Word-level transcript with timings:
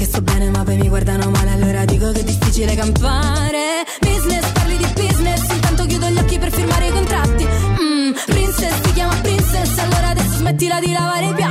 che 0.00 0.06
sto 0.06 0.22
bene, 0.22 0.48
ma 0.48 0.64
poi 0.64 0.78
mi 0.78 0.88
guardano 0.88 1.28
male, 1.28 1.50
allora 1.50 1.84
dico 1.84 2.10
che 2.10 2.20
è 2.20 2.24
difficile 2.24 2.74
campare. 2.74 3.84
Business, 4.00 4.50
parli 4.52 4.78
di 4.78 4.86
business, 4.94 5.52
intanto 5.52 5.84
chiudo 5.84 6.08
gli 6.08 6.16
occhi 6.16 6.38
per 6.38 6.50
firmare 6.50 6.86
i 6.86 6.90
contratti. 6.90 7.46
Mm, 7.46 8.12
princess, 8.24 8.80
ti 8.80 8.92
chiama 8.94 9.14
princess, 9.16 9.78
allora 9.78 10.08
adesso 10.08 10.36
smettila 10.38 10.80
di 10.80 10.92
lavare 10.92 11.26
i 11.26 11.34
piatti. 11.34 11.49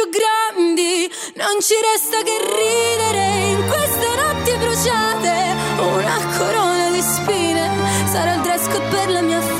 Più 0.00 0.08
grandi. 0.08 1.10
Non 1.34 1.60
ci 1.60 1.74
resta 1.92 2.22
che 2.22 2.38
ridere 2.38 3.50
in 3.50 3.66
queste 3.68 4.08
notti 4.16 4.56
bruciate. 4.56 5.54
Una 5.78 6.36
corona 6.38 6.90
di 6.90 7.02
spine 7.02 7.70
sarà 8.06 8.34
il 8.34 8.40
dress 8.40 8.66
code 8.68 8.88
per 8.88 9.10
la 9.10 9.20
mia 9.20 9.40
festa. 9.40 9.59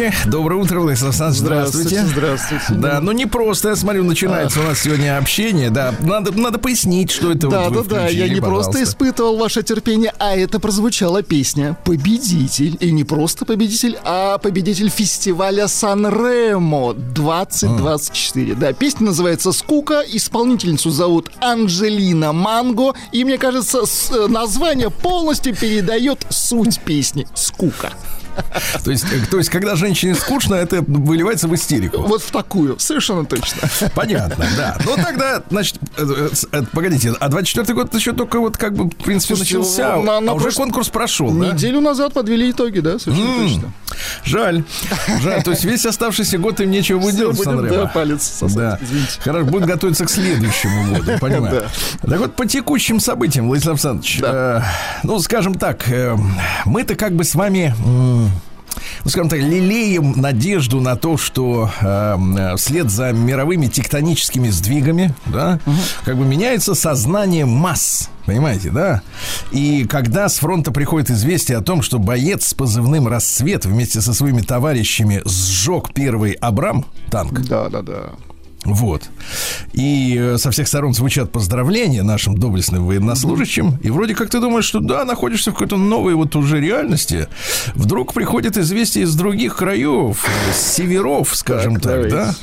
Товарищи, 0.00 0.28
доброе 0.28 0.56
утро, 0.56 0.80
Владимир 0.80 1.04
Александрович, 1.04 1.38
здравствуйте. 1.38 2.04
Здравствуйте. 2.06 2.64
Да, 2.70 3.00
ну 3.00 3.12
не 3.12 3.26
просто, 3.26 3.70
я 3.70 3.76
смотрю, 3.76 4.04
начинается 4.04 4.60
у 4.60 4.62
нас 4.62 4.80
сегодня 4.80 5.18
общение, 5.18 5.70
да, 5.70 5.94
надо, 6.00 6.32
надо 6.32 6.58
пояснить, 6.58 7.10
что 7.10 7.30
это 7.30 7.48
Да, 7.48 7.68
вот 7.68 7.88
да, 7.88 7.96
да, 7.96 8.08
я 8.08 8.28
не 8.28 8.40
просто 8.40 8.72
пожалуйста. 8.72 8.82
испытывал 8.82 9.36
ваше 9.36 9.62
терпение, 9.62 10.12
а 10.18 10.36
это 10.36 10.58
прозвучала 10.60 11.22
песня 11.22 11.76
«Победитель». 11.84 12.76
И 12.80 12.90
не 12.92 13.04
просто 13.04 13.44
победитель, 13.44 13.98
а 14.04 14.38
победитель 14.38 14.88
фестиваля 14.88 15.68
Сан-Ремо 15.68 16.94
2024. 16.94 18.54
Да, 18.54 18.72
песня 18.72 19.06
называется 19.06 19.52
«Скука», 19.52 20.02
исполнительницу 20.06 20.90
зовут 20.90 21.30
Анджелина 21.40 22.32
Манго, 22.32 22.94
и 23.12 23.24
мне 23.24 23.38
кажется, 23.38 23.82
э, 24.10 24.26
название 24.28 24.90
полностью 24.90 25.54
передает 25.54 26.26
суть 26.30 26.80
песни 26.80 27.26
«Скука». 27.34 27.92
То 28.84 28.90
есть, 28.90 29.04
э, 29.04 29.26
то 29.30 29.38
есть, 29.38 29.50
когда 29.50 29.76
женщине 29.76 30.14
скучно, 30.14 30.54
это 30.54 30.82
выливается 30.86 31.48
в 31.48 31.54
истерику. 31.54 32.02
Вот 32.02 32.22
в 32.22 32.30
такую, 32.30 32.78
совершенно 32.78 33.24
точно. 33.24 33.68
Понятно, 33.94 34.46
да. 34.56 34.76
Ну 34.84 34.96
тогда, 34.96 35.42
значит, 35.50 35.76
э, 35.96 36.28
э, 36.52 36.62
погодите, 36.72 37.12
а 37.18 37.28
24 37.28 37.74
год 37.74 37.94
еще 37.94 38.12
только 38.12 38.40
вот 38.40 38.56
как 38.56 38.74
бы, 38.74 38.84
в 38.84 39.04
принципе, 39.04 39.34
начался, 39.36 39.96
на- 39.96 40.20
на 40.20 40.32
а 40.32 40.34
уже 40.34 40.50
конкурс 40.52 40.88
прошел, 40.88 41.30
да? 41.30 41.52
Неделю 41.52 41.80
назад 41.80 42.12
подвели 42.12 42.50
итоги, 42.50 42.80
да, 42.80 42.98
совершенно 42.98 43.42
точно. 43.42 43.72
Жаль. 44.24 44.64
Жаль. 45.22 45.42
То 45.42 45.50
есть 45.50 45.64
весь 45.64 45.84
оставшийся 45.86 46.38
год 46.38 46.60
им 46.60 46.70
нечего 46.70 46.98
будет 46.98 47.16
делать 47.16 47.38
да, 47.44 47.86
палец 47.86 48.22
сосать, 48.22 48.56
Да. 48.56 48.78
извините. 48.80 49.20
Хорошо, 49.20 49.46
будет 49.46 49.66
готовиться 49.66 50.06
к 50.06 50.10
следующему 50.10 50.94
году, 50.94 51.12
понимаю. 51.20 51.64
Так 52.02 52.18
вот, 52.18 52.36
по 52.36 52.46
текущим 52.46 53.00
событиям, 53.00 53.48
Владислав 53.48 53.74
Александрович, 53.74 54.20
ну, 55.02 55.18
скажем 55.20 55.54
так, 55.54 55.84
мы-то 56.64 56.94
как 56.94 57.12
бы 57.12 57.24
с 57.24 57.34
вами... 57.34 57.74
ну, 59.04 59.10
скажем 59.10 59.28
так, 59.28 59.38
лелеем 59.40 60.12
надежду 60.16 60.80
на 60.80 60.96
то, 60.96 61.16
что 61.16 61.70
э, 61.80 62.16
э, 62.38 62.56
вслед 62.56 62.90
за 62.90 63.12
мировыми 63.12 63.66
тектоническими 63.66 64.48
сдвигами, 64.48 65.14
да, 65.26 65.58
как 66.04 66.16
бы 66.16 66.24
меняется 66.24 66.74
сознание 66.74 67.46
масс, 67.46 68.10
понимаете, 68.26 68.70
да? 68.70 69.02
И 69.50 69.84
когда 69.84 70.28
с 70.28 70.38
фронта 70.38 70.72
приходит 70.72 71.10
известие 71.10 71.58
о 71.58 71.62
том, 71.62 71.82
что 71.82 71.98
боец 71.98 72.48
с 72.48 72.54
позывным 72.54 73.08
«Рассвет» 73.08 73.64
вместе 73.64 74.00
со 74.00 74.14
своими 74.14 74.40
товарищами 74.40 75.22
сжег 75.24 75.92
первый 75.94 76.32
«Абрам» 76.32 76.84
танк, 77.10 77.40
Да, 77.40 77.68
да, 77.68 77.82
да. 77.82 78.10
Вот. 78.64 79.08
И 79.72 80.16
э, 80.20 80.38
со 80.38 80.50
всех 80.50 80.68
сторон 80.68 80.92
звучат 80.92 81.32
поздравления 81.32 82.02
нашим 82.02 82.36
доблестным 82.36 82.86
военнослужащим. 82.86 83.78
И 83.82 83.90
вроде 83.90 84.14
как 84.14 84.28
ты 84.30 84.40
думаешь, 84.40 84.66
что 84.66 84.80
да, 84.80 85.04
находишься 85.04 85.50
в 85.50 85.54
какой-то 85.54 85.76
новой 85.76 86.14
вот 86.14 86.36
уже 86.36 86.60
реальности. 86.60 87.28
Вдруг 87.74 88.12
приходит 88.12 88.58
известие 88.58 89.04
из 89.04 89.14
других 89.14 89.56
краев, 89.56 90.24
э, 90.26 90.52
с 90.52 90.74
северов, 90.74 91.34
скажем 91.34 91.80
так, 91.80 92.08
давайте. 92.08 92.10
да? 92.10 92.34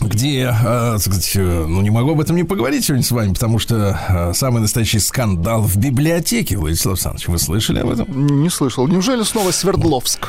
Где, 0.00 0.54
э, 0.62 0.98
сказать, 0.98 1.32
э, 1.36 1.66
ну, 1.66 1.80
не 1.80 1.90
могу 1.90 2.12
об 2.12 2.20
этом 2.20 2.36
не 2.36 2.44
поговорить 2.44 2.84
сегодня 2.84 3.04
с 3.04 3.10
вами, 3.10 3.32
потому 3.32 3.58
что 3.58 3.98
э, 4.08 4.32
самый 4.34 4.60
настоящий 4.60 4.98
скандал 4.98 5.62
в 5.62 5.76
библиотеке, 5.76 6.56
Владислав 6.56 6.94
Александрович, 6.94 7.28
вы 7.28 7.38
слышали 7.38 7.78
об 7.80 7.90
этом? 7.90 8.26
Не 8.42 8.50
слышал. 8.50 8.86
Неужели 8.86 9.22
снова 9.22 9.50
Свердловск? 9.50 10.28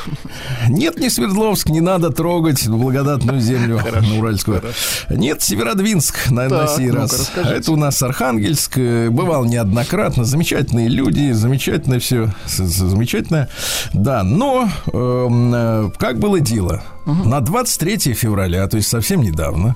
Нет, 0.69 0.99
не 0.99 1.09
Свердловск, 1.09 1.69
не 1.69 1.81
надо 1.81 2.11
трогать 2.11 2.67
благодатную 2.67 3.41
землю 3.41 3.81
на 4.01 4.19
Уральскую. 4.19 4.63
Нет, 5.09 5.41
Северодвинск 5.41 6.31
на, 6.31 6.47
на 6.47 6.67
сей 6.67 6.89
раз. 6.89 7.31
Это 7.35 7.71
у 7.71 7.75
нас 7.75 8.01
Архангельск. 8.01 8.77
Бывал 8.77 9.45
неоднократно. 9.45 10.23
Замечательные 10.23 10.87
люди, 10.87 11.31
замечательное 11.31 11.99
все, 11.99 12.33
замечательное. 12.45 13.49
Да, 13.93 14.23
но 14.23 14.69
э, 14.91 15.89
как 15.97 16.19
было 16.19 16.39
дело? 16.39 16.83
Угу. 17.07 17.23
На 17.23 17.39
23 17.39 18.13
февраля, 18.13 18.67
то 18.67 18.77
есть 18.77 18.89
совсем 18.89 19.21
недавно, 19.21 19.75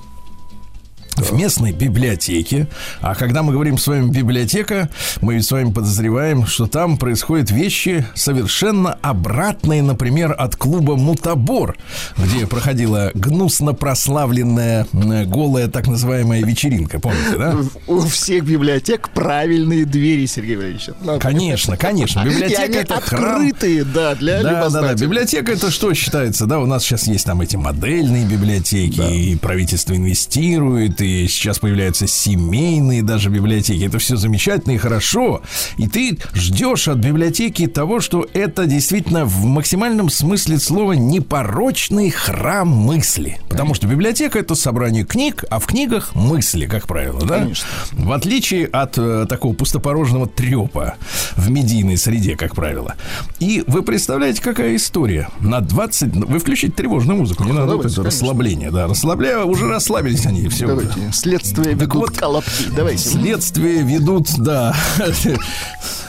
в 1.20 1.32
местной 1.32 1.72
библиотеке. 1.72 2.66
А 3.00 3.14
когда 3.14 3.42
мы 3.42 3.52
говорим 3.52 3.78
с 3.78 3.86
вами 3.86 4.10
библиотека, 4.10 4.88
мы 5.20 5.42
с 5.42 5.50
вами 5.50 5.72
подозреваем, 5.72 6.46
что 6.46 6.66
там 6.66 6.96
происходят 6.96 7.50
вещи 7.50 8.06
совершенно 8.14 8.94
обратные, 9.02 9.82
например, 9.82 10.34
от 10.36 10.56
клуба 10.56 10.96
«Мутабор», 10.96 11.76
где 12.16 12.46
проходила 12.46 13.10
гнусно 13.14 13.74
прославленная 13.74 14.86
голая 14.92 15.68
так 15.68 15.86
называемая 15.86 16.42
вечеринка. 16.42 17.00
Помните, 17.00 17.36
да? 17.38 17.56
У 17.86 18.00
всех 18.00 18.44
библиотек 18.44 19.08
правильные 19.10 19.84
двери, 19.84 20.26
Сергей 20.26 20.56
Валерьевич. 20.56 20.90
Конечно, 21.20 21.76
конечно. 21.76 22.24
Библиотека 22.24 22.78
это 22.78 22.96
открытые, 22.96 23.84
да, 23.84 24.14
для 24.14 24.42
да, 24.42 24.68
да, 24.68 24.80
да. 24.80 24.94
Библиотека 24.94 25.52
это 25.52 25.70
что 25.70 25.92
считается, 25.94 26.46
да? 26.46 26.58
У 26.60 26.66
нас 26.66 26.82
сейчас 26.82 27.06
есть 27.06 27.26
там 27.26 27.40
эти 27.40 27.56
модельные 27.56 28.24
библиотеки, 28.24 28.98
да. 28.98 29.10
и 29.10 29.36
правительство 29.36 29.94
инвестирует, 29.94 31.00
и 31.00 31.11
сейчас 31.28 31.58
появляются 31.58 32.06
семейные 32.06 33.02
даже 33.02 33.28
библиотеки. 33.28 33.84
Это 33.84 33.98
все 33.98 34.16
замечательно 34.16 34.72
и 34.72 34.78
хорошо. 34.78 35.42
И 35.76 35.88
ты 35.88 36.18
ждешь 36.34 36.88
от 36.88 36.98
библиотеки 36.98 37.66
того, 37.66 38.00
что 38.00 38.26
это 38.32 38.66
действительно 38.66 39.24
в 39.24 39.44
максимальном 39.44 40.10
смысле 40.10 40.58
слова 40.58 40.92
непорочный 40.92 42.10
храм 42.10 42.68
мысли. 42.68 43.40
Потому 43.48 43.74
что 43.74 43.86
библиотека 43.86 44.38
это 44.38 44.54
собрание 44.54 45.04
книг, 45.04 45.44
а 45.50 45.58
в 45.58 45.66
книгах 45.66 46.14
мысли, 46.14 46.66
как 46.66 46.86
правило, 46.86 47.20
да? 47.20 47.40
Конечно. 47.40 47.66
В 47.92 48.12
отличие 48.12 48.66
от 48.66 48.98
э, 48.98 49.26
такого 49.28 49.54
пустопорожного 49.54 50.26
трепа 50.26 50.94
в 51.36 51.50
медийной 51.50 51.96
среде, 51.96 52.36
как 52.36 52.54
правило. 52.54 52.94
И 53.38 53.64
вы 53.66 53.82
представляете, 53.82 54.42
какая 54.42 54.76
история? 54.76 55.28
На 55.40 55.60
20... 55.60 56.14
Вы 56.16 56.38
включите 56.38 56.72
тревожную 56.72 57.18
музыку, 57.18 57.44
не 57.44 57.52
ну, 57.52 57.60
надо 57.60 57.72
давайте, 57.72 58.02
расслабление, 58.02 58.70
да. 58.70 58.86
Расслабляя, 58.86 59.44
уже 59.44 59.68
расслабились 59.68 60.26
они, 60.26 60.48
все. 60.48 60.66
Давайте. 60.94 61.16
Следствие 61.16 61.74
ведут 61.74 61.94
вот, 61.94 62.16
колобки. 62.16 62.64
Давайте. 62.74 63.08
Следствие 63.08 63.82
ведут, 63.82 64.28
да. 64.38 64.74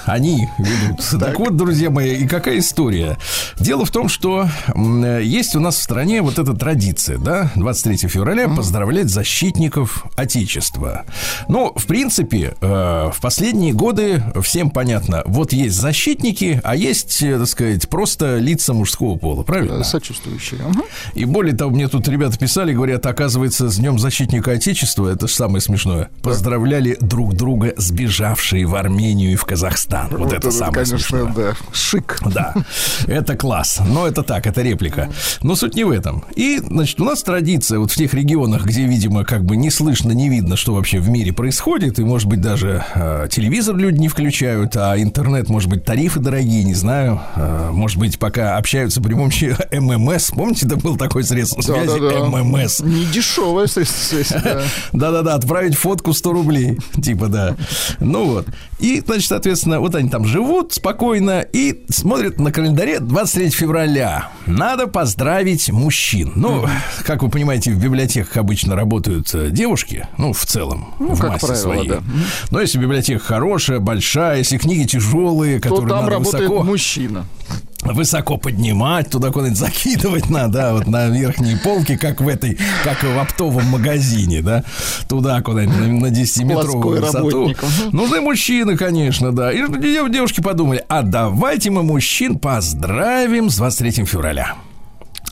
Они 0.06 0.50
ведут. 0.58 1.00
Так. 1.12 1.20
так 1.20 1.40
вот, 1.40 1.56
друзья 1.56 1.90
мои, 1.90 2.16
и 2.16 2.28
какая 2.28 2.60
история? 2.60 3.18
Дело 3.60 3.86
в 3.86 3.92
том, 3.92 4.10
что 4.10 4.48
есть 4.76 5.56
у 5.56 5.60
нас 5.60 5.78
в 5.78 5.82
стране 5.82 6.22
вот 6.22 6.40
эта 6.40 6.54
традиция, 6.54 7.18
да, 7.18 7.52
23 7.56 8.10
февраля 8.10 8.44
mm-hmm. 8.44 8.56
поздравлять 8.56 9.10
защитников 9.10 10.06
Отечества. 10.16 11.06
Ну, 11.48 11.72
в 11.76 11.86
принципе, 11.86 12.56
э, 12.60 12.66
в 13.14 13.22
последние 13.22 13.74
годы 13.74 14.22
всем 14.42 14.72
понятно, 14.72 15.24
вот 15.26 15.54
есть 15.54 15.76
защитники, 15.76 16.60
а 16.64 16.76
есть, 16.76 17.22
э, 17.22 17.38
так 17.38 17.48
сказать, 17.48 17.88
просто 17.88 18.40
лица 18.40 18.74
мужского 18.74 19.18
пола, 19.18 19.44
правильно? 19.44 19.84
Сочувствующие. 19.84 20.62
Угу. 20.62 20.84
И 21.16 21.26
более 21.26 21.56
того, 21.56 21.72
мне 21.72 21.88
тут 21.88 22.08
ребята 22.10 22.38
писали, 22.38 22.74
говорят, 22.74 23.06
оказывается, 23.06 23.70
с 23.70 23.78
Днем 23.78 24.00
Защитника 24.00 24.52
Отечества 24.52 24.73
это 24.74 25.28
же 25.28 25.34
самое 25.34 25.62
смешное. 25.62 26.10
Поздравляли 26.22 26.98
друг 27.00 27.34
друга 27.36 27.74
сбежавшие 27.78 28.66
в 28.66 28.76
Армению 28.76 29.32
и 29.32 29.36
в 29.36 29.46
Казахстан. 29.46 30.08
Вот, 30.12 30.20
вот 30.20 30.28
это, 30.34 30.48
это 30.48 30.52
самое 30.52 30.86
конечно, 30.86 30.98
смешное. 30.98 31.34
да. 31.34 31.54
Шик. 31.72 32.20
Да, 32.26 32.54
это 33.08 33.36
класс. 33.36 33.80
Но 33.88 34.08
это 34.08 34.24
так, 34.24 34.48
это 34.48 34.62
реплика. 34.62 35.10
Но 35.42 35.56
суть 35.56 35.76
не 35.76 35.84
в 35.84 35.92
этом. 35.92 36.24
И, 36.36 36.60
значит, 36.60 37.00
у 37.00 37.04
нас 37.04 37.24
традиция 37.24 37.80
вот 37.80 37.92
в 37.92 37.96
тех 37.96 38.14
регионах, 38.14 38.66
где, 38.66 38.86
видимо, 38.86 39.24
как 39.24 39.46
бы 39.46 39.56
не 39.56 39.70
слышно, 39.70 40.12
не 40.12 40.30
видно, 40.30 40.58
что 40.58 40.74
вообще 40.74 41.00
в 41.00 41.10
мире 41.10 41.34
происходит, 41.34 42.00
и, 42.00 42.04
может 42.04 42.28
быть, 42.28 42.42
даже 42.42 42.84
э, 42.96 43.28
телевизор 43.30 43.76
люди 43.76 44.00
не 44.00 44.08
включают, 44.08 44.76
а 44.76 44.98
интернет, 44.98 45.50
может 45.50 45.70
быть, 45.70 45.84
тарифы 45.86 46.20
дорогие, 46.20 46.64
не 46.64 46.74
знаю. 46.74 47.22
Э, 47.36 47.70
может 47.72 47.98
быть, 47.98 48.20
пока 48.20 48.58
общаются 48.58 49.02
при 49.02 49.14
помощи 49.14 49.56
ММС. 49.72 50.32
Помните, 50.32 50.66
это 50.66 50.78
был 50.78 50.98
такой 50.98 51.24
средство 51.24 51.62
связи? 51.62 52.00
Да, 52.00 52.10
да, 52.10 52.20
да. 52.20 52.44
ММС. 52.44 52.82
Не 52.82 53.06
дешевое 53.06 53.68
средство 53.68 54.16
связи, 54.16 54.42
да. 54.44 54.63
Да-да-да, 54.92 55.36
отправить 55.36 55.76
фотку 55.76 56.14
100 56.14 56.32
рублей. 56.34 56.78
Типа, 57.02 57.28
да. 57.28 57.56
Ну 58.00 58.26
вот. 58.26 58.48
И, 58.80 59.02
значит, 59.06 59.28
соответственно, 59.28 59.80
вот 59.80 59.96
они 59.96 60.10
там 60.10 60.26
живут 60.26 60.74
спокойно 60.74 61.42
и 61.42 61.86
смотрят 61.90 62.40
на 62.40 62.52
календаре 62.52 63.00
23 63.00 63.50
февраля. 63.50 64.30
Надо 64.46 64.88
поздравить 64.88 65.70
мужчин. 65.70 66.34
Ну, 66.36 66.66
как 67.06 67.24
вы 67.24 67.30
понимаете, 67.30 67.72
в 67.72 67.82
библиотеках 67.82 68.38
обычно 68.38 68.76
работают 68.76 69.34
э, 69.34 69.50
девушки, 69.52 70.08
ну, 70.18 70.34
в 70.34 70.46
целом, 70.46 70.94
ну, 71.00 71.14
в 71.14 71.22
массе 71.22 71.48
правило, 71.48 71.62
своей. 71.62 71.88
Да. 71.88 72.04
Но 72.52 72.60
если 72.60 72.78
библиотека 72.78 73.24
хорошая, 73.24 73.80
большая, 73.80 74.40
если 74.40 74.58
книги 74.58 74.84
тяжелые, 74.86 75.60
которые 75.60 75.88
То 75.88 75.96
там 75.96 76.04
надо 76.04 76.16
работает 76.16 76.50
высоко... 76.50 76.64
мужчина 76.64 77.26
высоко 77.84 78.38
поднимать, 78.38 79.10
туда 79.10 79.32
куда-нибудь 79.32 79.60
закидывать 79.60 80.30
надо, 80.30 80.54
да, 80.54 80.74
вот 80.74 80.88
на 80.88 81.08
верхние 81.10 81.58
полки, 81.58 81.98
как 81.98 82.22
в 82.22 82.28
этой, 82.28 82.58
как 82.84 83.04
в 83.04 83.20
оптовом 83.20 83.66
магазине, 83.66 84.42
да, 84.42 84.64
туда 85.10 85.42
куда-нибудь 85.42 86.02
на 86.02 86.08
10-метровую 86.08 87.02
высоту. 87.02 87.54
Нужны 87.92 88.22
мужчины, 88.22 88.78
конечно, 88.78 89.32
да. 89.32 89.52
И 89.52 89.60
девушки 90.10 90.42
подумали, 90.42 90.84
а 90.88 91.02
давайте 91.02 91.70
мы 91.70 91.84
мужчин 91.84 92.40
поздравим 92.40 93.50
с 93.50 93.58
23 93.58 94.06
февраля. 94.06 94.56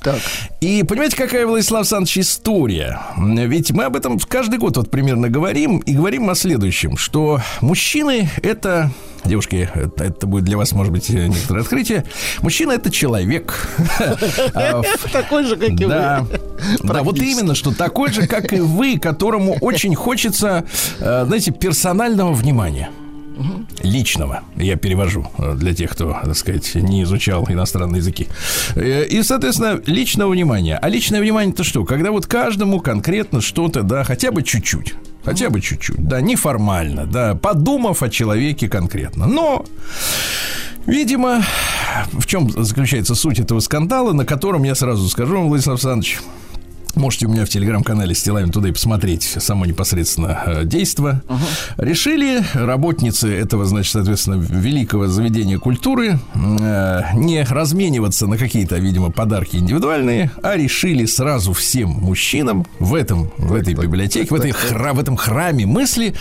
Так. 0.01 0.19
И 0.61 0.83
понимаете, 0.83 1.15
какая, 1.15 1.45
Владислав 1.45 1.81
Александрович, 1.81 2.17
история? 2.17 2.99
Ведь 3.17 3.71
мы 3.71 3.83
об 3.83 3.95
этом 3.95 4.17
каждый 4.19 4.57
год 4.57 4.77
вот 4.77 4.89
примерно 4.89 5.29
говорим, 5.29 5.77
и 5.79 5.93
говорим 5.93 6.29
о 6.29 6.35
следующем, 6.35 6.97
что 6.97 7.39
мужчины— 7.61 8.29
это 8.41 8.91
Девушки, 9.23 9.69
это, 9.75 10.03
это 10.03 10.25
будет 10.25 10.45
для 10.45 10.57
вас, 10.57 10.71
может 10.71 10.91
быть, 10.91 11.09
некоторое 11.09 11.61
открытие. 11.61 12.05
Мужчина 12.41 12.71
это 12.71 12.89
человек. 12.89 13.67
А, 14.53 14.81
такой 15.11 15.43
же, 15.43 15.55
как 15.55 15.69
и 15.69 15.85
вы. 15.85 15.89
Да, 15.89 16.25
вот 16.81 17.17
именно, 17.19 17.53
что 17.53 17.73
такой 17.73 18.11
же, 18.11 18.27
как 18.27 18.51
и 18.51 18.59
вы, 18.59 18.97
которому 18.97 19.57
очень 19.61 19.95
хочется, 19.95 20.65
э, 20.99 21.25
знаете, 21.25 21.51
персонального 21.51 22.33
внимания 22.33 22.89
личного. 23.81 24.41
Я 24.55 24.75
перевожу 24.75 25.27
э, 25.37 25.55
для 25.55 25.73
тех, 25.73 25.91
кто, 25.91 26.17
так 26.23 26.35
сказать, 26.35 26.75
не 26.75 27.03
изучал 27.03 27.45
иностранные 27.49 27.99
языки. 27.99 28.27
Э, 28.75 29.05
и, 29.05 29.23
соответственно, 29.23 29.81
личного 29.85 30.31
внимания. 30.31 30.77
А 30.81 30.89
личное 30.89 31.21
внимание 31.21 31.53
это 31.53 31.63
что? 31.63 31.85
Когда 31.85 32.11
вот 32.11 32.25
каждому 32.25 32.79
конкретно 32.79 33.41
что-то, 33.41 33.83
да, 33.83 34.03
хотя 34.03 34.31
бы 34.31 34.43
чуть-чуть. 34.43 34.95
Хотя 35.23 35.49
бы 35.51 35.61
чуть-чуть, 35.61 36.03
да, 36.03 36.19
неформально, 36.19 37.05
да, 37.05 37.35
подумав 37.35 38.01
о 38.01 38.09
человеке 38.09 38.67
конкретно. 38.67 39.27
Но 39.27 39.65
Видимо, 40.85 41.43
в 42.11 42.25
чем 42.25 42.49
заключается 42.49 43.13
суть 43.13 43.39
этого 43.39 43.59
скандала, 43.59 44.13
на 44.13 44.25
котором 44.25 44.63
я 44.63 44.73
сразу 44.73 45.07
скажу 45.09 45.37
вам, 45.37 45.49
Владислав 45.49 45.75
Александрович, 45.75 46.19
Можете 46.95 47.27
у 47.27 47.29
меня 47.29 47.45
в 47.45 47.49
телеграм-канале 47.49 48.13
Стилавин 48.13 48.51
туда 48.51 48.69
и 48.69 48.71
посмотреть 48.71 49.23
само 49.23 49.65
непосредственно 49.65 50.43
э, 50.45 50.63
действо. 50.65 51.21
Uh-huh. 51.27 51.85
Решили 51.85 52.43
работницы 52.53 53.33
этого, 53.33 53.65
значит, 53.65 53.93
соответственно, 53.93 54.35
великого 54.35 55.07
заведения 55.07 55.57
культуры 55.57 56.19
э, 56.35 57.01
не 57.15 57.43
размениваться 57.43 58.27
на 58.27 58.37
какие-то, 58.37 58.77
видимо, 58.77 59.11
подарки 59.11 59.57
индивидуальные, 59.57 60.31
а 60.43 60.55
решили 60.55 61.05
сразу 61.05 61.53
всем 61.53 61.89
мужчинам 61.89 62.65
в 62.79 62.95
этом, 62.95 63.31
в 63.37 63.53
этой 63.53 63.73
библиотеке, 63.73 64.27
в, 64.29 64.33
этой 64.33 64.51
хра, 64.51 64.93
в 64.93 64.99
этом 64.99 65.15
храме 65.15 65.65
мысли, 65.65 66.13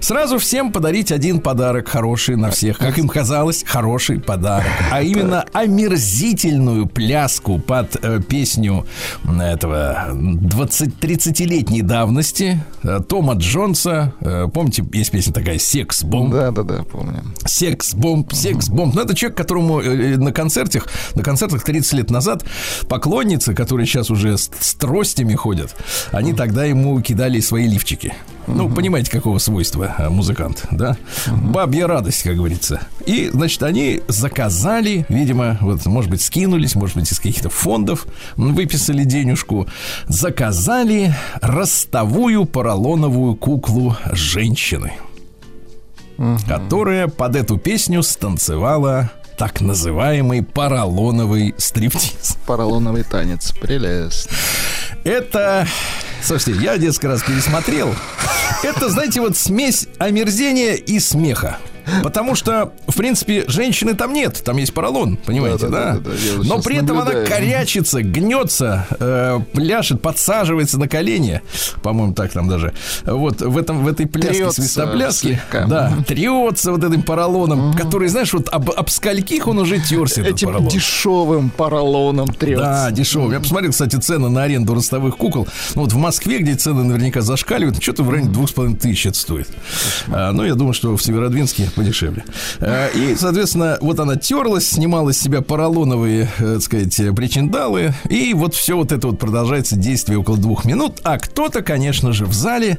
сразу 0.00 0.38
всем 0.38 0.72
подарить 0.72 1.12
один 1.12 1.40
подарок 1.40 1.88
хороший 1.88 2.36
на 2.36 2.50
всех. 2.50 2.78
Как 2.78 2.98
им 2.98 3.08
казалось, 3.08 3.64
хороший 3.66 4.20
подарок. 4.20 4.66
А 4.90 5.02
именно 5.02 5.44
омерзительную 5.52 6.86
пляску 6.86 7.58
под 7.58 7.96
э, 8.02 8.20
песню 8.28 8.86
этого 9.26 10.08
20-30-летней 10.18 11.82
давности 11.82 12.62
э, 12.82 13.00
Тома 13.08 13.34
Джонса. 13.34 14.12
Э, 14.20 14.48
помните, 14.52 14.84
есть 14.92 15.10
песня 15.10 15.32
такая 15.32 15.58
«Секс-бомб»? 15.58 16.32
Да, 16.32 16.50
да, 16.50 16.62
да, 16.62 16.82
помню. 16.82 17.22
«Секс-бомб», 17.44 18.32
«Секс-бомб». 18.32 18.94
Ну, 18.94 19.02
это 19.02 19.14
человек, 19.14 19.36
которому 19.36 19.80
э, 19.80 20.16
на 20.16 20.32
концертах, 20.32 20.88
на 21.14 21.22
концертах 21.22 21.64
30 21.64 21.92
лет 21.94 22.10
назад 22.10 22.44
поклонницы, 22.88 23.54
которые 23.54 23.86
сейчас 23.86 24.10
уже 24.10 24.36
с, 24.36 24.50
с 24.58 24.74
тростями 24.74 25.34
ходят, 25.34 25.74
они 26.10 26.32
тогда 26.32 26.64
ему 26.64 27.00
кидали 27.00 27.40
свои 27.40 27.68
лифчики. 27.68 28.14
Ну, 28.48 28.68
понимаете, 28.68 29.10
какого 29.10 29.38
свойства 29.38 29.94
э, 29.98 30.08
музыкант, 30.08 30.64
да? 30.70 30.96
Бабья 31.26 31.86
радость, 31.86 32.22
как 32.22 32.36
говорится. 32.36 32.80
И, 33.06 33.30
значит, 33.32 33.62
они 33.62 34.02
заказали, 34.08 35.04
видимо, 35.08 35.58
вот, 35.60 35.84
может 35.86 36.10
быть, 36.10 36.22
скинулись, 36.22 36.74
может 36.74 36.96
быть, 36.96 37.12
из 37.12 37.18
каких-то 37.18 37.50
фондов 37.50 38.06
выписали 38.36 39.04
денежку, 39.04 39.66
заказали 40.06 41.14
ростовую 41.40 42.46
поролоновую 42.46 43.36
куклу 43.36 43.96
женщины, 44.12 44.92
которая 46.46 47.08
под 47.08 47.36
эту 47.36 47.58
песню 47.58 48.02
станцевала 48.02 49.10
так 49.38 49.60
называемый 49.60 50.42
поролоновый 50.42 51.54
стриптиз. 51.58 52.36
Поролоновый 52.44 53.04
танец. 53.04 53.52
Прелестно. 53.52 54.32
Это, 55.04 55.66
слушайте, 56.22 56.60
я 56.62 56.76
несколько 56.76 57.08
раз 57.08 57.22
пересмотрел. 57.22 57.94
Это, 58.62 58.88
знаете, 58.88 59.20
вот 59.20 59.36
смесь 59.36 59.88
омерзения 59.98 60.74
и 60.74 60.98
смеха. 61.00 61.58
Потому 62.02 62.34
что, 62.34 62.72
в 62.88 62.96
принципе, 62.96 63.44
женщины 63.48 63.94
там 63.94 64.12
нет, 64.12 64.42
там 64.44 64.56
есть 64.56 64.72
поролон, 64.74 65.16
понимаете, 65.16 65.68
да? 65.68 65.92
Да, 65.94 65.98
да, 65.98 65.98
да, 66.00 66.10
да, 66.38 66.42
Но 66.48 66.60
при 66.62 66.76
этом 66.76 66.96
она 66.98 67.04
наблюдаю. 67.04 67.26
корячится, 67.28 68.02
гнется, 68.02 68.86
э, 68.98 69.38
пляшет, 69.52 70.00
подсаживается 70.02 70.78
на 70.78 70.88
колени, 70.88 71.42
по-моему, 71.82 72.14
так 72.14 72.32
там 72.32 72.48
даже. 72.48 72.72
Вот 73.04 73.40
в 73.42 73.56
этом 73.58 73.84
в 73.84 73.88
этой 73.88 74.06
пляске, 74.06 74.38
Трется 74.44 74.62
свистопляске, 74.62 75.28
слегка. 75.50 75.66
да, 75.66 75.92
трется 76.06 76.72
вот 76.72 76.82
этим 76.82 77.02
поролоном, 77.02 77.74
который, 77.74 78.08
знаешь, 78.08 78.32
вот 78.32 78.48
об, 78.48 78.70
об 78.70 78.88
скольких 78.88 79.46
он 79.46 79.58
уже 79.58 79.78
терся, 79.80 80.22
этот 80.22 80.34
Этим 80.36 80.48
поролон. 80.48 80.68
дешевым 80.68 81.50
поролоном 81.50 82.26
Да, 82.26 82.32
трется. 82.34 82.88
дешевый. 82.92 83.32
Я 83.34 83.40
посмотрел, 83.40 83.70
кстати, 83.72 83.96
цены 83.96 84.28
на 84.28 84.42
аренду 84.44 84.74
ростовых 84.74 85.16
кукол. 85.16 85.46
Ну, 85.74 85.82
вот 85.82 85.92
в 85.92 85.96
Москве, 85.96 86.38
где 86.38 86.54
цены 86.54 86.82
наверняка 86.84 87.20
зашкаливают, 87.20 87.82
что-то 87.82 88.02
в 88.02 88.10
районе 88.10 88.30
двух 88.30 88.48
с 88.48 88.52
половиной 88.52 88.78
тысяч 88.78 89.06
это 89.06 89.18
стоит. 89.18 89.48
А, 90.08 90.32
ну, 90.32 90.44
я 90.44 90.54
думаю, 90.54 90.72
что 90.72 90.96
в 90.96 91.02
Северодвинске 91.02 91.70
подешевле. 91.74 92.24
И, 92.94 93.14
соответственно, 93.16 93.78
вот 93.80 94.00
она 94.00 94.16
терлась, 94.16 94.68
снимала 94.68 95.12
с 95.12 95.18
себя 95.18 95.42
поролоновые, 95.42 96.28
э, 96.38 96.54
так 96.54 96.62
сказать, 96.62 96.96
причиндалы. 97.14 97.92
И 98.08 98.34
вот 98.34 98.54
все 98.54 98.76
вот 98.76 98.92
это 98.92 99.08
вот 99.08 99.18
продолжается 99.18 99.76
действие 99.76 100.18
около 100.18 100.38
двух 100.38 100.64
минут. 100.64 101.00
А 101.04 101.18
кто-то, 101.18 101.62
конечно 101.62 102.12
же, 102.12 102.26
в 102.26 102.32
зале 102.32 102.78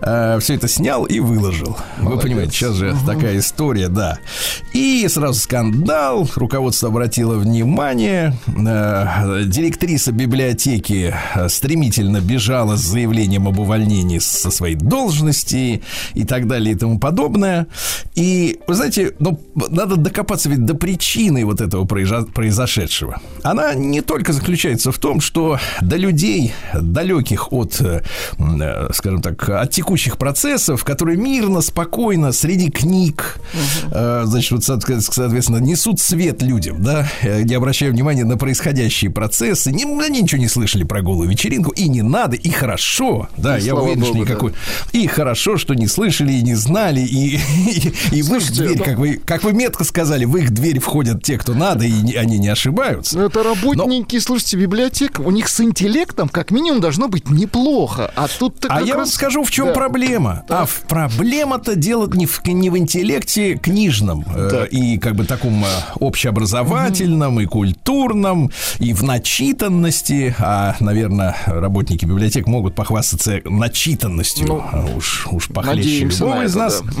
все 0.00 0.54
это 0.54 0.68
снял 0.68 1.04
и 1.04 1.20
выложил. 1.20 1.76
Вы 1.98 2.18
понимаете, 2.18 2.52
сейчас 2.52 2.74
же 2.74 2.94
такая 3.06 3.38
история, 3.38 3.88
да. 3.88 4.18
И 4.72 5.06
сразу 5.08 5.38
скандал. 5.38 6.28
Руководство 6.34 6.88
обратило 6.88 7.34
внимание. 7.34 8.36
Э, 8.46 9.44
Директриса 9.44 10.12
библиотеки 10.12 11.14
э, 11.34 11.48
стремительно 11.48 12.20
бежала 12.20 12.76
с 12.76 12.80
заявлением 12.80 13.48
об 13.48 13.58
увольнении 13.58 14.18
со 14.18 14.50
своей 14.50 14.76
должности 14.76 15.82
и 16.14 16.24
так 16.24 16.46
далее 16.46 16.74
и 16.74 16.78
тому 16.78 16.98
подобное. 16.98 17.66
И, 18.14 18.58
вы 18.66 18.74
знаете, 18.74 19.14
ну, 19.18 19.37
надо 19.54 19.96
докопаться 19.96 20.48
ведь 20.48 20.64
до 20.64 20.74
причины 20.74 21.44
вот 21.44 21.60
этого 21.60 21.84
произо- 21.84 22.30
произошедшего. 22.30 23.20
Она 23.42 23.74
не 23.74 24.00
только 24.00 24.32
заключается 24.32 24.92
в 24.92 24.98
том, 24.98 25.20
что 25.20 25.58
до 25.80 25.96
людей, 25.96 26.52
далеких 26.74 27.52
от, 27.52 27.80
э, 27.80 28.02
э, 28.38 28.88
скажем 28.92 29.22
так, 29.22 29.48
от 29.48 29.70
текущих 29.70 30.18
процессов, 30.18 30.84
которые 30.84 31.16
мирно, 31.16 31.60
спокойно, 31.60 32.32
среди 32.32 32.70
книг, 32.70 33.38
э, 33.90 34.22
значит, 34.24 34.52
вот, 34.52 34.64
соответ- 34.64 35.00
соответственно, 35.02 35.58
несут 35.58 36.00
свет 36.00 36.42
людям, 36.42 36.82
да, 36.82 37.08
не 37.24 37.54
обращая 37.54 37.90
внимания 37.90 38.24
на 38.24 38.36
происходящие 38.36 39.10
процессы, 39.10 39.72
не, 39.72 39.84
они 39.84 40.22
ничего 40.22 40.40
не 40.40 40.48
слышали 40.48 40.84
про 40.84 41.02
голую 41.02 41.28
вечеринку, 41.28 41.70
и 41.72 41.88
не 41.88 42.02
надо, 42.02 42.36
и 42.36 42.50
хорошо, 42.50 43.28
да, 43.36 43.58
И 43.58 43.62
я 43.64 43.74
уверен, 43.74 44.02
что 44.04 44.12
богу, 44.14 44.24
да. 44.24 44.30
никакой... 44.32 44.52
И 44.92 45.06
хорошо, 45.06 45.56
что 45.56 45.74
не 45.74 45.86
слышали 45.86 46.32
и 46.32 46.42
не 46.42 46.54
знали, 46.54 47.00
и, 47.00 47.36
и, 47.66 47.92
и 48.18 48.22
Слушайте, 48.22 48.62
дверь, 48.64 48.78
ну- 48.78 48.84
как 48.84 48.98
вы, 48.98 49.20
как 49.28 49.44
вы 49.44 49.52
метко 49.52 49.84
сказали, 49.84 50.24
в 50.24 50.34
их 50.38 50.50
дверь 50.52 50.80
входят 50.80 51.22
те, 51.22 51.36
кто 51.36 51.52
надо, 51.52 51.84
и 51.84 51.92
не- 51.92 52.14
они 52.14 52.38
не 52.38 52.48
ошибаются. 52.48 53.18
Ну, 53.18 53.26
это 53.26 53.42
работники, 53.42 54.18
слушайте, 54.20 54.56
библиотек, 54.56 55.20
у 55.20 55.30
них 55.30 55.48
с 55.50 55.60
интеллектом 55.60 56.30
как 56.30 56.50
минимум 56.50 56.80
должно 56.80 57.08
быть 57.08 57.28
неплохо. 57.28 58.10
А 58.16 58.26
тут-то 58.26 58.68
А 58.70 58.80
я 58.80 58.94
вам 58.94 59.00
раз- 59.00 59.12
скажу, 59.12 59.44
в 59.44 59.50
чем 59.50 59.66
Да. 59.66 59.72
проблема. 59.74 60.44
А 60.48 60.64
в 60.64 60.80
проблема-то 60.88 61.74
дело 61.76 62.08
не 62.10 62.24
в, 62.24 62.40
не 62.46 62.70
в 62.70 62.78
интеллекте 62.78 63.56
книжном 63.56 64.24
э, 64.34 64.66
и 64.70 64.96
как 64.96 65.14
бы 65.14 65.24
таком 65.26 65.62
э, 65.62 65.68
общеобразовательном 66.00 67.40
и 67.40 67.44
культурном 67.44 68.50
и 68.78 68.92
в 68.94 69.02
начитанности. 69.02 70.34
А, 70.38 70.74
наверное, 70.80 71.36
работники 71.46 72.04
библиотек 72.06 72.46
могут 72.46 72.74
похвастаться 72.74 73.40
начитанностью. 73.44 74.46
Ну, 74.46 74.62
А 74.72 74.86
уж 74.96 75.26
уж 75.30 75.48
похлеще 75.48 76.04
любого 76.06 76.44
из 76.44 76.50
это, 76.52 76.58
нас. 76.58 76.80
да. 76.82 76.92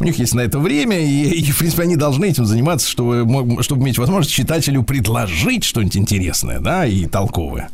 У 0.00 0.04
них 0.04 0.18
есть 0.18 0.34
на 0.34 0.40
это 0.40 0.58
время, 0.58 0.98
и, 0.98 1.43
и, 1.48 1.52
в 1.52 1.58
принципе, 1.58 1.82
они 1.82 1.96
должны 1.96 2.26
этим 2.26 2.46
заниматься, 2.46 2.88
чтобы, 2.88 3.62
чтобы 3.62 3.82
иметь 3.82 3.98
возможность 3.98 4.34
читателю 4.34 4.82
предложить 4.82 5.64
что-нибудь 5.64 5.96
интересное, 5.96 6.60
да, 6.60 6.86
и 6.86 7.06
толковое. 7.06 7.68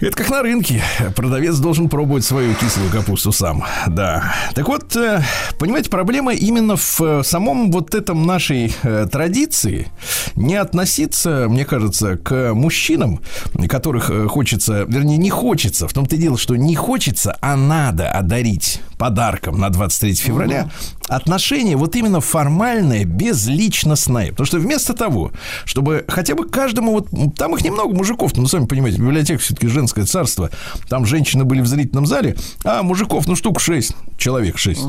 Это 0.00 0.16
как 0.16 0.30
на 0.30 0.42
рынке. 0.42 0.82
Продавец 1.14 1.58
должен 1.58 1.90
пробовать 1.90 2.24
свою 2.24 2.54
кислую 2.54 2.90
капусту 2.90 3.32
сам. 3.32 3.64
Да. 3.86 4.34
Так 4.54 4.66
вот, 4.66 4.96
э, 4.96 5.22
понимаете, 5.58 5.90
проблема 5.90 6.32
именно 6.32 6.76
в 6.76 7.00
э, 7.02 7.22
самом 7.22 7.70
вот 7.70 7.94
этом 7.94 8.26
нашей 8.26 8.74
э, 8.82 9.06
традиции 9.12 9.88
не 10.36 10.56
относиться, 10.56 11.46
мне 11.50 11.66
кажется, 11.66 12.16
к 12.16 12.54
мужчинам, 12.54 13.20
которых 13.68 14.10
хочется, 14.30 14.86
вернее, 14.88 15.18
не 15.18 15.28
хочется. 15.28 15.86
В 15.86 15.92
том-то 15.92 16.16
и 16.16 16.18
дело, 16.18 16.38
что 16.38 16.56
не 16.56 16.74
хочется, 16.74 17.36
а 17.42 17.56
надо 17.56 18.10
одарить 18.10 18.80
подарком 18.96 19.58
на 19.58 19.68
23 19.68 20.14
февраля 20.14 20.70
отношение 21.10 21.76
вот 21.76 21.96
именно 21.96 22.20
формальное, 22.20 23.04
безличностное. 23.04 24.30
Потому 24.30 24.46
что 24.46 24.58
вместо 24.58 24.94
того, 24.94 25.32
чтобы 25.64 26.04
хотя 26.08 26.34
бы 26.34 26.48
каждому, 26.48 26.92
вот 26.92 27.08
там 27.36 27.54
их 27.54 27.64
немного 27.64 27.94
мужиков, 27.94 28.36
ну, 28.36 28.46
сами 28.46 28.66
понимаете, 28.66 28.98
библиотека 28.98 29.40
все-таки 29.40 29.66
женское 29.66 30.04
царство, 30.04 30.50
там 30.88 31.04
женщины 31.04 31.44
были 31.44 31.60
в 31.60 31.66
зрительном 31.66 32.06
зале, 32.06 32.36
а 32.64 32.82
мужиков, 32.82 33.26
ну, 33.26 33.34
штук 33.34 33.60
6, 33.60 33.94
человек 34.16 34.56
6. 34.56 34.80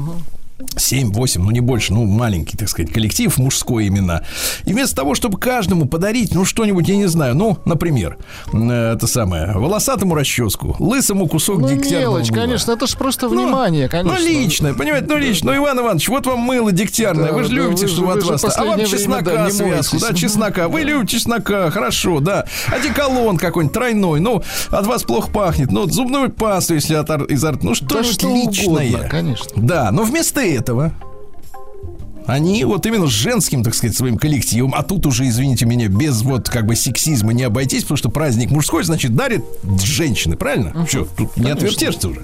7-8, 0.75 1.39
ну 1.39 1.51
не 1.51 1.59
больше, 1.59 1.93
ну 1.93 2.05
маленький, 2.05 2.57
так 2.57 2.69
сказать, 2.69 2.91
коллектив 2.91 3.35
мужской 3.37 3.85
именно. 3.87 4.23
И 4.65 4.73
вместо 4.73 4.95
того, 4.95 5.15
чтобы 5.15 5.37
каждому 5.39 5.85
подарить, 5.85 6.33
ну 6.33 6.45
что-нибудь, 6.45 6.87
я 6.87 6.95
не 6.95 7.07
знаю, 7.07 7.35
ну, 7.35 7.57
например, 7.65 8.17
э, 8.53 8.93
это 8.95 9.07
самое, 9.07 9.53
волосатому 9.53 10.15
расческу, 10.15 10.75
лысому 10.79 11.27
кусок 11.27 11.59
Ну, 11.59 11.67
дегтярного 11.69 12.15
мелочь, 12.17 12.31
мыла. 12.31 12.41
конечно, 12.43 12.71
это 12.71 12.87
же 12.87 12.97
просто 12.97 13.27
Ну, 13.27 13.43
внимание, 13.45 13.87
конечно. 13.89 14.19
Ну, 14.19 14.25
личное, 14.25 14.73
понимаете, 14.73 15.07
ну, 15.09 15.17
лично. 15.17 15.51
Ну, 15.51 15.57
Иван 15.57 15.79
Иванович, 15.79 16.09
вот 16.09 16.25
вам 16.25 16.39
мыло 16.39 16.71
дегтярное. 16.71 17.27
Да, 17.27 17.33
вы 17.33 17.43
же 17.43 17.49
да, 17.49 17.55
любите, 17.55 17.87
вы 17.87 18.05
вы 18.07 18.13
от 18.13 18.23
вас... 18.23 18.43
А 18.43 18.63
вам 18.63 18.77
последнее 18.77 18.87
время, 18.87 18.97
чеснока 18.99 19.35
да, 19.35 19.49
связку, 19.51 19.97
да, 19.99 20.13
чеснока. 20.13 20.67
Вы 20.71 20.81
любите 20.81 21.17
чеснока, 21.17 21.69
хорошо, 21.71 22.19
да. 22.19 22.45
Одеколон 22.67 23.37
какой-нибудь 23.37 23.73
тройной, 23.73 24.19
ну, 24.19 24.41
от 24.69 24.85
вас 24.87 25.03
плохо 25.03 25.29
пахнет. 25.31 25.71
Ну, 25.71 25.87
зубную 25.89 26.31
пасту, 26.31 26.75
если 26.75 26.95
от, 26.95 27.09
ар- 27.09 27.23
из 27.25 27.43
рта. 27.43 27.59
Ну, 27.63 27.75
что-нибудь 27.75 28.13
что 28.13 28.27
личное. 28.33 28.87
угодно, 28.89 29.07
конечно. 29.09 29.45
Да, 29.55 29.91
но 29.91 30.03
вместо 30.03 30.41
этого 30.55 30.91
они 32.25 32.63
вот 32.65 32.85
именно 32.85 33.07
с 33.07 33.11
женским, 33.11 33.63
так 33.63 33.73
сказать, 33.73 33.95
своим 33.95 34.17
коллективом, 34.17 34.73
а 34.75 34.83
тут 34.83 35.05
уже, 35.05 35.27
извините 35.27 35.65
меня, 35.65 35.87
без 35.87 36.21
вот 36.21 36.49
как 36.49 36.65
бы 36.65 36.75
сексизма 36.75 37.33
не 37.33 37.43
обойтись, 37.43 37.83
потому 37.83 37.97
что 37.97 38.09
праздник 38.09 38.51
мужской, 38.51 38.83
значит, 38.83 39.15
дарит 39.15 39.43
женщины, 39.83 40.35
правильно? 40.35 40.85
Что, 40.87 41.05
тут 41.05 41.37
не 41.37 41.51
отвертешься 41.51 42.09
уже. 42.09 42.23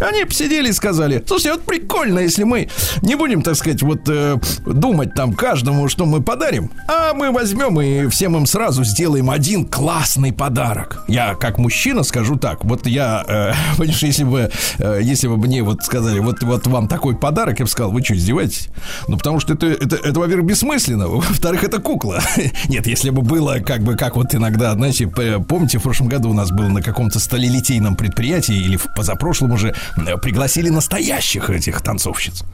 Они 0.00 0.24
посидели 0.24 0.70
и 0.70 0.72
сказали, 0.72 1.22
слушайте, 1.26 1.52
вот 1.52 1.62
прикольно, 1.62 2.20
если 2.20 2.44
мы 2.44 2.68
не 3.02 3.14
будем, 3.16 3.42
так 3.42 3.56
сказать, 3.56 3.82
вот 3.82 4.08
э, 4.08 4.36
думать 4.66 5.14
там 5.14 5.34
каждому, 5.34 5.88
что 5.88 6.06
мы 6.06 6.22
подарим, 6.22 6.70
а 6.88 7.14
мы 7.14 7.30
возьмем 7.30 7.80
и 7.80 8.08
всем 8.08 8.36
им 8.36 8.46
сразу 8.46 8.84
сделаем 8.84 9.30
один 9.30 9.66
классный 9.66 10.32
подарок. 10.32 11.04
Я 11.08 11.34
как 11.34 11.58
мужчина 11.58 12.02
скажу 12.02 12.36
так, 12.36 12.64
вот 12.64 12.86
я, 12.86 13.24
э, 13.26 13.52
понимаешь, 13.76 14.02
если 14.02 14.24
бы, 14.24 14.50
э, 14.78 15.00
если 15.02 15.28
бы 15.28 15.36
мне 15.36 15.62
вот 15.62 15.82
сказали, 15.82 16.18
вот, 16.18 16.42
вот 16.42 16.66
вам 16.66 16.88
такой 16.88 17.16
подарок, 17.16 17.58
я 17.58 17.64
бы 17.64 17.70
сказал, 17.70 17.92
вы 17.92 18.02
что, 18.02 18.14
издеваетесь? 18.14 18.68
Ну, 19.06 19.17
потому 19.18 19.40
что 19.40 19.54
это, 19.54 19.66
это, 19.66 19.96
это 19.96 20.18
во-первых, 20.18 20.46
бессмысленно, 20.46 21.08
во-вторых, 21.08 21.64
это 21.64 21.80
кукла. 21.80 22.20
Нет, 22.68 22.86
если 22.86 23.10
бы 23.10 23.22
было, 23.22 23.58
как 23.58 23.82
бы, 23.82 23.96
как 23.96 24.16
вот 24.16 24.34
иногда, 24.34 24.72
знаете, 24.74 25.06
помните, 25.06 25.78
в 25.78 25.82
прошлом 25.82 26.08
году 26.08 26.30
у 26.30 26.34
нас 26.34 26.50
был 26.50 26.68
на 26.68 26.82
каком-то 26.82 27.18
сталелитейном 27.18 27.96
предприятии, 27.96 28.54
или 28.54 28.76
в 28.76 28.86
позапрошлом 28.94 29.52
уже, 29.52 29.74
э, 29.96 30.16
пригласили 30.16 30.70
настоящих 30.70 31.50
этих 31.50 31.82
танцовщиц. 31.82 32.44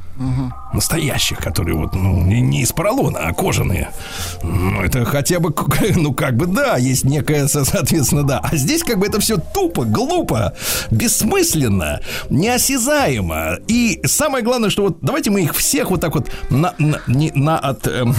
Настоящих, 0.73 1.39
которые 1.39 1.77
вот, 1.77 1.95
ну, 1.95 2.21
не, 2.23 2.41
не 2.41 2.63
из 2.63 2.73
поролона, 2.73 3.21
а 3.21 3.33
кожаные. 3.33 3.91
Ну, 4.43 4.83
это 4.83 5.05
хотя 5.05 5.39
бы, 5.41 5.55
ну, 5.97 6.13
как 6.13 6.37
бы, 6.37 6.47
да, 6.47 6.77
есть 6.77 7.05
со- 7.51 7.65
соответственно, 7.65 8.23
да. 8.25 8.41
А 8.43 8.57
здесь 8.57 8.83
как 8.83 8.99
бы 8.99 9.07
это 9.07 9.21
все 9.21 9.37
тупо, 9.39 9.85
глупо, 9.85 10.55
бессмысленно, 10.91 12.01
неосязаемо. 12.31 13.59
И 13.69 14.01
самое 14.05 14.45
главное, 14.45 14.71
что 14.71 14.83
вот 14.85 14.99
давайте 15.01 15.31
мы 15.31 15.43
их 15.43 15.55
всех 15.55 15.91
вот 15.91 16.01
так 16.01 16.15
вот 16.15 16.31
на, 16.51 16.75
на, 16.79 17.01
не, 17.07 17.31
на 17.35 17.59
от, 17.59 17.87
эм, 17.87 18.15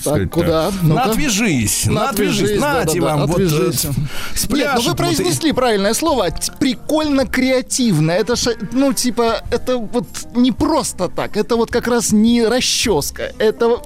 сказать, 0.00 0.30
куда? 0.30 0.66
так. 0.70 0.74
Ну-ка. 0.82 1.02
Отвяжись, 1.10 1.86
Ну, 1.86 2.00
отвяжись, 2.00 2.40
отвяжись, 2.42 2.60
нате 2.60 3.00
да-да-да, 3.00 3.16
вам 3.16 3.26
вот 3.28 3.40
э, 3.40 3.46
отвяжись. 3.46 3.86
с 4.34 4.48
Нет, 4.50 4.70
ну 4.76 4.80
вы 4.82 4.88
вот 4.88 4.96
произнесли 4.96 5.52
правильное 5.52 5.94
слово. 5.94 6.30
Т- 6.30 6.52
Прикольно 6.58 7.26
креативно. 7.26 8.10
Это 8.12 8.36
ш- 8.36 8.54
ну, 8.72 8.92
типа, 8.92 9.42
это 9.50 9.76
вот 9.78 10.06
не 10.34 10.52
просто 10.52 11.08
так. 11.08 11.19
Это 11.28 11.56
вот 11.56 11.70
как 11.70 11.86
раз 11.88 12.12
не 12.12 12.44
расческа. 12.46 13.32
Это, 13.38 13.82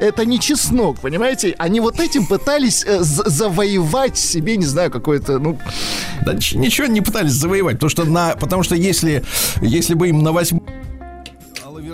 это 0.00 0.24
не 0.24 0.40
чеснок, 0.40 1.00
понимаете? 1.00 1.54
Они 1.58 1.80
вот 1.80 2.00
этим 2.00 2.26
пытались 2.26 2.84
э, 2.86 2.98
завоевать 3.00 4.18
себе, 4.18 4.56
не 4.56 4.66
знаю, 4.66 4.90
какое-то, 4.90 5.38
ну, 5.38 5.58
Да 6.24 6.34
ничего 6.34 6.86
не 6.86 7.00
пытались 7.00 7.32
завоевать, 7.32 7.74
потому 7.76 7.90
что, 7.90 8.04
на, 8.04 8.36
потому 8.36 8.62
что 8.62 8.74
если, 8.74 9.24
если 9.60 9.94
бы 9.94 10.08
им 10.08 10.22
на 10.22 10.32
восьм 10.32 10.62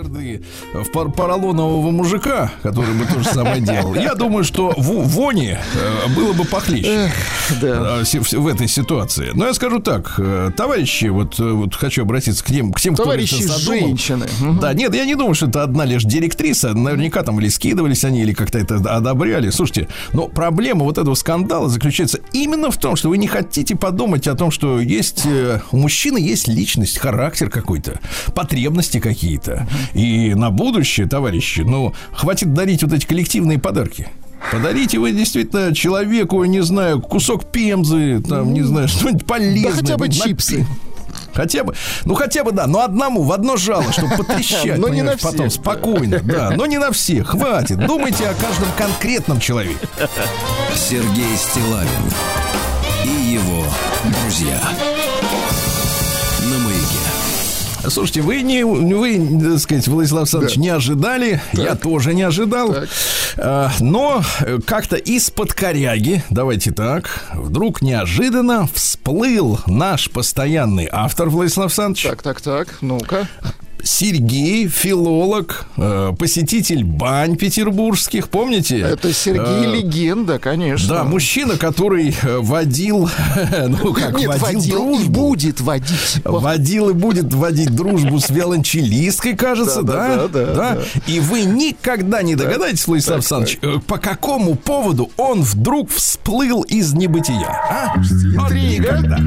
Алаверды 0.03 0.41
в 0.73 0.91
пар- 0.91 1.11
поролонового 1.11 1.91
мужика, 1.91 2.51
который 2.61 2.93
бы 2.93 3.05
то 3.05 3.19
же 3.19 3.25
самое 3.25 3.61
делал, 3.61 3.95
я 3.95 4.15
думаю, 4.15 4.43
что 4.43 4.73
в 4.75 5.07
Воне 5.07 5.59
э, 5.75 6.13
было 6.15 6.33
бы 6.33 6.45
похлеще 6.45 7.11
да. 7.61 8.01
э, 8.01 8.19
в, 8.19 8.47
этой 8.47 8.67
ситуации. 8.67 9.31
Но 9.33 9.47
я 9.47 9.53
скажу 9.53 9.79
так, 9.79 10.15
э, 10.17 10.51
товарищи, 10.55 11.05
вот, 11.05 11.39
э, 11.39 11.51
вот 11.51 11.75
хочу 11.75 12.03
обратиться 12.03 12.43
к 12.43 12.47
тем, 12.47 12.71
к 12.71 12.79
тем, 12.79 12.93
кто 12.93 13.03
Товарищи 13.03 13.35
женщины. 13.59 14.25
Да, 14.61 14.73
нет, 14.73 14.93
я 14.95 15.05
не 15.05 15.15
думаю, 15.15 15.35
что 15.35 15.47
это 15.47 15.63
одна 15.63 15.85
лишь 15.85 16.03
директриса. 16.03 16.73
Наверняка 16.73 17.23
там 17.23 17.39
или 17.39 17.49
скидывались 17.49 18.03
они, 18.03 18.21
или 18.21 18.33
как-то 18.33 18.59
это 18.59 18.75
одобряли. 18.75 19.49
Слушайте, 19.49 19.87
но 20.13 20.27
проблема 20.27 20.83
вот 20.83 20.97
этого 20.97 21.15
скандала 21.15 21.69
заключается 21.69 22.19
именно 22.31 22.71
в 22.71 22.77
том, 22.77 22.95
что 22.95 23.09
вы 23.09 23.17
не 23.17 23.27
хотите 23.27 23.75
подумать 23.75 24.27
о 24.27 24.35
том, 24.35 24.51
что 24.51 24.79
есть 24.79 25.23
э, 25.25 25.61
у 25.71 25.77
мужчины 25.77 26.17
есть 26.17 26.47
личность, 26.47 26.97
характер 26.97 27.49
какой-то, 27.49 27.99
потребности 28.33 28.99
какие-то. 28.99 29.67
И 29.93 30.33
на 30.33 30.49
будущее, 30.49 31.07
товарищи, 31.07 31.61
ну, 31.61 31.93
хватит 32.11 32.53
дарить 32.53 32.83
вот 32.83 32.93
эти 32.93 33.05
коллективные 33.05 33.59
подарки. 33.59 34.07
Подарите 34.51 34.99
вы 34.99 35.11
действительно 35.11 35.73
человеку, 35.73 36.43
не 36.43 36.61
знаю, 36.61 37.01
кусок 37.01 37.45
пемзы, 37.51 38.21
там, 38.21 38.53
не 38.53 38.61
знаю, 38.61 38.87
что-нибудь 38.87 39.25
полезное. 39.25 39.71
Да 39.71 39.77
хотя 39.77 39.97
бы 39.97 40.09
чипсы. 40.09 40.65
Хотя 41.33 41.63
бы, 41.63 41.73
ну 42.05 42.15
хотя 42.15 42.43
бы, 42.43 42.51
да, 42.51 42.67
но 42.67 42.81
одному, 42.81 43.23
в 43.23 43.31
одно 43.31 43.57
жало, 43.57 43.91
чтобы 43.91 44.17
потрещать, 44.17 44.77
Но 44.77 44.87
не 44.87 45.01
на 45.01 45.17
потом 45.17 45.49
всех, 45.49 45.61
спокойно, 45.61 46.19
да, 46.23 46.51
но 46.51 46.65
не 46.65 46.77
на 46.77 46.91
всех, 46.91 47.29
хватит, 47.29 47.85
думайте 47.85 48.27
о 48.27 48.33
каждом 48.33 48.69
конкретном 48.77 49.39
человеке. 49.39 49.77
Сергей 50.75 51.35
Стилавин 51.35 51.89
и 53.05 53.33
его 53.33 53.63
друзья. 54.21 54.59
Слушайте, 57.87 58.21
вы 58.21 58.41
не, 58.41 58.63
вы, 58.63 59.39
так 59.41 59.59
сказать, 59.59 59.87
Владислав 59.87 60.21
Александрович, 60.21 60.57
не 60.57 60.69
ожидали, 60.69 61.41
я 61.53 61.75
тоже 61.75 62.13
не 62.13 62.21
ожидал, 62.23 62.75
А, 63.37 63.71
но 63.79 64.23
э, 64.41 64.59
как-то 64.65 64.95
из-под 64.95 65.53
коряги, 65.53 66.23
давайте 66.29 66.71
так, 66.71 67.09
вдруг 67.33 67.81
неожиданно 67.81 68.67
всплыл 68.73 69.59
наш 69.67 70.09
постоянный 70.09 70.87
автор 70.91 71.29
Владислав 71.29 71.65
Александрович, 71.65 72.03
Так, 72.03 72.21
так, 72.21 72.41
так, 72.41 72.77
ну-ка. 72.81 73.27
Сергей, 73.83 74.67
филолог, 74.69 75.65
э, 75.77 76.13
посетитель 76.17 76.83
бань 76.85 77.35
петербургских, 77.35 78.29
помните? 78.29 78.79
Это 78.79 79.11
Сергей 79.13 79.43
Э, 79.43 79.75
Легенда, 79.75 80.39
конечно. 80.39 80.95
Да, 80.95 81.03
мужчина, 81.03 81.57
который 81.57 82.15
э, 82.21 82.37
водил, 82.39 83.09
ну 83.67 83.93
как, 83.93 84.17
Нет, 84.17 84.39
водил, 84.39 84.39
водил 84.39 84.59
и 84.63 84.69
дружбу. 84.69 85.11
будет 85.11 85.61
водить. 85.61 86.21
Водил 86.23 86.89
и 86.89 86.93
будет 86.93 87.33
водить 87.33 87.75
дружбу 87.75 88.19
с 88.19 88.29
виолончелисткой, 88.29 89.35
кажется, 89.35 89.81
да? 89.83 90.15
Да, 90.15 90.27
да, 90.27 90.45
да, 90.45 90.53
да. 90.55 90.77
И 91.07 91.19
вы 91.19 91.41
никогда 91.43 92.21
не 92.23 92.35
догадаетесь, 92.35 92.87
Владислав 92.87 93.17
Александрович, 93.17 93.59
э, 93.61 93.79
по 93.85 93.97
какому 93.97 94.55
поводу 94.55 95.11
он 95.17 95.41
вдруг 95.41 95.91
всплыл 95.91 96.61
из 96.63 96.93
небытия? 96.93 97.47
А? 97.47 97.95
Интрига. 97.97 98.97
никогда. 98.99 99.19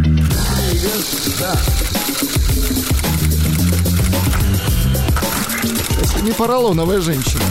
Не 6.22 6.32
поролоновая 6.32 7.00
женщина. 7.00 7.42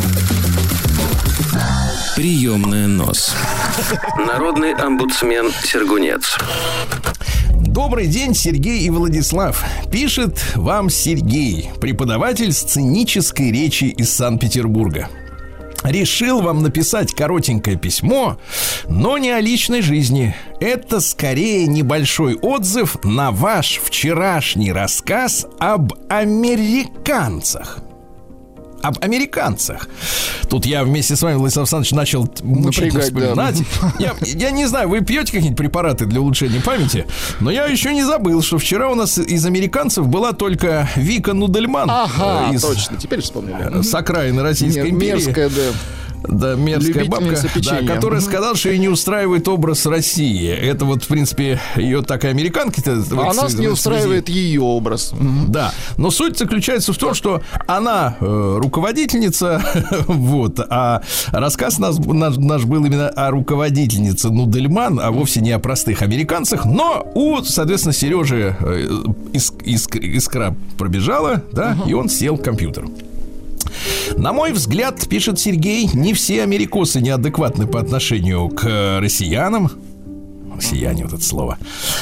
Приемная 2.15 2.88
нос. 2.88 3.36
Народный 4.17 4.74
омбудсмен 4.74 5.51
Сергунец. 5.63 6.38
Добрый 7.51 8.07
день, 8.07 8.34
Сергей 8.34 8.84
и 8.84 8.89
Владислав. 8.89 9.63
Пишет 9.91 10.41
вам 10.55 10.89
Сергей, 10.89 11.69
преподаватель 11.81 12.53
сценической 12.53 13.51
речи 13.51 13.86
из 13.86 14.13
Санкт-Петербурга. 14.13 15.10
Решил 15.84 16.41
вам 16.41 16.63
написать 16.63 17.13
коротенькое 17.13 17.78
письмо, 17.78 18.39
но 18.88 19.17
не 19.17 19.30
о 19.30 19.39
личной 19.39 19.82
жизни. 19.82 20.36
Это 20.60 20.99
скорее 20.99 21.67
небольшой 21.67 22.36
отзыв 22.36 23.04
на 23.04 23.32
ваш 23.32 23.80
вчерашний 23.84 24.71
рассказ 24.71 25.45
об 25.60 25.93
американцах. 26.10 27.80
Об 28.86 28.98
американцах. 29.02 29.88
Тут 30.48 30.65
я 30.67 30.84
вместе 30.84 31.15
с 31.15 31.21
вами, 31.24 31.38
Владислав 31.38 31.63
Александрович, 31.63 31.91
начал 31.93 32.30
мучительно 32.43 33.04
Напрягать, 33.04 33.13
да. 33.36 33.52
вспоминать. 33.52 33.62
Я, 34.00 34.13
я 34.21 34.52
не 34.52 34.67
знаю, 34.67 34.89
вы 34.89 35.02
пьете 35.02 35.32
какие-нибудь 35.32 35.58
препараты 35.58 36.06
для 36.06 36.21
улучшения 36.21 36.60
памяти, 36.62 37.08
но 37.39 37.50
я 37.50 37.65
еще 37.65 37.93
не 37.95 38.04
забыл, 38.04 38.43
что 38.43 38.60
вчера 38.60 38.89
у 38.91 38.95
нас 38.95 39.17
из 39.17 39.43
американцев 39.45 40.08
была 40.08 40.34
только 40.34 40.88
Вика 40.95 41.34
Нудельман 41.34 41.89
Ага, 41.89 42.50
э, 42.52 42.56
из 42.56 42.62
точно, 42.62 42.98
теперь 42.98 43.21
вспомнили. 43.21 43.82
с 43.82 43.93
окраины 43.95 44.43
Российской 44.43 44.84
Нет, 44.84 44.93
империи. 44.93 45.12
мерзкая, 45.13 45.50
да. 45.50 45.62
Да, 46.28 46.56
мерзкая 46.56 47.06
бабка, 47.06 47.36
да, 47.56 47.94
которая 47.96 48.22
сказала, 48.22 48.56
что 48.56 48.70
ей 48.70 48.80
не 48.80 48.88
устраивает 48.90 49.48
образ 49.48 49.86
России. 49.86 50.48
Это 50.50 50.86
вот, 50.86 51.04
в 51.04 51.08
принципе, 51.08 51.60
ее 51.76 52.02
такая 52.02 52.32
американка. 52.32 52.82
А 52.86 53.34
нас 53.34 53.54
не 53.56 53.68
устраивает 53.68 54.30
ее 54.30 54.62
образ. 54.62 55.14
Да, 55.48 55.74
но 55.98 56.12
суть 56.12 56.38
заключается 56.38 56.94
в 56.94 56.98
том, 56.98 57.14
что 57.14 57.42
она 57.68 58.16
э, 58.20 58.58
руководительница, 58.62 59.62
вот, 60.08 60.60
а 60.70 61.02
рассказ 61.32 61.80
нас, 61.80 61.98
наш, 62.00 62.38
наш 62.38 62.64
был 62.66 62.84
именно 62.86 63.10
о 63.10 63.32
руководительнице 63.32 64.30
Нудельман, 64.30 65.00
а 65.02 65.12
вовсе 65.12 65.42
не 65.42 65.52
о 65.52 65.60
простых 65.60 66.02
американцах, 66.02 66.66
но 66.66 67.06
у, 67.16 67.42
соответственно, 67.44 67.94
Сережи 67.94 68.56
э, 68.60 68.88
иск- 69.34 69.64
иск- 69.64 69.98
искра 70.00 70.56
пробежала, 70.78 71.44
да, 71.52 71.78
и 71.88 71.94
он 71.94 72.10
сел 72.10 72.38
к 72.38 72.44
компьютеру. 72.44 72.90
На 74.18 74.34
мой 74.34 74.52
взгляд, 74.52 75.08
пишет 75.08 75.40
Сергей, 75.40 75.90
не 75.94 76.14
все 76.14 76.44
америкосы 76.44 77.02
неадекватны 77.02 77.68
по 77.68 77.80
отношению 77.80 78.50
к 78.50 79.00
россиянам. 79.00 79.72
Россияне, 80.56 81.04
вот 81.04 81.14
это 81.14 81.24
слово. 81.24 81.58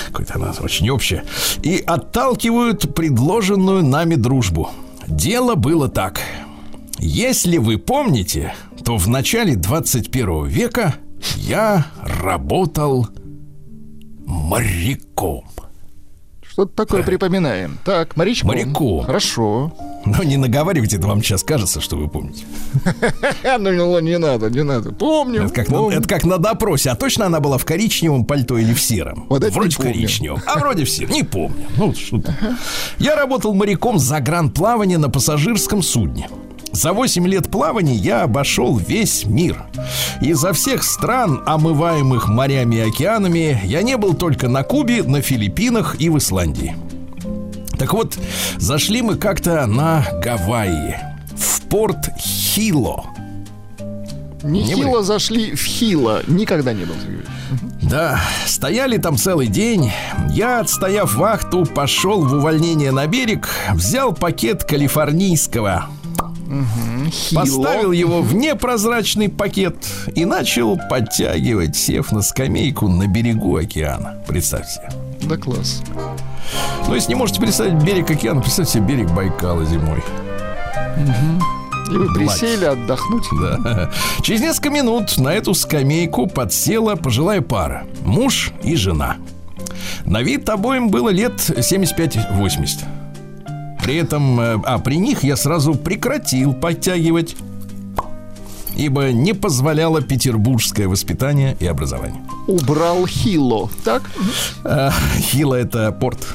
Какое-то 0.07 0.35
оно 0.35 0.53
очень 0.61 0.89
общее. 0.89 1.23
И 1.63 1.77
отталкивают 1.77 2.93
предложенную 2.93 3.83
нами 3.83 4.15
дружбу. 4.15 4.69
Дело 5.07 5.55
было 5.55 5.89
так. 5.89 6.19
Если 6.99 7.57
вы 7.57 7.77
помните, 7.77 8.53
то 8.85 8.97
в 8.97 9.07
начале 9.07 9.55
21 9.55 10.45
века 10.45 10.95
я 11.35 11.87
работал 12.01 13.07
моряком. 14.25 15.45
Что-то 16.53 16.85
такое 16.85 17.01
припоминаем. 17.01 17.79
Так, 17.83 18.15
морячком. 18.15 18.49
Моряком. 18.49 19.05
Хорошо. 19.05 19.73
Но 20.05 20.21
не 20.21 20.37
наговаривайте, 20.37 20.97
это 20.97 21.07
вам 21.07 21.23
сейчас 21.23 21.41
кажется, 21.41 21.81
что 21.81 21.95
вы 21.95 22.07
помните. 22.07 22.45
Ну, 23.43 23.71
ну, 23.71 23.99
не 23.99 24.19
надо, 24.19 24.51
не 24.51 24.61
надо. 24.61 24.91
Помню. 24.91 25.45
Это 25.45 25.53
как, 25.53 25.69
на, 25.69 25.77
помню. 25.77 25.97
это 25.97 26.07
как 26.07 26.25
на 26.25 26.37
допросе. 26.37 26.91
А 26.91 26.95
точно 26.95 27.25
она 27.25 27.39
была 27.39 27.57
в 27.57 27.65
коричневом 27.65 28.25
пальто 28.25 28.57
или 28.57 28.73
в 28.73 28.79
сером? 28.81 29.25
Вот 29.29 29.43
Вроде 29.43 29.75
в 29.75 29.79
коричневом. 29.79 30.41
А 30.45 30.59
вроде 30.59 30.85
в 30.85 30.89
сером. 30.89 31.11
Не 31.11 31.23
помню. 31.23 31.65
Ну, 31.77 31.93
что. 31.95 32.21
Я 32.99 33.15
работал 33.15 33.55
моряком 33.55 33.97
за 33.97 34.19
гран-плавание 34.19 34.99
на 34.99 35.09
пассажирском 35.09 35.81
судне. 35.81 36.29
За 36.73 36.91
8 36.91 37.27
лет 37.27 37.51
плавания 37.51 37.93
я 37.95 38.23
обошел 38.23 38.77
весь 38.77 39.25
мир. 39.25 39.63
Изо 40.21 40.53
всех 40.53 40.83
стран, 40.83 41.43
омываемых 41.45 42.27
морями 42.27 42.77
и 42.77 42.79
океанами, 42.79 43.61
я 43.63 43.83
не 43.83 43.95
был 43.95 44.15
только 44.15 44.49
на 44.49 44.63
Кубе, 44.63 45.03
на 45.03 45.21
Филиппинах 45.21 46.01
и 46.01 46.09
в 46.09 46.17
Исландии. 46.17 46.75
Так 47.77 47.93
вот, 47.93 48.17
зашли 48.57 49.03
мы 49.03 49.15
как-то 49.15 49.65
на 49.67 50.05
Гавайи, 50.23 50.97
в 51.35 51.61
порт 51.61 52.09
Хило. 52.17 53.05
Нехило 54.41 54.95
были? 54.95 55.03
зашли 55.03 55.55
в 55.55 55.63
хило. 55.63 56.21
Никогда 56.27 56.73
не 56.73 56.85
был. 56.85 56.95
Да, 57.81 58.19
стояли 58.45 58.97
там 58.97 59.15
целый 59.17 59.47
день. 59.47 59.91
Я, 60.29 60.59
отстояв 60.59 61.15
вахту, 61.15 61.65
пошел 61.65 62.25
в 62.25 62.33
увольнение 62.33 62.91
на 62.91 63.07
берег, 63.07 63.47
взял 63.73 64.13
пакет 64.13 64.63
калифорнийского, 64.63 65.85
Хило. 67.11 67.41
поставил 67.41 67.91
его 67.91 68.21
в 68.21 68.33
непрозрачный 68.35 69.29
пакет 69.29 69.75
и 70.15 70.25
начал 70.25 70.77
подтягивать, 70.89 71.75
сев 71.75 72.11
на 72.11 72.21
скамейку 72.21 72.87
на 72.87 73.07
берегу 73.07 73.57
океана. 73.57 74.21
Представьте. 74.27 74.81
Да 75.21 75.37
класс. 75.37 75.81
Ну, 76.87 76.95
если 76.95 77.09
не 77.09 77.15
можете 77.15 77.39
представить 77.39 77.81
берег 77.83 78.09
океана, 78.11 78.41
представьте 78.41 78.73
себе 78.73 78.95
берег 78.95 79.11
Байкала 79.11 79.65
зимой. 79.65 80.03
И 81.91 81.95
вы 81.95 82.13
присели 82.13 82.65
отдохнуть. 82.65 83.25
Да. 83.39 83.91
Через 84.21 84.41
несколько 84.41 84.69
минут 84.69 85.17
на 85.17 85.29
эту 85.29 85.53
скамейку 85.53 86.27
подсела 86.27 86.95
пожилая 86.95 87.41
пара. 87.41 87.85
Муж 88.03 88.51
и 88.63 88.75
жена. 88.75 89.17
На 90.05 90.21
вид 90.21 90.49
обоим 90.49 90.89
было 90.89 91.09
лет 91.09 91.33
75-80. 91.33 93.02
При 93.83 93.95
этом, 93.95 94.39
э, 94.39 94.59
а 94.65 94.79
при 94.79 94.95
них 94.95 95.23
я 95.23 95.35
сразу 95.35 95.75
прекратил 95.75 96.53
подтягивать, 96.53 97.35
ибо 98.77 99.11
не 99.11 99.33
позволяло 99.33 100.01
петербургское 100.01 100.87
воспитание 100.87 101.57
и 101.59 101.65
образование. 101.65 102.21
Убрал 102.47 103.05
Хило, 103.05 103.69
так? 103.83 104.03
А, 104.63 104.91
Хила 105.19 105.55
это 105.55 105.91
порт. 105.91 106.25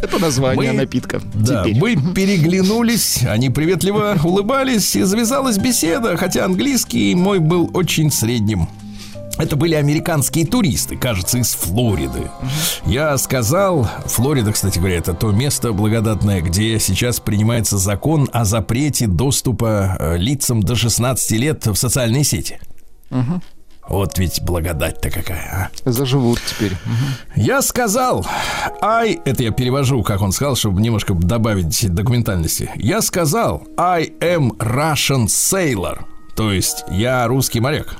Это 0.00 0.18
название 0.18 0.70
Мы- 0.72 0.76
напитка. 0.78 1.20
Да, 1.34 1.64
Теперь. 1.64 1.78
мы 1.78 2.14
переглянулись, 2.14 3.22
они 3.28 3.50
приветливо 3.50 4.16
улыбались, 4.24 4.94
и 4.96 5.02
завязалась 5.02 5.58
беседа, 5.58 6.16
хотя 6.16 6.44
английский 6.44 7.14
мой 7.14 7.38
был 7.40 7.68
очень 7.74 8.10
средним. 8.10 8.68
Это 9.42 9.56
были 9.56 9.74
американские 9.74 10.46
туристы, 10.46 10.96
кажется, 10.96 11.38
из 11.38 11.54
Флориды. 11.54 12.30
Я 12.86 13.18
сказал, 13.18 13.88
Флорида, 14.06 14.52
кстати 14.52 14.78
говоря, 14.78 14.98
это 14.98 15.14
то 15.14 15.32
место 15.32 15.72
благодатное, 15.72 16.40
где 16.40 16.78
сейчас 16.78 17.18
принимается 17.18 17.76
закон 17.76 18.30
о 18.32 18.44
запрете 18.44 19.08
доступа 19.08 19.96
э, 19.98 20.16
лицам 20.16 20.62
до 20.62 20.76
16 20.76 21.32
лет 21.32 21.66
в 21.66 21.74
социальные 21.74 22.22
сети. 22.22 22.60
Вот 23.88 24.16
ведь 24.16 24.40
благодать-то 24.42 25.10
какая, 25.10 25.70
а. 25.84 25.90
Заживут 25.90 26.40
теперь. 26.46 26.76
Я 27.34 27.62
сказал, 27.62 28.24
I, 28.80 29.18
это 29.24 29.42
я 29.42 29.50
перевожу, 29.50 30.04
как 30.04 30.22
он 30.22 30.30
сказал, 30.30 30.54
чтобы 30.54 30.80
немножко 30.80 31.14
добавить 31.14 31.92
документальности. 31.92 32.70
Я 32.76 33.02
сказал, 33.02 33.64
I 33.76 34.04
am 34.20 34.56
Russian 34.58 35.26
sailor, 35.26 36.04
то 36.36 36.52
есть 36.52 36.84
я 36.92 37.26
русский 37.26 37.58
моряк. 37.58 37.96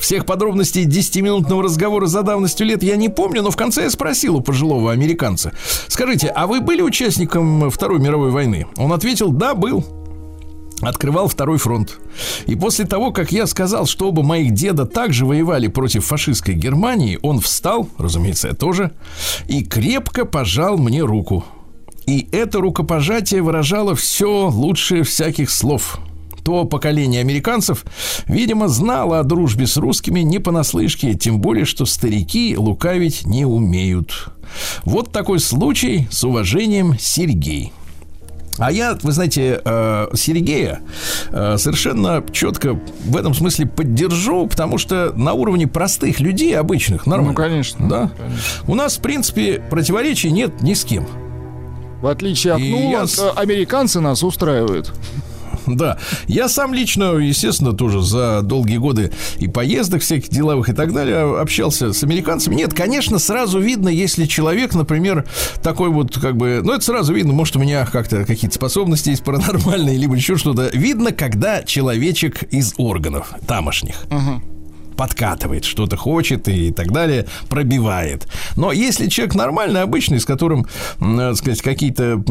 Всех 0.00 0.26
подробностей 0.26 0.84
10-минутного 0.86 1.62
разговора 1.62 2.06
за 2.06 2.22
давностью 2.22 2.66
лет 2.66 2.82
я 2.82 2.96
не 2.96 3.08
помню, 3.08 3.42
но 3.42 3.50
в 3.50 3.56
конце 3.56 3.84
я 3.84 3.90
спросил 3.90 4.36
у 4.36 4.40
пожилого 4.40 4.92
американца. 4.92 5.52
Скажите, 5.88 6.28
а 6.28 6.46
вы 6.46 6.60
были 6.60 6.82
участником 6.82 7.70
Второй 7.70 8.00
мировой 8.00 8.30
войны? 8.30 8.66
Он 8.76 8.92
ответил, 8.92 9.30
да, 9.30 9.54
был. 9.54 9.84
Открывал 10.82 11.28
второй 11.28 11.58
фронт. 11.58 11.98
И 12.46 12.56
после 12.56 12.84
того, 12.84 13.12
как 13.12 13.32
я 13.32 13.46
сказал, 13.46 13.86
что 13.86 14.08
оба 14.08 14.22
моих 14.22 14.52
деда 14.52 14.84
также 14.84 15.24
воевали 15.24 15.68
против 15.68 16.04
фашистской 16.04 16.54
Германии, 16.54 17.18
он 17.22 17.40
встал, 17.40 17.88
разумеется, 17.96 18.48
я 18.48 18.54
тоже, 18.54 18.92
и 19.46 19.64
крепко 19.64 20.24
пожал 20.24 20.76
мне 20.76 21.02
руку. 21.02 21.44
И 22.06 22.28
это 22.32 22.60
рукопожатие 22.60 23.40
выражало 23.40 23.94
все 23.94 24.48
лучшее 24.48 25.04
всяких 25.04 25.50
слов. 25.50 25.98
То 26.44 26.66
поколение 26.66 27.22
американцев, 27.22 27.84
видимо, 28.26 28.68
знало 28.68 29.18
о 29.18 29.24
дружбе 29.24 29.66
с 29.66 29.78
русскими 29.78 30.20
не 30.20 30.38
понаслышке, 30.38 31.14
тем 31.14 31.40
более, 31.40 31.64
что 31.64 31.86
старики 31.86 32.54
лукавить 32.56 33.26
не 33.26 33.46
умеют. 33.46 34.28
Вот 34.84 35.10
такой 35.10 35.40
случай 35.40 36.06
с 36.10 36.22
уважением 36.22 36.98
Сергей. 36.98 37.72
А 38.58 38.70
я, 38.70 38.96
вы 39.02 39.12
знаете, 39.12 39.60
э, 39.64 40.08
Сергея 40.14 40.80
э, 41.30 41.56
совершенно 41.58 42.24
четко 42.30 42.78
в 43.04 43.16
этом 43.16 43.34
смысле 43.34 43.66
поддержу, 43.66 44.46
потому 44.46 44.78
что 44.78 45.12
на 45.16 45.32
уровне 45.32 45.66
простых 45.66 46.20
людей, 46.20 46.56
обычных, 46.56 47.06
нормально. 47.06 47.32
Ну, 47.32 47.36
конечно. 47.36 47.88
Да. 47.88 48.10
У 48.68 48.74
нас, 48.74 48.98
в 48.98 49.00
принципе, 49.00 49.62
противоречий 49.70 50.30
нет 50.30 50.62
ни 50.62 50.74
с 50.74 50.84
кем. 50.84 51.06
В 52.00 52.06
отличие 52.06 52.52
от 52.52 52.60
Нуланд, 52.60 53.10
я 53.16 53.24
э, 53.24 53.30
американцы 53.34 53.98
нас 53.98 54.22
устраивают. 54.22 54.92
Да, 55.66 55.98
я 56.26 56.48
сам 56.48 56.74
лично, 56.74 57.14
естественно, 57.14 57.72
тоже 57.72 58.02
за 58.02 58.42
долгие 58.42 58.76
годы 58.76 59.12
и 59.38 59.48
поездок 59.48 60.02
всяких 60.02 60.28
деловых 60.30 60.68
и 60.68 60.72
так 60.72 60.92
далее 60.92 61.40
общался 61.40 61.92
с 61.92 62.02
американцами. 62.02 62.54
Нет, 62.54 62.74
конечно, 62.74 63.18
сразу 63.18 63.58
видно, 63.58 63.88
если 63.88 64.26
человек, 64.26 64.74
например, 64.74 65.26
такой 65.62 65.88
вот 65.88 66.18
как 66.18 66.36
бы, 66.36 66.60
ну 66.62 66.72
это 66.72 66.84
сразу 66.84 67.14
видно, 67.14 67.32
может 67.32 67.56
у 67.56 67.58
меня 67.58 67.86
как-то 67.86 68.24
какие-то 68.24 68.54
способности 68.54 69.10
есть 69.10 69.24
паранормальные, 69.24 69.96
либо 69.96 70.14
еще 70.14 70.36
что-то. 70.36 70.70
Видно, 70.72 71.12
когда 71.12 71.62
человечек 71.62 72.42
из 72.44 72.74
органов 72.76 73.34
тамошних 73.46 74.06
подкатывает, 74.96 75.64
что-то 75.64 75.96
хочет 75.96 76.48
и 76.48 76.72
так 76.72 76.92
далее, 76.92 77.26
пробивает. 77.48 78.26
Но 78.56 78.72
если 78.72 79.08
человек 79.08 79.34
нормальный, 79.34 79.82
обычный, 79.82 80.20
с 80.20 80.24
которым, 80.24 80.66
м, 81.00 81.16
так 81.16 81.36
сказать, 81.36 81.62
какие-то 81.62 82.22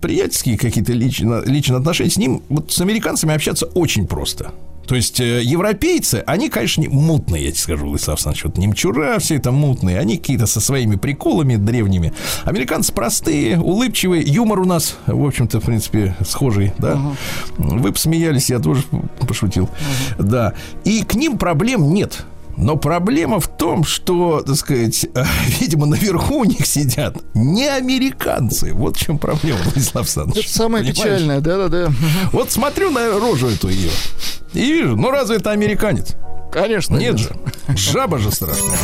приятельские 0.00 0.58
какие-то 0.58 0.92
лично, 0.92 1.42
личные 1.44 1.78
отношения, 1.78 2.10
с 2.10 2.16
ним, 2.16 2.42
вот 2.48 2.72
с 2.72 2.80
американцами 2.80 3.34
общаться 3.34 3.66
очень 3.66 4.06
просто. 4.06 4.52
То 4.86 4.94
есть 4.94 5.20
э, 5.20 5.42
европейцы, 5.42 6.22
они, 6.26 6.48
конечно, 6.48 6.82
не- 6.82 6.88
мутные, 6.88 7.44
я 7.46 7.50
тебе 7.50 7.60
скажу, 7.60 7.86
Владислав 7.86 8.16
Александрович, 8.16 8.44
вот 8.44 8.58
немчура, 8.58 9.18
все 9.18 9.36
это 9.36 9.50
мутные, 9.52 9.98
они 9.98 10.16
какие-то 10.18 10.46
со 10.46 10.60
своими 10.60 10.96
приколами 10.96 11.56
древними. 11.56 12.12
Американцы 12.44 12.92
простые, 12.92 13.58
улыбчивые, 13.58 14.22
юмор 14.22 14.60
у 14.60 14.64
нас, 14.64 14.96
в 15.06 15.24
общем-то, 15.26 15.60
в 15.60 15.64
принципе, 15.64 16.14
схожий, 16.26 16.72
да. 16.78 17.00
Вы 17.56 17.92
посмеялись, 17.92 18.50
я 18.50 18.58
тоже 18.58 18.82
пошутил, 19.26 19.68
да. 20.18 20.54
И 20.84 21.02
к 21.02 21.14
ним 21.14 21.38
проблем 21.38 21.92
нет. 21.92 22.24
Но 22.56 22.76
проблема 22.76 23.40
в 23.40 23.48
том, 23.48 23.84
что, 23.84 24.40
так 24.42 24.56
сказать, 24.56 25.06
видимо, 25.60 25.86
наверху 25.86 26.40
у 26.40 26.44
них 26.44 26.66
сидят 26.66 27.16
не 27.34 27.66
американцы. 27.68 28.72
Вот 28.72 28.96
в 28.96 29.00
чем 29.00 29.18
проблема, 29.18 29.58
Владислав 29.64 30.04
Александрович. 30.04 30.46
Это 30.46 30.54
самое 30.54 30.84
Понимаешь? 30.84 30.96
печальное, 30.98 31.40
да-да-да. 31.40 31.92
Вот 32.32 32.50
смотрю 32.50 32.90
на 32.90 33.18
рожу 33.18 33.48
эту 33.48 33.68
ее 33.68 33.90
и 34.52 34.72
вижу, 34.72 34.96
ну 34.96 35.10
разве 35.10 35.36
это 35.36 35.50
американец? 35.50 36.14
Конечно. 36.52 36.96
Нет 36.96 37.18
же. 37.18 37.30
Жаба 37.68 38.18
же 38.18 38.30
страшная. 38.30 38.78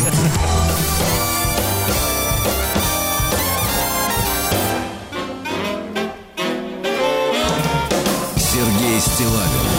Сергей 8.36 9.00
Стилавин 9.00 9.69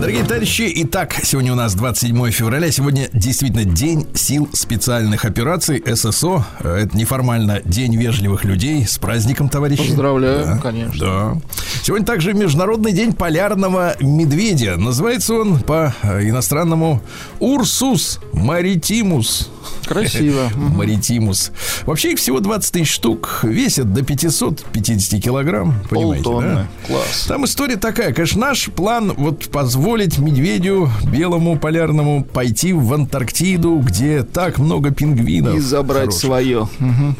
Дорогие 0.00 0.24
товарищи, 0.24 0.70
итак, 0.76 1.16
сегодня 1.24 1.52
у 1.52 1.56
нас 1.56 1.74
27 1.74 2.30
февраля. 2.30 2.70
Сегодня 2.70 3.08
действительно 3.12 3.64
День 3.64 4.06
сил 4.14 4.48
специальных 4.52 5.24
операций 5.24 5.82
ССО. 5.94 6.44
Э, 6.60 6.82
Это 6.84 6.96
неформально 6.96 7.60
День 7.64 7.96
вежливых 7.96 8.44
людей. 8.44 8.86
С 8.86 8.98
праздником, 8.98 9.48
товарищи. 9.48 9.82
Поздравляю, 9.88 10.44
Да, 10.46 10.58
конечно. 10.58 11.00
Да. 11.00 11.40
Сегодня 11.82 12.06
также 12.06 12.34
Международный 12.34 12.92
день 12.92 13.14
полярного 13.14 13.96
медведя. 14.00 14.76
Называется 14.76 15.34
он 15.34 15.60
по 15.60 15.94
э, 16.02 16.28
иностранному 16.28 17.00
Урсус 17.40 18.20
маритимус. 18.32 19.50
Красиво. 19.86 20.48
Маритимус. 20.54 21.50
Вообще 21.84 22.12
их 22.12 22.18
всего 22.18 22.40
20 22.40 22.72
тысяч 22.72 22.92
штук. 22.92 23.40
Весят 23.42 23.92
до 23.92 24.02
550 24.04 25.22
килограмм. 25.22 25.74
Понимаете, 25.88 26.24
Полтонны. 26.24 26.54
да? 26.54 26.66
Класс. 26.86 27.24
Там 27.26 27.44
история 27.44 27.76
такая, 27.76 28.12
конечно, 28.12 28.40
наш 28.40 28.66
план 28.66 29.12
вот 29.16 29.48
позволить 29.86 30.18
медведю 30.18 30.90
белому 31.12 31.56
полярному 31.56 32.24
пойти 32.24 32.72
в 32.72 32.92
Антарктиду, 32.92 33.78
где 33.78 34.24
так 34.24 34.58
много 34.58 34.90
пингвинов. 34.90 35.54
И 35.54 35.60
забрать 35.60 36.06
хороших. 36.06 36.20
свое. 36.20 36.68
Мгм. 36.80 37.16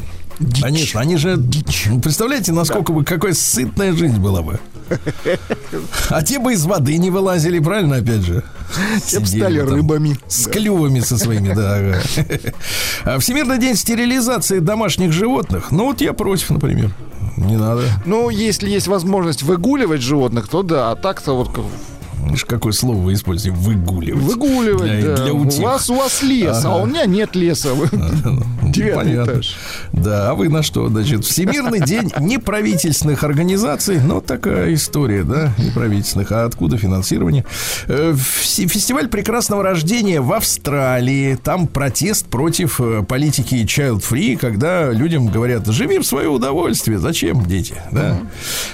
Конечно, 0.61 0.99
они 0.99 1.15
же... 1.15 1.37
ну, 1.85 2.01
Представляете, 2.01 2.51
насколько 2.51 2.91
бы, 2.91 3.05
какая 3.05 3.31
сытная 3.31 3.93
жизнь 3.93 4.19
была 4.19 4.41
бы. 4.41 4.59
А 6.09 6.21
те 6.23 6.39
бы 6.39 6.51
из 6.51 6.65
воды 6.65 6.97
не 6.97 7.09
вылазили, 7.09 7.59
правильно, 7.59 7.95
опять 7.95 8.25
же? 8.25 8.43
Те 9.05 9.25
стали 9.25 9.61
бы 9.61 9.67
там 9.67 9.75
рыбами. 9.77 10.17
С 10.27 10.47
клювами 10.47 10.99
со 10.99 11.17
своими, 11.17 11.53
да. 11.53 11.75
ага. 11.77 12.01
А 13.05 13.19
Всемирный 13.19 13.59
день 13.59 13.75
стерилизации 13.75 14.59
домашних 14.59 15.13
животных. 15.13 15.71
Ну, 15.71 15.85
вот 15.85 16.01
я 16.01 16.11
против, 16.11 16.49
например. 16.49 16.91
Не 17.37 17.55
надо. 17.55 17.83
Ну, 18.05 18.29
если 18.29 18.69
есть 18.69 18.87
возможность 18.87 19.41
выгуливать 19.41 20.01
животных, 20.01 20.49
то 20.49 20.63
да. 20.63 20.91
А 20.91 20.95
так-то 20.97 21.31
вот 21.31 21.49
Видишь, 22.27 22.45
какое 22.45 22.71
слово 22.73 22.97
вы 23.01 23.13
используете? 23.13 23.57
Выгуливать. 23.57 24.21
выгуливать, 24.23 24.99
Для- 25.01 25.15
да. 25.15 25.23
для 25.23 25.33
у, 25.33 25.43
вас, 25.49 25.89
у 25.89 25.95
вас 25.95 26.21
лес, 26.23 26.63
а 26.65 26.75
Ага. 26.75 26.83
у 26.83 26.85
меня 26.85 27.05
нет 27.05 27.35
леса. 27.35 27.69
Девятый 28.63 28.95
Понятно. 28.95 29.41
Да, 29.93 30.29
а 30.31 30.35
вы 30.35 30.49
на 30.49 30.61
что? 30.63 30.89
Значит, 30.89 31.25
Всемирный 31.25 31.79
день 31.79 32.11
неправительственных 32.19 33.23
организаций. 33.23 33.99
Ну, 34.01 34.21
такая 34.21 34.73
история, 34.73 35.23
да, 35.23 35.53
неправительственных. 35.57 36.31
А 36.31 36.45
откуда 36.45 36.77
финансирование? 36.77 37.45
Э, 37.87 38.13
Фестиваль 38.17 39.07
прекрасного 39.07 39.63
рождения 39.63 40.21
в 40.21 40.33
Австралии. 40.33 41.35
Там 41.41 41.67
протест 41.67 42.27
против 42.27 42.79
э, 42.81 43.03
политики 43.07 43.55
child 43.65 44.03
free, 44.07 44.37
когда 44.37 44.91
людям 44.91 45.27
говорят, 45.27 45.65
живи 45.67 45.99
в 45.99 46.05
свое 46.05 46.29
удовольствие. 46.29 46.99
Зачем, 46.99 47.45
дети? 47.45 47.75
Да? 47.91 48.17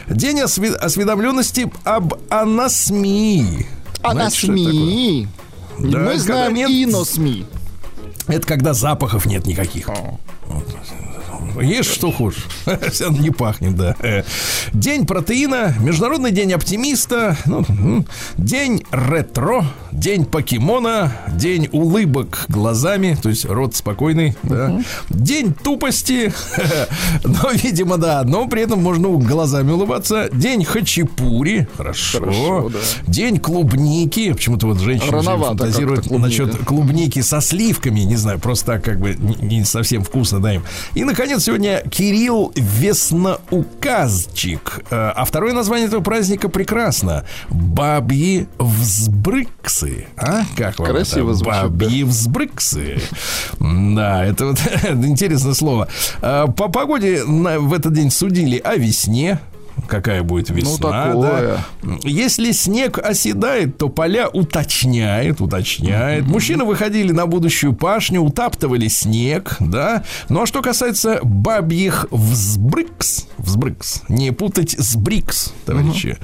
День 0.10 0.40
осве- 0.42 0.74
осведомленности 0.76 1.72
об 1.84 2.16
анасмии. 2.30 3.43
А 4.02 4.14
на 4.14 4.30
Знаете? 4.30 4.48
СМИ. 4.48 5.28
Да, 5.80 6.00
Мы 6.00 6.20
знаем 6.20 6.54
нет- 6.54 6.70
и 6.70 6.86
на 6.86 7.04
СМИ. 7.04 7.46
Это 8.28 8.46
когда 8.48 8.74
запахов 8.74 9.26
нет 9.26 9.46
никаких. 9.48 9.88
Вот. 9.88 10.66
Ешь 11.62 11.88
что 11.88 12.12
хочешь. 12.12 12.46
Все 12.92 13.10
не 13.10 13.30
пахнет, 13.30 13.76
да. 13.76 13.96
Э, 14.00 14.24
день 14.74 15.06
протеина, 15.06 15.76
Международный 15.80 16.32
день 16.32 16.54
оптимиста, 16.54 17.38
ну, 17.46 18.06
день 18.38 18.84
ретро, 18.92 19.66
день 19.92 20.26
покемона, 20.26 21.12
день 21.28 21.70
улыбок 21.72 22.46
глазами, 22.50 23.18
то 23.22 23.30
есть 23.30 23.46
рот 23.46 23.76
спокойный, 23.76 24.36
да. 24.44 24.82
День 25.10 25.54
тупости, 25.54 26.34
но, 27.24 27.52
видимо, 27.52 27.98
да, 27.98 28.24
но 28.24 28.48
при 28.48 28.62
этом 28.64 28.82
можно 28.82 29.10
глазами 29.10 29.72
улыбаться. 29.72 30.30
День 30.32 30.64
хачапури, 30.64 31.68
хорошо. 31.78 32.20
хорошо 32.20 32.70
да. 32.70 32.80
День 33.08 33.40
клубники, 33.40 34.34
почему-то 34.34 34.68
вот 34.68 34.80
женщина 34.80 35.22
фантазирует 35.22 36.10
насчет 36.10 36.58
клубники 36.66 37.22
со 37.22 37.42
сливками, 37.42 38.02
не 38.02 38.16
знаю, 38.16 38.40
просто 38.40 38.66
так 38.66 38.84
как 38.84 39.00
бы 39.00 39.16
не 39.16 39.64
совсем 39.66 40.04
вкусно, 40.04 40.40
да, 40.40 40.54
им. 40.54 40.64
И, 40.94 41.04
наконец, 41.04 41.33
сегодня 41.40 41.82
Кирилл 41.90 42.52
Весноуказчик. 42.56 44.82
Э, 44.90 45.12
а 45.16 45.26
второе 45.26 45.54
название 45.54 45.88
этого 45.88 46.02
праздника 46.02 46.50
прекрасно. 46.50 47.24
Бабьи 47.50 48.48
взбрыксы. 48.58 50.08
А? 50.18 50.42
Как 50.56 50.80
вам 50.80 50.90
Красиво 50.90 51.32
это? 51.32 51.40
Звучит, 51.40 51.64
Бабьи 51.64 52.04
да. 52.04 52.10
взбрыксы. 52.10 53.02
Да, 53.60 54.26
это 54.26 54.48
вот 54.48 54.60
интересное 55.06 55.54
слово. 55.54 55.88
Э, 56.22 56.48
по 56.56 56.70
погоде 56.70 57.24
в 57.24 57.74
этот 57.74 57.94
день 57.94 58.12
судили 58.12 58.58
о 58.58 58.76
весне 58.76 59.40
какая 59.88 60.24
будет 60.24 60.50
ну, 60.50 60.56
весна. 60.56 61.12
Ну, 61.14 61.22
такое. 61.22 61.66
Да. 61.82 61.96
Если 62.04 62.52
снег 62.52 63.00
оседает, 63.00 63.78
то 63.78 63.90
поля 63.90 64.28
уточняет, 64.28 65.42
уточняет. 65.42 66.26
Мужчины 66.26 66.64
выходили 66.64 67.12
на 67.12 67.26
будущую 67.26 67.74
пашню, 67.74 68.22
утаптывали 68.22 68.88
снег, 68.88 69.58
да. 69.60 70.04
Ну 70.30 70.44
а 70.44 70.46
что 70.46 70.62
касается 70.62 71.20
бабьих 71.24 72.08
взбрыкс, 72.12 73.28
взбрыкс, 73.38 74.02
не 74.10 74.32
путать 74.32 74.76
с 74.78 74.96
брикс, 74.96 75.54
товарищи. 75.66 76.18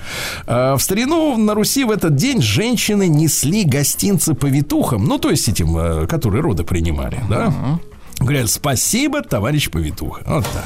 А, 0.47 0.75
в 0.75 0.81
старину 0.81 1.38
на 1.38 1.53
Руси 1.53 1.83
в 1.83 1.91
этот 1.91 2.15
день 2.15 2.41
женщины 2.41 3.07
несли 3.07 3.63
гостинцы 3.63 4.33
повитухам, 4.33 5.05
ну 5.05 5.17
то 5.17 5.29
есть 5.29 5.47
этим, 5.47 5.77
э, 5.77 6.07
которые 6.07 6.41
роды 6.41 6.63
принимали, 6.63 7.19
да. 7.29 7.53
Говорят, 8.19 8.49
спасибо, 8.49 9.21
товарищ 9.21 9.69
повитуха. 9.69 10.23
Вот 10.25 10.45
так. 10.53 10.65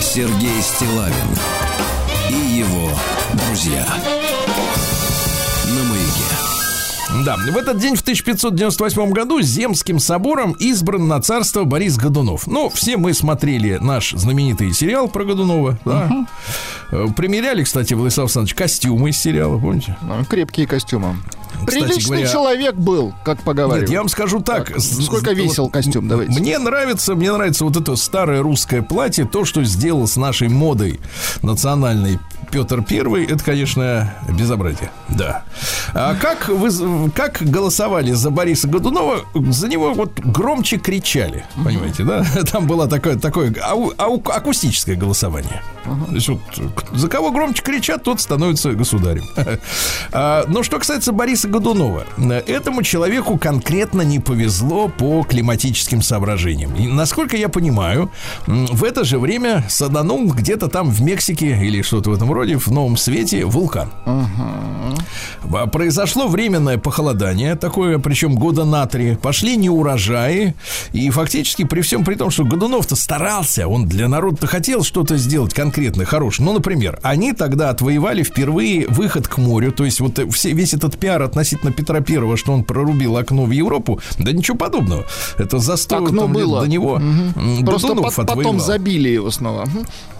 Сергей 0.00 0.62
Стилавин 0.62 1.14
и 2.30 2.58
его 2.58 2.90
друзья. 3.34 3.86
На 5.66 5.84
маяке. 5.84 7.24
Да, 7.24 7.36
в 7.36 7.56
этот 7.56 7.78
день 7.78 7.96
в 7.96 8.02
1598 8.02 9.10
году 9.10 9.40
Земским 9.40 9.98
собором 9.98 10.52
избран 10.52 11.08
на 11.08 11.20
царство 11.20 11.64
Борис 11.64 11.96
Годунов. 11.96 12.46
Ну, 12.46 12.68
все 12.68 12.96
мы 12.96 13.12
смотрели 13.12 13.78
наш 13.80 14.12
знаменитый 14.12 14.72
сериал 14.72 15.08
про 15.08 15.24
Годунова. 15.24 15.78
Да. 15.84 16.08
Угу. 16.90 17.14
Примеряли, 17.14 17.64
кстати, 17.64 17.94
Владислав 17.94 18.26
Александрович, 18.26 18.54
костюмы 18.54 19.10
из 19.10 19.18
сериала, 19.18 19.58
помните? 19.58 19.96
Ну, 20.02 20.24
крепкие 20.24 20.66
костюмы. 20.66 21.16
Приличный 21.66 22.18
говоря, 22.18 22.32
человек 22.32 22.74
был, 22.74 23.14
как 23.24 23.42
поговаривали. 23.42 23.82
Нет, 23.82 23.90
я 23.90 23.98
вам 23.98 24.08
скажу 24.08 24.40
так. 24.40 24.68
так 24.68 24.80
сколько 24.80 25.32
весил 25.32 25.64
вот, 25.64 25.72
костюм, 25.72 26.08
давайте. 26.08 26.38
Мне 26.40 26.58
нравится, 26.58 27.14
мне 27.14 27.32
нравится 27.32 27.64
вот 27.64 27.76
это 27.76 27.96
старое 27.96 28.42
русское 28.42 28.82
платье, 28.82 29.24
то, 29.24 29.44
что 29.44 29.64
сделал 29.64 30.06
с 30.06 30.16
нашей 30.16 30.48
модой 30.48 31.00
национальной 31.42 32.18
Петр 32.50 32.82
Первый, 32.82 33.26
это, 33.26 33.42
конечно, 33.44 34.14
безобразие. 34.28 34.90
Да. 35.08 35.42
А 35.94 36.14
как 36.14 36.48
вы 36.48 37.10
как 37.10 37.42
голосовали 37.42 38.12
за 38.12 38.30
Бориса 38.30 38.68
Годунова, 38.68 39.20
за 39.34 39.68
него 39.68 39.92
вот 39.94 40.18
громче 40.18 40.78
кричали, 40.78 41.44
понимаете, 41.62 42.04
да? 42.04 42.24
Там 42.52 42.66
было 42.66 42.88
такое, 42.88 43.16
такое 43.16 43.54
ау, 43.62 43.92
ау, 43.98 44.22
акустическое 44.24 44.96
голосование. 44.96 45.62
То 45.84 46.14
есть 46.14 46.28
вот 46.28 46.40
за 46.92 47.08
кого 47.08 47.30
громче 47.30 47.62
кричат, 47.62 48.02
тот 48.04 48.20
становится 48.20 48.72
государем. 48.72 49.24
А, 50.10 50.44
но 50.48 50.62
что 50.62 50.78
касается 50.78 51.12
Бориса 51.12 51.48
Годунова, 51.48 52.04
этому 52.46 52.82
человеку 52.82 53.36
конкретно 53.36 54.02
не 54.02 54.20
повезло 54.20 54.88
по 54.88 55.22
климатическим 55.22 56.02
соображениям. 56.02 56.74
И, 56.76 56.86
насколько 56.86 57.36
я 57.36 57.48
понимаю, 57.48 58.10
в 58.46 58.84
это 58.84 59.04
же 59.04 59.18
время 59.18 59.64
саданул 59.68 60.32
где-то 60.32 60.68
там 60.68 60.90
в 60.90 61.00
Мексике 61.02 61.58
или 61.62 61.82
что-то 61.82 62.10
в 62.10 62.14
этом 62.14 62.32
роде 62.32 62.37
в 62.44 62.70
новом 62.70 62.96
свете 62.96 63.44
вулкан. 63.44 63.90
Угу. 64.06 65.68
Произошло 65.72 66.28
временное 66.28 66.78
похолодание, 66.78 67.54
такое, 67.54 67.98
причем 67.98 68.34
года 68.34 68.64
на 68.64 68.86
три. 68.86 69.16
Пошли 69.16 69.56
неурожаи. 69.56 70.54
И 70.92 71.10
фактически 71.10 71.64
при 71.64 71.80
всем 71.80 72.04
при 72.04 72.14
том, 72.14 72.30
что 72.30 72.44
Годунов-то 72.44 72.96
старался, 72.96 73.68
он 73.68 73.86
для 73.86 74.08
народа-то 74.08 74.46
хотел 74.46 74.82
что-то 74.82 75.16
сделать 75.16 75.54
конкретно 75.54 76.04
хорошее. 76.04 76.46
Ну, 76.46 76.52
например, 76.54 76.98
они 77.02 77.32
тогда 77.32 77.70
отвоевали 77.70 78.22
впервые 78.22 78.86
выход 78.88 79.28
к 79.28 79.38
морю. 79.38 79.72
То 79.72 79.84
есть 79.84 80.00
вот 80.00 80.18
все, 80.32 80.52
весь 80.52 80.74
этот 80.74 80.98
пиар 80.98 81.22
относительно 81.22 81.72
Петра 81.72 82.00
Первого, 82.00 82.36
что 82.36 82.52
он 82.52 82.64
прорубил 82.64 83.16
окно 83.16 83.44
в 83.44 83.50
Европу, 83.50 84.00
да 84.18 84.32
ничего 84.32 84.56
подобного. 84.56 85.06
Это 85.38 85.58
за 85.58 85.74
окно 85.74 86.28
было. 86.28 86.60
до 86.60 86.68
него 86.68 86.94
угу. 86.94 87.64
Просто 87.64 87.94
под, 87.94 88.14
потом 88.14 88.60
забили 88.60 89.08
его 89.08 89.30
снова. 89.30 89.66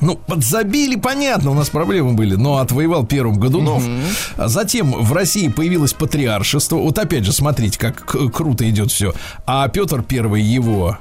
Ну, 0.00 0.16
подзабили, 0.16 0.96
понятно, 0.96 1.50
у 1.50 1.54
нас 1.54 1.68
проблемы 2.08 2.14
были, 2.14 2.34
но 2.34 2.58
отвоевал 2.58 3.06
первым 3.06 3.38
Годунов. 3.38 3.82
Угу. 3.84 4.48
Затем 4.48 4.92
в 4.92 5.12
России 5.12 5.48
появилось 5.48 5.92
патриаршество. 5.92 6.76
Вот 6.76 6.98
опять 6.98 7.24
же, 7.24 7.32
смотрите, 7.32 7.78
как 7.78 8.04
круто 8.32 8.68
идет 8.68 8.90
все. 8.90 9.14
А 9.46 9.68
Петр 9.68 10.02
Первый 10.02 10.42
его 10.42 10.98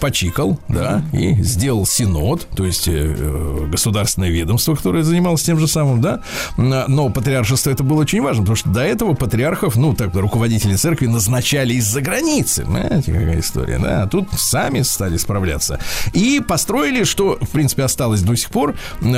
почикал, 0.00 0.58
да, 0.68 1.02
и 1.12 1.34
сделал 1.42 1.86
синод, 1.86 2.46
то 2.54 2.64
есть 2.64 2.88
э, 2.88 2.92
э, 2.92 3.66
государственное 3.70 4.30
ведомство, 4.30 4.74
которое 4.74 5.02
занималось 5.02 5.42
тем 5.42 5.58
же 5.58 5.66
самым, 5.66 6.00
да. 6.00 6.22
Но 6.56 7.08
патриаршество 7.10 7.70
это 7.70 7.82
было 7.82 8.00
очень 8.02 8.22
важно, 8.22 8.42
потому 8.42 8.56
что 8.56 8.70
до 8.70 8.80
этого 8.82 9.14
патриархов, 9.14 9.76
ну, 9.76 9.94
так, 9.94 10.14
руководители 10.14 10.74
церкви 10.74 11.06
назначали 11.06 11.74
из-за 11.74 12.00
границы. 12.00 12.64
Знаете, 12.64 13.12
какая 13.12 13.40
история, 13.40 13.78
да. 13.78 14.02
А 14.02 14.06
тут 14.06 14.28
сами 14.36 14.82
стали 14.82 15.16
справляться. 15.16 15.78
И 16.12 16.40
построили, 16.46 17.04
что, 17.04 17.38
в 17.40 17.48
принципе, 17.50 17.84
осталось 17.84 18.22
до 18.22 18.36
сих 18.36 18.50
пор, 18.50 18.74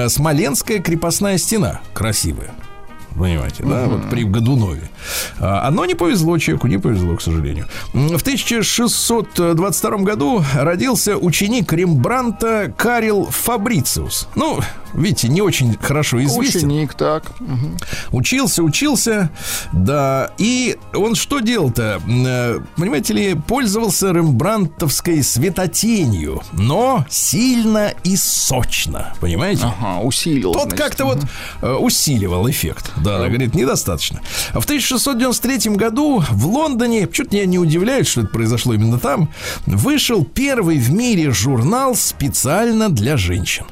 Смоленская 0.08 0.78
крепостная 0.78 1.38
стена 1.38 1.80
красивая 1.92 2.52
понимаете, 3.18 3.62
да, 3.62 3.84
uh-huh. 3.84 3.98
вот 3.98 4.10
при 4.10 4.24
Годунове. 4.24 4.90
А, 5.38 5.66
оно 5.68 5.84
не 5.84 5.94
повезло 5.94 6.38
человеку, 6.38 6.66
не 6.66 6.78
повезло, 6.78 7.16
к 7.16 7.22
сожалению. 7.22 7.66
В 7.92 8.20
1622 8.20 9.96
году 9.98 10.44
родился 10.54 11.16
ученик 11.16 11.72
Рембранта 11.72 12.72
Карил 12.76 13.26
Фабрициус. 13.26 14.28
Ну, 14.34 14.60
видите, 14.94 15.28
не 15.28 15.42
очень 15.42 15.76
хорошо 15.78 16.22
известен. 16.24 16.68
Ученик, 16.68 16.94
так. 16.94 17.24
Угу. 17.40 18.18
Учился, 18.18 18.62
учился, 18.62 19.30
да. 19.72 20.30
И 20.38 20.76
он 20.94 21.14
что 21.14 21.40
делал-то? 21.40 22.00
Э, 22.06 22.60
понимаете 22.76 23.14
ли, 23.14 23.34
пользовался 23.34 24.10
рембрантовской 24.12 25.22
светотенью, 25.22 26.42
но 26.52 27.04
сильно 27.08 27.92
и 28.04 28.16
сочно, 28.16 29.14
понимаете? 29.20 29.64
Ага, 29.64 30.00
усилил. 30.00 30.52
Тот 30.52 30.72
как-то 30.74 31.04
угу. 31.04 31.14
вот 31.14 31.24
э, 31.62 31.72
усиливал 31.74 32.48
эффект. 32.48 32.92
Да, 33.04 33.16
она 33.16 33.28
говорит, 33.28 33.54
недостаточно. 33.54 34.22
В 34.54 34.64
1693 34.64 35.72
году 35.76 36.24
в 36.30 36.46
Лондоне, 36.46 37.06
чуть 37.12 37.32
меня 37.32 37.44
не 37.44 37.58
удивляет, 37.58 38.06
что 38.06 38.22
это 38.22 38.30
произошло 38.30 38.72
именно 38.72 38.98
там, 38.98 39.28
вышел 39.66 40.24
первый 40.24 40.78
в 40.78 40.90
мире 40.90 41.30
журнал 41.30 41.94
специально 41.94 42.88
для 42.88 43.18
женщин. 43.18 43.66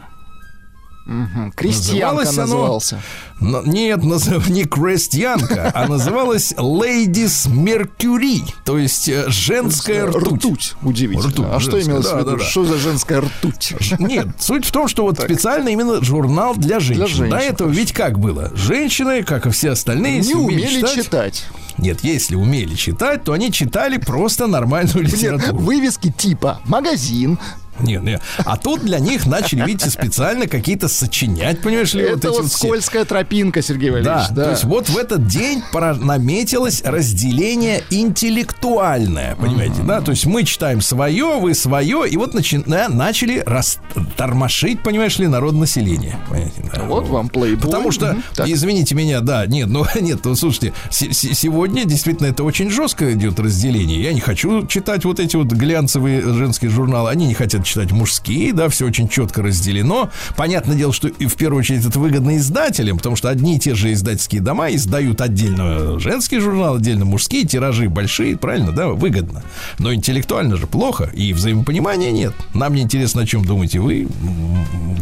Угу. 1.07 1.53
Крестьянка 1.57 2.25
назывался. 2.33 3.01
Оно, 3.41 3.63
нет, 3.65 4.05
назов, 4.05 4.49
не 4.51 4.65
крестьянка, 4.65 5.71
а 5.75 5.89
называлась 5.89 6.53
Ladies 6.53 7.49
Mercury, 7.49 8.43
то 8.65 8.79
есть 8.79 9.09
э, 9.09 9.25
женская 9.29 10.07
ртуть. 10.07 10.45
Ртуть, 10.45 10.75
удивительно. 10.83 11.29
Ртуть, 11.29 11.47
а 11.47 11.59
женская, 11.59 11.81
что 11.81 11.91
имелось 11.91 12.07
да, 12.07 12.15
в 12.15 12.19
виду? 12.21 12.31
Да, 12.31 12.37
да. 12.37 12.45
Что 12.45 12.65
за 12.65 12.79
женская 12.79 13.21
ртуть? 13.21 13.75
Нет, 13.99 14.29
суть 14.39 14.65
в 14.65 14.71
том, 14.71 14.87
что 14.87 15.03
вот 15.03 15.17
так. 15.17 15.27
специально 15.27 15.69
именно 15.71 16.03
журнал 16.05 16.55
для 16.55 16.79
женщин. 16.79 17.05
Для 17.05 17.07
женщин 17.09 17.31
До 17.31 17.37
этого 17.39 17.71
хорошо. 17.71 17.81
ведь 17.81 17.93
как 17.93 18.19
было? 18.21 18.53
Женщины, 18.55 19.25
как 19.25 19.47
и 19.47 19.51
все 19.51 19.71
остальные, 19.71 20.21
не 20.21 20.35
умели 20.35 20.77
читать, 20.77 20.95
читать. 20.95 21.47
Нет, 21.79 22.05
если 22.05 22.37
умели 22.37 22.75
читать, 22.75 23.25
то 23.25 23.33
они 23.33 23.51
читали 23.51 23.97
просто 23.97 24.47
нормальную 24.47 25.05
литературу. 25.05 25.59
Вывески 25.59 26.13
типа 26.13 26.61
магазин, 26.65 27.39
Нет, 27.81 28.03
нет. 28.03 28.21
А 28.45 28.57
тут 28.57 28.83
для 28.83 28.99
них 28.99 29.27
начали, 29.27 29.65
видите, 29.65 29.91
специально 29.91 30.47
какие-то 30.47 30.89
сочинять, 30.89 31.61
понимаешь 31.63 31.95
ли, 31.95 32.03
Это 32.03 32.13
вот 32.13 32.25
вот 32.25 32.43
вот 32.43 32.47
все- 32.53 32.59
скользкая 32.67 33.05
тропинка, 33.05 33.63
Сергей 33.63 33.91
Валерьевич. 33.91 34.29
да, 34.31 34.45
то 34.45 34.51
есть 34.51 34.65
вот 34.65 34.89
в 34.89 34.97
этот 34.97 35.27
день 35.27 35.63
наметилось 35.73 36.83
разделение 36.85 37.83
интеллектуальное, 37.91 39.37
понимаете, 39.37 39.83
да? 39.83 40.01
То 40.01 40.11
есть 40.13 40.27
мы 40.27 40.45
читаем 40.45 40.81
свое, 40.81 41.39
вы 41.41 41.55
свое, 41.55 42.09
и 42.09 42.17
вот 42.17 42.35
начи- 42.35 42.63
на- 42.69 42.89
начали 42.89 43.43
рас- 43.47 43.79
тормошить, 44.17 44.83
понимаешь 44.83 45.19
ли, 45.19 45.27
народ 45.29 45.55
населения. 45.55 46.17
Понимаете, 46.29 46.65
да. 46.75 46.83
Вот 46.85 47.09
вам 47.09 47.29
плейбой. 47.29 47.63
Потому 47.63 47.91
что. 47.93 48.17
Так. 48.35 48.49
извините 48.49 48.95
меня, 48.95 49.21
да, 49.21 49.47
нет, 49.47 49.69
ну 49.69 49.85
нет, 50.01 50.21
ну 50.25 50.35
слушайте, 50.35 50.73
се- 50.91 51.13
се- 51.13 51.35
сегодня 51.35 51.85
действительно 51.85 52.27
это 52.29 52.45
очень 52.45 52.71
жестко 52.71 53.13
идет 53.13 53.39
разделение. 53.41 54.03
Я 54.03 54.13
не 54.13 54.21
хочу 54.21 54.67
читать 54.67 55.05
вот 55.05 55.21
эти 55.21 55.37
вот 55.37 55.49
глянцевые 55.49 56.21
женские 56.23 56.71
журналы, 56.71 57.11
они 57.11 57.27
не 57.27 57.35
хотят 57.35 57.62
читать 57.63 57.93
мужские, 57.93 58.53
да, 58.53 58.69
все 58.69 58.87
очень 58.87 59.09
четко 59.09 59.43
разделено. 59.43 60.11
Понятное 60.37 60.77
дело, 60.77 60.93
что 60.93 61.09
и 61.09 61.27
в 61.27 61.37
первую 61.37 61.61
очередь 61.61 61.87
это 61.87 61.99
выгодно 61.99 62.37
издателям, 62.37 62.99
потому 62.99 63.17
что 63.17 63.29
одни 63.29 63.57
и 63.57 63.59
те 63.59 63.75
же 63.75 63.93
издательские 63.93 64.41
дома 64.41 64.71
издают 64.71 65.21
отдельно 65.21 65.99
женские 65.99 66.41
журналы, 66.41 66.79
отдельно 66.79 67.05
мужские, 67.05 67.45
тиражи 67.45 67.89
большие, 67.89 68.37
правильно, 68.37 68.73
да, 68.73 68.89
выгодно. 68.89 69.43
Но 69.79 69.93
интеллектуально 69.93 70.57
же 70.57 70.67
плохо, 70.67 71.11
и 71.15 71.33
взаимопонимания 71.33 72.11
нет. 72.11 72.35
Нам 72.55 72.75
не 72.75 72.83
интересно, 72.83 73.23
о 73.23 73.27
чем 73.27 73.45
думаете 73.45 73.81
вы, 73.81 74.09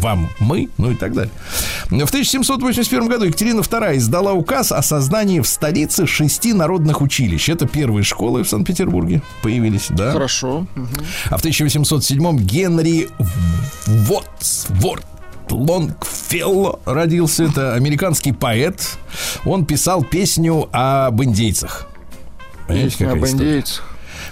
вам 0.00 0.28
мы, 0.38 0.68
ну 0.78 0.90
и 0.90 0.94
так 0.94 1.14
далее. 1.14 1.32
В 1.86 2.08
1781 2.08 3.08
году 3.08 3.24
Екатерина 3.24 3.60
II 3.60 3.96
издала 3.96 4.32
указ 4.32 4.72
о 4.72 4.82
создании 4.82 5.40
в 5.40 5.46
столице 5.46 6.06
шести 6.06 6.52
народных 6.52 7.00
училищ. 7.02 7.48
Это 7.48 7.66
первые 7.66 8.04
школы 8.04 8.42
в 8.42 8.48
Санкт-Петербурге 8.48 9.22
появились, 9.42 9.86
да? 9.90 10.12
Хорошо. 10.12 10.66
А 11.26 11.36
в 11.36 11.40
1807 11.40 12.38
Генри 12.50 13.08
Вотсворт 13.86 15.06
Лонгфелло 15.48 16.80
родился. 16.84 17.44
Это 17.44 17.74
американский 17.74 18.32
поэт. 18.32 18.98
Он 19.44 19.64
писал 19.64 20.02
песню 20.02 20.68
об 20.72 21.22
индейцах. 21.22 21.86
Понимаете, 22.66 22.98
Песня 22.98 23.12
об 23.12 23.24
индейцах. 23.24 23.84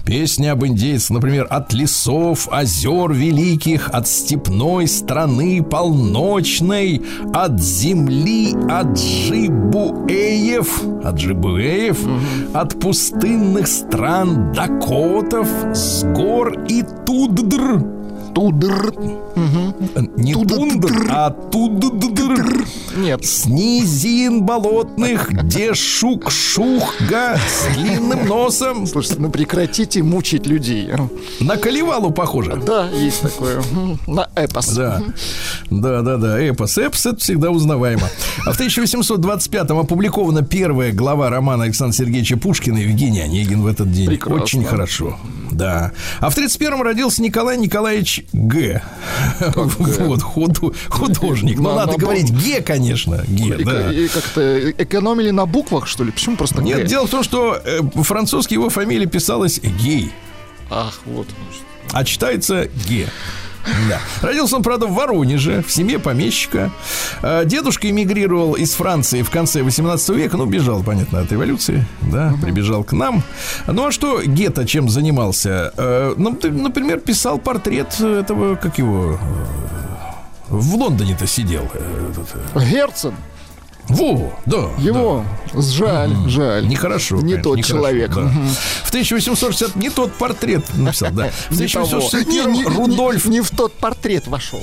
Песни 0.05 0.47
об 0.47 0.65
индейцах, 0.65 1.11
например, 1.11 1.47
от 1.49 1.73
лесов, 1.73 2.49
озер 2.51 3.13
великих, 3.13 3.89
от 3.91 4.09
степной 4.09 4.89
страны 4.89 5.63
полночной, 5.63 7.03
от 7.33 7.61
земли 7.61 8.55
аджибуэев, 8.69 9.45
аджибуэев, 11.05 11.99
от 12.55 12.81
пустынных 12.81 13.69
стран 13.69 14.53
дакотов, 14.53 15.49
с 15.75 16.05
гор 16.05 16.65
и 16.69 16.83
туддр. 17.07 17.98
Тудр. 18.39 18.95
Не 20.17 20.33
тундр, 20.33 21.09
а 21.11 21.31
туддр. 21.31 22.65
Нет. 22.97 23.25
С 23.25 23.47
низин 23.47 24.45
болотных, 24.45 25.29
где 25.29 25.75
шук-шухга 25.75 27.37
с 27.37 27.75
длинным 27.75 28.29
носом. 28.29 28.87
Слушайте, 28.87 29.21
ну 29.21 29.31
прекратите 29.31 30.05
мучить 30.05 30.47
людей. 30.47 30.89
На 31.41 31.57
Каливалу 31.57 32.13
похоже. 32.13 32.63
Да, 32.65 32.89
есть 32.91 33.23
такое. 33.23 33.61
На 34.07 34.29
эпос. 34.37 34.69
Да, 34.69 35.03
да, 35.71 36.03
да, 36.03 36.17
да. 36.17 36.41
Эпос. 36.41 36.79
Эпос 36.79 37.07
это 37.07 37.17
всегда 37.17 37.51
узнаваемо. 37.51 38.09
А 38.47 38.53
в 38.53 38.61
1825-м 38.61 39.81
опубликована 39.81 40.43
первая 40.43 40.93
глава 40.93 41.29
романа 41.29 41.65
Александра 41.65 41.97
Сергеевича 41.97 42.37
Пушкина 42.37 42.79
«Евгений 42.79 43.21
Онегин» 43.21 43.63
в 43.63 43.67
этот 43.67 43.91
день. 43.91 44.07
Прекрасно. 44.07 44.43
Очень 44.45 44.65
хорошо. 44.65 45.19
Да. 45.51 45.91
А 46.21 46.31
в 46.31 46.39
31-м 46.39 46.83
родился 46.83 47.21
Николай 47.21 47.59
Николаевич 47.59 48.28
Г. 48.33 48.83
Вот, 49.57 50.23
художник. 50.23 51.57
Ну, 51.59 51.71
На- 51.71 51.75
надо 51.77 51.93
на 51.93 51.99
говорить 51.99 52.33
Г, 52.33 52.61
конечно. 52.63 53.25
Г, 53.27 53.57
да. 53.65 53.93
и 53.93 54.09
как-то 54.09 54.71
экономили 54.71 55.31
на 55.31 55.47
буквах, 55.47 55.87
что 55.87 56.05
ли? 56.05 56.13
Почему 56.13 56.37
просто 56.37 56.63
Нет, 56.63 56.79
Г? 56.83 56.87
дело 56.87 57.07
в 57.07 57.11
том, 57.11 57.23
что 57.23 57.61
э, 57.65 57.81
французский 58.03 58.55
его 58.55 58.69
фамилия 58.69 59.07
писалась 59.07 59.61
Гей. 59.61 60.13
Ах, 60.71 61.01
вот. 61.07 61.27
а 61.93 62.05
читается 62.05 62.69
Ге. 62.89 63.09
Да. 63.89 64.01
Родился 64.27 64.57
он, 64.57 64.63
правда, 64.63 64.87
в 64.87 64.95
Воронеже, 64.95 65.63
в 65.63 65.71
семье 65.73 65.99
помещика. 65.99 66.71
Э, 67.23 67.43
Дедушка 67.45 67.89
эмигрировал 67.91 68.55
из 68.55 68.73
Франции 68.75 69.23
в 69.23 69.31
конце 69.31 69.63
18 69.63 70.09
века, 70.11 70.37
ну, 70.37 70.47
бежал, 70.47 70.83
понятно, 70.83 71.21
от 71.21 71.33
революции, 71.33 71.85
да, 72.03 72.35
прибежал 72.43 72.85
к 72.85 72.93
нам. 72.93 73.23
Ну, 73.67 73.87
а 73.87 73.93
что 73.93 74.23
Гетто 74.23 74.67
чем 74.67 74.89
занимался? 74.89 75.73
Э, 75.77 76.15
Ну, 76.17 76.35
ты, 76.35 76.51
например, 76.51 77.01
писал 77.01 77.39
портрет 77.39 78.01
этого, 78.01 78.57
как 78.57 78.79
его, 78.79 79.19
э, 79.21 80.55
в 80.55 80.75
Лондоне-то 80.75 81.27
сидел. 81.27 81.65
этот, 81.75 82.65
Герцен. 82.71 83.15
Во, 83.89 84.33
да. 84.47 84.69
Его. 84.79 85.25
Жаль, 85.55 86.13
жаль. 86.27 86.69
Нехорошо. 86.69 87.17
Не 87.17 87.23
конечно, 87.23 87.43
тот 87.43 87.57
нехорошо, 87.57 87.79
человек. 87.79 88.15
да. 88.15 88.21
Мгм. 88.21 88.49
В 88.85 88.89
1860 88.91 89.77
не 89.77 89.89
тот 89.91 90.13
портрет 90.13 90.65
написал, 90.77 91.11
да. 91.13 91.31
В 91.51 91.59
Не 91.61 91.67
того. 91.69 91.87
1861 91.87 92.53
Не- 92.53 92.59
не- 92.59 92.65
Рудольф 92.65 93.25
Не, 93.25 93.31
не 93.37 93.41
в 93.41 93.51
тот 93.51 93.73
портрет 93.73 94.27
вошел. 94.29 94.61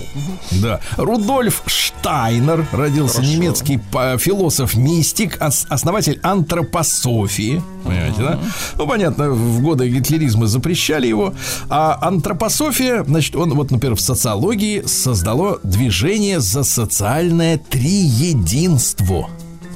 Да. 0.52 0.80
Рудольф 0.98 1.64
Штайнер 1.66 2.68
родился 2.72 3.22
немецкий 3.22 3.78
по- 3.92 4.18
философ-мистик, 4.20 5.42
ос- 5.42 5.66
основатель 5.70 6.20
антропософии. 6.22 7.62
Понимаете, 7.84 8.18
да? 8.20 8.40
Ну, 8.76 8.88
понятно, 8.88 9.32
в 9.32 9.62
годы 9.62 9.88
гитлеризма 9.90 10.46
запрещали 10.48 11.08
его. 11.08 11.34
А 11.70 11.98
антропософия, 12.02 13.04
значит, 13.06 13.36
он 13.36 13.54
вот, 13.54 13.72
например, 13.72 13.96
в 13.96 14.02
социологии 14.02 14.84
создало 14.86 15.60
движение 15.64 16.40
за 16.40 16.64
социальное 16.64 17.58
триединство. 17.58 19.15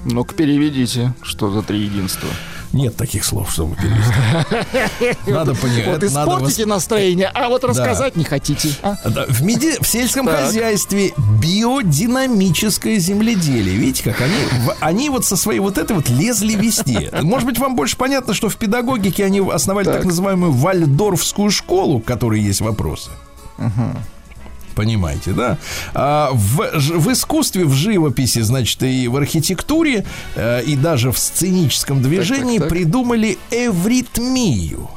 Ну-ка, 0.05 0.33
переведите, 0.35 1.13
что 1.21 1.51
за 1.51 1.61
три 1.61 1.79
единства. 1.81 2.29
Нет 2.71 2.95
таких 2.95 3.25
слов, 3.25 3.51
чтобы 3.51 3.75
перевести. 3.75 5.17
Надо 5.31 5.55
понимать. 5.55 5.87
Вот 5.87 5.93
надо 6.03 6.05
испортите 6.07 6.65
настроение, 6.67 7.27
а 7.33 7.49
вот 7.49 7.63
рассказать 7.63 8.15
не 8.15 8.23
хотите. 8.23 8.69
а? 8.83 8.95
Да, 9.09 9.25
в, 9.27 9.41
меди- 9.41 9.81
в 9.81 9.87
сельском 9.87 10.27
Так. 10.27 10.39
хозяйстве 10.45 11.11
биодинамическое 11.41 12.99
земледелие. 12.99 13.75
Видите, 13.75 14.03
как 14.03 14.21
они, 14.21 14.35
они 14.81 15.09
вот 15.09 15.25
со 15.25 15.35
своей 15.35 15.59
вот 15.59 15.79
этой 15.79 15.95
вот 15.95 16.09
лезли 16.09 16.53
везде. 16.53 17.09
Может 17.23 17.47
быть, 17.47 17.57
вам 17.57 17.75
больше 17.75 17.97
понятно, 17.97 18.35
что 18.35 18.49
в 18.49 18.55
педагогике 18.57 19.25
они 19.25 19.39
основали 19.39 19.85
так, 19.85 19.95
Так. 19.95 20.05
называемую 20.05 20.51
Вальдорфскую 20.51 21.49
школу, 21.49 21.99
к 21.99 22.05
которой 22.05 22.39
есть 22.39 22.61
вопросы. 22.61 23.09
Понимаете, 24.75 25.31
да? 25.31 25.57
А 25.93 26.29
в, 26.31 26.69
в 26.73 27.11
искусстве, 27.11 27.65
в 27.65 27.73
живописи, 27.73 28.39
значит, 28.39 28.81
и 28.83 29.07
в 29.07 29.17
архитектуре, 29.17 30.05
э, 30.35 30.63
и 30.63 30.75
даже 30.75 31.11
в 31.11 31.17
сценическом 31.19 32.01
движении 32.01 32.59
так. 32.59 32.69
придумали 32.69 33.37
эвритмию. 33.51 34.89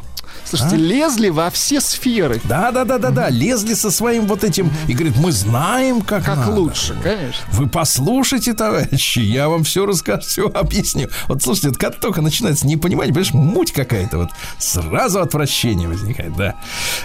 Слушайте, 0.45 0.77
лезли 0.77 1.29
во 1.29 1.51
все 1.51 1.81
сферы. 1.81 2.41
Да, 2.45 2.71
да, 2.73 2.85
да, 2.85 2.99
да, 2.99 3.11
да. 3.11 3.29
Лезли 3.31 3.75
со 3.75 3.91
своим 3.91 4.27
вот 4.27 4.45
этим 4.45 4.71
и 4.89 4.93
говорит, 4.93 5.17
мы 5.17 5.33
знаем, 5.33 6.03
как, 6.03 6.25
Как 6.25 6.37
надо. 6.39 6.53
лучше, 6.53 6.97
конечно. 7.03 7.43
Вы 7.53 7.69
послушайте, 7.69 8.53
товарищи, 8.53 9.21
я 9.21 9.49
вам 9.49 9.65
все 9.65 9.87
расскажу, 9.87 10.21
все 10.23 10.47
объясню. 10.55 11.09
Вот 11.29 11.43
слушайте, 11.43 11.69
это 11.69 11.79
как 11.79 12.01
только 12.01 12.21
начинается 12.21 12.67
непонимание, 12.67 13.15
понимаешь, 13.15 13.33
муть 13.35 13.73
какая-то, 13.73 14.19
вот 14.19 14.31
сразу 14.59 15.21
отвращение 15.21 15.89
возникает, 15.89 16.35
да. 16.37 16.57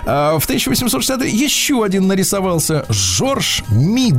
А, 0.05 0.37
в 0.39 0.43
1863 0.43 1.31
еще 1.31 1.83
один 1.83 2.07
нарисовался 2.07 2.85
Жорж 2.89 3.63
Мид. 3.69 4.15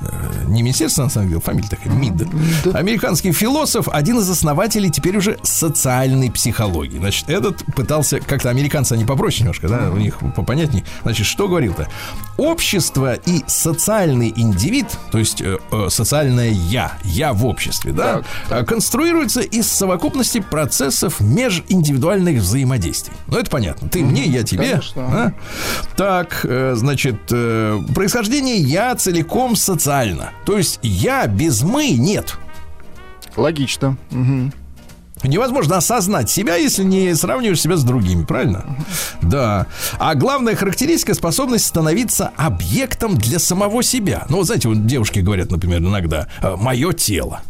Э, 0.00 0.44
Не 0.46 0.62
министерство, 0.62 1.04
на 1.04 1.10
самом 1.10 1.28
деле, 1.28 1.40
фамилия 1.40 1.68
такая, 1.68 1.92
МИД. 1.92 2.28
Американский 2.74 3.32
философ, 3.32 3.88
один 3.88 4.18
из 4.18 4.30
основателей 4.30 4.90
теперь 4.90 5.16
уже 5.16 5.38
социальной 5.42 6.30
психологии. 6.30 6.98
Значит, 6.98 7.28
этот 7.28 7.64
пытался, 7.74 8.20
как-то 8.20 8.50
американцы, 8.50 8.92
они 8.92 9.04
попроще 9.04 9.42
немножко, 9.42 9.68
да, 9.68 9.90
у 9.90 9.96
них 9.96 10.18
попонятней. 10.36 10.84
Значит, 11.02 11.26
что 11.26 11.48
говорил-то? 11.48 11.88
Общество 12.36 13.14
и 13.14 13.42
социальный 13.46 14.32
индивид, 14.34 14.86
то 15.10 15.18
есть 15.18 15.40
э, 15.40 15.58
э, 15.70 15.86
социальное 15.90 16.50
я, 16.50 16.92
я 17.04 17.32
в 17.32 17.44
обществе, 17.44 17.92
да, 17.92 18.22
э, 18.50 18.64
конструируется 18.64 19.40
из 19.40 19.66
совокупности 19.70 20.40
процессов 20.40 21.20
межиндивидуальных 21.20 22.40
взаимодействий. 22.40 23.14
Ну, 23.26 23.38
это 23.38 23.50
понятно. 23.50 23.88
Ты 23.88 24.04
мне, 24.04 24.24
я 24.26 24.42
тебе. 24.42 24.70
конечно. 24.70 25.02
а? 25.02 25.32
Так, 25.96 26.40
э, 26.44 26.74
значит, 26.76 27.16
э, 27.30 27.80
происхождение 27.94 28.56
я 28.56 28.94
целиком 28.94 29.56
социально. 29.88 30.32
То 30.44 30.58
есть 30.58 30.80
я 30.82 31.26
без 31.26 31.62
мы 31.62 31.90
нет. 31.92 32.36
Логично. 33.36 33.96
Мгм. 34.10 34.52
Невозможно 35.24 35.78
осознать 35.78 36.30
себя, 36.30 36.56
если 36.56 36.84
не 36.84 37.14
сравниваешь 37.14 37.60
себя 37.60 37.76
с 37.76 37.82
другими, 37.82 38.24
правильно? 38.24 38.66
Да. 39.22 39.66
А 39.98 40.14
главная 40.14 40.54
характеристика 40.54 41.14
способность 41.14 41.66
становиться 41.66 42.30
объектом 42.36 43.16
для 43.16 43.38
самого 43.38 43.82
себя. 43.82 44.26
Ну, 44.28 44.36
вот 44.36 44.46
знаете, 44.46 44.68
вот 44.68 44.86
девушки 44.86 45.20
говорят, 45.20 45.50
например, 45.50 45.80
иногда 45.80 46.28
мое 46.42 46.92
тело. 46.92 47.40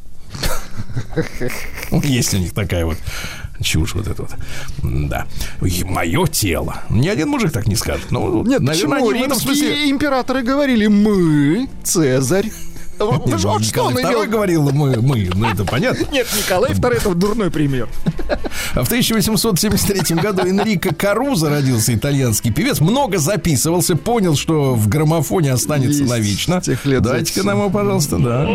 Есть 1.90 2.34
у 2.34 2.38
них 2.38 2.54
такая 2.54 2.86
вот 2.86 2.96
чушь 3.62 3.94
вот 3.94 4.08
эта 4.08 4.22
вот. 4.22 4.30
Да. 4.82 5.26
Мое 5.84 6.26
тело. 6.26 6.82
Ни 6.90 7.08
один 7.08 7.28
мужик 7.28 7.52
так 7.52 7.66
не 7.66 7.76
скажет. 7.76 8.10
Ну, 8.10 8.44
Нет, 8.44 8.60
наверное, 8.60 8.98
почему? 8.98 9.10
они 9.10 9.22
в 9.22 9.26
этом 9.26 9.38
смысле... 9.38 9.90
императоры 9.90 10.42
говорили 10.42 10.86
«мы, 10.86 11.68
Цезарь». 11.82 12.50
Вы 12.98 13.38
же 13.38 13.48
вот 13.48 13.64
что 13.64 13.84
он 13.84 13.94
имел? 13.94 14.26
говорил 14.26 14.70
мы, 14.70 15.00
мы, 15.00 15.30
ну 15.34 15.48
это 15.48 15.64
понятно. 15.64 16.04
Нет, 16.12 16.26
Николай 16.36 16.72
II 16.72 16.92
это 16.96 17.14
дурной 17.14 17.50
пример. 17.50 17.88
А 18.74 18.82
в 18.84 18.86
1873 18.86 20.16
году 20.16 20.42
Энрико 20.46 20.94
Каруза 20.94 21.48
родился, 21.48 21.94
итальянский 21.94 22.52
певец. 22.52 22.80
Много 22.80 23.18
записывался, 23.18 23.96
понял, 23.96 24.36
что 24.36 24.74
в 24.74 24.88
граммофоне 24.88 25.52
останется 25.52 26.04
навечно. 26.04 26.60
Дайте-ка 27.00 27.46
нам 27.46 27.58
его, 27.58 27.70
пожалуйста, 27.70 28.18
да. 28.18 28.48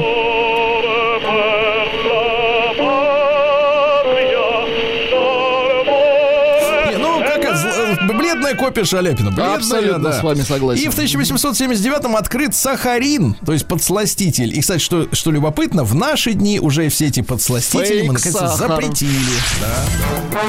Бледная 8.54 8.56
копия 8.56 8.84
Шаляпина. 8.86 9.32
Бледная, 9.32 9.56
Абсолютно 9.56 10.10
да. 10.10 10.20
с 10.20 10.24
вами 10.24 10.42
согласен. 10.42 10.84
И 10.84 10.90
в 10.90 10.98
1879-м 10.98 12.16
открыт 12.16 12.56
сахарин, 12.56 13.36
то 13.46 13.54
есть 13.54 13.66
подсластитель. 13.66 14.56
И, 14.58 14.62
кстати, 14.62 14.82
что, 14.82 15.08
что 15.12 15.32
любопытно, 15.32 15.84
в 15.84 15.96
наши 15.96 16.34
дни 16.34 16.60
уже 16.60 16.90
все 16.90 17.08
эти 17.08 17.22
подсластители 17.22 17.86
Фейк 18.00 18.08
мы, 18.08 18.14
наконец, 18.14 18.38
сахар. 18.38 18.58
запретили. 18.70 19.12
Да. 19.62 20.44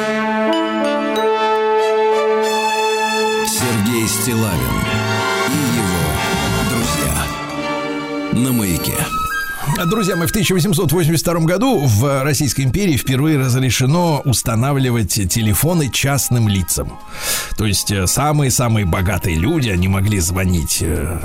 Сергей 3.47 4.09
Стилавин 4.09 4.75
и 5.49 5.77
его 5.77 6.71
друзья 6.71 8.43
на 8.43 8.53
маяке. 8.53 9.24
Друзья 9.87 10.15
мои, 10.15 10.27
в 10.27 10.31
1882 10.31 11.41
году 11.41 11.81
в 11.81 12.23
Российской 12.23 12.63
империи 12.63 12.97
впервые 12.97 13.39
разрешено 13.39 14.23
устанавливать 14.25 15.13
телефоны 15.29 15.91
частным 15.91 16.49
лицам. 16.49 16.93
То 17.57 17.67
есть 17.67 17.91
э, 17.91 18.07
самые-самые 18.07 18.87
богатые 18.87 19.37
люди, 19.37 19.69
они 19.71 19.89
могли 19.89 20.21
звонить 20.21 20.79
э, 20.81 21.19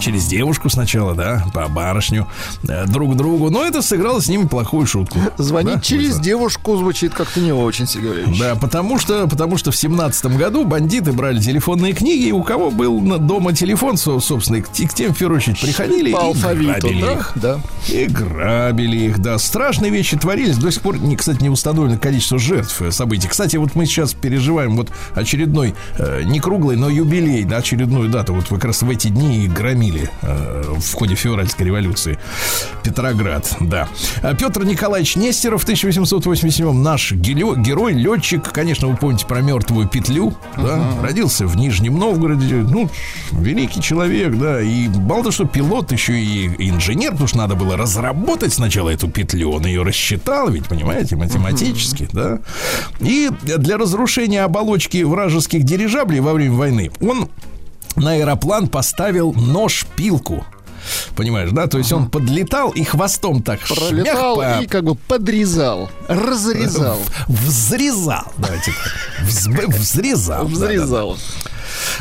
через 0.00 0.26
девушку 0.26 0.68
сначала, 0.68 1.14
да, 1.14 1.44
по 1.52 1.68
барышню, 1.68 2.26
э, 2.68 2.86
друг 2.86 3.16
другу. 3.16 3.50
Но 3.50 3.64
это 3.64 3.82
сыграло 3.82 4.20
с 4.20 4.28
ними 4.28 4.46
плохую 4.46 4.86
шутку. 4.86 5.18
Звонить 5.38 5.74
да? 5.74 5.80
через 5.80 6.18
девушку 6.18 6.76
звучит 6.76 7.14
как-то 7.14 7.40
не 7.40 7.52
очень, 7.52 7.86
Сергей 7.86 8.24
Да, 8.38 8.54
потому 8.54 8.98
что, 8.98 9.26
потому 9.26 9.56
что 9.56 9.70
в 9.70 9.76
17 9.76 10.26
году 10.36 10.64
бандиты 10.64 11.12
брали 11.12 11.40
телефонные 11.40 11.92
книги, 11.92 12.26
и 12.28 12.32
у 12.32 12.42
кого 12.42 12.70
был 12.70 13.00
дома 13.18 13.52
телефон, 13.52 13.96
собственно, 13.96 14.62
к 14.62 14.70
тем, 14.70 15.14
в 15.14 15.18
первую 15.18 15.38
очередь, 15.38 15.60
приходили 15.60 16.12
по 16.12 16.20
алфавиту, 16.20 16.88
и 16.88 17.00
да? 17.00 17.12
их. 17.12 17.32
Да, 17.36 17.45
и 17.88 18.06
грабили 18.06 18.96
их, 18.96 19.18
да. 19.18 19.38
Страшные 19.38 19.90
вещи 19.90 20.16
творились. 20.16 20.56
До 20.56 20.70
сих 20.70 20.82
пор, 20.82 20.98
не, 20.98 21.16
кстати, 21.16 21.42
не 21.42 21.50
установлено 21.50 21.98
количество 21.98 22.38
жертв 22.38 22.82
э, 22.82 22.90
событий. 22.90 23.28
Кстати, 23.28 23.56
вот 23.56 23.74
мы 23.74 23.86
сейчас 23.86 24.14
переживаем 24.14 24.76
вот 24.76 24.90
очередной, 25.14 25.74
э, 25.98 26.22
не 26.24 26.40
круглый, 26.40 26.76
но 26.76 26.88
юбилей, 26.88 27.44
да, 27.44 27.58
очередную 27.58 28.08
дату. 28.08 28.34
Вот 28.34 28.48
как 28.48 28.64
раз 28.64 28.82
в 28.82 28.90
эти 28.90 29.08
дни 29.08 29.44
и 29.44 29.48
громили 29.48 30.10
э, 30.22 30.74
в 30.78 30.94
ходе 30.94 31.14
февральской 31.14 31.66
революции 31.66 32.18
Петроград, 32.82 33.56
да. 33.60 33.88
А 34.22 34.34
Петр 34.34 34.64
Николаевич 34.64 35.16
Нестеров 35.16 35.62
в 35.62 35.64
1887 35.64 36.72
наш 36.72 37.12
герой, 37.12 37.92
летчик, 37.92 38.50
конечно, 38.52 38.88
вы 38.88 38.96
помните 38.96 39.26
про 39.26 39.40
мертвую 39.40 39.88
петлю, 39.88 40.34
да, 40.56 40.62
uh-huh. 40.62 41.02
родился 41.02 41.46
в 41.46 41.56
Нижнем 41.56 41.98
Новгороде, 41.98 42.56
ну, 42.56 42.88
великий 43.32 43.80
человек, 43.80 44.36
да, 44.36 44.60
и 44.60 44.88
мало 44.88 45.22
того, 45.22 45.32
что 45.32 45.44
пилот, 45.46 45.92
еще 45.92 46.18
и 46.18 46.46
инженер, 46.68 47.12
потому 47.12 47.28
что 47.28 47.35
надо 47.36 47.54
было 47.54 47.76
разработать 47.76 48.52
сначала 48.52 48.90
эту 48.90 49.08
петлю, 49.08 49.52
он 49.52 49.66
ее 49.66 49.82
рассчитал, 49.82 50.48
ведь, 50.48 50.66
понимаете, 50.66 51.16
математически, 51.16 52.04
uh-huh. 52.04 52.10
да. 52.12 52.38
И 53.00 53.30
для 53.42 53.76
разрушения 53.76 54.42
оболочки 54.42 55.02
вражеских 55.02 55.64
дирижаблей 55.64 56.20
во 56.20 56.32
время 56.32 56.56
войны 56.56 56.90
он 57.00 57.28
на 57.96 58.12
аэроплан 58.12 58.68
поставил 58.68 59.32
нож-пилку. 59.32 60.44
Понимаешь, 61.16 61.50
да? 61.50 61.66
То 61.66 61.78
есть 61.78 61.92
он 61.92 62.08
подлетал 62.08 62.70
и 62.70 62.84
хвостом 62.84 63.42
так 63.42 63.60
пролетал 63.60 64.36
по... 64.36 64.62
и 64.62 64.66
как 64.66 64.84
бы 64.84 64.94
подрезал, 64.94 65.90
разрезал, 66.06 67.00
взрезал, 67.26 68.32
давайте 68.36 68.72
так, 68.72 69.26
взрезал, 69.68 70.46
взрезал. 70.46 71.14
Да, 71.14 71.20
да. 71.44 71.50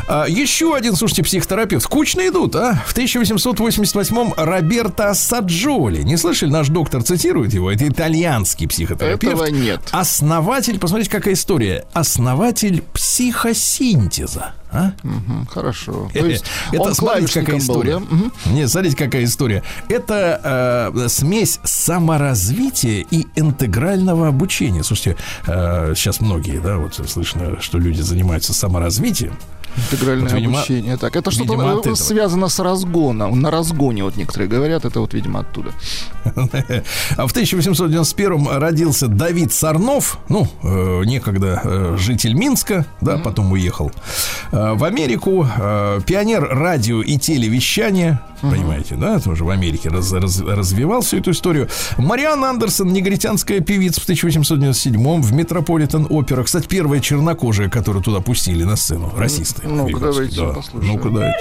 А, 0.08 0.26
еще 0.28 0.76
один, 0.76 0.96
слушайте, 0.96 1.24
психотерапевт. 1.24 1.84
Скучно 1.84 2.28
идут, 2.28 2.56
а? 2.56 2.84
В 2.86 2.96
1888-м 2.96 4.34
Роберто 4.38 5.14
Саджоли. 5.14 6.04
Не 6.04 6.18
слышали? 6.18 6.50
Наш 6.50 6.70
доктор 6.70 7.04
цитирует 7.04 7.54
его. 7.54 7.72
Это 7.72 7.88
итальянский 7.88 8.68
психотерапевт. 8.68 9.34
Этого 9.34 9.46
нет. 9.48 9.82
Основатель, 9.92 10.80
посмотрите, 10.80 11.10
какая 11.10 11.34
история. 11.34 11.86
Основатель 11.94 12.84
психосинтеза. 12.94 14.54
А? 14.76 14.94
Угу, 15.04 15.48
хорошо. 15.50 16.10
То 16.14 16.26
есть 16.26 16.46
это 16.72 16.94
смотрите, 16.94 17.40
какая 17.40 17.60
история. 17.60 18.00
Был, 18.00 18.08
да? 18.08 18.16
угу. 18.16 18.32
Нет, 18.48 18.70
смотрите, 18.70 18.98
какая 18.98 19.24
история. 19.24 19.64
Это 19.88 20.92
э, 20.94 21.08
смесь 21.08 21.60
саморазвития 21.64 23.06
и 23.10 23.26
интегрального 23.36 24.28
обучения. 24.28 24.84
Слушайте, 24.84 25.18
э, 25.48 25.94
сейчас 25.96 26.20
многие, 26.20 26.60
да, 26.60 26.78
вот 26.78 26.96
слышно, 27.10 27.62
что 27.62 27.78
люди 27.78 28.02
занимаются 28.02 28.54
саморазвитием. 28.54 29.38
Интегральное 29.78 30.30
вот, 30.30 30.34
видимо, 30.34 30.60
обучение. 30.60 30.98
Так, 30.98 31.16
это 31.16 31.32
что-то 31.32 31.96
связано 31.96 32.48
с 32.48 32.60
разгоном. 32.60 33.40
На 33.40 33.52
разгоне, 33.52 34.04
вот 34.04 34.16
некоторые 34.16 34.48
говорят, 34.48 34.86
это 34.86 35.00
вот, 35.00 35.14
видимо, 35.14 35.42
оттуда. 35.42 35.72
А 37.18 37.28
в 37.28 37.32
1891 37.32 38.48
родился 38.58 39.08
Давид 39.08 39.54
Сарнов, 39.54 40.20
ну, 40.30 40.48
э, 40.64 41.04
некогда 41.06 41.62
э, 41.64 41.98
житель 42.00 42.34
Минска, 42.34 42.86
да, 43.02 43.18
потом 43.18 43.52
уехал 43.52 43.92
э, 44.52 44.65
в 44.74 44.84
Америку, 44.84 45.48
пионер 46.06 46.48
радио 46.50 47.02
и 47.02 47.18
телевещания, 47.18 48.22
понимаете, 48.42 48.96
да, 48.96 49.20
тоже 49.20 49.44
в 49.44 49.50
Америке 49.50 49.90
раз, 49.90 50.12
раз, 50.12 50.40
развивал 50.42 51.02
всю 51.02 51.18
эту 51.18 51.32
историю. 51.32 51.68
Мариан 51.98 52.44
Андерсон, 52.44 52.92
негритянская 52.94 53.60
певица 53.60 54.02
в 54.02 54.04
1897 54.06 55.22
в 55.22 55.34
Метрополитен 55.34 56.08
опера. 56.10 56.44
Кстати, 56.44 56.68
первая 56.68 57.00
чернокожая, 57.00 57.70
которую 57.70 58.04
туда 58.04 58.20
пустили 58.22 58.64
на 58.64 58.76
сцену, 58.76 59.12
расисты. 59.16 59.68
Ну-ка, 59.68 60.00
давайте 60.00 60.42
да. 60.42 60.48
послушаем. 60.48 60.94
Ну-ка, 60.94 61.10
давайте. 61.10 61.36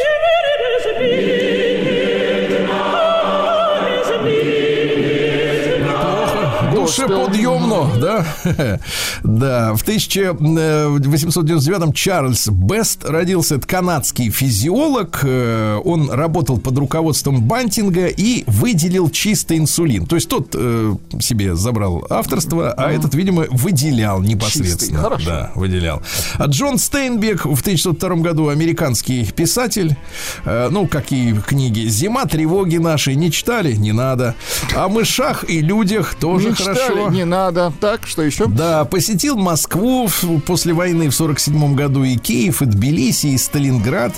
Душеподъемно, 6.97 7.91
да? 8.01 8.25
да, 9.23 9.75
в 9.75 9.85
1899-м 9.85 11.93
Чарльз 11.93 12.49
Бест 12.49 13.05
родился, 13.05 13.57
это 13.57 13.67
канадский 13.67 14.31
физиолог. 14.31 15.21
Э, 15.23 15.81
он 15.85 16.11
работал 16.11 16.57
под 16.59 16.79
руководством 16.79 17.43
Бантинга 17.43 18.07
и 18.07 18.45
выделил 18.47 19.11
чистый 19.11 19.59
инсулин. 19.59 20.07
То 20.07 20.15
есть 20.17 20.29
тот 20.29 20.55
э, 20.55 20.95
себе 21.21 21.57
забрал 21.57 22.07
авторство, 22.09 22.73
а 22.73 22.91
этот, 22.93 23.15
видимо, 23.15 23.45
выделял 23.51 24.23
непосредственно. 24.23 24.79
Чистый, 24.79 24.97
хорошо. 24.97 25.27
Да, 25.27 25.51
выделял. 25.55 26.01
А 26.39 26.47
Джон 26.47 26.79
Стейнбек 26.79 27.45
в 27.45 27.61
1902 27.61 28.17
году 28.17 28.49
американский 28.49 29.31
писатель. 29.33 29.97
Э, 30.45 30.69
ну, 30.71 30.87
какие 30.87 31.35
книги? 31.41 31.89
«Зима 31.89 32.27
тревоги 32.27 32.77
нашей» 32.77 33.17
не 33.17 33.33
читали? 33.33 33.73
Не 33.73 33.93
надо. 33.93 34.35
О 34.75 34.89
мышах 34.89 35.45
и 35.49 35.61
людях 35.61 36.15
тоже 36.15 36.51
не 36.51 36.55
хорошо. 36.55 36.84
Читали, 36.87 37.15
не 37.15 37.25
надо. 37.25 37.73
Так, 37.81 38.07
что 38.07 38.23
еще? 38.23 38.47
Да, 38.47 38.85
посетил 38.85 39.37
Москву 39.37 40.09
после 40.47 40.73
войны 40.73 41.09
в 41.09 41.15
47 41.15 41.75
году 41.75 42.05
и 42.05 42.17
Киев, 42.17 42.63
и 42.63 42.67
Тбилиси, 42.67 43.29
и 43.29 43.39
Сталинград. 43.39 44.13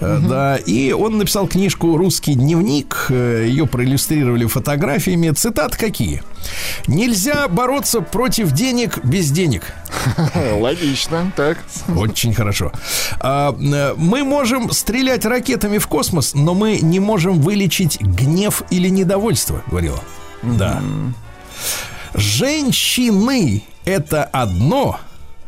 Угу. 0.00 0.28
Да, 0.28 0.56
и 0.56 0.92
он 0.92 1.18
написал 1.18 1.46
книжку 1.46 1.96
«Русский 1.96 2.34
дневник». 2.34 3.06
Э, 3.10 3.46
Ее 3.46 3.66
проиллюстрировали 3.66 4.46
фотографиями. 4.46 5.30
Цитат 5.30 5.76
какие? 5.76 6.22
Нельзя 6.86 7.48
бороться 7.48 8.00
против 8.00 8.52
денег 8.52 9.04
без 9.04 9.30
денег. 9.30 9.62
Логично, 10.60 11.32
так. 11.36 11.58
Очень 11.94 12.34
хорошо. 12.34 12.72
А, 13.20 13.54
э, 13.58 13.94
мы 13.96 14.24
можем 14.24 14.70
стрелять 14.72 15.24
ракетами 15.24 15.78
в 15.78 15.86
космос, 15.86 16.34
но 16.34 16.54
мы 16.54 16.78
не 16.80 17.00
можем 17.00 17.40
вылечить 17.40 18.00
гнев 18.00 18.62
или 18.70 18.88
недовольство, 18.88 19.62
говорила. 19.70 20.00
Да. 20.42 20.80
Женщины 22.16 23.62
это 23.84 24.24
одно, 24.24 24.98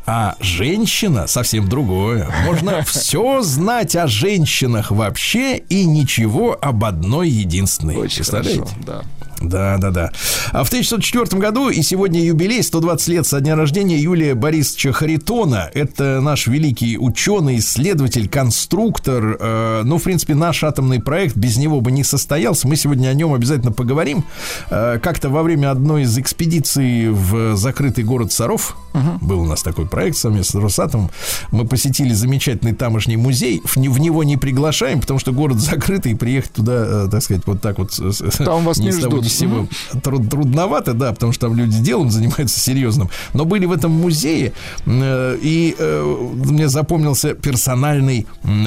А 0.06 0.36
женщина 0.40 1.26
совсем 1.26 1.68
другое. 1.68 2.30
Можно 2.46 2.82
все 2.86 3.42
знать 3.42 3.94
о 3.94 4.06
женщинах 4.06 4.90
вообще 4.90 5.58
и 5.58 5.84
ничего 5.84 6.56
об 6.60 6.84
одной 6.84 7.28
единственной. 7.28 7.96
Очень 7.96 8.16
Представляете? 8.16 8.60
хорошо, 8.60 8.76
да. 8.86 9.02
Да, 9.40 9.78
да, 9.78 9.90
да. 9.90 10.12
А 10.52 10.64
в 10.64 10.68
1904 10.68 11.40
году 11.40 11.68
и 11.68 11.82
сегодня 11.82 12.24
юбилей 12.24 12.62
120 12.62 13.08
лет 13.08 13.26
со 13.26 13.40
дня 13.40 13.54
рождения 13.54 13.98
Юлия 13.98 14.34
Борисовича 14.34 14.92
Харитона. 14.92 15.70
Это 15.72 16.20
наш 16.20 16.46
великий 16.46 16.98
ученый, 16.98 17.58
исследователь, 17.58 18.28
конструктор. 18.28 19.36
Э, 19.38 19.82
ну, 19.84 19.98
в 19.98 20.02
принципе, 20.02 20.34
наш 20.34 20.64
атомный 20.64 21.00
проект 21.00 21.36
без 21.36 21.56
него 21.56 21.80
бы 21.80 21.92
не 21.92 22.04
состоялся. 22.04 22.66
Мы 22.66 22.76
сегодня 22.76 23.08
о 23.08 23.14
нем 23.14 23.32
обязательно 23.32 23.72
поговорим. 23.72 24.24
Э, 24.70 24.98
как-то 25.00 25.28
во 25.28 25.42
время 25.42 25.70
одной 25.70 26.02
из 26.02 26.18
экспедиций 26.18 27.10
в 27.10 27.56
закрытый 27.56 28.04
город 28.04 28.32
Саров, 28.32 28.76
был 29.20 29.40
у 29.40 29.44
нас 29.44 29.62
такой 29.62 29.86
проект 29.86 30.16
совместно 30.16 30.60
с 30.60 30.62
Росатомом, 30.62 31.10
мы 31.52 31.66
посетили 31.66 32.12
замечательный 32.12 32.74
тамошний 32.74 33.16
музей. 33.16 33.60
В, 33.64 33.76
в 33.76 34.00
него 34.00 34.24
не 34.24 34.36
приглашаем, 34.36 35.00
потому 35.00 35.20
что 35.20 35.32
город 35.32 35.58
закрытый, 35.58 36.12
и 36.12 36.14
приехать 36.14 36.52
туда, 36.52 37.04
э, 37.04 37.08
так 37.10 37.22
сказать, 37.22 37.42
вот 37.46 37.60
так 37.60 37.78
вот... 37.78 37.92
Там 38.38 38.64
вас 38.64 38.78
не 38.78 38.90
ждут. 38.90 39.27
Ни 39.28 39.34
с 39.34 39.38
сего. 39.38 39.68
Труд- 40.02 40.28
трудновато, 40.28 40.94
да, 40.94 41.12
потому 41.12 41.32
что 41.32 41.46
там 41.48 41.56
люди 41.56 41.78
делом 41.78 42.10
занимаются 42.10 42.58
серьезным. 42.60 43.10
Но 43.34 43.44
были 43.44 43.66
в 43.66 43.72
этом 43.72 43.92
музее, 43.92 44.52
э, 44.86 45.38
и 45.42 45.74
э, 45.78 46.16
мне 46.44 46.68
запомнился 46.68 47.34
персональный 47.34 48.26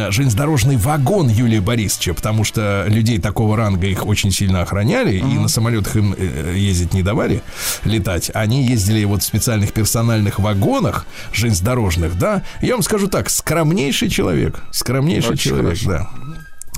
железнодорожный 0.09 0.77
вагон 0.77 1.29
Юлия 1.29 1.61
Борисовича, 1.61 2.13
потому 2.13 2.43
что 2.43 2.85
людей 2.87 3.19
такого 3.19 3.57
ранга 3.57 3.87
их 3.87 4.05
очень 4.05 4.31
сильно 4.31 4.61
охраняли, 4.61 5.17
и 5.17 5.23
на 5.23 5.47
самолетах 5.47 5.95
им 5.95 6.15
э, 6.17 6.53
ездить 6.55 6.93
не 6.93 7.03
давали, 7.03 7.41
летать. 7.83 8.31
Они 8.33 8.65
ездили 8.65 9.03
вот 9.05 9.21
в 9.23 9.25
специальных 9.25 9.73
персональных 9.73 10.39
вагонах 10.39 11.05
железнодорожных, 11.33 12.17
да. 12.17 12.43
Я 12.61 12.73
вам 12.73 12.83
скажу 12.83 13.07
так, 13.07 13.29
скромнейший 13.29 14.09
человек, 14.09 14.61
скромнейший 14.71 15.31
Очень 15.31 15.49
человек, 15.51 15.79
хорошо. 15.79 15.89
да. 15.89 16.09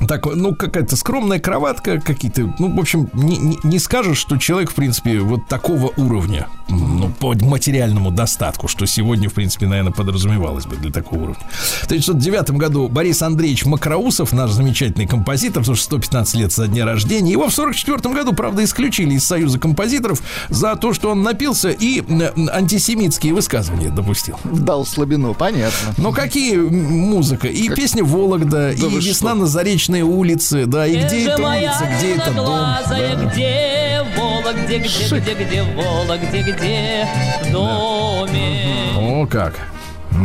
Так, 0.08 0.26
ну, 0.26 0.56
какая-то 0.56 0.96
скромная 0.96 1.40
кроватка, 1.40 2.00
какие-то, 2.00 2.54
ну, 2.60 2.76
в 2.76 2.80
общем, 2.80 3.10
не, 3.14 3.38
не, 3.38 3.60
не 3.64 3.80
скажешь, 3.80 4.18
что 4.18 4.38
человек, 4.38 4.72
в 4.72 4.76
принципе, 4.76 5.20
вот 5.20 5.48
такого 5.48 5.92
уровня, 5.98 6.48
ну, 6.70 7.10
по 7.10 7.34
материальному 7.34 8.12
достатку, 8.12 8.68
что 8.68 8.86
сегодня, 8.86 9.30
в 9.30 9.34
принципе, 9.34 9.68
наверное, 9.68 9.92
подразумевалось 9.92 10.66
бы 10.66 10.76
для 10.76 10.92
такого 10.92 11.24
уровня. 11.24 11.44
В 11.82 11.86
1909 11.86 12.52
году 12.52 12.88
Борис 12.88 13.22
Андреевич 13.22 13.66
Макроусов, 13.66 14.34
наш 14.34 14.52
замечательный 14.52 15.08
композитор, 15.08 15.62
потому 15.62 15.76
что 15.76 15.86
115 15.86 16.36
лет 16.36 16.52
со 16.52 16.68
дня 16.68 16.86
рождения, 16.86 17.32
его 17.32 17.50
в 17.50 17.58
1944 17.58 18.16
году, 18.16 18.34
правда, 18.34 18.64
исключили 18.64 19.16
из 19.16 19.26
Союза 19.26 19.60
композиторов 19.60 20.22
за 20.50 20.76
то, 20.76 20.94
что 20.94 21.12
он 21.12 21.24
напился 21.24 21.70
и 21.70 22.04
антисемитские 22.52 23.34
высказывания 23.34 23.90
допустил. 23.90 24.38
Дал 24.44 24.86
слабину, 24.86 25.34
понятно. 25.34 25.94
Но 25.98 26.12
какие 26.12 26.58
музыка? 26.58 27.48
И 27.48 27.70
песня 27.70 28.04
Вологда, 28.04 28.72
и 28.72 28.82
вы 28.82 29.00
весна 29.00 29.32
что? 29.32 29.40
на 29.42 29.46
Заречной 29.48 29.93
улице, 30.02 30.66
да, 30.66 30.88
и 30.88 30.96
где 30.96 31.20
же 31.20 31.30
эта 31.30 31.42
улица, 31.42 31.90
где 31.98 32.16
это 32.16 32.32
дом. 32.32 32.46
да. 32.90 33.16
где 33.16 34.02
Вологде, 34.18 34.80
где, 34.80 35.20
где, 35.20 35.34
где 35.46 35.64
Вологде, 35.64 36.42
где 36.42 37.08
в 37.44 37.52
доме. 37.52 38.66
О, 38.98 39.28
как. 39.28 39.54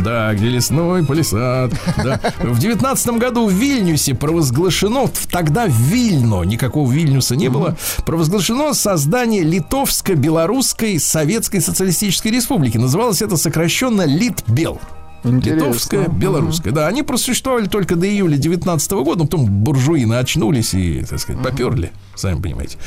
Да, 0.03 0.33
где 0.33 0.49
лесной 0.49 1.03
палисад. 1.03 1.71
Да. 1.97 2.19
В 2.39 2.59
девятнадцатом 2.59 3.19
году 3.19 3.47
в 3.47 3.51
Вильнюсе 3.51 4.13
провозглашено, 4.13 5.09
тогда 5.31 5.65
в 5.65 5.71
Вильно, 5.71 6.43
никакого 6.43 6.89
Вильнюса 6.91 7.35
не 7.35 7.49
было, 7.49 7.75
провозглашено 8.05 8.73
создание 8.73 9.43
Литовско-Белорусской 9.43 10.99
Советской 10.99 11.59
Социалистической 11.59 12.31
Республики. 12.31 12.77
Называлось 12.77 13.21
это 13.21 13.35
сокращенно 13.35 14.03
Литбел. 14.05 14.79
Интересно. 15.23 15.65
Литовская, 15.67 16.07
белорусская. 16.07 16.71
Да, 16.71 16.87
они 16.87 17.03
просуществовали 17.03 17.65
только 17.67 17.95
до 17.95 18.07
июля 18.07 18.37
19 18.37 18.91
года, 18.91 19.19
но 19.19 19.25
потом 19.25 19.45
буржуины 19.47 20.15
очнулись 20.15 20.73
и, 20.73 21.03
так 21.07 21.19
сказать, 21.19 21.43
поперли, 21.43 21.91
сами 22.15 22.41
понимаете. 22.41 22.77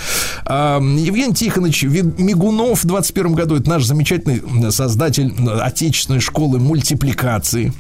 А, 0.47 0.81
Евгений 0.81 1.35
Тихонович 1.35 1.83
Ви- 1.83 2.03
Мигунов 2.23 2.85
в 2.85 2.87
21 2.87 3.35
году, 3.35 3.57
это 3.57 3.69
наш 3.69 3.85
замечательный 3.85 4.43
создатель 4.73 5.33
отечественной 5.61 6.21
школы 6.21 6.59
мультипликации. 6.59 7.73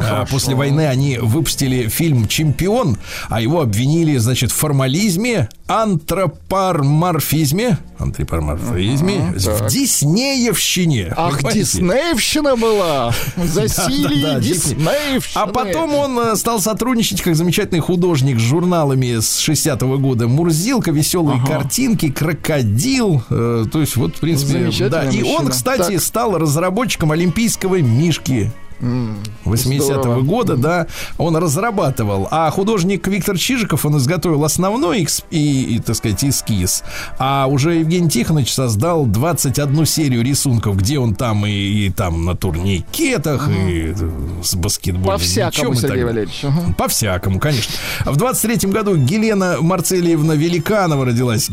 А, 0.00 0.24
После 0.26 0.54
войны 0.54 0.86
они 0.86 1.18
выпустили 1.18 1.88
фильм 1.88 2.28
«Чемпион», 2.28 2.96
а 3.28 3.40
его 3.40 3.60
обвинили, 3.60 4.16
значит, 4.18 4.52
в 4.52 4.54
формализме, 4.54 5.48
антропоморфизме, 5.66 7.78
антропоморфизме, 7.98 9.32
в 9.36 9.66
диснеевщине. 9.68 11.12
Ах, 11.16 11.36
Понимаете? 11.38 11.60
Диснеевщина 11.60 12.56
была! 12.56 13.12
Засилие 13.36 14.22
да, 14.34 14.40
Диснеевщины! 14.40 15.42
А 15.42 15.46
потом 15.46 15.94
он 15.94 16.18
э, 16.20 16.36
стал 16.36 16.60
сотрудничать 16.60 17.22
как 17.22 17.34
замечательный 17.34 17.80
художник 17.80 18.38
с 18.38 18.42
журналами 18.42 19.18
с 19.20 19.48
60-го 19.48 19.98
года. 19.98 20.28
Мурзилка, 20.28 20.90
веселые 20.90 21.40
картинки, 21.44 22.10
крокодил. 22.10 23.22
э, 23.30 23.64
то 23.70 23.80
есть, 23.80 23.96
вот, 23.96 24.16
в 24.16 24.20
принципе, 24.20 24.70
да. 24.88 25.04
И 25.04 25.22
он, 25.22 25.44
мужчина. 25.44 25.50
кстати, 25.50 25.92
Так. 25.92 26.02
стал 26.02 26.38
разработчиком 26.38 27.12
олимпийского 27.12 27.80
мишки. 27.80 28.50
80-го 28.80 29.82
здорово. 29.82 30.20
года, 30.22 30.56
да, 30.56 30.86
он 31.16 31.36
разрабатывал. 31.36 32.28
А 32.30 32.50
художник 32.50 33.06
Виктор 33.06 33.36
Чижиков, 33.38 33.84
он 33.84 33.98
изготовил 33.98 34.44
основной 34.44 35.06
и, 35.30 35.76
и, 35.76 35.78
так 35.80 35.96
сказать, 35.96 36.24
эскиз. 36.24 36.82
А 37.18 37.46
уже 37.46 37.76
Евгений 37.76 38.10
Тихонович 38.10 38.52
создал 38.52 39.06
21 39.06 39.86
серию 39.86 40.22
рисунков, 40.22 40.76
где 40.76 40.98
он 40.98 41.14
там 41.14 41.46
и, 41.46 41.50
и 41.50 41.90
там 41.90 42.24
на 42.24 42.36
турникетах, 42.36 43.48
и 43.48 43.94
э, 43.98 44.10
с 44.42 44.54
баскетбольным 44.54 45.18
По-всякому, 45.18 45.74
Сергей. 45.74 46.04
Валерьевич. 46.04 46.44
По-всякому, 46.76 47.38
конечно. 47.40 47.72
В 48.04 48.16
23-м 48.16 48.70
году 48.70 48.94
Елена 48.94 49.56
Марцелиевна 49.60 50.32
Великанова 50.32 51.04
родилась, 51.04 51.48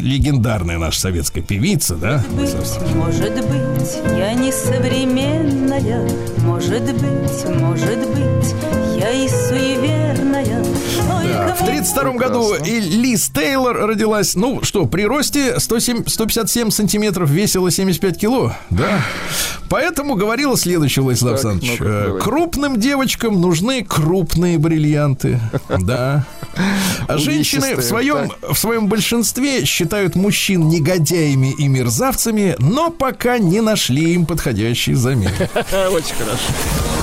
легендарная 0.00 0.78
наша 0.78 1.00
советская 1.00 1.42
певица, 1.42 1.96
да? 1.96 2.24
быть, 2.32 2.54
может 2.94 3.34
быть, 3.34 3.98
я 4.16 4.34
не 4.34 4.52
современная, 4.52 6.08
может 6.38 6.63
быть, 6.94 7.44
может 7.60 7.98
быть, 8.08 8.54
я 8.98 9.10
и 9.10 9.28
суеверная. 9.28 9.93
В 11.54 11.64
32 11.64 12.12
году 12.14 12.54
и 12.54 12.80
Лиз 12.80 13.30
Тейлор 13.30 13.76
родилась. 13.86 14.34
Ну 14.34 14.62
что, 14.62 14.86
при 14.86 15.02
росте 15.06 15.58
107, 15.60 16.04
157 16.06 16.70
сантиметров, 16.70 17.30
весила 17.30 17.70
75 17.70 18.18
кило. 18.18 18.52
Да. 18.70 19.00
Поэтому 19.68 20.14
говорила 20.16 20.56
следующее, 20.56 21.02
Владислав 21.02 21.40
Так, 21.40 21.44
Александрович. 21.52 21.80
ну-ка, 21.80 21.90
э. 21.90 22.18
Крупным 22.20 22.80
девочкам 22.80 23.40
нужны 23.40 23.84
крупные 23.84 24.58
бриллианты. 24.58 25.40
Да. 25.78 26.24
А 27.08 27.18
женщины 27.18 27.74
в 27.76 27.82
своем, 27.82 28.30
в 28.42 28.56
своем 28.56 28.86
большинстве 28.88 29.64
считают 29.64 30.14
мужчин 30.14 30.68
негодяями 30.68 31.52
и 31.58 31.66
мерзавцами, 31.68 32.54
но 32.58 32.90
пока 32.90 33.38
не 33.38 33.60
нашли 33.60 34.14
им 34.14 34.24
подходящий 34.26 34.94
замены. 34.94 35.32
Очень 35.90 36.14
хорошо. 36.14 36.93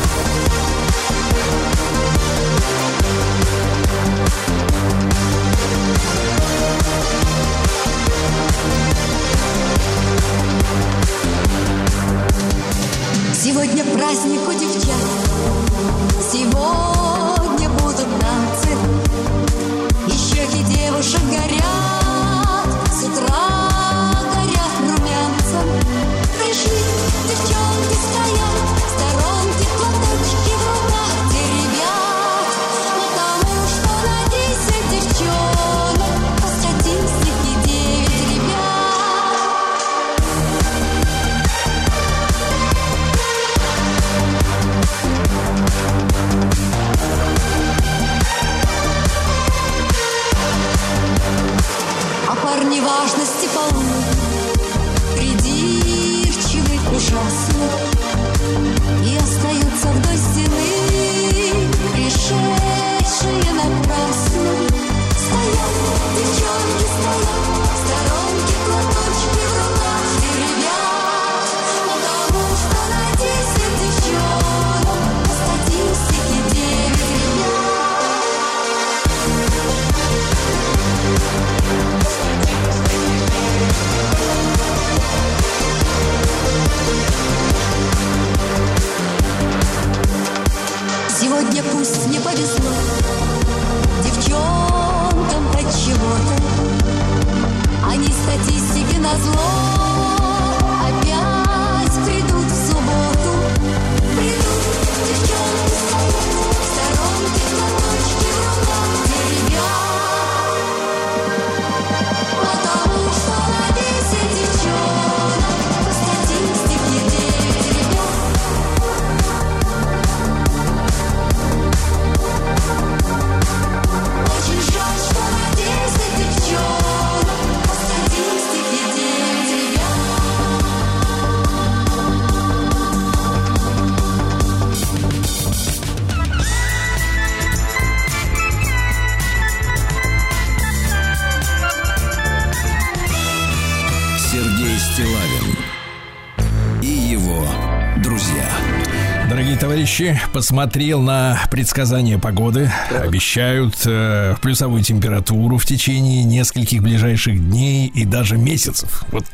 Товарищи, 150.01 150.21
посмотрел 150.33 151.01
на 151.01 151.39
предсказания 151.51 152.17
погоды. 152.17 152.71
Обещают 152.89 153.75
э, 153.85 154.35
плюсовую 154.41 154.83
температуру 154.83 155.57
в 155.57 155.65
течение 155.65 156.23
нескольких 156.23 156.81
ближайших 156.81 157.39
дней 157.49 157.87
и 157.87 158.03
даже 158.05 158.37
месяцев. 158.37 159.03
Вот. 159.11 159.25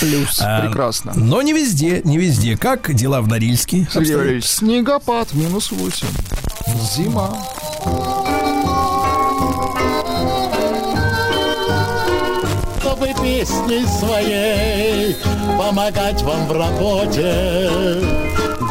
Плюс. 0.00 0.40
А, 0.40 0.62
Прекрасно. 0.62 1.12
Но 1.14 1.42
не 1.42 1.52
везде, 1.52 2.00
не 2.04 2.16
везде. 2.16 2.56
Как 2.56 2.94
дела 2.94 3.20
в 3.20 3.28
Норильске? 3.28 3.86
Сергей? 3.92 4.16
Валерьевич, 4.16 4.46
снегопад 4.46 5.34
минус 5.34 5.70
8. 5.70 6.06
Зима. 6.96 7.36
чтобы 12.80 13.08
песней 13.22 13.84
своей 13.86 15.16
помогать 15.58 16.22
вам 16.22 16.46
в 16.46 16.52
работе, 16.52 17.70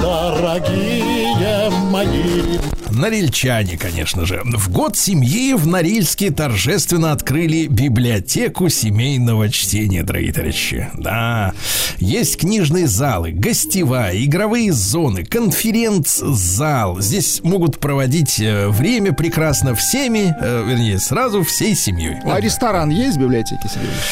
дорогие 0.04 1.70
мои. 1.89 2.73
Норильчане, 3.04 3.78
конечно 3.78 4.26
же. 4.26 4.41
В 4.45 4.70
год 4.72 4.95
семьи 4.95 5.54
в 5.56 5.68
Норильске 5.68 6.32
торжественно 6.32 7.12
открыли 7.12 7.68
библиотеку 7.68 8.70
семейного 8.70 9.49
чтения, 9.49 10.04
дорогие 10.04 10.32
товарищи. 10.32 10.89
Да, 10.93 11.54
есть 11.97 12.38
книжные 12.38 12.88
залы, 12.88 13.32
гостевая, 13.34 14.24
игровые 14.24 14.72
зоны, 14.72 15.26
конференц-зал. 15.26 17.01
Здесь 17.01 17.41
могут 17.43 17.78
проводить 17.78 18.39
э, 18.39 18.70
время 18.70 19.12
прекрасно 19.12 19.76
всеми, 19.76 20.34
э, 20.39 20.64
вернее, 20.66 20.97
сразу 20.97 21.43
всей 21.43 21.76
семьей. 21.76 22.16
А 22.24 22.39
ресторан 22.39 22.89
есть 22.89 23.18
в 23.18 23.20
библиотеке, 23.20 23.64
Сергей 23.64 23.89
Валерьевич? 23.89 24.04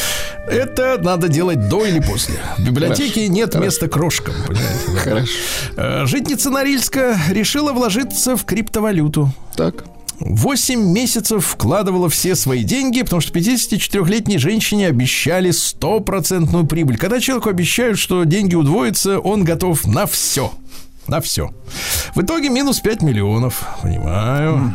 Это 0.47 0.97
надо 1.01 1.29
делать 1.29 1.69
до 1.69 1.85
или 1.85 1.99
после. 1.99 2.35
В 2.57 2.65
библиотеке 2.65 3.21
Хорошо, 3.21 3.33
нет 3.33 3.53
хорошо. 3.53 3.65
места 3.65 3.87
крошкам, 3.87 4.33
понимаете. 4.47 4.91
Хорошо. 4.97 5.31
Э, 5.77 6.05
Житница 6.05 6.49
Норильска 6.49 7.17
решила 7.29 7.71
вложиться 7.71 8.35
в 8.35 8.43
криптовалюту. 8.81 9.29
Так. 9.55 9.85
8 10.19 10.79
месяцев 10.79 11.43
вкладывала 11.45 12.07
все 12.07 12.35
свои 12.35 12.63
деньги, 12.63 13.01
потому 13.01 13.21
что 13.21 13.33
54-летней 13.37 14.37
женщине 14.37 14.87
обещали 14.87 15.49
стопроцентную 15.51 16.67
прибыль. 16.67 16.97
Когда 16.97 17.19
человеку 17.19 17.49
обещают, 17.49 17.97
что 17.97 18.23
деньги 18.23 18.53
удвоятся, 18.53 19.19
он 19.19 19.43
готов 19.43 19.85
на 19.87 20.05
все. 20.05 20.51
На 21.07 21.19
все. 21.19 21.49
В 22.13 22.21
итоге 22.21 22.49
минус 22.49 22.79
5 22.79 23.01
миллионов. 23.01 23.67
Понимаю. 23.81 24.71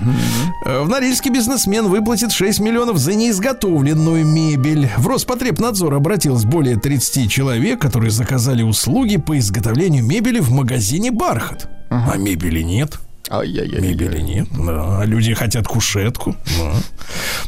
Э, 0.65 0.81
В 0.81 0.89
Норильске 0.89 1.31
бизнесмен 1.31 1.87
выплатит 1.87 2.33
6 2.33 2.59
миллионов 2.59 2.99
за 2.99 3.15
неизготовленную 3.15 4.27
мебель. 4.27 4.91
В 4.99 5.07
Роспотребнадзор 5.07 5.95
обратилось 5.95 6.45
более 6.45 6.77
30 6.77 7.31
человек, 7.31 7.81
которые 7.81 8.11
заказали 8.11 8.65
услуги 8.65 9.17
по 9.19 9.39
изготовлению 9.39 10.05
мебели 10.05 10.41
в 10.41 10.51
магазине 10.51 11.13
«Бархат». 11.13 11.71
А 11.91 12.17
мебели 12.17 12.63
нет. 12.63 12.99
Ай-яй-яй. 13.29 13.81
Мебели 13.81 14.21
нет. 14.21 14.49
Да. 14.53 15.01
А 15.01 15.05
люди 15.05 15.35
хотят 15.35 15.67
кушетку. 15.67 16.37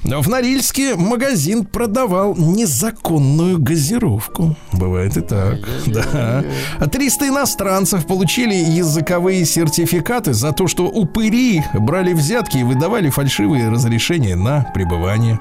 Да. 0.02 0.20
В 0.20 0.28
Норильске 0.28 0.96
магазин 0.96 1.64
продавал 1.64 2.34
незаконную 2.36 3.58
газировку. 3.58 4.56
Бывает 4.72 5.16
и 5.16 5.20
так. 5.20 5.60
Да. 5.86 6.44
А 6.78 6.86
300 6.86 7.28
иностранцев 7.28 8.06
получили 8.06 8.54
языковые 8.54 9.44
сертификаты 9.44 10.32
за 10.32 10.52
то, 10.52 10.66
что 10.66 10.86
упыри 10.86 11.62
брали 11.74 12.12
взятки 12.12 12.58
и 12.58 12.62
выдавали 12.64 13.10
фальшивые 13.10 13.68
разрешения 13.68 14.36
на 14.36 14.62
пребывание. 14.74 15.38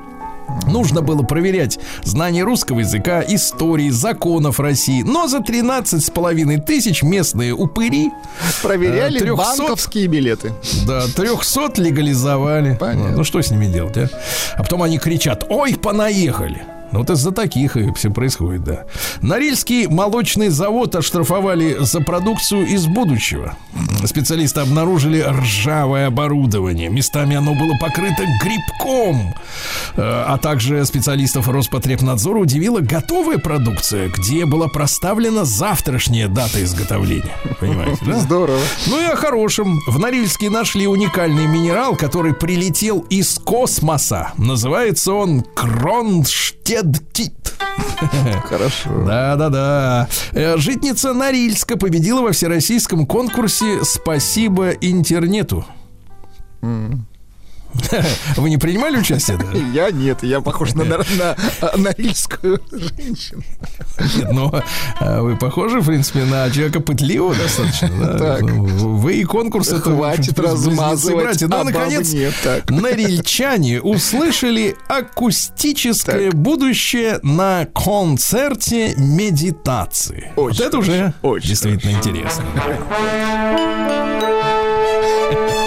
Нужно 0.68 1.02
было 1.02 1.24
проверять 1.24 1.80
знание 2.04 2.44
русского 2.44 2.80
языка, 2.80 3.24
истории, 3.28 3.90
законов 3.90 4.60
России. 4.60 5.02
Но 5.02 5.28
за 5.28 5.40
13 5.42 6.04
с 6.06 6.10
половиной 6.10 6.60
тысяч 6.60 7.04
местные 7.04 7.54
упыри 7.54 8.12
Проверяли 8.62 9.18
Э, 9.18 9.20
300 9.20 9.36
банковские 9.36 10.08
билеты. 10.08 10.54
да, 10.86 11.06
300 11.16 11.74
легализовали. 11.82 12.76
Понятно. 12.80 13.18
Ну, 13.18 13.24
что 13.24 13.42
с 13.42 13.50
ними 13.52 13.68
делать, 13.68 13.98
а? 13.98 14.10
А 14.56 14.64
потом 14.64 14.84
они 14.84 14.98
кричат, 14.98 15.46
ой, 15.50 15.76
понаехали. 15.76 16.64
Ну, 16.92 17.00
вот 17.00 17.10
из-за 17.10 17.32
таких 17.32 17.76
и 17.76 17.92
все 17.94 18.10
происходит, 18.10 18.64
да. 18.64 18.86
Норильский 19.22 19.88
молочный 19.88 20.50
завод 20.50 20.96
оштрафовали 20.96 21.78
за 21.80 22.00
продукцию 22.02 22.66
из 22.68 22.86
будущего. 22.88 23.56
Специалисты 24.06 24.62
обнаружили 24.62 25.22
ржавое 25.22 26.08
оборудование. 26.08 26.90
Местами 26.90 27.36
оно 27.36 27.54
было 27.56 27.74
покрыто 27.80 28.24
грибком. 28.44 29.34
Э, 29.96 30.24
А 30.28 30.38
также 30.38 30.86
специалистов 30.86 31.48
Роспотребнадзора 31.50 32.40
удивила 32.40 32.80
готовая 32.80 33.38
продукция, 33.38 34.10
где 34.10 34.46
была 34.46 34.68
проставлена 34.68 35.46
завтрашняя 35.46 36.28
дата 36.28 36.64
изготовления. 36.64 37.36
Понимаете, 37.60 37.98
да? 38.06 38.20
Здорово. 38.20 38.60
Ну 38.88 39.00
и 39.02 39.06
о 39.06 39.16
хорошем. 39.16 39.80
В 39.88 40.00
Норильске 40.00 40.50
нашли 40.50 40.88
уникальный 40.88 41.48
минерал, 41.48 41.96
который 41.96 42.34
прилетел 42.34 43.00
из 43.10 43.40
космоса. 43.40 44.32
Называется 44.38 45.14
он 45.14 45.44
кронштедтит. 46.82 47.56
Хорошо. 48.44 49.06
Да-да-да. 49.06 50.08
Э, 50.34 50.58
Житница 50.58 51.14
Норильска 51.14 51.78
победила 51.78 52.22
во 52.22 52.32
всероссийском 52.32 53.06
конкурсе 53.06 53.84
«Спасибо 53.84 54.72
интернету». 54.72 55.66
Вы 58.38 58.50
не 58.50 58.58
принимали 58.58 58.98
участие? 58.98 59.38
Да? 59.38 59.46
Я 59.74 59.92
нет, 59.92 60.24
я 60.24 60.42
похож 60.42 60.74
на, 60.74 60.84
на, 60.84 60.98
на, 60.98 61.36
норильскую 61.78 62.62
женщину. 62.72 63.44
Нет, 64.00 64.32
ну, 64.32 64.52
а 65.00 65.22
вы 65.22 65.36
похожи, 65.38 65.80
в 65.80 65.86
принципе, 65.86 66.24
на 66.26 66.50
человека 66.50 66.80
пытливого 66.80 67.36
достаточно. 67.36 67.90
да? 67.90 68.18
Так. 68.18 68.44
Вы 68.44 69.16
и 69.16 69.24
конкурс 69.24 69.70
это, 69.70 69.82
Хватит 69.82 70.40
размазывать, 70.40 71.24
братья. 71.24 71.48
Ну, 71.48 71.58
а 71.60 71.64
наконец, 71.64 72.12
нет, 72.14 72.34
так. 72.44 72.70
норильчане 72.70 73.82
услышали 73.82 74.76
акустическое 74.88 76.32
будущее 76.32 77.20
на 77.24 77.68
концерте 77.74 78.94
медитации. 78.98 80.32
вот 80.36 80.52
Очень 80.52 80.64
это 80.66 80.78
уже 80.78 81.14
очень 81.22 81.50
действительно 81.50 81.92
интересно. 81.92 82.44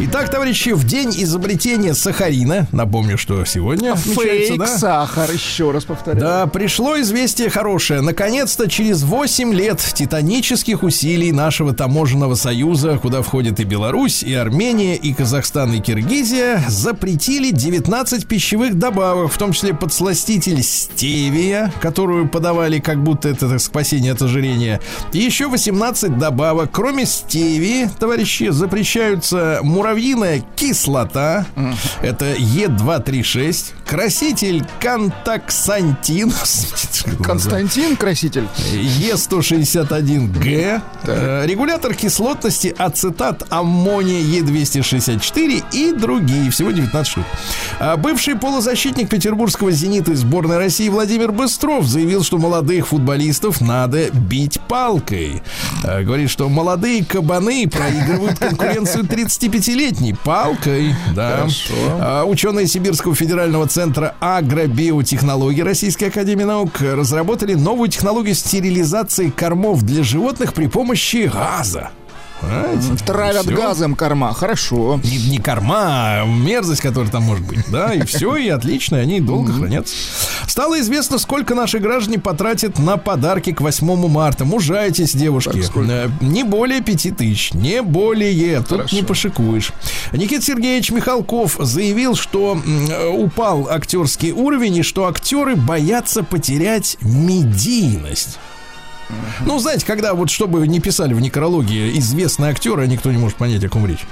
Итак, 0.00 0.30
товарищи, 0.30 0.68
в 0.68 0.84
день 0.84 1.10
изобретения 1.10 1.92
сахарина, 1.92 2.68
напомню, 2.70 3.18
что 3.18 3.44
сегодня 3.44 3.94
отмечается, 3.94 4.48
Фейк, 4.48 4.58
да? 4.60 4.78
сахар, 4.78 5.28
еще 5.28 5.72
раз 5.72 5.86
повторяю. 5.86 6.20
Да, 6.20 6.46
пришло 6.46 7.00
известие 7.00 7.50
хорошее. 7.50 8.00
Наконец-то 8.00 8.70
через 8.70 9.02
8 9.02 9.52
лет 9.52 9.80
титанических 9.80 10.84
усилий 10.84 11.32
нашего 11.32 11.74
таможенного 11.74 12.36
союза, 12.36 12.96
куда 13.02 13.22
входят 13.22 13.58
и 13.58 13.64
Беларусь, 13.64 14.22
и 14.22 14.32
Армения, 14.34 14.94
и 14.94 15.12
Казахстан, 15.12 15.72
и 15.72 15.80
Киргизия, 15.80 16.62
запретили 16.68 17.50
19 17.50 18.28
пищевых 18.28 18.78
добавок, 18.78 19.32
в 19.32 19.36
том 19.36 19.50
числе 19.50 19.74
подсластитель 19.74 20.62
стевия, 20.62 21.72
которую 21.80 22.28
подавали 22.28 22.78
как 22.78 23.02
будто 23.02 23.28
это 23.30 23.48
так, 23.48 23.60
спасение 23.60 24.12
от 24.12 24.22
ожирения, 24.22 24.80
и 25.12 25.18
еще 25.18 25.48
18 25.48 26.18
добавок. 26.18 26.70
Кроме 26.70 27.04
стевии, 27.04 27.90
товарищи, 27.98 28.50
запрещаются 28.50 29.58
муравьиная 29.88 30.44
кислота, 30.54 31.46
это 32.02 32.34
Е236, 32.34 33.72
краситель 33.86 34.62
контаксантин, 34.80 36.30
Константин 37.24 37.96
Краситель. 37.96 38.46
Е161Г, 38.74 40.82
э, 41.04 41.46
регулятор 41.46 41.94
кислотности 41.94 42.74
ацетат 42.76 43.44
аммония 43.48 44.20
Е264 44.20 45.64
и 45.72 45.92
другие, 45.92 46.50
всего 46.50 46.70
19 46.70 47.10
штук. 47.10 47.24
А 47.80 47.96
Бывший 47.96 48.36
полузащитник 48.36 49.08
петербургского 49.08 49.72
«Зенита» 49.72 50.12
и 50.12 50.16
сборной 50.16 50.58
России 50.58 50.90
Владимир 50.90 51.32
Быстров 51.32 51.86
заявил, 51.86 52.22
что 52.24 52.36
молодых 52.36 52.88
футболистов 52.88 53.62
надо 53.62 54.10
бить 54.10 54.60
палкой. 54.68 55.42
Э, 55.82 56.02
Говорит, 56.02 56.28
что 56.28 56.50
молодые 56.50 57.06
кабаны 57.06 57.66
проигрывают 57.68 58.38
конкуренцию 58.38 59.06
35-летней 59.78 60.14
палкой. 60.14 60.94
Да. 61.14 61.46
А 62.00 62.24
Ученые 62.24 62.66
Сибирского 62.66 63.14
федерального 63.14 63.66
центра 63.66 64.14
агробиотехнологий 64.20 65.62
Российской 65.62 66.06
академии 66.06 66.44
наук 66.44 66.80
разработали 66.80 67.54
новую 67.54 67.88
технологию 67.88 68.34
стерилизации 68.34 69.30
кормов 69.30 69.82
для 69.82 70.02
животных 70.02 70.52
при 70.52 70.66
помощи 70.66 71.30
газа. 71.32 71.90
Понимаете? 72.40 73.04
Травят 73.04 73.46
газом 73.46 73.94
корма. 73.94 74.32
Хорошо. 74.32 75.00
Не, 75.02 75.18
не 75.30 75.38
корма, 75.38 76.22
а 76.22 76.24
мерзость, 76.24 76.80
которая 76.80 77.10
там 77.10 77.24
может 77.24 77.44
быть. 77.46 77.60
Да, 77.70 77.92
и 77.94 78.02
все, 78.04 78.36
и 78.36 78.48
отлично, 78.48 78.96
и 78.96 79.00
они 79.00 79.20
долго 79.20 79.52
хранятся. 79.52 79.94
Стало 80.46 80.80
известно, 80.80 81.18
сколько 81.18 81.54
наши 81.54 81.78
граждане 81.78 82.18
потратят 82.18 82.78
на 82.78 82.96
подарки 82.96 83.52
к 83.52 83.60
8 83.60 84.08
марта. 84.08 84.44
Мужайтесь, 84.44 85.12
девушки. 85.12 85.62
Э, 85.90 86.08
Не 86.20 86.44
более 86.44 86.80
5 86.80 87.16
тысяч. 87.16 87.52
Не 87.54 87.82
более. 87.82 88.62
Тут 88.62 88.92
не 88.92 89.02
пошикуешь. 89.02 89.72
Никита 90.12 90.42
Сергеевич 90.42 90.90
Михалков 90.90 91.56
заявил, 91.60 92.14
что 92.16 92.56
э, 92.64 93.08
упал 93.08 93.68
актерский 93.68 94.32
уровень 94.32 94.76
и 94.76 94.82
что 94.82 95.06
актеры 95.06 95.56
боятся 95.56 96.22
потерять 96.22 96.96
медийность. 97.00 98.38
Ну, 99.46 99.58
знаете, 99.58 99.86
когда 99.86 100.14
вот, 100.14 100.30
чтобы 100.30 100.66
не 100.68 100.80
писали 100.80 101.14
в 101.14 101.20
некрологии 101.20 101.98
известные 101.98 102.50
актеры, 102.50 102.82
а 102.82 102.86
никто 102.86 103.10
не 103.10 103.18
может 103.18 103.36
понять, 103.38 103.64
о 103.64 103.68
ком 103.68 103.86
речь. 103.86 104.06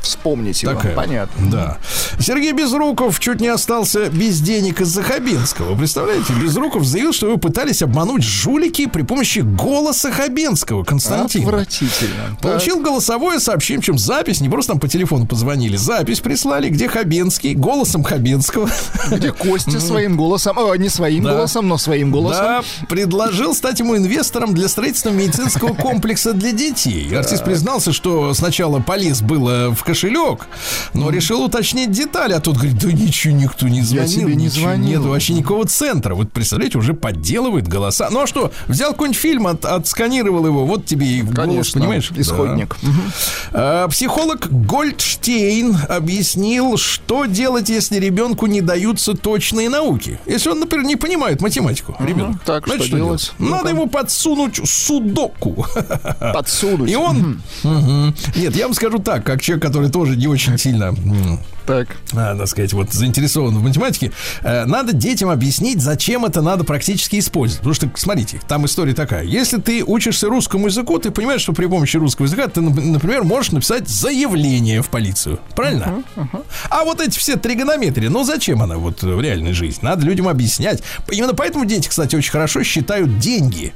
Вспомните 0.00 0.66
его. 0.66 0.76
Такая. 0.76 0.94
Понятно. 0.94 1.50
Да. 1.50 1.78
Сергей 2.20 2.52
Безруков 2.52 3.18
чуть 3.20 3.40
не 3.40 3.48
остался 3.48 4.08
без 4.10 4.40
денег 4.40 4.80
из-за 4.80 5.02
Хабенского. 5.02 5.76
Представляете, 5.76 6.32
Безруков 6.34 6.84
заявил, 6.84 7.12
что 7.12 7.26
его 7.26 7.36
пытались 7.38 7.82
обмануть 7.82 8.22
жулики 8.22 8.86
при 8.86 9.02
помощи 9.02 9.40
голоса 9.40 10.10
Хабенского, 10.12 10.84
Константина. 10.84 11.46
Отвратительно. 11.48 12.36
Получил 12.40 12.80
голосовое 12.80 13.40
сообщение, 13.40 13.80
причем 13.80 13.98
запись, 13.98 14.40
не 14.40 14.48
просто 14.48 14.72
там 14.72 14.80
по 14.80 14.88
телефону 14.88 15.26
позвонили, 15.26 15.76
запись 15.76 16.20
прислали, 16.20 16.68
где 16.68 16.88
Хабенский, 16.88 17.54
голосом 17.54 18.02
Хабенского. 18.04 18.68
Так. 19.08 19.18
Где 19.18 19.32
Костя 19.32 19.80
своим 19.80 20.16
голосом, 20.16 20.58
о, 20.58 20.74
не 20.76 20.88
своим 20.88 21.24
Да. 21.24 21.32
голосом, 21.34 21.68
но 21.68 21.78
своим 21.78 22.10
голосом. 22.10 22.44
Да, 22.44 22.62
предложил 22.88 23.54
стать 23.54 23.78
ему 23.80 23.96
инвестором 23.96 24.27
для 24.32 24.68
строительства 24.68 25.10
медицинского 25.10 25.74
комплекса 25.74 26.32
для 26.32 26.52
детей. 26.52 27.14
Артист 27.16 27.44
признался, 27.44 27.92
что 27.92 28.34
сначала 28.34 28.80
полез 28.80 29.22
было 29.22 29.74
в 29.74 29.82
кошелек, 29.84 30.46
но 30.94 31.10
решил 31.10 31.42
уточнить 31.42 31.90
детали, 31.90 32.32
а 32.32 32.40
тут 32.40 32.56
говорит, 32.56 32.78
да 32.78 32.92
ничего 32.92 33.34
никто 33.34 33.68
не 33.68 33.82
звонил, 33.82 34.20
тебе 34.20 34.34
не 34.34 34.48
звонил». 34.48 34.88
нет, 34.88 35.00
вообще 35.00 35.34
никакого 35.34 35.66
центра. 35.66 36.14
Вот 36.14 36.32
представляете, 36.32 36.78
уже 36.78 36.94
подделывает 36.94 37.66
голоса. 37.68 38.08
Ну 38.10 38.22
а 38.22 38.26
что, 38.26 38.52
взял 38.66 38.92
какой-нибудь 38.92 39.20
фильм, 39.20 39.46
от, 39.46 39.64
отсканировал 39.64 40.46
его, 40.46 40.66
вот 40.66 40.86
тебе 40.86 41.06
и 41.06 41.22
голос, 41.22 41.36
Конечно, 41.36 41.80
понимаешь? 41.80 42.12
исходник. 42.14 42.76
Да. 42.82 42.88
А, 43.52 43.88
Психолог 43.88 44.48
Гольдштейн 44.50 45.76
объяснил, 45.88 46.76
что 46.76 47.24
делать, 47.26 47.68
если 47.68 47.96
ребенку 47.96 48.46
не 48.46 48.60
даются 48.60 49.14
точные 49.14 49.68
науки. 49.68 50.20
Если 50.26 50.50
он, 50.50 50.60
например, 50.60 50.86
не 50.86 50.96
понимает 50.96 51.40
математику, 51.40 51.96
ребенок. 52.00 52.42
так, 52.44 52.66
знаете, 52.66 52.86
что 52.86 52.96
делать? 52.96 53.32
Надо 53.38 53.70
ему 53.70 53.86
подсунуть 53.86 54.17
судоку. 54.18 55.66
Подсунуть. 56.34 56.90
И 56.90 56.96
он... 56.96 57.40
Нет, 58.36 58.56
я 58.56 58.66
вам 58.66 58.74
скажу 58.74 58.98
так, 58.98 59.24
как 59.24 59.40
человек, 59.40 59.64
который 59.64 59.90
тоже 59.90 60.16
не 60.16 60.26
очень 60.26 60.58
сильно 60.58 60.94
Так. 61.66 61.88
так 62.12 62.46
сказать, 62.48 62.72
вот 62.72 62.92
заинтересован 62.92 63.54
в 63.58 63.62
математике, 63.62 64.10
э, 64.42 64.64
надо 64.64 64.94
детям 64.94 65.28
объяснить, 65.28 65.82
зачем 65.82 66.24
это 66.24 66.40
надо 66.40 66.64
практически 66.64 67.18
использовать. 67.18 67.58
Потому 67.58 67.74
что, 67.74 67.90
смотрите, 67.96 68.40
там 68.48 68.64
история 68.64 68.94
такая. 68.94 69.24
Если 69.24 69.58
ты 69.58 69.84
учишься 69.84 70.28
русскому 70.28 70.68
языку, 70.68 70.98
ты 70.98 71.10
понимаешь, 71.10 71.42
что 71.42 71.52
при 71.52 71.66
помощи 71.66 71.98
русского 71.98 72.24
языка 72.24 72.48
ты, 72.48 72.60
нап- 72.62 72.80
например, 72.80 73.24
можешь 73.24 73.52
написать 73.52 73.86
заявление 73.88 74.80
в 74.80 74.88
полицию. 74.88 75.40
Правильно? 75.54 76.02
А 76.70 76.84
вот 76.84 77.00
эти 77.02 77.18
все 77.18 77.36
тригонометрии, 77.36 78.08
ну 78.08 78.24
зачем 78.24 78.62
она 78.62 78.78
вот 78.78 79.02
в 79.02 79.20
реальной 79.20 79.52
жизни? 79.52 79.84
Надо 79.84 80.06
людям 80.06 80.26
объяснять. 80.28 80.82
Именно 81.10 81.34
поэтому 81.34 81.66
дети, 81.66 81.88
кстати, 81.88 82.16
очень 82.16 82.30
хорошо 82.32 82.62
считают 82.62 83.18
деньги. 83.18 83.74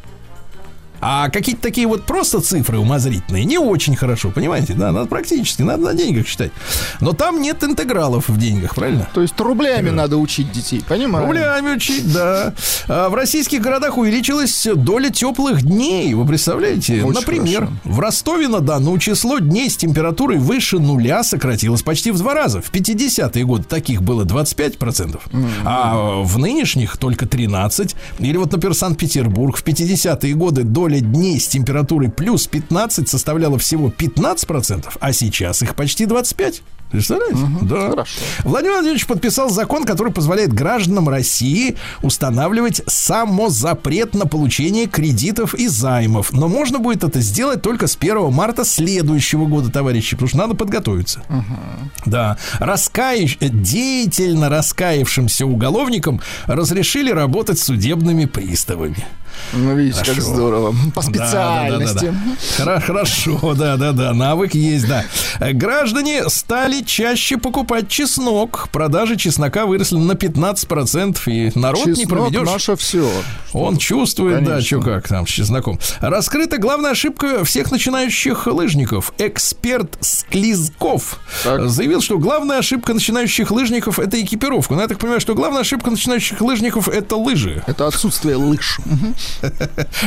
А 1.04 1.30
какие-то 1.30 1.60
такие 1.60 1.88
вот 1.88 2.04
просто 2.04 2.40
цифры 2.40 2.78
умозрительные 2.78 3.44
не 3.44 3.58
очень 3.58 3.96
хорошо, 3.96 4.30
понимаете? 4.30 4.74
Да, 4.74 4.92
надо 4.92 5.06
практически, 5.06 5.62
надо 5.62 5.82
на 5.82 5.94
деньгах 5.94 6.28
считать. 6.28 6.52
Но 7.00 7.12
там 7.12 7.42
нет 7.42 7.64
интегралов 7.64 8.28
в 8.28 8.38
деньгах, 8.38 8.76
правильно? 8.76 9.08
То 9.12 9.20
есть 9.20 9.38
рублями 9.40 9.90
надо 9.90 10.16
учить 10.16 10.52
детей, 10.52 10.80
понимаешь? 10.88 11.26
Рублями 11.26 11.74
учить, 11.74 12.12
да. 12.12 12.54
А 12.86 13.08
в 13.08 13.14
российских 13.14 13.60
городах 13.60 13.98
увеличилась 13.98 14.66
доля 14.76 15.10
теплых 15.10 15.62
дней. 15.62 16.14
Вы 16.14 16.24
представляете? 16.24 17.02
Очень 17.02 17.20
Например, 17.20 17.60
хорошо. 17.66 17.72
в 17.84 17.98
Ростове-на-Дону 17.98 18.96
число 18.98 19.38
дней 19.40 19.68
с 19.70 19.76
температурой 19.76 20.38
выше 20.38 20.78
нуля 20.78 21.24
сократилось 21.24 21.82
почти 21.82 22.12
в 22.12 22.18
два 22.18 22.34
раза. 22.34 22.62
В 22.62 22.72
50-е 22.72 23.44
годы 23.44 23.64
таких 23.64 24.02
было 24.02 24.24
25%, 24.24 25.18
а 25.64 26.22
в 26.22 26.38
нынешних 26.38 26.96
только 26.96 27.24
13%. 27.24 27.96
Или 28.20 28.36
вот, 28.36 28.52
например, 28.52 28.76
Санкт-Петербург. 28.76 29.56
В 29.56 29.64
50-е 29.64 30.34
годы 30.34 30.62
доля 30.62 30.91
дней 31.00 31.40
с 31.40 31.48
температурой 31.48 32.10
плюс 32.10 32.46
15 32.46 33.08
составляла 33.08 33.58
всего 33.58 33.88
15%, 33.88 34.86
а 35.00 35.12
сейчас 35.12 35.62
их 35.62 35.74
почти 35.74 36.04
25%. 36.04 36.62
Представляете? 36.92 37.38
да. 37.62 37.90
хорошо. 37.90 38.20
Владимир 38.44 38.74
Владимирович 38.74 39.06
подписал 39.06 39.48
закон, 39.48 39.84
который 39.84 40.12
позволяет 40.12 40.52
гражданам 40.52 41.08
России 41.08 41.76
устанавливать 42.02 42.82
самозапрет 42.86 44.14
на 44.14 44.26
получение 44.26 44.86
кредитов 44.86 45.54
и 45.54 45.68
займов. 45.68 46.32
Но 46.32 46.48
можно 46.48 46.78
будет 46.78 47.02
это 47.02 47.20
сделать 47.20 47.62
только 47.62 47.86
с 47.86 47.96
1 47.96 48.30
марта 48.30 48.66
следующего 48.66 49.46
года, 49.46 49.70
товарищи, 49.72 50.16
потому 50.16 50.28
что 50.28 50.38
надо 50.38 50.54
подготовиться. 50.54 51.22
Да. 52.04 52.36
Раскаив... 52.58 53.38
Деятельно 53.40 54.48
раскаявшимся 54.48 55.46
уголовникам 55.46 56.20
разрешили 56.46 57.10
работать 57.10 57.58
судебными 57.58 58.26
приставами. 58.26 59.06
Ну, 59.52 59.74
видите, 59.76 59.98
как 59.98 60.08
Хорошо. 60.08 60.34
здорово. 60.34 60.74
По 60.94 61.02
Да, 61.02 61.08
специальности. 61.08 62.14
да, 62.58 62.64
да, 62.64 62.64
да. 62.76 62.80
Хорошо, 62.80 63.54
да, 63.54 63.76
да, 63.76 63.92
да. 63.92 64.12
Навык 64.14 64.54
есть, 64.54 64.86
да. 64.88 65.04
Граждане 65.52 66.28
стали 66.28 66.82
чаще 66.82 67.36
покупать 67.38 67.88
чеснок. 67.88 68.68
Продажи 68.72 69.16
чеснока 69.16 69.66
выросли 69.66 69.96
на 69.96 70.12
15%. 70.12 71.18
И 71.26 71.52
народ 71.58 71.86
не 71.86 71.94
Чеснок 71.94 72.08
проведешь. 72.08 72.48
наше 72.48 72.76
все. 72.76 73.10
Он 73.52 73.76
чувствует, 73.76 74.40
да, 74.44 74.52
Конечно. 74.52 74.80
что 74.80 74.90
как 74.90 75.08
там 75.08 75.26
с 75.26 75.30
чесноком. 75.30 75.78
Раскрыта 76.00 76.58
главная 76.58 76.92
ошибка 76.92 77.44
всех 77.44 77.70
начинающих 77.70 78.46
лыжников. 78.46 79.12
Эксперт 79.18 79.96
Склизков 80.00 81.18
Так. 81.44 81.68
заявил, 81.68 82.00
что 82.00 82.18
главная 82.18 82.58
ошибка 82.58 82.94
начинающих 82.94 83.50
лыжников 83.50 83.98
это 83.98 84.20
экипировка. 84.20 84.74
Но 84.74 84.82
я 84.82 84.88
так 84.88 84.98
понимаю, 84.98 85.20
что 85.20 85.34
главная 85.34 85.60
ошибка 85.60 85.90
начинающих 85.90 86.40
лыжников 86.40 86.88
это 86.88 87.16
лыжи. 87.16 87.62
Это 87.66 87.86
отсутствие 87.86 88.36
лыж. 88.36 88.78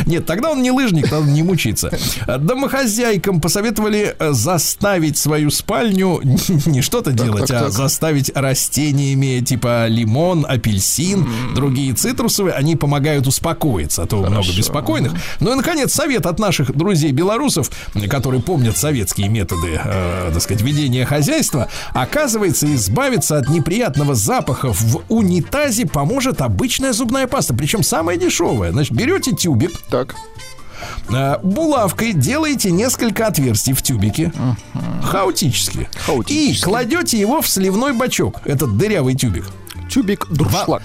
Нет, 0.05 0.26
тогда 0.26 0.51
он 0.51 0.61
не 0.61 0.72
лыжник, 0.72 1.11
надо 1.11 1.26
не 1.28 1.43
мучиться. 1.43 1.91
Домохозяйкам 2.28 3.41
посоветовали 3.41 4.16
э, 4.18 4.32
заставить 4.32 5.18
свою 5.18 5.49
спальню 5.49 6.22
не 6.66 6.82
что-то 6.82 7.11
делать, 7.11 7.51
а 7.51 7.70
заставить 7.70 8.32
растениями 8.36 9.41
типа 9.41 9.88
лимон, 9.88 10.45
апельсин, 10.47 11.28
другие 11.53 11.93
цитрусовые. 11.93 12.53
Они 12.53 12.76
помогают 12.76 13.28
успокоиться, 13.28 14.03
а 14.03 14.05
то 14.05 14.18
много 14.18 14.47
беспокойных. 14.55 15.13
Ну 15.39 15.53
и, 15.53 15.55
наконец, 15.55 15.93
совет 15.93 16.26
от 16.26 16.39
наших 16.39 16.76
друзей 16.76 17.11
белорусов, 17.11 17.72
которые 18.09 18.41
помнят 18.41 18.78
советские 18.78 19.30
методы, 19.30 19.80
э, 19.84 20.32
так 20.34 20.41
сказать, 20.41 20.61
ведения 20.61 21.05
хозяйства. 21.05 21.70
Оказывается, 21.93 22.74
избавиться 22.74 23.38
от 23.38 23.49
неприятного 23.49 24.16
запаха 24.16 24.72
в 24.72 25.03
унитазе 25.09 25.86
поможет 25.86 26.41
обычная 26.41 26.93
зубная 26.93 27.28
паста, 27.28 27.53
причем 27.53 27.84
самая 27.84 28.18
дешевая. 28.18 28.72
Значит, 28.72 28.95
берете 29.06 29.32
тюбик, 29.34 29.72
Так. 29.89 30.16
Э, 31.10 31.38
Булавкой 31.43 32.14
делаете 32.14 32.72
несколько 32.72 33.28
отверстий 33.28 33.74
в 33.74 33.82
тюбике. 33.82 34.32
Хаотически. 35.03 35.88
Хаотически. 36.06 36.60
И 36.60 36.64
кладете 36.64 37.20
его 37.20 37.41
в 37.41 37.47
сливной 37.47 37.93
бачок. 37.93 38.41
Этот 38.45 38.76
дырявый 38.78 39.14
тюбик. 39.16 39.45
Тюбик 39.89 40.26
дуршлаг. 40.30 40.82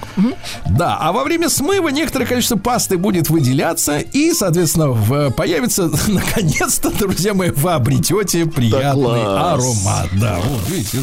Да, 0.68 0.98
а 1.00 1.12
во 1.12 1.24
время 1.24 1.48
смыва 1.48 1.88
некоторое 1.88 2.26
количество 2.26 2.56
пасты 2.56 2.98
будет 2.98 3.30
выделяться, 3.30 3.98
и, 3.98 4.32
соответственно, 4.34 4.88
в- 4.90 5.30
появится, 5.30 5.90
наконец-то, 6.08 6.90
друзья 6.90 7.32
мои, 7.32 7.50
вы 7.50 7.72
обретете 7.72 8.44
приятный 8.44 9.22
класс. 9.22 9.62
аромат. 9.86 10.08
Да, 10.20 10.38
вот, 10.44 10.68
видите, 10.68 10.98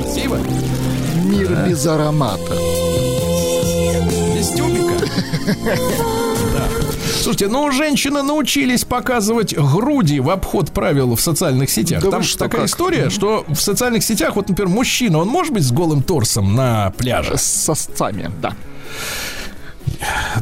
спасибо. 0.00 0.38
Мир 1.24 1.66
без 1.68 1.86
аромата. 1.86 2.52
Без 4.34 4.48
тюбика. 4.50 5.06
Слушайте, 7.26 7.48
ну 7.48 7.72
женщины 7.72 8.22
научились 8.22 8.84
показывать 8.84 9.52
груди 9.52 10.20
в 10.20 10.30
обход 10.30 10.70
правил 10.70 11.16
в 11.16 11.20
социальных 11.20 11.70
сетях. 11.70 12.00
Да 12.00 12.08
Там 12.12 12.22
что, 12.22 12.38
такая 12.38 12.60
как? 12.60 12.70
история, 12.70 13.10
что 13.10 13.44
в 13.48 13.56
социальных 13.56 14.04
сетях, 14.04 14.36
вот, 14.36 14.48
например, 14.48 14.72
мужчина, 14.72 15.18
он 15.18 15.26
может 15.26 15.52
быть 15.52 15.64
с 15.64 15.72
голым 15.72 16.04
торсом 16.04 16.54
на 16.54 16.92
пляже? 16.96 17.36
С 17.36 17.42
сосцами, 17.42 18.30
да. 18.40 18.54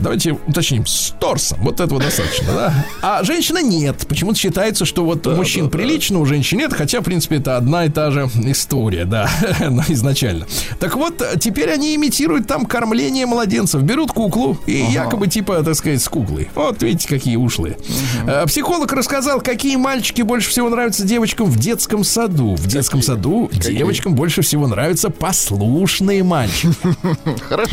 Давайте 0.01 0.33
уточним, 0.33 0.87
с 0.87 1.15
торсом. 1.21 1.59
Вот 1.63 1.81
этого 1.81 2.01
достаточно, 2.01 2.53
да? 2.53 2.75
А 3.03 3.23
женщина 3.25 3.63
нет. 3.63 4.07
Почему-то 4.09 4.39
считается, 4.39 4.85
что 4.85 5.05
вот 5.05 5.27
у 5.27 5.33
мужчин 5.33 5.71
прилично, 5.71 6.19
у 6.21 6.27
женщин 6.27 6.59
нет, 6.59 6.73
хотя, 6.73 7.01
в 7.01 7.05
принципе, 7.05 7.37
это 7.37 7.57
одна 7.57 7.85
и 7.85 7.89
та 7.89 8.11
же 8.11 8.29
история, 8.45 9.05
да, 9.05 9.29
изначально. 9.89 10.47
Так 10.81 10.97
вот, 10.97 11.23
теперь 11.41 11.71
они 11.71 11.95
имитируют 11.95 12.47
там 12.47 12.67
кормление 12.67 13.27
младенцев. 13.27 13.83
Берут 13.83 14.13
куклу 14.13 14.59
и 14.67 14.73
якобы 14.77 15.27
типа, 15.29 15.63
так 15.63 15.75
сказать, 15.75 16.03
с 16.03 16.09
куклой. 16.09 16.49
Вот 16.55 16.83
видите, 16.83 17.09
какие 17.09 17.37
ушлые. 17.37 17.77
Э, 18.27 18.45
Психолог 18.47 18.93
рассказал, 18.93 19.41
какие 19.41 19.77
мальчики 19.77 20.23
больше 20.23 20.51
всего 20.51 20.69
нравятся 20.69 21.05
девочкам 21.05 21.47
в 21.47 21.59
детском 21.59 22.05
саду. 22.05 22.55
В 22.57 22.67
детском 22.67 23.03
саду 23.03 23.51
девочкам 23.53 24.15
больше 24.15 24.43
всего 24.43 24.67
нравятся 24.67 25.11
послушные 25.11 26.23
мальчики. 26.25 26.69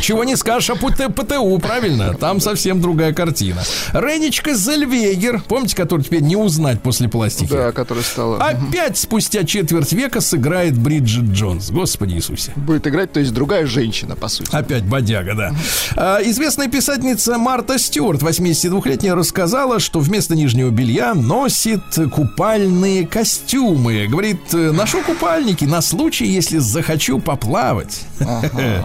Чего 0.00 0.24
не 0.24 0.36
скажешь 0.36 0.70
о 0.70 0.74
ПТ- 0.74 1.12
ПТУ, 1.12 1.58
правильно? 1.72 2.14
Там 2.14 2.40
совсем 2.40 2.80
другая 2.80 3.14
картина. 3.14 3.62
Ренечка 3.92 4.54
Зельвегер, 4.54 5.42
помните, 5.48 5.74
который 5.74 6.02
теперь 6.02 6.20
не 6.20 6.36
узнать 6.36 6.82
после 6.82 7.08
пластики? 7.08 7.50
Да, 7.50 7.72
которая 7.72 8.04
стала... 8.04 8.36
Опять 8.36 8.98
спустя 8.98 9.44
четверть 9.44 9.92
века 9.92 10.20
сыграет 10.20 10.76
Бриджит 10.76 11.24
Джонс. 11.24 11.70
Господи 11.70 12.14
Иисусе. 12.14 12.52
Будет 12.56 12.86
играть, 12.86 13.12
то 13.12 13.20
есть 13.20 13.32
другая 13.32 13.66
женщина, 13.66 14.16
по 14.16 14.28
сути. 14.28 14.54
Опять 14.54 14.84
бодяга, 14.84 15.34
да. 15.34 15.54
А, 15.96 16.18
известная 16.22 16.68
писательница 16.68 17.38
Марта 17.38 17.78
Стюарт, 17.78 18.22
82-летняя, 18.22 19.14
рассказала, 19.14 19.80
что 19.80 20.00
вместо 20.00 20.34
нижнего 20.34 20.68
белья 20.68 21.14
носит 21.14 21.82
купальные 22.12 23.06
костюмы. 23.06 24.06
Говорит, 24.08 24.52
«Э, 24.52 24.72
ношу 24.72 25.00
купальники 25.02 25.64
на 25.64 25.80
случай, 25.80 26.26
если 26.26 26.58
захочу 26.58 27.18
поплавать. 27.18 28.00
Ага. 28.20 28.84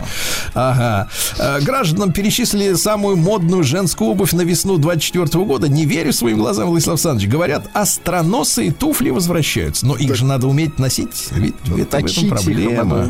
А, 1.40 1.60
Гражданам 1.62 2.12
перечислили 2.12 2.74
самую 2.78 3.18
модную 3.18 3.64
женскую 3.64 4.12
обувь 4.12 4.34
на 4.34 4.42
весну 4.42 4.78
24 4.78 5.44
года. 5.46 5.68
Не 5.68 5.86
верю 5.86 6.14
своим 6.14 6.38
глазам, 6.40 6.70
Владислав 6.70 6.94
Александрович. 6.94 7.30
Говорят, 7.30 7.70
остроносые 7.74 8.72
туфли 8.72 9.10
возвращаются. 9.10 9.86
Но 9.86 9.96
их 9.96 10.16
же 10.16 10.26
надо 10.26 10.48
уметь 10.48 10.80
носить. 10.80 11.28
Ведь 11.32 11.56
это 11.78 12.00
в 12.00 12.06
этом 12.06 12.30
проблема. 12.30 13.08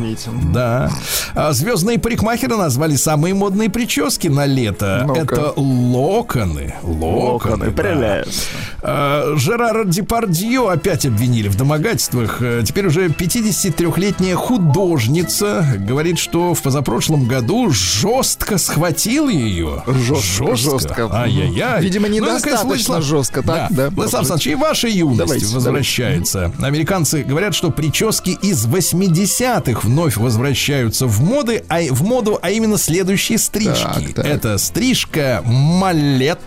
Да. 0.53 0.91
А 1.35 1.53
звездные 1.53 1.99
парикмахеры 1.99 2.55
назвали 2.57 2.95
самые 2.95 3.33
модные 3.33 3.69
прически 3.69 4.27
на 4.27 4.45
лето. 4.45 5.03
Ну-ка. 5.07 5.19
Это 5.21 5.53
локоны. 5.55 6.75
Локоны. 6.83 7.27
Локоны, 7.27 7.65
да. 7.65 7.71
прелестно. 7.71 8.33
А, 8.81 9.35
Жерара 9.35 9.83
Депардье 9.85 10.69
опять 10.69 11.05
обвинили 11.05 11.47
в 11.47 11.55
домогательствах. 11.55 12.41
Э, 12.41 12.63
Теперь 12.65 12.87
уже 12.87 13.07
53-летняя 13.07 14.35
художница 14.35 15.65
говорит, 15.77 16.17
что 16.19 16.53
в 16.53 16.61
позапрошлом 16.61 17.27
году 17.27 17.69
жестко 17.71 18.57
схватил 18.57 19.29
ее. 19.29 19.56
Жестко, 19.87 20.55
жестко. 20.55 21.09
Ай-яй-яй. 21.11 21.81
Видимо, 21.81 22.07
Ну, 22.07 22.15
недостаточно 22.15 22.63
Владислав- 22.67 23.03
жестко, 23.03 23.41
так, 23.43 23.71
да? 23.71 23.89
Владислав 23.89 24.21
Александрович, 24.21 24.47
и 24.47 24.55
ваша 24.55 24.87
юность 24.87 25.17
Давайте, 25.19 25.45
возвращается. 25.47 26.51
Американцы 26.61 27.23
говорят, 27.23 27.55
что 27.55 27.71
прически 27.71 28.31
из 28.41 28.65
80-х 28.65 29.81
вновь 29.83 30.17
возвращаются 30.17 31.07
в 31.07 31.21
моды, 31.21 31.63
а 31.69 31.79
в 31.91 32.03
моду, 32.03 32.39
а 32.41 32.49
именно 32.51 32.77
следующие 32.77 33.37
стрижки. 33.37 34.07
Так, 34.07 34.13
так. 34.15 34.25
Это 34.25 34.57
стрижка 34.57 35.41
малет. 35.45 36.39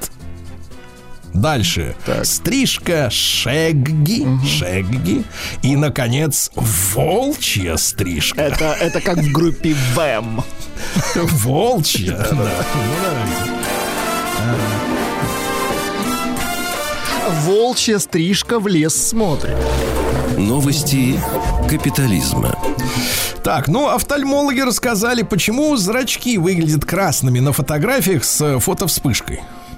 Дальше. 1.35 1.95
Так. 2.05 2.27
Стрижка 2.27 3.09
шегги. 3.11 4.27
Шегги. 4.47 5.25
И, 5.63 5.77
наконец, 5.77 6.51
волчья 6.55 7.77
стрижка. 7.77 8.41
Это, 8.41 8.77
это 8.81 9.01
как 9.01 9.19
в 9.19 9.33
группе 9.33 9.75
ВЭМ. 9.95 10.43
Волчья. 11.15 12.17
да. 12.17 12.51
Ну. 14.47 14.55
Волчья 17.45 17.99
стрижка 17.99 18.59
в 18.59 18.67
лес 18.67 19.09
смотрит. 19.09 19.57
Новости 20.37 21.21
капитализма. 21.69 22.59
Так, 23.45 23.69
ну, 23.69 23.89
офтальмологи 23.89 24.61
рассказали, 24.61 25.23
почему 25.23 25.77
зрачки 25.77 26.39
выглядят 26.39 26.85
красными 26.85 27.41
на 27.41 27.53
фотографиях 27.53 28.25
с 28.25 28.41
э, 28.41 28.59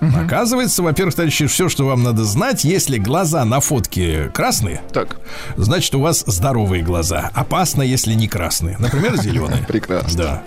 фотовспышкой. 0.02 0.26
Оказывается, 0.26 0.82
во-первых, 0.82 1.14
товарищи, 1.14 1.46
все, 1.46 1.68
что 1.68 1.86
вам 1.86 2.02
надо 2.02 2.24
знать, 2.24 2.64
если 2.64 2.98
глаза 2.98 3.44
на 3.44 3.60
фотке 3.60 4.30
красные, 4.34 4.82
Так, 4.92 5.18
значит, 5.56 5.94
у 5.94 6.00
вас 6.00 6.24
здоровые 6.26 6.82
глаза. 6.82 7.30
Опасно, 7.34 7.82
если 7.82 8.14
не 8.14 8.28
красные. 8.28 8.76
Например, 8.78 9.16
зеленые. 9.16 9.64
прекрасно. 9.68 10.18
Да. 10.18 10.42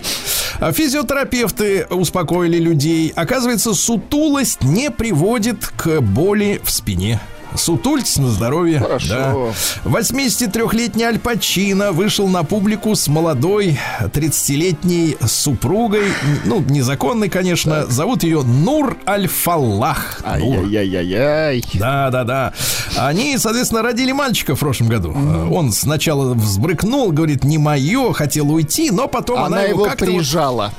А 0.59 0.71
Физиотерапевты 0.71 1.85
успокоили 1.89 2.57
людей. 2.57 3.11
Оказывается, 3.15 3.73
сутулость 3.73 4.63
не 4.63 4.91
приводит 4.91 5.67
к 5.67 6.01
боли 6.01 6.61
в 6.63 6.71
спине. 6.71 7.19
Сутультесь 7.57 8.17
на 8.17 8.29
здоровье. 8.29 8.79
Хорошо. 8.79 9.53
Да. 9.83 9.89
83-летний 9.89 11.03
Аль 11.03 11.19
Пачино 11.19 11.91
вышел 11.91 12.27
на 12.27 12.43
публику 12.43 12.95
с 12.95 13.07
молодой 13.07 13.79
30-летней 14.01 15.17
супругой. 15.25 16.05
Ну, 16.45 16.61
незаконной, 16.61 17.29
конечно. 17.29 17.85
Зовут 17.87 18.23
ее 18.23 18.41
Нур 18.43 18.97
Аль-Фаллах. 19.07 20.21
Ай-яй-яй-яй. 20.25 21.63
Да, 21.75 22.09
да, 22.11 22.23
да. 22.23 22.53
Они, 22.97 23.37
соответственно, 23.37 23.81
родили 23.81 24.11
мальчика 24.11 24.55
в 24.55 24.59
прошлом 24.59 24.87
году. 24.87 25.13
Э, 25.15 25.47
Он 25.51 25.71
сначала 25.71 26.33
взбрыкнул, 26.33 27.11
говорит, 27.11 27.43
не 27.43 27.57
мое, 27.57 28.13
хотел 28.13 28.51
уйти, 28.51 28.91
но 28.91 29.07
потом 29.07 29.37
она, 29.37 29.45
Она 29.57 29.61
его 29.63 29.85
как-то, 29.85 30.05
вот- 30.05 30.15
прижала. 30.15 30.71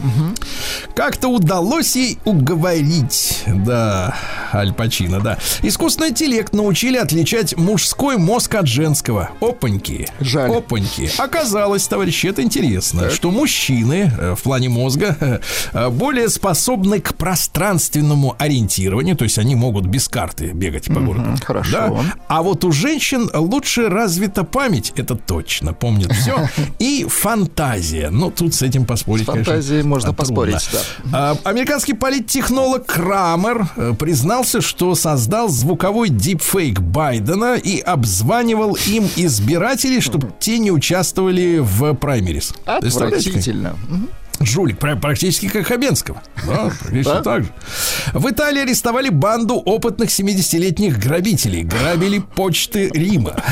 как-то 0.95 1.29
удалось 1.29 1.97
ей 1.97 2.19
уговорить. 2.25 3.43
Да, 3.47 4.15
Аль 4.53 4.73
Пачино, 4.73 5.21
да. 5.21 5.39
Искусственный 5.63 6.11
интеллект 6.11 6.53
научили 6.67 6.97
отличать 6.97 7.57
мужской 7.57 8.17
мозг 8.17 8.57
от 8.57 8.67
женского. 8.67 9.31
Опаньки. 9.41 10.09
Жаль. 10.19 10.51
Опаньки. 10.51 11.09
Оказалось, 11.17 11.87
товарищи, 11.87 12.27
это 12.27 12.43
интересно, 12.43 13.09
что 13.11 13.31
мужчины 13.31 14.11
э, 14.19 14.35
в 14.35 14.43
плане 14.43 14.69
мозга 14.69 15.17
э, 15.73 15.91
более 15.91 16.29
способны 16.29 17.01
к 17.01 17.15
пространственному 17.15 18.35
ориентированию, 18.37 19.15
то 19.17 19.23
есть 19.23 19.39
они 19.39 19.55
могут 19.55 19.87
без 19.87 20.09
карты 20.09 20.47
бегать 20.47 20.87
по 20.87 20.99
городу. 20.99 21.37
хорошо. 21.45 21.71
Да? 21.71 21.93
А 22.27 22.43
вот 22.43 22.65
у 22.65 22.73
женщин 22.73 23.31
лучше 23.33 23.89
развита 23.89 24.43
память, 24.43 24.93
это 24.97 25.15
точно, 25.15 25.73
помнят 25.73 26.11
все, 26.15 26.49
и 26.81 27.07
фантазия. 27.09 28.11
Ну, 28.11 28.33
тут 28.33 28.55
с 28.57 28.63
этим 28.63 28.87
поспорить, 28.87 29.23
С 29.23 29.27
фантазией 29.27 29.83
конечно, 29.83 29.89
можно 29.89 30.09
трудно. 30.09 30.25
поспорить, 30.25 30.69
да. 30.73 30.81
А, 31.13 31.37
Американский 31.49 31.95
политтехнолог 31.95 32.87
Крамер 32.87 33.69
э, 33.77 33.95
признался, 33.97 34.61
что 34.61 34.97
создал 34.97 35.49
звуковой 35.49 36.09
дипфейк 36.57 36.81
Байдена 36.81 37.57
и 37.57 37.81
обзванивал 37.81 38.77
им 38.87 39.09
избирателей, 39.17 40.01
чтобы 40.01 40.33
те 40.39 40.59
не 40.59 40.71
участвовали 40.71 41.59
в 41.59 41.95
праймерис. 41.95 42.55
Отвратительно. 42.65 43.77
Жулик, 44.41 44.79
пра- 44.79 44.97
практически 44.97 45.49
как 45.49 45.67
Хабенского. 45.67 46.23
Да, 46.47 46.71
практически 46.81 47.23
так 47.23 47.45
же. 47.45 47.51
В 48.13 48.31
Италии 48.31 48.63
арестовали 48.63 49.09
банду 49.09 49.55
опытных 49.57 50.11
70-летних 50.11 50.99
грабителей. 50.99 51.63
Грабили 51.63 52.19
почты 52.19 52.89
Рима. 52.93 53.37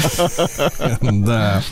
Да. 1.00 1.62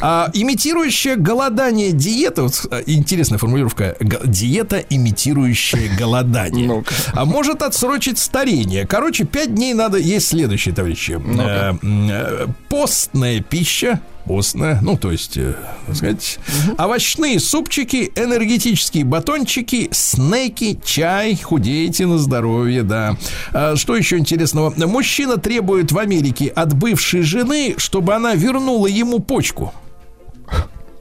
А, 0.00 0.30
Имитирующая 0.32 1.16
голодание 1.16 1.92
диета, 1.92 2.42
вот, 2.42 2.66
а, 2.70 2.80
интересная 2.86 3.38
формулировка, 3.38 3.96
диета, 4.24 4.78
имитирующая 4.78 5.96
голодание, 5.96 6.84
а 7.12 7.24
может 7.24 7.62
отсрочить 7.62 8.18
старение. 8.18 8.86
Короче, 8.86 9.24
5 9.24 9.54
дней 9.54 9.74
надо 9.74 9.98
есть 9.98 10.28
следующее, 10.28 10.74
товарищи. 10.74 11.20
Э, 11.38 11.74
э, 11.82 12.46
Постная 12.68 13.40
пища, 13.40 14.00
постная, 14.28 14.78
ну, 14.82 14.96
то 14.96 15.10
есть, 15.10 15.38
э, 15.38 15.54
так 15.86 15.96
сказать, 15.96 16.38
овощные 16.78 17.40
супчики, 17.40 18.12
энергетические 18.14 19.04
батончики, 19.04 19.88
снеки, 19.90 20.78
чай, 20.84 21.34
худеете 21.36 22.06
на 22.06 22.18
здоровье, 22.18 22.82
да. 22.82 23.16
А 23.52 23.74
что 23.76 23.96
еще 23.96 24.18
интересного? 24.18 24.72
Мужчина 24.86 25.38
требует 25.38 25.90
в 25.90 25.98
Америке 25.98 26.48
от 26.48 26.74
бывшей 26.74 27.22
жены, 27.22 27.74
чтобы 27.78 28.14
она 28.14 28.34
вернула 28.34 28.86
ему 28.86 29.18
почку. 29.18 29.72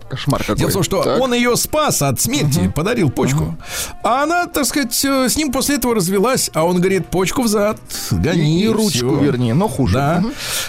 Кошмар 0.10 0.42
какой. 0.42 0.56
Дело 0.58 0.70
в 0.70 0.74
том, 0.74 0.84
что 0.84 1.04
Так. 1.04 1.22
он 1.22 1.34
ее 1.34 1.56
спас 1.58 2.02
от 2.02 2.20
смерти, 2.22 2.72
подарил 2.74 3.10
почку. 3.10 3.58
А 4.04 4.24
она, 4.24 4.46
так 4.48 4.66
сказать, 4.66 5.04
э, 5.04 5.28
с 5.30 5.36
ним 5.36 5.52
после 5.52 5.76
этого 5.76 5.96
развелась, 5.96 6.50
а 6.54 6.64
он 6.66 6.78
говорит, 6.78 7.08
почку 7.08 7.42
взад, 7.44 7.78
гони. 8.12 8.62
И, 8.64 8.68
ручку, 8.68 8.90
всё». 8.90 9.20
вернее, 9.20 9.54
но 9.54 9.68
хуже. 9.68 9.94
Да. 9.96 10.24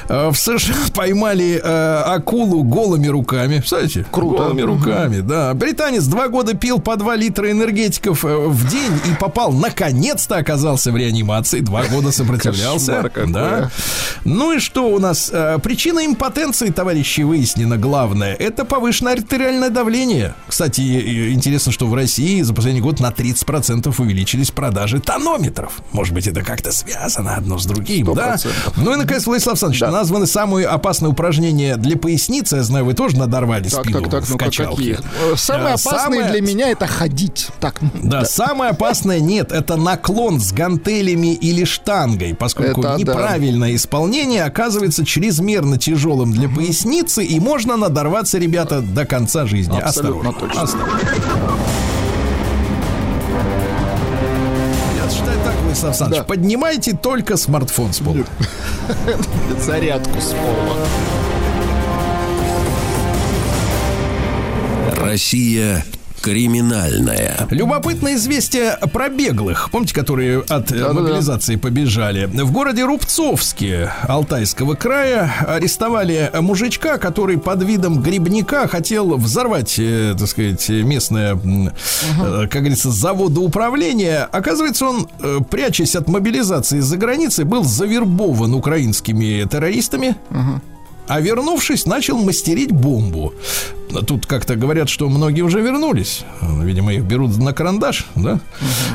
Э, 0.09 0.31
В 0.31 0.37
США 0.37 0.75
поймали 0.95 1.61
э, 1.63 2.03
акулу 2.07 2.63
голыми 2.65 3.07
руками. 3.07 3.59
Представляете? 3.59 4.05
Круто. 4.11 4.45
Голыми 4.45 4.63
руками, 4.63 5.21
да. 5.21 5.55
Британец 5.55 6.05
два 6.05 6.29
года 6.29 6.55
пил 6.55 6.81
по 6.81 6.97
2 6.97 7.17
литра 7.17 7.51
энергетиков 7.51 8.25
э, 8.25 8.37
в 8.37 8.69
день 8.69 8.93
и 9.11 9.15
попал, 9.21 9.53
наконец-то 9.53 10.37
оказался 10.37 10.91
в 10.91 10.97
реанимации. 10.97 11.61
Два 11.61 11.85
года 11.85 12.11
сопротивлялся. 12.11 13.09
Кошмар 13.13 13.29
да. 13.29 13.71
Ну 14.25 14.53
и 14.55 14.59
что 14.59 14.89
у 14.89 14.99
нас? 14.99 15.33
Причина 15.63 16.05
импотенции, 16.07 16.71
товарищи, 16.71 17.21
выяснена 17.21 17.77
главная. 17.77 18.35
Это 18.35 18.65
повышенная 18.65 19.15
артериальное 19.33 19.69
давление. 19.69 20.35
Кстати, 20.49 21.31
интересно, 21.33 21.71
что 21.71 21.87
в 21.87 21.95
России 21.95 22.41
за 22.41 22.55
последний 22.55 22.81
год 22.81 22.99
на 22.99 23.11
30% 23.11 23.95
увеличились 24.01 24.51
продажи 24.51 25.01
тонометров. 25.01 25.83
Может 25.93 26.15
быть, 26.15 26.27
это 26.27 26.41
как-то 26.43 26.73
связано 26.73 27.35
одно 27.37 27.59
с 27.59 27.67
другим, 27.67 28.15
да? 28.15 28.37
100%. 28.37 28.49
Ну 28.77 28.95
и, 28.95 28.97
наконец, 28.97 29.27
Владислав 29.27 29.53
Александрович, 29.55 29.81
Да. 29.81 29.91
названы 29.91 30.27
самые 30.27 30.67
опасные 30.67 31.11
упражнения 31.11 31.77
для 31.77 31.99
поясницы. 31.99 32.57
Я 32.57 32.63
знаю, 32.63 32.87
вы 32.87 32.95
тоже 32.95 33.19
надорвали 33.19 33.69
Так, 33.69 33.85
спину 33.85 34.01
так, 34.03 34.11
так, 34.11 34.25
в 34.25 34.31
ну-ка, 34.31 34.45
качалке. 34.47 34.77
какие? 34.77 34.99
Э, 35.33 35.37
самое- 35.37 36.29
для 36.31 36.41
меня 36.41 36.71
это 36.71 36.87
ходить. 36.87 37.49
Так, 37.61 37.81
Да, 38.03 38.25
самое 38.25 38.71
опасное 38.71 39.21
нет, 39.21 39.53
это 39.53 39.77
наклон 39.77 40.41
с 40.41 40.53
гантелями 40.53 41.35
или 41.35 41.65
штангой, 41.65 42.35
поскольку 42.35 42.81
Это 42.81 42.93
да. 42.93 42.97
неправильное 42.97 43.75
исполнение 43.75 44.45
оказывается 44.45 45.05
чрезмерно 45.05 45.77
тяжелым 45.77 46.33
для 46.33 46.49
поясницы, 46.49 47.23
и 47.25 47.39
можно 47.41 47.77
надорваться, 47.77 48.39
ребята, 48.39 48.81
до 48.81 49.05
конца 49.05 49.18
жизни. 49.47 49.79
Абсолютно 49.79 50.31
Осторожно. 50.31 50.33
точно. 50.33 50.63
Осторожно. 50.63 51.01
Я 55.05 55.11
считаю 55.11 55.39
так, 55.45 55.55
Владислав 55.63 55.91
Александрович, 55.91 56.19
Да. 56.23 56.25
поднимайте 56.25 56.93
только 56.97 57.37
смартфон 57.37 57.93
с 57.93 57.99
пола. 57.99 58.25
зарядку 59.67 60.21
с 60.21 60.33
пола. 60.33 60.77
Россия 64.97 65.85
криминальная. 66.21 67.47
Любопытное 67.51 68.15
известие 68.15 68.79
про 68.93 69.09
беглых, 69.09 69.71
помните, 69.71 69.95
которые 69.95 70.41
от 70.41 70.71
э, 70.73 70.79
Да-да-да. 70.79 70.93
мобилизации 71.01 71.57
побежали. 71.57 72.27
В 72.27 72.53
городе 72.53 72.85
Рубцовске 72.85 73.93
Алтайского 74.03 74.75
края 74.75 75.33
арестовали 75.47 76.31
мужичка, 76.41 76.99
который 76.99 77.39
под 77.39 77.63
видом 77.63 78.01
грибника 78.03 78.69
хотел 78.69 79.17
взорвать, 79.17 79.79
э, 79.79 80.15
так 80.19 80.29
сказать, 80.29 80.69
местное, 80.69 81.35
э, 81.35 82.47
как 82.49 82.63
говорится, 82.63 82.91
заводоуправление. 82.91 84.23
Оказывается, 84.31 84.87
он, 84.87 85.09
прячась 85.51 85.97
от 85.97 86.09
мобилизации 86.09 86.81
за 86.81 86.97
границей, 86.97 87.45
был 87.45 87.65
завербован 87.65 88.55
украинскими 88.55 89.47
террористами. 89.49 90.17
А 91.09 91.21
вернувшись, 91.21 91.87
начал 91.87 92.19
мастерить 92.19 92.71
бомбу. 92.71 93.33
Тут 94.07 94.27
как-то 94.27 94.57
говорят, 94.57 94.89
что 94.91 95.09
многие 95.09 95.41
уже 95.43 95.61
вернулись. 95.61 96.25
Видимо, 96.43 96.93
их 96.93 97.03
берут 97.05 97.37
на 97.39 97.53
карандаш, 97.55 98.07
да? 98.15 98.41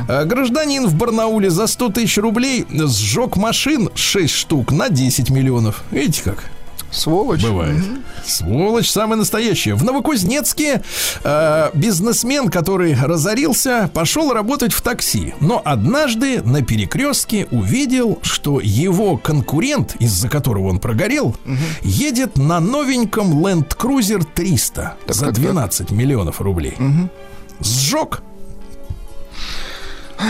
А 0.07 0.23
Гражданин 0.23 0.85
в 0.85 0.95
Барнауле 0.95 1.49
за 1.49 1.65
100 1.67 1.89
тысяч 1.89 2.17
рублей 2.17 2.65
сжег 2.71 3.35
машин 3.35 3.89
6 3.95 4.33
штук 4.33 4.71
на 4.71 4.89
10 4.89 5.31
миллионов. 5.31 5.83
Видите 5.91 6.21
как? 6.23 6.51
Сволочь. 6.93 7.41
Бывает. 7.43 7.83
Сволочь 8.25 8.89
самая 8.89 9.17
настоящая. 9.17 9.73
В 9.75 9.83
Новокузнецке 9.83 10.81
э, 11.23 11.69
бизнесмен, 11.73 12.49
который 12.49 12.95
разорился, 12.95 13.89
пошел 13.93 14.31
работать 14.33 14.73
в 14.73 14.81
такси. 14.81 15.33
Но 15.39 15.61
однажды 15.63 16.41
на 16.43 16.61
перекрестке 16.61 17.47
увидел, 17.51 18.19
что 18.21 18.59
его 18.61 19.17
конкурент, 19.17 19.95
из-за 19.99 20.29
которого 20.29 20.69
он 20.69 20.79
прогорел, 20.79 21.35
едет 21.81 22.37
на 22.37 22.59
новеньком 22.59 23.43
Land 23.43 23.75
Cruiser 23.77 24.25
300 24.33 24.95
Так, 25.05 25.15
за 25.15 25.25
так, 25.25 25.35
так. 25.35 25.43
12 25.43 25.91
миллионов 25.91 26.41
рублей. 26.41 26.77
Сжег. 27.59 28.21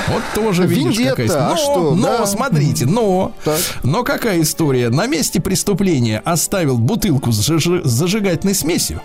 Вот 0.09 0.23
тоже 0.33 0.65
видишь, 0.65 0.97
какая 1.09 1.27
история. 1.27 1.43
а 1.45 1.49
Но, 1.49 1.57
что, 1.57 1.95
но, 1.95 2.17
да. 2.19 2.25
смотрите, 2.25 2.85
но, 2.85 3.31
Так. 3.43 3.59
но 3.83 4.03
какая 4.03 4.41
история? 4.41 4.89
На 4.89 5.07
месте 5.07 5.39
преступления 5.41 6.21
оставил 6.25 6.77
бутылку 6.77 7.31
с 7.31 7.49
зажи- 7.49 7.85
с 7.85 7.89
зажигательной 7.91 8.55
смесью. 8.55 9.01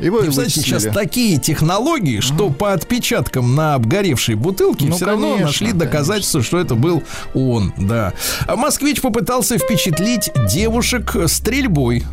Его 0.00 0.20
И, 0.20 0.28
кстати, 0.30 0.48
сейчас 0.50 0.84
такие 0.84 1.38
технологии, 1.38 2.20
что 2.20 2.50
по 2.50 2.72
отпечаткам 2.72 3.54
на 3.54 3.74
обгоревшей 3.74 4.34
бутылке 4.34 4.86
Ну, 4.86 4.96
все 4.96 5.06
равно 5.06 5.32
конечно, 5.32 5.46
нашли 5.46 5.72
доказательства, 5.72 6.42
что 6.42 6.58
это 6.58 6.74
был 6.74 7.02
он, 7.34 7.72
да. 7.76 8.12
А 8.46 8.56
москвич 8.56 9.00
попытался 9.00 9.58
впечатлить 9.58 10.30
девушек 10.48 11.14
стрельбой. 11.26 12.04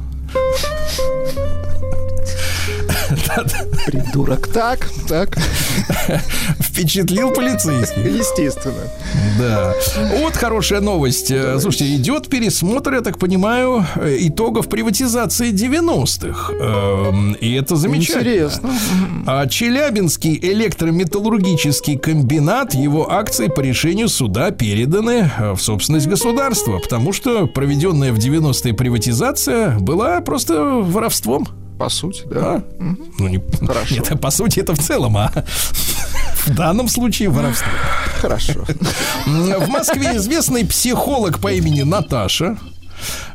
Придурок. 3.86 4.48
Так, 4.48 4.90
так. 5.08 5.38
Впечатлил 6.60 7.32
полицейский. 7.32 8.18
Естественно. 8.18 8.84
Да. 9.40 9.74
Вот 10.20 10.36
хорошая 10.36 10.82
новость. 10.82 11.32
Э, 11.32 11.60
Слушайте, 11.60 11.96
идет 11.96 12.28
пересмотр, 12.30 12.94
я 12.94 13.02
так 13.02 13.18
понимаю, 13.18 13.86
э, 13.96 14.18
итогов 14.22 14.68
приватизации 14.70 15.52
90-х. 15.52 16.54
Эм, 16.54 17.34
И 17.34 17.54
это 17.54 17.76
замечательно. 17.76 18.22
Интересно. 18.22 18.70
А 19.28 19.48
Челябинский 19.48 20.38
электрометаллургический 20.42 21.98
комбинат, 21.98 22.74
его 22.74 23.12
акции 23.12 23.48
по 23.48 23.62
решению 23.62 24.10
суда 24.10 24.52
переданы 24.52 25.32
э, 25.38 25.52
в 25.54 25.62
собственность 25.62 26.08
государства, 26.08 26.80
потому 26.80 27.14
что 27.14 27.48
проведенная 27.48 28.12
в 28.14 28.18
90-е 28.18 28.74
приватизация 28.74 29.78
была 29.80 30.22
просто 30.22 30.64
воровством. 30.64 31.48
По 31.82 31.90
сути, 31.90 32.22
да. 32.30 32.40
А? 32.40 32.64
Ну, 33.18 33.28
не, 33.28 33.42
Хорошо. 33.66 33.96
Нет, 33.96 34.22
по 34.22 34.30
сути, 34.30 34.60
это 34.60 34.76
в 34.76 34.80
целом, 34.80 35.18
а 35.18 35.32
в 36.46 36.54
данном 36.54 36.88
случае 36.88 37.30
воровство. 37.30 37.72
Хорошо. 38.20 38.66
В 39.26 39.68
Москве 39.68 40.18
известный 40.18 40.64
психолог 40.64 41.40
по 41.40 41.52
имени 41.52 41.82
Наташа 41.82 42.60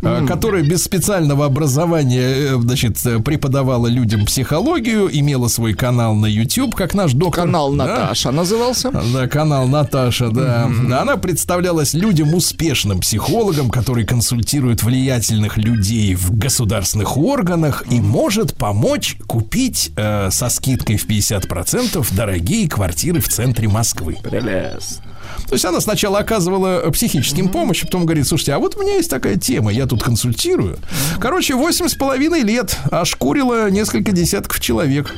э, 0.02 0.26
которая 0.26 0.62
без 0.62 0.84
специального 0.84 1.46
образования, 1.46 2.22
э, 2.22 2.56
значит, 2.60 3.04
э, 3.06 3.20
преподавала 3.20 3.86
людям 3.86 4.24
психологию, 4.26 5.08
имела 5.12 5.48
свой 5.48 5.74
канал 5.74 6.14
на 6.14 6.26
YouTube, 6.26 6.74
как 6.74 6.94
наш 6.94 7.12
доктор. 7.12 7.44
Канал 7.44 7.72
Да? 7.74 7.86
Наташа 7.86 8.30
назывался. 8.30 8.90
Да, 8.90 9.28
канал 9.28 9.66
Наташа, 9.68 10.30
да. 10.30 10.64
Она 11.00 11.16
представлялась 11.16 11.94
людям 11.94 12.34
успешным 12.34 13.00
психологом, 13.00 13.70
который 13.70 14.04
консультирует 14.04 14.82
влиятельных 14.82 15.56
людей 15.56 16.14
в 16.14 16.36
государственных 16.36 17.16
органах 17.16 17.84
и 17.90 18.00
может 18.00 18.56
помочь 18.56 19.16
купить 19.26 19.92
э, 19.96 20.30
со 20.30 20.48
скидкой 20.48 20.96
в 20.96 21.06
50% 21.06 22.06
дорогие 22.14 22.68
квартиры 22.68 23.20
в 23.20 23.28
центре 23.28 23.68
Москвы. 23.68 24.18
Прелестно. 24.22 25.15
То 25.48 25.54
есть 25.54 25.64
она 25.64 25.80
сначала 25.80 26.18
оказывала 26.18 26.82
э, 26.84 26.90
психическим 26.90 27.48
помощь, 27.48 27.82
а 27.82 27.86
потом 27.86 28.04
говорит, 28.04 28.26
слушайте, 28.26 28.52
а 28.52 28.58
вот 28.58 28.76
у 28.76 28.82
меня 28.82 28.94
есть 28.96 29.10
такая 29.10 29.36
тема, 29.36 29.72
я 29.72 29.86
тут 29.86 30.02
консультирую. 30.02 30.78
Короче, 31.20 31.54
восемь 31.54 31.88
с 31.88 31.94
половиной 31.94 32.42
лет 32.42 32.76
ошкурила 32.90 33.70
несколько 33.70 34.12
десятков 34.12 34.60
человек. 34.60 35.14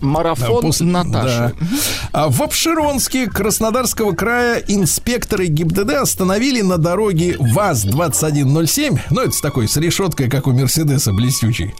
Марафон 0.00 0.58
А, 0.58 0.60
после- 0.62 0.86
Наташи. 0.86 1.54
да. 1.60 1.66
А 2.12 2.28
в 2.28 2.42
Обширонске 2.42 3.26
Краснодарского 3.28 4.12
края 4.12 4.62
инспекторы 4.66 5.46
ГИБДД 5.46 5.94
остановили 5.94 6.60
на 6.62 6.78
дороге 6.78 7.36
ВАЗ-2107, 7.38 8.98
ну, 9.10 9.20
это 9.20 9.32
с 9.32 9.40
такой, 9.40 9.68
с 9.68 9.76
решеткой, 9.76 10.28
как 10.28 10.46
у 10.46 10.52
Мерседеса, 10.52 11.12
блестючей, 11.12 11.74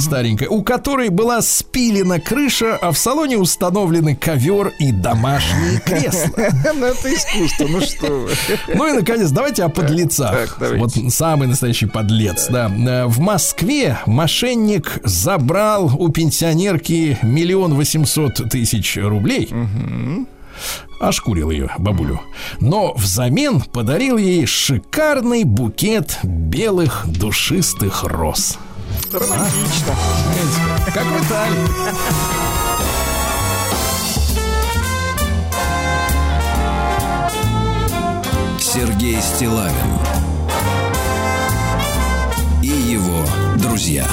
старенькой, 0.00 0.48
у 0.48 0.62
которой 0.62 1.08
была 1.08 1.42
спилена 1.42 2.18
крыша, 2.20 2.76
а 2.76 2.92
в 2.92 2.98
салоне 2.98 3.38
установлены 3.38 4.16
ковер 4.16 4.72
и 4.78 4.92
домашние 4.92 5.80
кресла. 5.84 6.48
Ну, 6.74 6.86
это 6.86 7.14
искусство, 7.14 7.66
ну 7.68 7.80
что. 7.80 8.28
Ну 8.74 8.86
и, 8.88 8.92
наконец, 8.92 9.30
давайте 9.30 9.64
о 9.64 9.68
подлецах. 9.68 10.58
Вот 10.76 10.92
самый 11.10 11.48
настоящий 11.48 11.86
подлец, 11.86 12.48
да. 12.48 12.70
Э, 12.74 13.06
В 13.06 13.20
Москве 13.20 13.98
мошенник 14.06 14.98
забрал 15.04 15.92
у 15.98 16.08
пенсионерки 16.08 17.18
миллион 17.22 17.43
восемьсот 17.52 18.40
тысяч 18.48 18.96
рублей. 18.96 19.52
Ошкурил 21.00 21.50
ее, 21.50 21.70
бабулю. 21.78 22.20
Но 22.60 22.94
взамен 22.94 23.60
подарил 23.60 24.16
ей 24.16 24.46
шикарный 24.46 25.44
букет 25.44 26.18
белых 26.22 27.04
душистых 27.06 28.04
роз. 28.04 28.56
Романтично. 29.12 29.94
Как 30.94 31.04
в 31.04 31.26
Италии. 31.26 31.68
Сергей 38.60 39.20
Стилавин 39.20 39.98
и 42.62 42.66
его 42.66 43.24
друзья. 43.58 44.06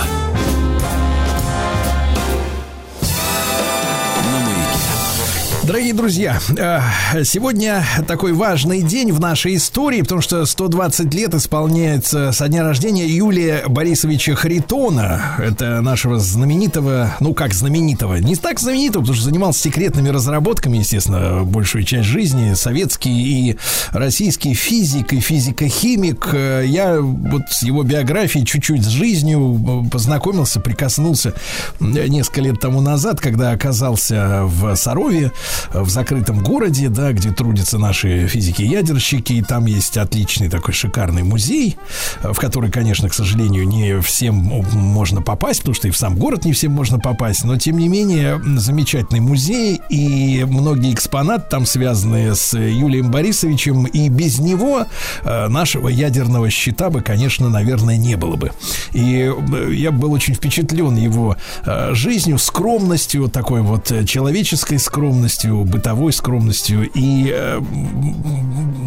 Дорогие 5.63 5.93
друзья, 5.93 6.39
э, 6.57 7.23
сегодня 7.23 7.85
такой 8.07 8.33
важный 8.33 8.81
день 8.81 9.11
в 9.11 9.19
нашей 9.19 9.57
истории, 9.57 10.01
потому 10.01 10.19
что 10.19 10.43
120 10.43 11.13
лет 11.13 11.35
исполняется 11.35 12.31
со 12.31 12.47
дня 12.47 12.63
рождения 12.63 13.05
Юлия 13.05 13.65
Борисовича 13.67 14.33
Харитона. 14.33 15.35
Это 15.37 15.81
нашего 15.81 16.17
знаменитого, 16.17 17.15
ну 17.19 17.35
как 17.35 17.53
знаменитого, 17.53 18.15
не 18.15 18.35
так 18.35 18.59
знаменитого, 18.59 19.03
потому 19.03 19.15
что 19.15 19.25
занимался 19.25 19.61
секретными 19.61 20.09
разработками, 20.09 20.79
естественно, 20.79 21.43
большую 21.43 21.83
часть 21.83 22.07
жизни, 22.07 22.55
советский 22.55 23.11
и 23.51 23.57
российский 23.91 24.55
физик 24.55 25.13
и 25.13 25.19
физико-химик. 25.19 26.29
Э, 26.33 26.63
Я 26.65 26.99
вот 26.99 27.43
с 27.51 27.61
его 27.61 27.83
биографией, 27.83 28.47
чуть-чуть 28.47 28.83
с 28.83 28.87
жизнью 28.87 29.85
э, 29.85 29.89
познакомился, 29.91 30.59
прикоснулся 30.59 31.35
несколько 31.79 32.41
лет 32.41 32.59
тому 32.59 32.81
назад, 32.81 33.21
когда 33.21 33.51
оказался 33.51 34.41
в 34.45 34.75
Сарове, 34.75 35.31
в 35.73 35.89
закрытом 35.89 36.43
городе, 36.43 36.89
да, 36.89 37.11
где 37.13 37.31
трудятся 37.31 37.77
наши 37.77 38.27
физики-ядерщики, 38.27 39.33
и 39.33 39.41
там 39.41 39.65
есть 39.65 39.97
отличный 39.97 40.49
такой 40.49 40.73
шикарный 40.73 41.23
музей, 41.23 41.77
в 42.21 42.35
который, 42.35 42.71
конечно, 42.71 43.09
к 43.09 43.13
сожалению, 43.13 43.67
не 43.67 43.99
всем 44.01 44.35
можно 44.35 45.21
попасть, 45.21 45.59
потому 45.61 45.75
что 45.75 45.87
и 45.87 45.91
в 45.91 45.97
сам 45.97 46.15
город 46.15 46.45
не 46.45 46.53
всем 46.53 46.71
можно 46.71 46.99
попасть, 46.99 47.43
но 47.43 47.57
тем 47.57 47.77
не 47.77 47.87
менее 47.87 48.41
замечательный 48.57 49.19
музей 49.19 49.81
и 49.89 50.45
многие 50.47 50.93
экспонаты 50.93 51.45
там 51.49 51.65
связаны 51.65 52.35
с 52.35 52.57
Юлием 52.57 53.11
Борисовичем, 53.11 53.85
и 53.85 54.09
без 54.09 54.39
него 54.39 54.85
э, 55.23 55.47
нашего 55.47 55.87
ядерного 55.87 56.49
щита 56.49 56.89
бы, 56.89 57.01
конечно, 57.01 57.49
наверное, 57.49 57.97
не 57.97 58.15
было 58.15 58.35
бы. 58.35 58.51
И 58.93 59.31
э, 59.31 59.73
я 59.73 59.91
был 59.91 60.11
очень 60.11 60.33
впечатлен 60.33 60.95
его 60.95 61.35
э, 61.65 61.93
жизнью, 61.93 62.37
скромностью, 62.37 63.29
такой 63.29 63.61
вот 63.61 63.91
человеческой 64.05 64.79
скромностью, 64.79 65.40
бытовой 65.45 66.13
скромностью. 66.13 66.89
И 66.93 67.31
э, 67.33 67.61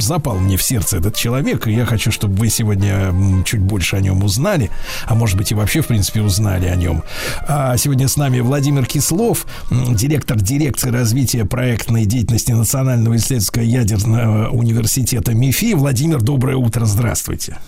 запал 0.01 0.39
мне 0.39 0.57
в 0.57 0.63
сердце 0.63 0.99
этот 0.99 1.17
человек. 1.17 1.67
И 1.67 1.73
я 1.73 1.87
хочу, 1.87 2.11
чтобы 2.11 2.35
вы 2.37 2.49
сегодня 2.49 3.13
чуть 3.45 3.61
больше 3.61 3.97
о 3.97 4.01
нем 4.01 4.23
узнали. 4.23 4.71
А 5.07 5.15
может 5.15 5.37
быть 5.37 5.53
и 5.53 5.55
вообще, 5.55 5.81
в 5.81 5.87
принципе, 5.87 6.23
узнали 6.23 6.67
о 6.67 6.77
нем. 6.77 7.03
А 7.47 7.77
сегодня 7.77 8.09
с 8.09 8.17
нами 8.17 8.41
Владимир 8.41 8.87
Кислов, 8.87 9.47
директор 9.71 10.41
дирекции 10.41 10.91
развития 10.91 11.45
проектной 11.45 12.05
деятельности 12.05 12.53
Национального 12.53 13.17
исследовательского 13.17 13.63
ядерного 13.63 14.49
университета 14.49 15.35
МИФИ. 15.35 15.75
Владимир, 15.75 16.21
доброе 16.21 16.57
утро, 16.57 16.85
здравствуйте. 16.85 17.59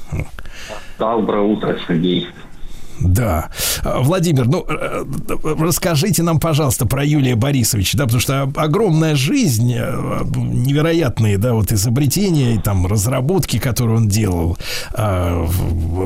Доброе 0.99 1.43
утро, 1.43 1.77
Сергей. 1.87 2.29
Да. 3.01 3.51
А, 3.83 4.01
Владимир, 4.01 4.47
ну, 4.47 4.65
э, 4.69 5.05
э, 5.29 5.55
расскажите 5.59 6.23
нам, 6.23 6.41
пожалуйста, 6.41 6.87
про 6.87 7.05
Юлия 7.05 7.37
Борисовича, 7.37 7.99
да, 7.99 8.05
потому 8.05 8.21
что 8.21 8.43
огромная 8.57 9.15
жизнь, 9.15 9.73
э, 9.75 10.23
невероятные, 10.35 11.39
да, 11.39 11.55
вот 11.55 11.73
изобретения 11.73 12.55
и 12.55 12.59
там 12.59 12.87
разработки, 12.87 13.59
которые 13.59 13.97
он 13.97 14.09
делал, 14.09 14.57
а, 14.93 15.47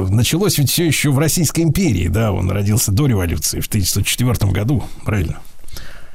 началось 0.09 0.59
ведь 0.59 0.71
все 0.71 0.87
еще 0.87 1.11
в 1.11 1.19
Российской 1.19 1.61
империи, 1.61 2.09
да, 2.09 2.33
он 2.33 2.51
родился 2.51 2.93
до 2.93 3.07
революции 3.07 3.61
в 3.61 3.69
1904 3.69 4.53
году, 4.53 4.83
правильно? 5.05 5.41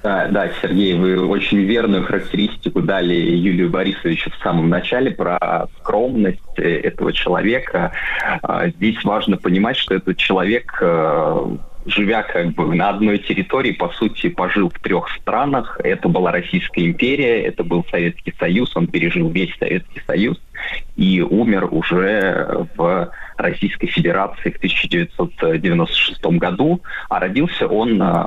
Да, 0.05 0.27
да, 0.27 0.51
Сергей, 0.61 0.93
вы 0.93 1.19
очень 1.27 1.61
верную 1.63 2.03
характеристику 2.03 2.83
дали 2.83 3.15
Юлию 3.15 3.71
Борисовичу 3.71 4.29
в 4.29 4.43
самом 4.43 4.69
начале 4.69 5.09
про 5.09 5.67
скромность 5.79 6.37
э, 6.57 6.81
этого 6.81 7.11
человека. 7.11 7.91
А, 8.43 8.67
Здесь 8.67 9.03
важно 9.03 9.37
понимать, 9.37 9.77
что 9.77 9.95
этот 9.95 10.15
человек, 10.17 10.77
э, 10.79 11.57
живя 11.87 12.21
как 12.21 12.53
бы 12.53 12.75
на 12.75 12.89
одной 12.89 13.17
территории, 13.17 13.71
по 13.71 13.89
сути, 13.89 14.29
пожил 14.29 14.69
в 14.69 14.79
трех 14.79 15.09
странах. 15.09 15.79
Это 15.83 16.07
была 16.07 16.31
Российская 16.31 16.85
империя, 16.85 17.41
это 17.41 17.63
был 17.63 17.83
Советский 17.89 18.35
Союз, 18.37 18.75
он 18.75 18.85
пережил 18.85 19.31
весь 19.31 19.57
Советский 19.57 20.03
Союз 20.05 20.39
и 20.95 21.19
умер 21.21 21.69
уже 21.71 22.67
в 22.77 23.11
Российской 23.37 23.87
Федерации 23.87 24.51
в 24.51 24.57
1996 24.57 26.23
году, 26.37 26.79
а 27.09 27.19
родился 27.19 27.67
он 27.67 27.99
э, 27.99 28.25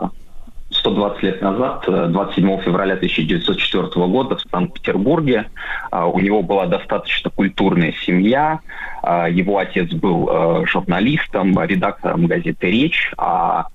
120 0.71 1.23
лет 1.23 1.43
назад, 1.43 1.85
э, 1.89 2.07
27 2.09 2.61
февраля 2.63 2.95
1904 2.95 4.07
года 4.07 4.37
в 4.37 4.43
Санкт-Петербурге. 4.51 5.47
А, 5.91 6.07
У 6.07 6.19
него 6.21 6.43
была 6.43 6.67
достаточно 6.67 7.31
культурная 7.31 7.93
семья. 8.05 8.61
А, 9.03 9.29
Его 9.29 9.59
отец 9.59 9.93
был 9.93 10.29
э, 10.31 10.67
журналистом, 10.67 11.59
редактором 11.61 12.27
газеты 12.27 12.71
«Речь», 12.71 13.13
а 13.17 13.67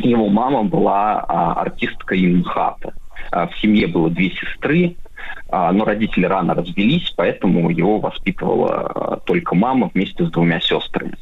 его 0.00 0.28
мама 0.28 0.62
была 0.62 1.24
а, 1.26 1.60
артисткой 1.60 2.26
МХАТа. 2.26 2.94
В 3.32 3.50
семье 3.60 3.88
было 3.88 4.08
две 4.08 4.30
сестры, 4.30 4.94
но 5.50 5.84
родители 5.84 6.24
рано 6.24 6.54
развелись, 6.54 7.12
поэтому 7.14 7.68
его 7.68 7.98
воспитывала 7.98 9.20
только 9.26 9.54
мама 9.54 9.90
вместе 9.92 10.24
с 10.24 10.30
двумя 10.30 10.60
сестрами. 10.60 11.14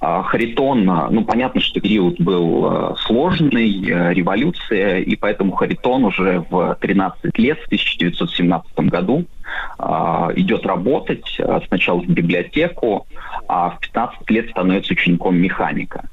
А, 0.00 0.22
Харитон, 0.22 0.88
а, 0.88 1.08
ну 1.10 1.24
понятно, 1.24 1.60
что 1.60 1.80
период 1.80 2.20
был 2.20 2.66
а, 2.66 2.94
сложный, 2.98 3.80
революция, 4.14 4.98
и 4.98 5.16
поэтому 5.16 5.52
Харитон 5.52 6.04
уже 6.04 6.44
в 6.50 6.76
13 6.80 7.38
лет, 7.38 7.58
в 7.60 7.66
1917 7.66 8.78
году, 8.90 9.24
идет 10.36 10.66
работать 10.66 11.38
сначала 11.68 12.00
в 12.00 12.06
библиотеку, 12.06 13.06
а 13.46 13.70
в 13.70 13.80
15 13.80 14.30
лет 14.30 14.50
становится 14.50 14.92
учеником 14.92 15.36
механика. 15.36 16.08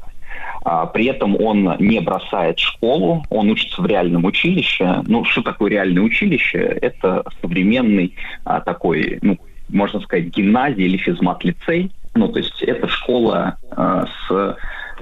При 0.94 1.06
этом 1.06 1.42
он 1.42 1.76
не 1.80 2.00
бросает 2.02 2.60
школу, 2.60 3.24
он 3.30 3.50
учится 3.50 3.82
в 3.82 3.86
реальном 3.86 4.26
училище. 4.26 5.02
Ну, 5.08 5.24
что 5.26 5.42
такое 5.42 5.72
реальное 5.72 6.04
училище? 6.04 6.60
Это 6.82 7.24
современный 7.42 8.16
а, 8.44 8.62
такой, 8.62 9.18
ну, 9.22 9.38
можно 9.70 10.00
сказать, 10.02 10.26
гимназия 10.26 10.86
или 10.86 10.98
физмат-лицей. 10.98 11.92
Ну, 12.14 12.28
то 12.28 12.40
есть 12.40 12.62
это 12.62 12.88
школа 12.88 13.58
а, 13.72 14.06
с 14.28 14.58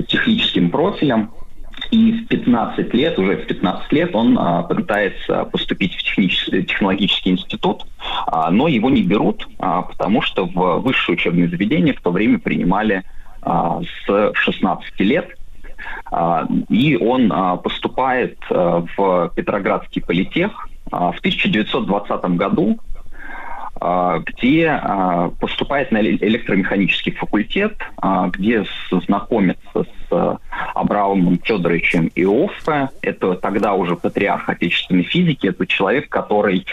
техническим 0.08 0.70
профилем. 0.70 1.32
И 1.92 2.12
в 2.12 2.28
15 2.28 2.94
лет, 2.94 3.18
уже 3.18 3.38
в 3.38 3.48
15 3.48 3.92
лет 3.94 4.14
он 4.14 4.38
а, 4.38 4.64
пытается 4.64 5.46
поступить 5.46 5.96
в 5.96 6.04
технический, 6.04 6.64
технологический 6.64 7.32
институт, 7.32 7.86
а, 8.28 8.52
но 8.52 8.68
его 8.68 8.90
не 8.90 9.02
берут, 9.02 9.48
а, 9.60 9.82
потому 9.84 10.22
что 10.22 10.46
в 10.46 10.80
высшее 10.82 11.18
учебное 11.18 11.48
заведение 11.48 11.94
в 11.94 12.02
то 12.02 12.12
время 12.12 12.38
принимали 12.38 13.04
а, 13.42 13.82
с 14.06 14.32
16 14.34 15.00
лет. 15.00 15.30
А, 16.12 16.46
И 16.70 16.96
он 16.98 17.32
а, 17.32 17.56
поступает 17.56 18.38
а, 18.50 18.86
в 18.96 19.32
Петроградский 19.36 20.02
политех 20.02 20.68
а, 20.92 21.12
в 21.12 21.20
1920 21.20 22.24
году, 22.36 22.80
где 23.82 24.70
а, 24.70 25.30
поступает 25.40 25.92
на 25.92 26.00
эле- 26.00 26.18
электромеханический 26.20 27.14
факультет, 27.14 27.78
а, 27.98 28.28
где 28.28 28.66
знакомится 28.92 29.84
с 29.84 30.12
а, 30.12 30.38
Абраамом 30.74 31.40
Федоровичем 31.44 32.12
Иоффе. 32.16 32.90
Это 33.02 33.36
тогда 33.36 33.74
уже 33.74 33.96
патриарх 33.96 34.50
отечественной 34.50 35.04
физики. 35.04 35.48
Это 35.48 35.66
человек, 35.66 36.10
который 36.10 36.66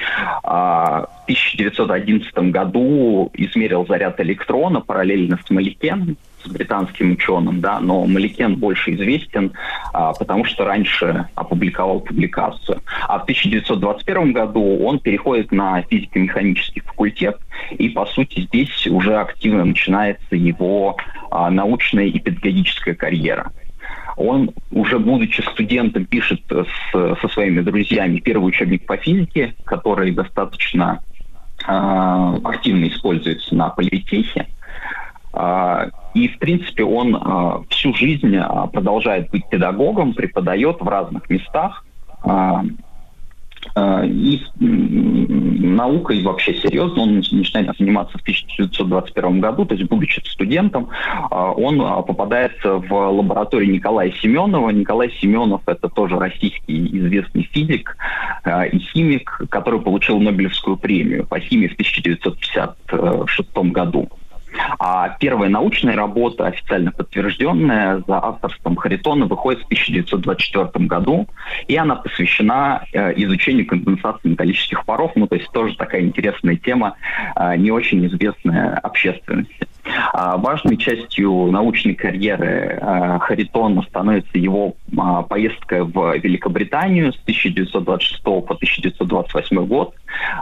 а, 0.43 1.03
в 1.03 1.25
1911 1.25 2.33
году 2.51 3.31
измерил 3.35 3.87
заряд 3.87 4.21
электрона 4.21 4.81
параллельно 4.81 5.39
с 5.45 5.51
Маликеном, 5.51 6.17
британским 6.49 7.13
ученым, 7.13 7.61
да, 7.61 7.81
но 7.81 8.05
Маликен 8.07 8.57
больше 8.57 8.95
известен, 8.95 9.53
а, 9.93 10.13
потому 10.13 10.45
что 10.45 10.65
раньше 10.65 11.27
опубликовал 11.35 12.01
публикацию. 12.01 12.81
А 13.09 13.19
в 13.19 13.23
1921 13.23 14.33
году 14.33 14.79
он 14.85 14.99
переходит 14.99 15.53
на 15.53 15.83
физико-механический 15.83 16.81
факультет, 16.81 17.39
и, 17.71 17.89
по 17.89 18.07
сути, 18.07 18.41
здесь 18.43 18.87
уже 18.87 19.17
активно 19.17 19.65
начинается 19.65 20.37
его 20.37 20.97
а, 21.31 21.51
научная 21.51 22.07
и 22.07 22.19
педагогическая 22.19 22.95
карьера. 22.95 23.53
Он, 24.17 24.51
уже 24.71 24.99
будучи 24.99 25.43
студентом, 25.43 26.07
пишет 26.07 26.41
с- 26.51 27.17
со 27.21 27.29
своими 27.29 27.61
друзьями 27.61 28.19
первый 28.19 28.47
учебник 28.49 28.87
по 28.87 28.97
физике, 28.97 29.55
который 29.65 30.11
достаточно 30.13 31.01
а, 31.67 32.37
активно 32.45 32.87
используется 32.89 33.55
на 33.55 33.69
политехе. 33.71 34.47
А, 35.37 35.89
И, 36.15 36.29
в 36.29 36.39
принципе, 36.39 36.83
он 36.83 37.15
а, 37.15 37.63
всю 37.69 37.93
жизнь 37.95 38.35
а, 38.37 38.67
продолжает 38.69 39.31
быть 39.31 39.47
педагогом, 39.51 40.15
преподает 40.15 40.81
в 40.81 40.89
разных 40.89 41.29
местах. 41.29 41.85
И 43.77 44.41
наукой 44.59 46.23
вообще 46.23 46.55
серьезно 46.55 47.03
он 47.03 47.17
начинает 47.17 47.77
заниматься 47.77 48.17
в 48.17 48.23
1921 48.23 49.41
году, 49.41 49.65
то 49.67 49.75
есть 49.75 49.89
будучи 49.89 50.21
студентом, 50.25 50.89
он 51.31 51.79
попадает 52.05 52.53
в 52.63 52.93
лабораторию 52.93 53.73
Николая 53.73 54.13
Семенова. 54.23 54.71
Николай 54.71 55.11
Семенов 55.21 55.63
это 55.67 55.89
тоже 55.89 56.19
российский 56.19 56.87
известный 56.97 57.43
физик 57.53 57.97
и 58.47 58.79
химик, 58.79 59.43
который 59.51 59.81
получил 59.81 60.21
Нобелевскую 60.21 60.77
премию 60.77 61.27
по 61.27 61.41
химии 61.41 61.67
в 61.69 61.73
1956 61.75 63.57
году. 63.73 64.09
А 64.79 65.11
первая 65.21 65.49
научная 65.49 65.97
работа, 65.97 66.47
официально 66.47 66.93
подтвержденная 66.93 68.03
за 68.07 68.17
авторством 68.17 68.77
Харитона, 68.77 69.27
выходит 69.27 69.63
в 69.63 69.67
1924 69.67 70.87
году, 70.87 71.27
и 71.69 71.77
она 71.77 71.97
посвящена 71.97 72.85
э, 72.93 73.13
изучению 73.17 73.67
конденсации 73.67 74.29
металлических 74.29 74.85
паров, 74.85 75.13
ну, 75.15 75.27
то 75.27 75.37
есть 75.37 75.51
тоже 75.53 75.77
такая 75.77 76.03
интересная 76.03 76.57
тема, 76.57 76.97
э, 77.37 77.57
не 77.57 77.71
очень 77.71 78.07
известная 78.07 78.77
общественности. 78.79 79.67
А 80.13 80.37
важной 80.37 80.77
частью 80.77 81.31
научной 81.51 81.95
карьеры 81.95 82.79
э, 82.81 83.19
Харитона 83.21 83.83
становится 83.83 84.37
его 84.39 84.75
а, 84.99 85.23
поездка 85.23 85.85
в 85.85 86.17
Великобританию 86.17 87.13
с 87.13 87.17
1926 87.23 88.23
по 88.23 88.41
1928 88.41 89.67
год. 89.67 89.95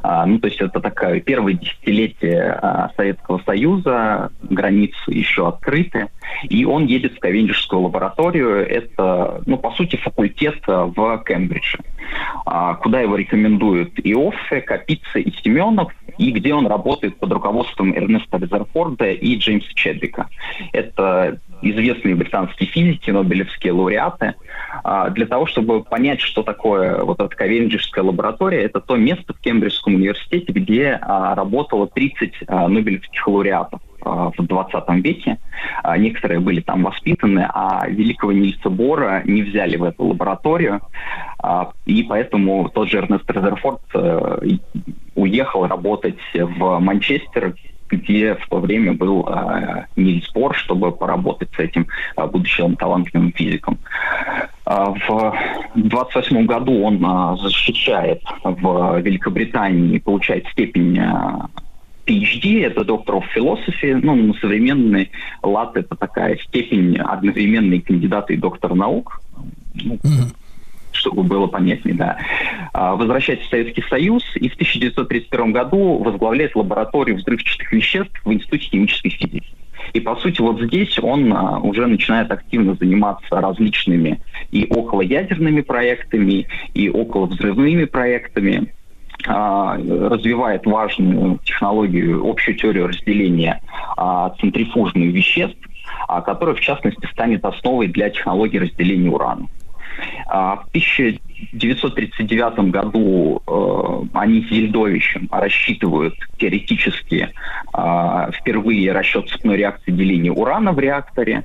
А, 0.02 0.24
ну, 0.26 0.38
то 0.38 0.48
есть 0.48 0.60
это 0.60 0.80
такое 0.80 1.20
первое 1.20 1.54
десятилетие 1.54 2.58
Советского 2.96 3.40
Союза, 3.44 4.03
границы 4.42 5.10
еще 5.10 5.48
открыты. 5.48 6.08
И 6.48 6.64
он 6.64 6.86
едет 6.86 7.14
в 7.16 7.20
Ковендишскую 7.20 7.82
лабораторию. 7.82 8.66
Это, 8.66 9.42
ну, 9.46 9.58
по 9.58 9.70
сути, 9.72 9.96
факультет 9.96 10.62
в 10.66 11.24
Кембридже, 11.26 11.78
а, 12.46 12.74
куда 12.74 13.00
его 13.00 13.16
рекомендуют 13.16 13.98
и 13.98 14.14
Оффе, 14.14 14.60
Капица 14.60 15.18
и 15.18 15.30
Семенов, 15.42 15.92
и 16.18 16.30
где 16.30 16.54
он 16.54 16.66
работает 16.66 17.16
под 17.16 17.32
руководством 17.32 17.92
Эрнеста 17.92 18.38
Резерфорда 18.38 19.10
и 19.10 19.36
Джеймса 19.36 19.68
Чедвика. 19.74 20.28
Это 20.72 21.40
известные 21.62 22.14
британские 22.14 22.68
физики, 22.68 23.10
нобелевские 23.10 23.72
лауреаты. 23.72 24.34
А, 24.82 25.10
для 25.10 25.26
того, 25.26 25.46
чтобы 25.46 25.82
понять, 25.82 26.20
что 26.20 26.42
такое 26.42 27.02
вот 27.02 27.20
эта 27.20 27.34
Ковенджичская 27.34 28.04
лаборатория, 28.04 28.62
это 28.62 28.80
то 28.80 28.96
место 28.96 29.32
в 29.32 29.40
Кембриджском 29.40 29.94
университете, 29.94 30.52
где 30.52 30.98
а, 31.00 31.34
работало 31.34 31.86
30 31.86 32.32
а, 32.46 32.68
нобелевских 32.68 33.26
лауреатов 33.26 33.80
в 34.04 34.34
20 34.38 34.88
веке. 35.04 35.38
Некоторые 35.96 36.40
были 36.40 36.60
там 36.60 36.84
воспитаны, 36.84 37.48
а 37.52 37.86
великого 37.88 38.32
Нильса 38.32 38.70
Бора 38.70 39.22
не 39.24 39.42
взяли 39.42 39.76
в 39.76 39.84
эту 39.84 40.04
лабораторию. 40.04 40.80
И 41.86 42.02
поэтому 42.04 42.68
тот 42.68 42.88
же 42.88 42.98
Эрнест 42.98 43.30
Резерфорд 43.30 43.80
э, 43.94 44.38
уехал 45.14 45.66
работать 45.66 46.18
в 46.32 46.78
Манчестер, 46.78 47.54
где 47.90 48.34
в 48.34 48.48
то 48.48 48.58
время 48.58 48.94
был 48.94 49.28
э, 49.28 49.84
Нильс 49.96 50.30
Бор, 50.32 50.54
чтобы 50.54 50.92
поработать 50.92 51.50
с 51.54 51.58
этим 51.58 51.86
э, 52.16 52.26
будущим 52.26 52.76
талантливым 52.76 53.32
физиком. 53.32 53.78
Э, 54.66 54.86
в 55.06 55.34
28 55.74 56.46
году 56.46 56.82
он 56.82 57.04
э, 57.04 57.36
защищает 57.42 58.22
в 58.42 59.00
Великобритании, 59.00 59.98
получает 59.98 60.46
степень 60.48 60.98
э, 60.98 61.12
PhD, 62.06 62.64
это 62.64 62.84
доктор 62.84 63.20
в 63.20 63.26
философии, 63.26 63.98
ну, 64.00 64.14
на 64.14 64.34
современный 64.34 65.10
лад 65.42 65.76
это 65.76 65.96
такая 65.96 66.36
степень 66.38 66.96
одновременный 66.98 67.80
кандидат 67.80 68.30
и 68.30 68.36
доктор 68.36 68.74
наук. 68.74 69.20
Ну, 69.74 69.94
mm-hmm 69.94 70.34
чтобы 70.94 71.24
было 71.24 71.46
понятнее, 71.46 71.94
да. 71.94 72.16
А, 72.72 72.94
возвращается 72.96 73.46
в 73.46 73.50
Советский 73.50 73.84
Союз 73.90 74.22
и 74.36 74.48
в 74.48 74.54
1931 74.54 75.52
году 75.52 75.98
возглавляет 75.98 76.56
лабораторию 76.56 77.16
взрывчатых 77.16 77.72
веществ 77.72 78.20
в 78.24 78.32
Институте 78.32 78.68
химической 78.68 79.10
физики. 79.10 79.42
И, 79.92 80.00
по 80.00 80.16
сути, 80.16 80.40
вот 80.40 80.60
здесь 80.62 80.98
он 80.98 81.32
а, 81.32 81.58
уже 81.58 81.86
начинает 81.86 82.30
активно 82.30 82.74
заниматься 82.74 83.40
различными 83.40 84.20
и 84.50 84.66
околоядерными 84.70 85.60
проектами, 85.60 86.46
и 86.72 86.88
околовзрывными 86.88 87.84
проектами, 87.84 88.72
развивает 89.26 90.66
важную 90.66 91.38
технологию, 91.44 92.28
общую 92.28 92.56
теорию 92.56 92.88
разделения 92.88 93.60
центрифужных 94.40 95.12
веществ, 95.12 95.58
которая, 96.26 96.54
в 96.54 96.60
частности, 96.60 97.06
станет 97.12 97.44
основой 97.44 97.88
для 97.88 98.10
технологии 98.10 98.58
разделения 98.58 99.10
урана. 99.10 99.46
А, 100.26 100.56
в 100.56 100.66
1939 100.68 102.70
году 102.70 103.42
э, 103.46 104.02
они 104.14 104.42
с 104.42 104.50
Ельдовичем 104.50 105.28
рассчитывают 105.30 106.14
теоретически 106.38 107.30
впервые 108.32 108.92
расчет 108.92 109.28
цепной 109.28 109.56
реакции 109.56 109.90
деления 109.90 110.30
урана 110.30 110.72
в 110.72 110.78
реакторе 110.78 111.42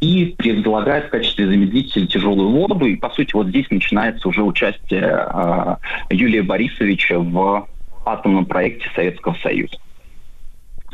и 0.00 0.34
предлагает 0.38 1.06
в 1.06 1.10
качестве 1.10 1.46
замедлителя 1.46 2.06
тяжелую 2.06 2.50
воду. 2.50 2.86
И, 2.86 2.96
по 2.96 3.10
сути, 3.10 3.30
вот 3.34 3.48
здесь 3.48 3.70
начинается 3.70 4.28
уже 4.28 4.42
участие 4.42 5.26
э, 5.32 5.76
Юлия 6.10 6.42
Борисовича 6.42 7.18
в 7.18 7.68
атомном 8.04 8.46
проекте 8.46 8.88
Советского 8.94 9.34
Союза. 9.42 9.76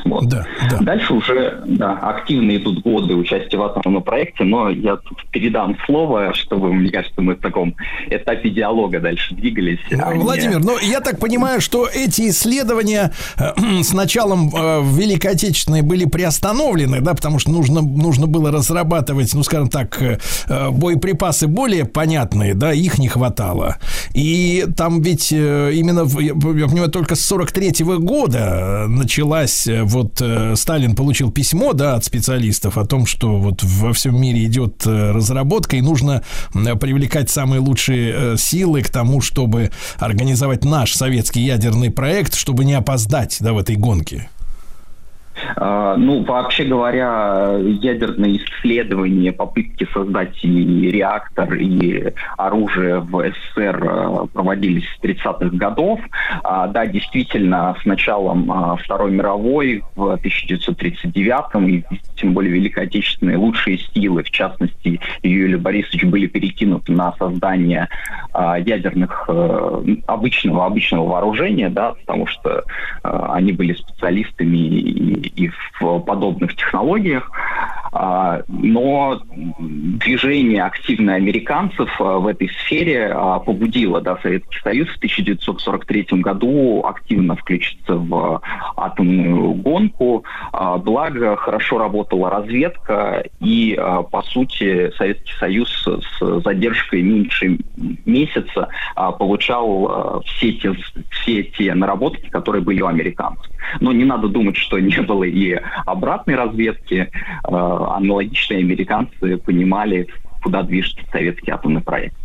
Вот. 0.04 0.28
Да, 0.28 0.46
да. 0.70 0.78
Дальше 0.80 1.14
уже 1.14 1.62
да, 1.66 1.92
активно 1.92 2.56
идут 2.56 2.82
годы 2.82 3.14
участия 3.14 3.56
в 3.56 3.62
атомном 3.62 4.02
проекте, 4.02 4.44
но 4.44 4.68
я 4.70 4.96
тут 4.96 5.24
передам 5.30 5.76
слово, 5.86 6.34
чтобы, 6.34 6.72
мне 6.72 6.90
кажется, 6.90 7.20
мы 7.20 7.34
в 7.34 7.40
таком 7.40 7.74
этапе 8.08 8.50
диалога 8.50 9.00
дальше 9.00 9.34
двигались. 9.34 9.78
А 10.00 10.12
Владимир, 10.14 10.60
не... 10.60 10.64
ну 10.64 10.78
я 10.78 11.00
так 11.00 11.18
понимаю, 11.18 11.60
что 11.60 11.86
эти 11.86 12.28
исследования 12.28 13.12
э, 13.38 13.52
с 13.82 13.92
началом 13.92 14.50
э, 14.54 14.82
Великой 14.82 15.32
Отечественной 15.32 15.82
были 15.82 16.04
приостановлены, 16.04 17.00
да, 17.00 17.14
потому 17.14 17.38
что 17.38 17.50
нужно, 17.50 17.80
нужно 17.80 18.26
было 18.26 18.50
разрабатывать, 18.50 19.32
ну, 19.34 19.42
скажем 19.42 19.68
так, 19.68 20.00
э, 20.00 20.18
боеприпасы 20.70 21.46
более 21.46 21.84
понятные, 21.84 22.54
да, 22.54 22.72
их 22.72 22.98
не 22.98 23.08
хватало. 23.08 23.76
И 24.14 24.66
там 24.76 25.00
ведь 25.02 25.32
именно, 25.32 26.06
я 26.20 26.34
понимаю, 26.34 26.90
только 26.90 27.14
с 27.14 27.24
43 27.24 27.82
-го 27.84 27.98
года 27.98 28.86
началась 28.88 29.66
вот 29.92 30.20
э, 30.20 30.56
Сталин 30.56 30.94
получил 30.94 31.30
письмо, 31.30 31.72
да, 31.72 31.94
от 31.94 32.04
специалистов 32.04 32.78
о 32.78 32.84
том, 32.84 33.06
что 33.06 33.38
вот 33.38 33.62
во 33.62 33.92
всем 33.92 34.20
мире 34.20 34.44
идет 34.44 34.86
э, 34.86 35.12
разработка, 35.12 35.76
и 35.76 35.80
нужно 35.80 36.22
привлекать 36.52 37.30
самые 37.30 37.60
лучшие 37.60 38.12
э, 38.14 38.36
силы 38.36 38.82
к 38.82 38.90
тому, 38.90 39.20
чтобы 39.20 39.70
организовать 39.98 40.64
наш 40.64 40.94
советский 40.94 41.42
ядерный 41.42 41.90
проект, 41.90 42.34
чтобы 42.34 42.64
не 42.64 42.74
опоздать, 42.74 43.36
да, 43.40 43.52
в 43.52 43.58
этой 43.58 43.76
гонке. 43.76 44.28
А, 45.56 45.96
ну, 45.96 46.22
вообще 46.24 46.64
говоря, 46.64 47.56
ядерные 47.58 48.38
исследования, 48.38 49.32
попытки 49.32 49.86
создать 49.92 50.44
и 50.44 50.90
реактор, 50.90 51.54
и 51.54 52.12
оружие 52.36 53.00
в 53.00 53.32
СССР 53.32 53.88
а, 53.88 54.26
проводились 54.26 54.84
с 54.88 55.04
30-х 55.04 55.56
годов. 55.56 56.00
А, 56.42 56.66
да, 56.68 56.86
действительно, 56.86 57.76
с 57.80 57.84
началом 57.84 58.76
Второй 58.82 59.12
мировой 59.12 59.82
в 59.94 60.18
1939-м, 60.22 61.68
и 61.68 61.82
тем 62.16 62.34
более 62.34 62.52
Великой 62.52 62.84
Отечественной, 62.84 63.36
лучшие 63.36 63.78
силы, 63.78 64.22
в 64.22 64.30
частности, 64.30 65.00
Юрий 65.22 65.56
Борисович, 65.56 66.04
были 66.04 66.26
перекинуты 66.26 66.92
на 66.92 67.12
создание 67.16 67.88
ядерных 68.34 69.28
обычного, 70.06 70.66
обычного 70.66 71.08
вооружения, 71.08 71.68
да, 71.68 71.94
потому 71.94 72.26
что 72.26 72.64
они 73.02 73.52
были 73.52 73.74
специалистами 73.74 74.56
и 74.56 75.21
и 75.22 75.50
в 75.80 75.98
подобных 76.00 76.56
технологиях. 76.56 77.30
А, 77.94 78.40
но 78.48 79.20
движение 79.28 80.64
активное 80.64 81.16
американцев 81.16 81.90
а, 82.00 82.18
в 82.18 82.26
этой 82.26 82.48
сфере 82.48 83.12
а, 83.14 83.38
побудило 83.38 84.00
да, 84.00 84.18
Советский 84.22 84.58
Союз 84.64 84.88
в 84.88 84.96
1943 84.96 86.06
году 86.12 86.82
активно 86.86 87.36
включиться 87.36 87.96
в 87.96 88.40
атомную 88.76 89.52
гонку. 89.54 90.24
Благо, 90.52 91.36
хорошо 91.36 91.78
работала 91.78 92.30
разведка, 92.30 93.24
и, 93.40 93.78
по 94.10 94.22
сути, 94.22 94.90
Советский 94.96 95.32
Союз 95.38 95.68
с 95.86 96.40
задержкой 96.42 97.02
меньше 97.02 97.58
месяца 98.06 98.68
получал 99.18 100.22
все 100.26 100.52
те, 100.52 100.72
все 101.10 101.42
те 101.42 101.74
наработки, 101.74 102.28
которые 102.28 102.62
были 102.62 102.80
у 102.80 102.86
американцев. 102.86 103.51
Но 103.80 103.92
не 103.92 104.04
надо 104.04 104.28
думать, 104.28 104.56
что 104.56 104.78
не 104.78 105.00
было 105.02 105.24
и 105.24 105.60
обратной 105.86 106.34
разведки 106.34 107.10
аналогичные 107.44 108.60
американцы 108.60 109.36
понимали, 109.38 110.08
куда 110.42 110.62
движется 110.62 111.04
советский 111.10 111.50
атомный 111.50 111.82
проект. 111.82 112.16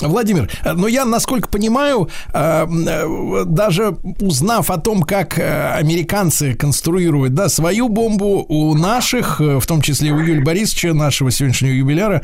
Владимир, 0.00 0.50
но 0.64 0.88
я, 0.88 1.04
насколько 1.04 1.48
понимаю, 1.48 2.08
э, 2.32 2.66
э, 2.66 3.44
даже 3.46 3.96
узнав 4.20 4.70
о 4.70 4.78
том, 4.78 5.02
как 5.02 5.38
э, 5.38 5.72
американцы 5.74 6.54
конструируют 6.54 7.34
да, 7.34 7.48
свою 7.48 7.88
бомбу, 7.88 8.44
у 8.48 8.74
наших, 8.74 9.40
в 9.40 9.66
том 9.66 9.80
числе 9.82 10.12
у 10.12 10.18
Юлия 10.18 10.42
Борисовича, 10.42 10.94
нашего 10.94 11.30
сегодняшнего 11.30 11.72
юбиляра, 11.72 12.22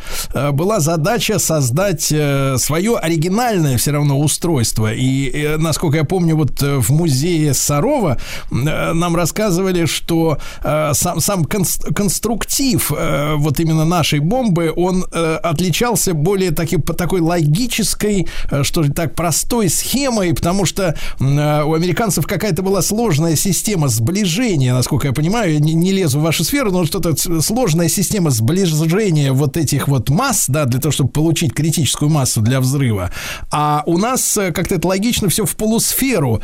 была 0.52 0.80
задача 0.80 1.38
создать 1.38 2.02
свое 2.02 2.96
оригинальное 2.96 3.76
все 3.78 3.92
равно 3.92 4.18
устройство. 4.18 4.92
И, 4.92 5.56
насколько 5.58 5.96
я 5.96 6.04
помню, 6.04 6.36
вот 6.36 6.60
в 6.60 6.90
музее 6.90 7.54
Сарова 7.54 8.18
нам 8.50 9.16
рассказывали, 9.16 9.86
что 9.86 10.38
сам, 10.62 11.20
сам 11.20 11.44
конструктив 11.44 12.90
вот 12.90 13.60
именно 13.60 13.84
нашей 13.84 14.20
бомбы, 14.20 14.72
он 14.74 15.04
отличался 15.12 16.14
более 16.14 16.50
таким 16.50 16.82
по 16.93 16.98
такой 16.98 17.20
логической, 17.20 18.28
э, 18.51 18.62
что 18.62 18.82
ли 18.82 18.90
так, 18.90 19.14
простой 19.14 19.69
схемой, 19.70 20.35
потому 20.35 20.66
что 20.66 20.94
э, 21.19 21.62
у 21.64 21.73
американцев 21.73 22.27
какая-то 22.27 22.62
была 22.62 22.82
сложная 22.82 23.35
система 23.35 23.89
сближения, 23.89 24.74
насколько 24.74 25.09
я 25.09 25.14
понимаю, 25.14 25.59
не, 25.60 25.73
не 25.73 25.90
лезу 25.90 26.20
в 26.20 26.23
вашу 26.23 26.44
сферу, 26.44 26.70
но 26.70 26.85
что-то 26.85 27.14
сложная 27.40 27.89
система 27.89 28.31
сближения 28.31 29.32
вот 29.32 29.56
этих 29.56 29.89
вот 29.89 30.10
масс, 30.10 30.44
да, 30.48 30.66
для 30.66 30.81
того, 30.81 30.93
чтобы 30.93 31.10
получить 31.10 31.55
критическую 31.55 32.10
массу 32.10 32.43
для 32.43 32.60
взрыва. 32.60 33.10
А 33.51 33.82
у 33.86 33.97
нас 33.97 34.36
э, 34.36 34.52
как-то 34.52 34.74
это 34.74 34.86
логично 34.86 35.28
все 35.28 35.47
в 35.47 35.56
полусферу 35.56 36.43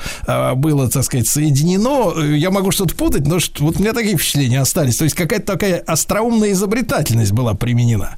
было, 0.56 0.88
так 0.88 1.04
сказать, 1.04 1.28
соединено. 1.28 2.18
Я 2.22 2.50
могу 2.50 2.70
что-то 2.70 2.94
путать, 2.94 3.26
но 3.26 3.38
вот 3.58 3.76
у 3.76 3.80
меня 3.80 3.92
такие 3.92 4.16
впечатления 4.16 4.60
остались. 4.60 4.96
То 4.96 5.04
есть 5.04 5.16
какая-то 5.16 5.52
такая 5.52 5.78
остроумная 5.80 6.52
изобретательность 6.52 7.32
была 7.32 7.54
применена. 7.54 8.16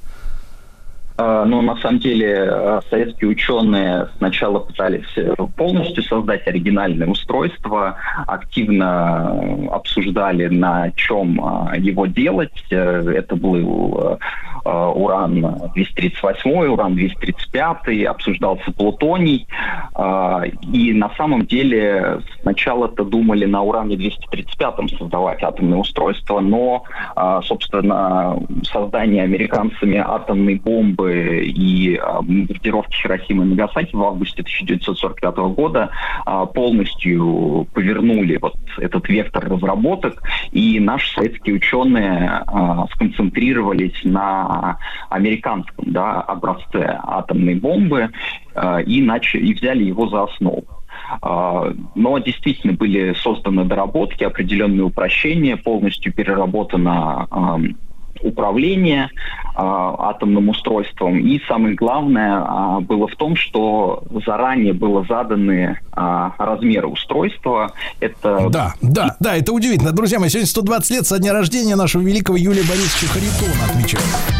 А, 1.22 1.44
Но 1.44 1.60
на 1.60 1.76
самом 1.76 1.98
деле 1.98 2.48
э, 2.50 2.80
советские 2.88 3.28
ученые 3.28 4.08
сначала 4.16 4.60
пытались 4.60 5.12
э, 5.16 5.34
полностью 5.54 6.02
создать 6.02 6.46
оригинальное 6.46 7.06
устройство, 7.06 7.96
активно 8.26 9.38
э, 9.42 9.66
обсуждали, 9.66 10.46
на 10.46 10.90
чем 10.92 11.34
его 11.76 12.06
делать. 12.06 12.64
Это 12.70 13.36
был 13.36 14.18
уран-238, 14.64 16.68
уран-235, 16.68 18.04
обсуждался 18.04 18.72
плутоний. 18.72 19.46
И 20.72 20.92
на 20.92 21.10
самом 21.16 21.46
деле 21.46 22.20
сначала-то 22.42 23.04
думали 23.04 23.44
на 23.44 23.62
уране-235 23.62 24.98
создавать 24.98 25.42
атомное 25.42 25.78
устройство, 25.78 26.40
но, 26.40 26.84
собственно, 27.44 28.38
создание 28.64 29.24
американцами 29.24 29.96
атомной 29.96 30.56
бомбы 30.56 31.44
и 31.44 31.98
бомбардировки 31.98 32.94
Хиросимы 32.94 33.44
и 33.44 33.48
Нагасаки 33.48 33.94
в 33.94 34.02
августе 34.02 34.42
1945 34.42 35.36
года 35.54 35.90
полностью 36.54 37.66
повернули 37.74 38.38
вот 38.40 38.54
этот 38.78 39.08
вектор 39.08 39.48
разработок, 39.48 40.22
и 40.52 40.80
наши 40.80 41.12
советские 41.14 41.56
ученые 41.56 42.42
сконцентрировались 42.94 44.00
на 44.04 44.49
американском 45.08 45.84
да, 45.92 46.20
образце 46.20 46.98
атомной 47.02 47.54
бомбы 47.54 48.10
и, 48.86 49.02
начали, 49.02 49.46
и 49.46 49.54
взяли 49.54 49.84
его 49.84 50.08
за 50.08 50.24
основу. 50.24 50.64
Но 51.94 52.18
действительно 52.18 52.74
были 52.74 53.14
созданы 53.14 53.64
доработки, 53.64 54.24
определенные 54.24 54.84
упрощения, 54.84 55.56
полностью 55.56 56.12
переработана 56.12 57.26
управления 58.22 59.04
э, 59.04 59.08
атомным 59.56 60.48
устройством. 60.48 61.18
И 61.18 61.40
самое 61.46 61.74
главное 61.74 62.40
э, 62.40 62.80
было 62.80 63.08
в 63.08 63.16
том, 63.16 63.36
что 63.36 64.02
заранее 64.26 64.72
было 64.72 65.04
заданы 65.08 65.78
э, 65.96 66.30
размеры 66.38 66.88
устройства. 66.88 67.72
Это... 68.00 68.48
Да, 68.50 68.74
да, 68.82 69.16
да, 69.20 69.36
это 69.36 69.52
удивительно. 69.52 69.92
Друзья 69.92 70.18
мои, 70.18 70.28
сегодня 70.28 70.48
120 70.48 70.90
лет 70.90 71.06
со 71.06 71.18
дня 71.18 71.32
рождения 71.32 71.76
нашего 71.76 72.02
великого 72.02 72.36
Юлия 72.36 72.62
Борисовича 72.62 73.12
Харитона 73.12 73.64
отмечаем. 73.70 74.39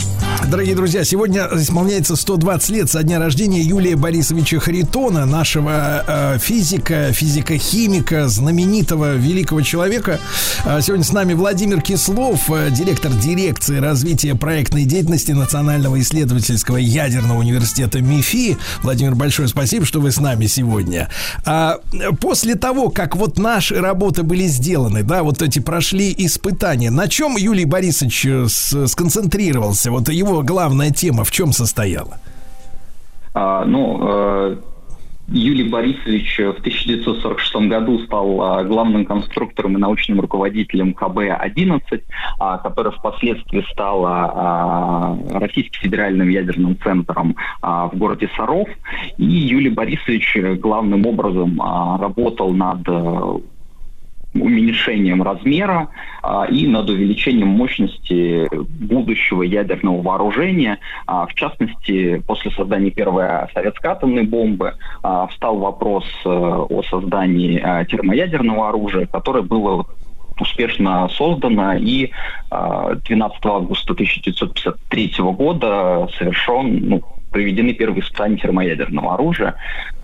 Дорогие 0.49 0.75
друзья, 0.75 1.03
сегодня 1.03 1.47
исполняется 1.53 2.15
120 2.15 2.69
лет 2.71 2.89
со 2.89 3.03
дня 3.03 3.19
рождения 3.19 3.61
Юлия 3.61 3.95
Борисовича 3.95 4.59
Харитона, 4.59 5.25
нашего 5.25 6.03
э, 6.05 6.39
физика, 6.39 7.13
физика-химика, 7.13 8.27
знаменитого 8.27 9.15
великого 9.15 9.61
человека. 9.61 10.19
Э, 10.65 10.81
сегодня 10.81 11.05
с 11.05 11.13
нами 11.13 11.33
Владимир 11.33 11.81
Кислов, 11.81 12.49
э, 12.49 12.69
директор 12.71 13.11
дирекции 13.11 13.77
развития 13.77 14.35
проектной 14.35 14.85
деятельности 14.85 15.31
Национального 15.31 15.99
исследовательского 16.01 16.77
ядерного 16.77 17.37
университета 17.37 18.01
МИФИ. 18.01 18.57
Владимир, 18.83 19.15
большое 19.15 19.47
спасибо, 19.47 19.85
что 19.85 20.01
вы 20.01 20.11
с 20.11 20.19
нами 20.19 20.47
сегодня. 20.47 21.09
А, 21.45 21.79
после 22.19 22.55
того, 22.55 22.89
как 22.89 23.15
вот 23.15 23.37
наши 23.37 23.75
работы 23.75 24.23
были 24.23 24.47
сделаны, 24.47 25.03
да, 25.03 25.23
вот 25.23 25.41
эти 25.41 25.59
прошли 25.59 26.13
испытания, 26.17 26.89
на 26.89 27.07
чем 27.07 27.37
Юлий 27.37 27.65
Борисович 27.65 28.25
э, 28.25 28.47
сконцентрировался? 28.87 29.91
Вот 29.91 30.09
его 30.09 30.30
главная 30.41 30.91
тема 30.91 31.23
в 31.23 31.31
чем 31.31 31.51
состояла? 31.51 32.19
А, 33.33 33.65
ну, 33.65 33.99
э, 34.01 34.55
Юлий 35.31 35.69
Борисович 35.69 36.39
в 36.39 36.59
1946 36.59 37.55
году 37.69 37.99
стал 37.99 38.41
а, 38.41 38.63
главным 38.63 39.05
конструктором 39.05 39.77
и 39.77 39.79
научным 39.79 40.19
руководителем 40.19 40.93
КБ-11, 40.93 42.03
а, 42.39 42.57
который 42.57 42.91
впоследствии 42.91 43.65
стал 43.71 44.05
а, 44.05 45.17
Российским 45.31 45.79
федеральным 45.81 46.27
ядерным 46.29 46.77
центром 46.83 47.35
в 47.61 47.91
городе 47.93 48.29
Саров. 48.35 48.67
И 49.17 49.23
Юлий 49.23 49.69
Борисович 49.69 50.37
главным 50.59 51.05
образом 51.05 51.59
работал 51.99 52.51
над 52.53 52.81
уменьшением 54.33 55.21
размера 55.23 55.89
а, 56.21 56.45
и 56.45 56.67
над 56.67 56.89
увеличением 56.89 57.49
мощности 57.49 58.49
будущего 58.55 59.43
ядерного 59.43 60.01
вооружения. 60.01 60.79
А, 61.05 61.25
в 61.25 61.33
частности, 61.33 62.23
после 62.27 62.51
создания 62.51 62.91
первой 62.91 63.27
советской 63.53 63.87
атомной 63.87 64.23
бомбы 64.23 64.75
а, 65.03 65.27
встал 65.27 65.57
вопрос 65.57 66.05
а, 66.25 66.63
о 66.63 66.83
создании 66.83 67.59
а, 67.59 67.85
термоядерного 67.85 68.69
оружия, 68.69 69.05
которое 69.05 69.43
было 69.43 69.85
успешно 70.39 71.07
создано 71.09 71.75
и 71.75 72.09
12 72.49 73.45
августа 73.45 73.93
1953 73.93 75.13
года 75.19 76.07
совершен 76.17 76.89
ну, 76.89 77.03
проведены 77.31 77.73
первые 77.73 78.01
испытания 78.01 78.37
термоядерного 78.37 79.15
оружия. 79.15 79.55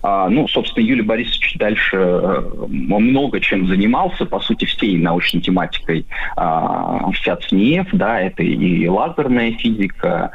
А, 0.02 0.28
ну, 0.28 0.48
собственно, 0.48 0.84
Юлий 0.84 1.02
Борисович 1.02 1.56
дальше 1.58 1.96
э, 1.96 2.42
много 2.68 3.40
чем 3.40 3.66
занимался, 3.66 4.24
по 4.24 4.40
сути, 4.40 4.64
всей 4.64 4.96
научной 4.96 5.40
тематикой 5.40 6.06
а, 6.36 7.10
ФИАЦНИЕФ, 7.12 7.88
да, 7.92 8.20
это 8.20 8.42
и 8.42 8.86
лазерная 8.86 9.52
физика, 9.52 10.30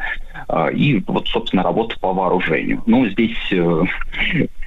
и 0.74 1.04
вот, 1.08 1.28
собственно, 1.28 1.64
работа 1.64 1.96
по 2.00 2.14
вооружению. 2.14 2.84
Ну, 2.86 3.08
здесь 3.10 3.38
э, 3.52 3.84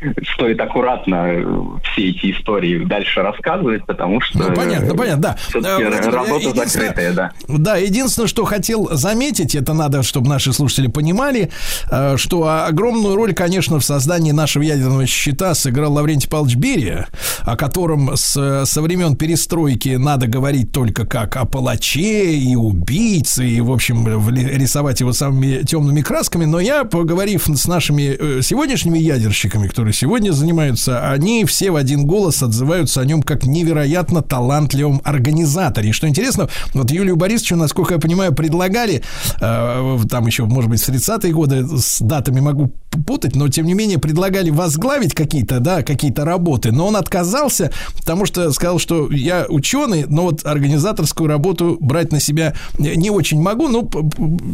стоит 0.35 0.61
аккуратно 0.61 1.81
все 1.85 2.11
эти 2.11 2.32
истории 2.32 2.85
дальше 2.85 3.23
рассказывать, 3.23 3.85
потому 3.86 4.20
что... 4.20 4.39
Ну, 4.39 4.55
понятно, 4.55 4.94
понятно, 4.94 5.36
да. 5.55 5.78
Э, 5.81 6.11
работа 6.11 6.53
закрытая, 6.55 7.12
да. 7.12 7.32
Да, 7.48 7.77
единственное, 7.77 8.28
что 8.28 8.44
хотел 8.44 8.89
заметить, 8.93 9.55
это 9.55 9.74
надо, 9.74 10.03
чтобы 10.03 10.28
наши 10.28 10.53
слушатели 10.53 10.89
понимали, 10.89 11.51
э, 11.90 12.16
что 12.16 12.65
огромную 12.66 13.16
роль, 13.16 13.35
конечно, 13.35 13.78
в 13.78 13.85
создании 13.85 14.32
нашего 14.32 14.62
ядерного 14.62 15.07
щита 15.07 15.55
сыграл 15.55 15.93
Лаврентий 15.93 16.28
Павлович 16.28 16.57
Берия, 16.57 17.09
о 17.43 17.57
котором 17.57 18.16
с, 18.16 18.65
со 18.65 18.82
времен 18.82 19.16
перестройки 19.16 19.90
надо 19.97 20.27
говорить 20.27 20.73
только 20.73 21.07
как 21.07 21.36
о 21.36 21.44
палаче 21.44 22.35
и 22.35 22.55
убийце, 22.55 23.47
и, 23.47 23.61
в 23.61 23.70
общем, 23.70 24.07
рисовать 24.28 25.01
его 25.01 25.12
самыми 25.12 25.62
темными 25.66 26.01
красками, 26.01 26.44
но 26.44 26.60
я, 26.60 26.84
поговорив 26.84 27.47
с 27.47 27.66
нашими 27.66 28.40
сегодняшними 28.40 28.98
ядерщиками, 28.98 29.68
которые 29.68 29.93
сегодня 29.93 30.32
занимаются, 30.32 31.10
они 31.10 31.44
все 31.44 31.70
в 31.70 31.76
один 31.76 32.06
голос 32.06 32.43
отзываются 32.43 33.01
о 33.01 33.05
нем 33.05 33.22
как 33.22 33.44
невероятно 33.44 34.22
талантливом 34.22 35.01
организаторе. 35.05 35.90
И 35.90 35.93
что 35.93 36.09
интересно, 36.09 36.48
вот 36.74 36.90
Юлию 36.90 37.16
Борисовичу, 37.16 37.56
насколько 37.56 37.94
я 37.94 38.01
понимаю, 38.01 38.34
предлагали, 38.34 39.02
э, 39.40 39.98
там 40.09 40.26
еще, 40.26 40.44
может 40.44 40.70
быть, 40.70 40.80
в 40.82 40.88
30-е 40.88 41.32
годы, 41.32 41.66
с 41.78 42.01
датами 42.01 42.40
могу 42.40 42.72
путать, 43.06 43.36
но 43.36 43.48
тем 43.48 43.66
не 43.66 43.74
менее 43.74 43.98
предлагали 43.98 44.51
возглавить 44.51 45.14
какие-то, 45.14 45.60
да, 45.60 45.82
какие-то 45.82 46.24
работы, 46.24 46.72
но 46.72 46.86
он 46.86 46.97
отказался, 46.97 47.70
потому 47.97 48.26
что 48.26 48.51
сказал, 48.52 48.78
что 48.78 49.10
я 49.10 49.47
ученый, 49.48 50.05
но 50.09 50.22
вот 50.22 50.47
организаторскую 50.47 51.28
работу 51.28 51.76
брать 51.80 52.12
на 52.12 52.20
себя 52.20 52.55
не 52.78 53.10
очень 53.10 53.40
могу, 53.40 53.68
ну, 53.68 53.88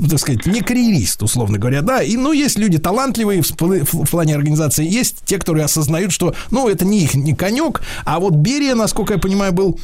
так 0.08 0.18
сказать, 0.18 0.46
не 0.46 0.60
карьерист, 0.92 1.22
условно 1.22 1.58
говоря, 1.58 1.82
да, 1.82 2.02
и, 2.02 2.16
ну, 2.16 2.32
есть 2.32 2.58
люди 2.58 2.78
талантливые 2.78 3.42
в, 3.42 3.50
в 3.50 4.10
плане 4.10 4.34
организации, 4.34 4.86
есть 4.86 5.24
те, 5.24 5.38
которые 5.38 5.64
осознают, 5.64 6.12
что, 6.12 6.34
ну, 6.50 6.68
это 6.68 6.84
не 6.84 7.00
их, 7.00 7.14
не 7.14 7.34
конек, 7.34 7.82
а 8.04 8.20
вот 8.20 8.34
Берия, 8.34 8.74
насколько 8.74 9.14
я 9.14 9.18
понимаю, 9.18 9.52
был 9.52 9.78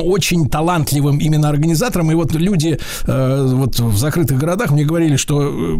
очень 0.00 0.48
талантливым 0.48 1.18
именно 1.18 1.48
организатором. 1.48 2.10
И 2.10 2.14
вот 2.14 2.32
люди 2.32 2.78
э, 3.06 3.48
вот 3.52 3.78
в 3.80 3.96
закрытых 3.96 4.38
городах 4.38 4.70
мне 4.70 4.84
говорили, 4.84 5.16
что 5.16 5.42
э, 5.42 5.76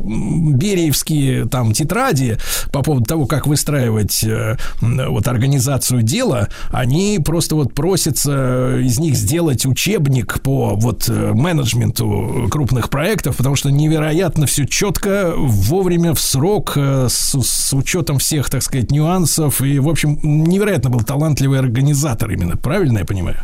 бериевские 0.52 1.46
там 1.48 1.72
тетради 1.72 2.38
по 2.72 2.82
поводу 2.82 3.06
того, 3.06 3.26
как 3.26 3.46
выстраивать 3.46 4.24
э, 4.24 4.56
вот 4.80 5.28
организацию 5.28 6.02
дела, 6.02 6.48
они 6.70 7.20
просто 7.24 7.54
вот 7.54 7.74
просятся 7.74 8.78
из 8.78 8.98
них 8.98 9.14
сделать 9.14 9.66
учебник 9.66 10.40
по 10.40 10.74
вот 10.74 11.08
э, 11.08 11.32
менеджменту 11.32 12.48
крупных 12.50 12.90
проектов, 12.90 13.36
потому 13.36 13.56
что 13.56 13.70
невероятно 13.70 14.46
все 14.46 14.66
четко, 14.66 15.32
вовремя, 15.36 16.14
в 16.14 16.20
срок, 16.20 16.72
э, 16.76 17.06
с, 17.08 17.40
с 17.40 17.72
учетом 17.72 18.18
всех, 18.18 18.50
так 18.50 18.62
сказать, 18.62 18.90
нюансов. 18.90 19.60
И, 19.60 19.78
в 19.78 19.88
общем, 19.88 20.18
невероятно 20.22 20.90
был 20.90 21.00
талантливый 21.00 21.58
организатор 21.58 22.30
именно. 22.30 22.56
Правильно 22.56 22.98
я 22.98 23.04
понимаю? 23.04 23.38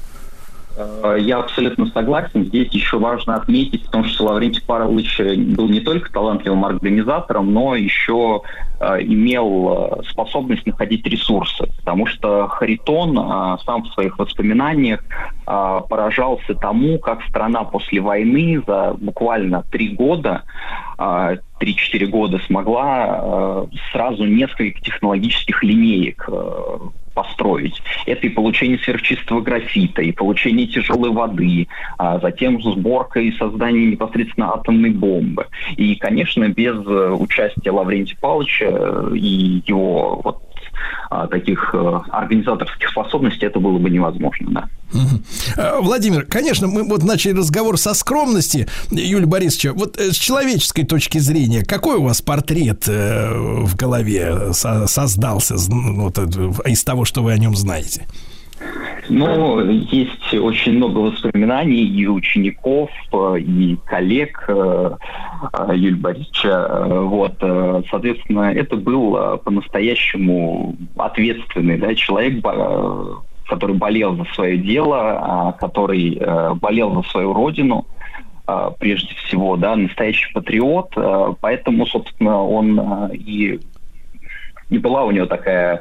Э, 0.79 1.17
Я 1.21 1.39
абсолютно 1.39 1.87
согласен. 1.87 2.45
Здесь 2.45 2.73
еще 2.73 2.99
важно 2.99 3.37
отметить, 3.37 3.85
потому 3.87 4.05
что 4.05 4.25
Лаврентий 4.25 4.63
Павлович 4.65 5.19
был 5.57 5.69
не 5.69 5.81
только 5.81 6.13
талантливым 6.13 6.65
организатором, 6.65 7.53
но 7.53 7.75
еще 7.75 8.43
э, 8.81 9.03
имел 9.03 9.99
э, 10.01 10.03
способность 10.11 10.67
находить 10.67 11.07
ресурсы. 11.07 11.67
Потому 11.79 12.07
что 12.07 12.47
Харитон 12.49 13.19
э, 13.19 13.57
сам 13.65 13.83
в 13.83 13.89
своих 13.89 14.19
воспоминаниях 14.19 15.03
э, 15.03 15.81
поражался 15.89 16.55
тому, 16.55 16.99
как 16.99 17.23
страна 17.25 17.65
после 17.65 18.01
войны 18.01 18.63
за 18.67 18.95
буквально 18.99 19.65
три 19.71 19.89
года, 19.89 20.43
э, 20.99 21.37
3-4 21.61 22.07
года 22.07 22.39
смогла 22.47 23.21
э, 23.21 23.67
сразу 23.93 24.25
несколько 24.25 24.81
технологических 24.81 25.63
линеек 25.65 26.29
э, 26.29 26.79
построить. 27.15 27.83
Это 28.07 28.27
и 28.27 28.31
получение 28.31 28.79
сверхчистого 28.79 29.41
графита, 29.41 30.03
и 30.03 30.13
получение 30.13 30.67
тяжелой 30.67 31.11
воды, 31.11 31.69
а 31.99 32.19
затем 32.21 32.61
сборка 32.63 33.21
и 33.21 33.33
создание 33.33 33.87
непосредственно 33.87 34.55
атомной 34.55 34.91
бомбы. 34.91 35.47
И, 35.77 35.95
конечно, 35.97 36.49
без 36.49 36.75
э, 36.87 37.11
участия 37.19 37.71
Лаврентия 37.71 38.17
Павловича 38.21 38.67
э, 38.69 39.11
и 39.15 39.63
его 39.67 40.21
вот 40.23 40.48
таких 41.31 41.75
э, 41.75 42.01
организаторских 42.11 42.89
способностей 42.91 43.47
это 43.47 43.61
было 43.61 43.79
бы 43.79 43.91
невозможно, 43.91 44.51
да. 44.51 44.69
Э, 45.57 45.81
Владимир, 45.81 46.25
конечно, 46.25 46.67
мы 46.67 46.85
вот 46.85 47.03
начали 47.03 47.33
разговор 47.33 47.79
со 47.79 47.95
скромности 47.95 48.69
Юлия 48.91 49.27
Борисовича. 49.27 49.73
Вот 49.73 49.99
э, 49.99 50.13
с 50.13 50.17
человеческой 50.17 50.85
точки 50.85 51.19
зрения, 51.19 51.65
какой 51.65 51.97
у 51.97 52.05
вас 52.05 52.23
портрет 52.23 52.87
в 52.87 53.77
голове 53.77 54.53
со- 54.53 54.87
создался 54.87 55.57
ну, 55.69 56.05
вот, 56.05 56.19
из 56.67 56.85
того, 56.85 57.05
что 57.05 57.23
вы 57.23 57.33
о 57.33 57.39
нем 57.39 57.57
знаете? 57.57 58.07
Ну, 59.09 59.71
есть 59.71 60.35
очень 60.35 60.75
много 60.75 60.99
воспоминаний 60.99 61.83
и 61.85 62.07
учеников, 62.07 62.91
э, 63.13 63.39
и 63.41 63.77
коллег 63.87 64.45
э, 64.49 64.91
э, 65.53 65.73
Юлия 65.75 65.97
Борисовича. 65.97 66.85
Вот, 66.89 67.35
соответственно, 67.91 68.53
это 68.53 68.77
был 68.77 69.39
по-настоящему 69.39 70.77
ответственный 70.97 71.79
да, 71.79 71.95
человек, 71.95 72.45
который 73.49 73.77
болел 73.77 74.17
за 74.17 74.25
свое 74.35 74.59
дело, 74.59 74.99
а, 74.99 75.53
который 75.53 76.21
болел 76.57 77.03
за 77.03 77.09
свою 77.09 77.33
родину 77.33 77.87
прежде 78.79 79.15
всего, 79.15 79.57
да, 79.57 79.77
настоящий 79.77 80.33
патриот, 80.33 80.95
поэтому, 81.41 81.85
собственно, 81.87 82.43
он 82.43 83.11
и 83.13 83.61
не 84.70 84.78
была 84.78 85.05
у 85.05 85.11
него 85.11 85.27
такая 85.27 85.81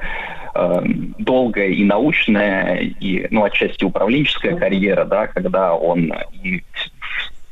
э, 0.55 0.81
долгая 1.19 1.69
и 1.69 1.84
научная, 1.84 2.77
и, 2.77 3.27
ну, 3.31 3.43
отчасти 3.43 3.84
управленческая 3.84 4.55
карьера, 4.55 5.05
да, 5.05 5.27
когда 5.27 5.73
он 5.73 6.14
и 6.43 6.64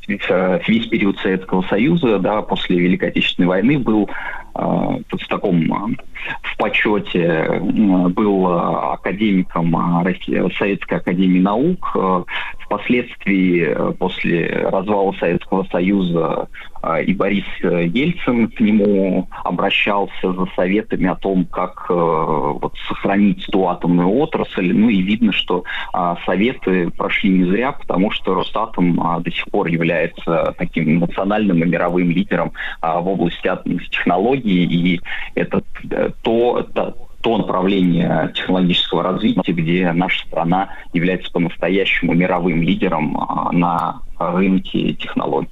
весь 0.08 0.86
период 0.86 1.18
Советского 1.18 1.62
Союза, 1.62 2.18
да, 2.20 2.40
после 2.42 2.78
Великой 2.78 3.08
Отечественной 3.08 3.48
войны 3.48 3.78
был 3.78 4.08
в 4.56 5.28
таком 5.28 5.62
э, 5.62 5.96
в 6.42 6.56
почете, 6.56 7.60
был 7.60 8.48
э, 8.48 8.92
академиком 8.94 9.74
Советской 10.58 10.98
Академии 10.98 11.40
Наук. 11.40 11.96
Впоследствии, 12.64 13.92
после 13.94 14.48
развала 14.48 15.12
Советского 15.20 15.64
Союза, 15.70 16.48
и 17.04 17.14
Борис 17.14 17.44
э, 17.62 17.86
Ельцин 17.86 18.48
к 18.48 18.60
нему 18.60 19.28
обращался 19.44 20.32
за 20.32 20.46
советами 20.54 21.06
о 21.08 21.16
том, 21.16 21.44
как 21.46 21.86
э, 21.88 21.94
вот, 21.94 22.74
сохранить 22.86 23.46
ту 23.46 23.66
атомную 23.66 24.08
отрасль. 24.08 24.72
Ну 24.72 24.88
и 24.88 25.02
видно, 25.02 25.32
что 25.32 25.64
а, 25.92 26.16
советы 26.24 26.90
прошли 26.90 27.30
не 27.30 27.44
зря, 27.50 27.72
потому 27.72 28.10
что 28.10 28.34
Росатом 28.34 29.00
а, 29.00 29.20
до 29.20 29.30
сих 29.30 29.46
пор 29.46 29.66
является 29.66 30.54
таким 30.58 31.00
национальным 31.00 31.62
и 31.62 31.66
мировым 31.66 32.10
лидером 32.10 32.52
а, 32.80 33.00
в 33.00 33.08
области 33.08 33.46
атомных 33.46 33.88
технологий. 33.90 34.45
И 34.46 35.00
это 35.34 35.62
э, 35.90 36.10
то, 36.22 36.66
та- 36.74 36.94
то 37.20 37.38
направление 37.38 38.32
технологического 38.34 39.02
развития, 39.02 39.52
где 39.52 39.92
наша 39.92 40.24
страна 40.26 40.68
является 40.92 41.30
по-настоящему 41.32 42.14
мировым 42.14 42.62
лидером 42.62 43.18
а, 43.18 43.50
на 43.52 44.00
рынке 44.18 44.92
технологий. 44.92 45.48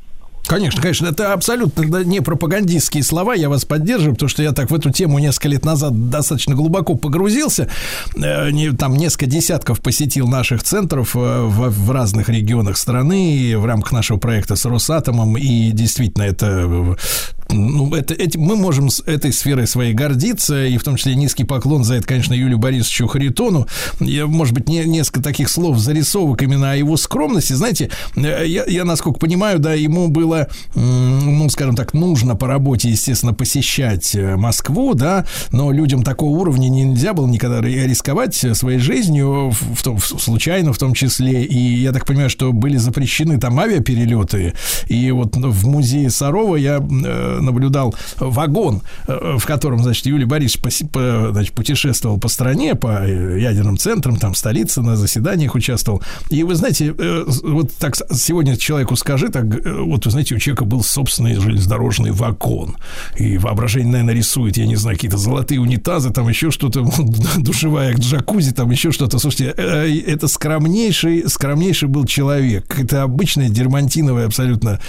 Конечно, 0.46 0.82
конечно, 0.82 1.06
это 1.06 1.32
абсолютно 1.32 2.04
не 2.04 2.20
пропагандистские 2.20 3.02
слова, 3.02 3.34
я 3.34 3.48
вас 3.48 3.64
поддерживаю, 3.64 4.14
потому 4.14 4.28
что 4.28 4.42
я 4.42 4.52
так 4.52 4.70
в 4.70 4.74
эту 4.74 4.90
тему 4.90 5.18
несколько 5.18 5.48
лет 5.48 5.64
назад 5.64 6.10
достаточно 6.10 6.54
глубоко 6.54 6.96
погрузился, 6.96 7.68
Э, 8.22 8.50
там 8.78 8.94
несколько 8.94 9.26
десятков 9.26 9.80
посетил 9.80 10.28
наших 10.28 10.62
центров 10.62 11.16
э, 11.16 11.18
в, 11.18 11.90
разных 11.90 12.28
регионах 12.28 12.76
страны 12.76 13.36
и 13.36 13.54
в 13.54 13.64
рамках 13.64 13.92
нашего 13.92 14.18
проекта 14.18 14.56
с 14.56 14.64
Росатомом, 14.64 15.36
и 15.36 15.70
действительно 15.72 16.24
это 16.24 16.96
ну, 17.54 17.94
это, 17.94 18.14
эти, 18.14 18.36
мы 18.36 18.56
можем 18.56 18.90
с 18.90 19.00
этой 19.00 19.32
сферой 19.32 19.66
своей 19.66 19.94
гордиться, 19.94 20.66
и 20.66 20.76
в 20.76 20.84
том 20.84 20.96
числе 20.96 21.14
низкий 21.14 21.44
поклон 21.44 21.84
за 21.84 21.94
это, 21.94 22.06
конечно, 22.06 22.34
Юлию 22.34 22.58
Борисовичу 22.58 23.06
Харитону. 23.06 23.66
Я, 24.00 24.26
может 24.26 24.54
быть, 24.54 24.68
не, 24.68 24.84
несколько 24.84 25.22
таких 25.22 25.48
слов, 25.48 25.78
зарисовок 25.78 26.42
именно 26.42 26.72
о 26.72 26.76
его 26.76 26.96
скромности. 26.96 27.52
Знаете, 27.52 27.90
э, 28.16 28.44
я, 28.46 28.64
я, 28.64 28.84
насколько 28.84 29.18
понимаю, 29.18 29.58
да, 29.58 29.74
ему 29.74 30.08
было, 30.08 30.48
ну, 30.74 31.48
скажем 31.48 31.76
так, 31.76 31.94
нужно 31.94 32.36
по 32.36 32.46
работе, 32.46 32.90
естественно, 32.90 33.32
посещать 33.34 34.14
э, 34.14 34.36
Москву, 34.36 34.94
да, 34.94 35.26
но 35.52 35.70
людям 35.72 36.02
такого 36.02 36.38
уровня 36.38 36.68
нельзя 36.68 37.12
было 37.12 37.26
никогда 37.26 37.60
ри- 37.60 37.86
рисковать 37.86 38.34
своей 38.34 38.78
жизнью, 38.78 39.50
в, 39.50 39.74
в 39.74 39.94
в- 39.98 40.20
случайно 40.20 40.72
в 40.72 40.78
том 40.78 40.94
числе, 40.94 41.44
и 41.44 41.58
я 41.76 41.92
так 41.92 42.06
понимаю, 42.06 42.30
что 42.30 42.52
были 42.52 42.76
запрещены 42.76 43.38
там 43.38 43.58
авиаперелеты, 43.58 44.54
и 44.88 45.10
вот 45.10 45.36
в 45.36 45.66
музее 45.66 46.10
Сарова 46.10 46.56
я 46.56 46.78
э, 46.78 47.38
наблюдал 47.44 47.94
вагон, 48.18 48.82
э, 49.06 49.36
в 49.38 49.44
котором, 49.46 49.82
значит, 49.82 50.06
Юлий 50.06 50.24
Борисович 50.24 50.62
поси- 50.64 50.88
по- 50.88 51.32
значит, 51.32 51.54
путешествовал 51.54 52.18
по 52.18 52.28
стране, 52.28 52.74
по 52.74 53.04
э, 53.06 53.40
ядерным 53.40 53.76
центрам, 53.78 54.16
там, 54.16 54.34
столице, 54.34 54.82
на 54.82 54.96
заседаниях 54.96 55.54
участвовал. 55.54 56.02
И 56.30 56.42
вы 56.42 56.54
знаете, 56.54 56.94
э, 56.96 57.24
вот 57.44 57.72
так 57.74 57.94
сегодня 58.12 58.56
человеку 58.56 58.96
скажи, 58.96 59.28
так, 59.28 59.44
вот 59.44 60.04
вы 60.04 60.10
знаете, 60.10 60.34
у 60.34 60.38
человека 60.38 60.64
был 60.64 60.82
собственный 60.82 61.34
железнодорожный 61.36 62.10
вагон. 62.12 62.76
И 63.18 63.38
воображение, 63.38 63.92
наверное, 63.92 64.14
рисует, 64.14 64.56
я 64.56 64.66
не 64.66 64.76
знаю, 64.76 64.96
какие-то 64.96 65.16
золотые 65.16 65.60
унитазы, 65.60 66.10
там 66.10 66.28
еще 66.28 66.50
что-то, 66.50 66.84
душевая 67.38 67.94
джакузи, 67.94 68.52
там 68.52 68.70
еще 68.70 68.90
что-то. 68.92 69.18
Слушайте, 69.18 69.46
это 69.46 70.28
скромнейший, 70.28 71.28
скромнейший 71.28 71.88
был 71.88 72.04
человек. 72.06 72.78
Это 72.78 73.02
обычная 73.02 73.48
дермантиновая 73.48 74.26
абсолютно 74.26 74.80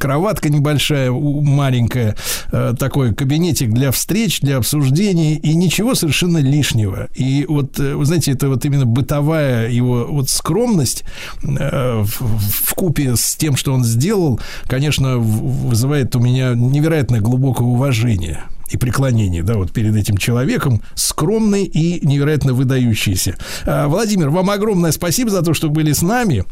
кроватка 0.00 0.48
небольшая, 0.48 1.10
у- 1.10 1.40
маленькая, 1.74 2.14
э, 2.52 2.74
такой 2.78 3.14
кабинетик 3.14 3.72
для 3.72 3.90
встреч, 3.90 4.40
для 4.40 4.58
обсуждений, 4.58 5.34
и 5.34 5.54
ничего 5.54 5.94
совершенно 5.94 6.38
лишнего. 6.38 7.08
И 7.14 7.46
вот, 7.48 7.80
э, 7.80 7.94
вы 7.94 8.04
знаете, 8.04 8.32
это 8.32 8.48
вот 8.48 8.64
именно 8.64 8.86
бытовая 8.86 9.70
его 9.70 10.06
вот 10.08 10.30
скромность 10.30 11.04
э, 11.42 12.02
в, 12.02 12.20
в 12.20 12.74
купе 12.74 13.16
с 13.16 13.34
тем, 13.36 13.56
что 13.56 13.72
он 13.72 13.84
сделал, 13.84 14.40
конечно, 14.66 15.18
вызывает 15.18 16.14
у 16.14 16.20
меня 16.20 16.54
невероятно 16.54 17.20
глубокое 17.20 17.66
уважение 17.66 18.44
и 18.70 18.76
преклонение, 18.76 19.42
да, 19.42 19.54
вот 19.54 19.72
перед 19.72 19.96
этим 19.96 20.16
человеком, 20.16 20.80
скромный 20.94 21.64
и 21.64 22.06
невероятно 22.06 22.54
выдающийся. 22.54 23.36
А, 23.66 23.88
Владимир, 23.88 24.30
вам 24.30 24.50
огромное 24.50 24.92
спасибо 24.92 25.30
за 25.30 25.42
то, 25.42 25.54
что 25.54 25.68
были 25.68 25.92
с 25.92 26.02
нами. 26.02 26.44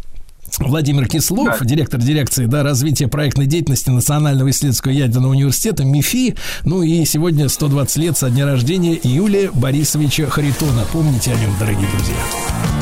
Владимир 0.59 1.09
Кислов, 1.09 1.59
Да. 1.59 1.65
директор 1.65 2.01
дирекции 2.01 2.47
да, 2.47 2.63
развития 2.63 3.09
проектной 3.09 3.47
деятельности 3.47 3.91
Национального 3.91 4.51
исследовательского 4.51 4.93
ядерного 4.93 5.33
университета 5.33 5.85
МИФИ. 5.85 6.35
Ну 6.65 6.83
и 6.83 7.05
сегодня 7.05 7.49
120 7.49 7.97
лет 7.97 8.17
со 8.19 8.31
дня 8.31 8.47
рождения 8.47 8.99
Юлия 9.03 9.51
Борисовича 9.53 10.27
Харитона. 10.29 10.85
Помните 10.93 11.33
о 11.33 11.35
нем, 11.37 11.51
дорогие 11.59 11.89
друзья. 11.97 12.82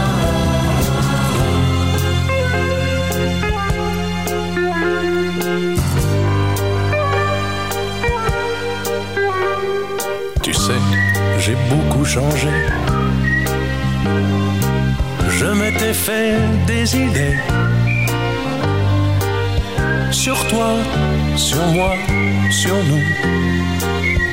Je 15.29 15.45
m'étais 15.45 15.93
fait 15.93 16.35
des 16.67 16.97
idées 16.97 17.37
sur 20.11 20.35
toi, 20.47 20.71
sur 21.37 21.65
moi, 21.67 21.95
sur 22.49 22.75
nous. 22.89 23.05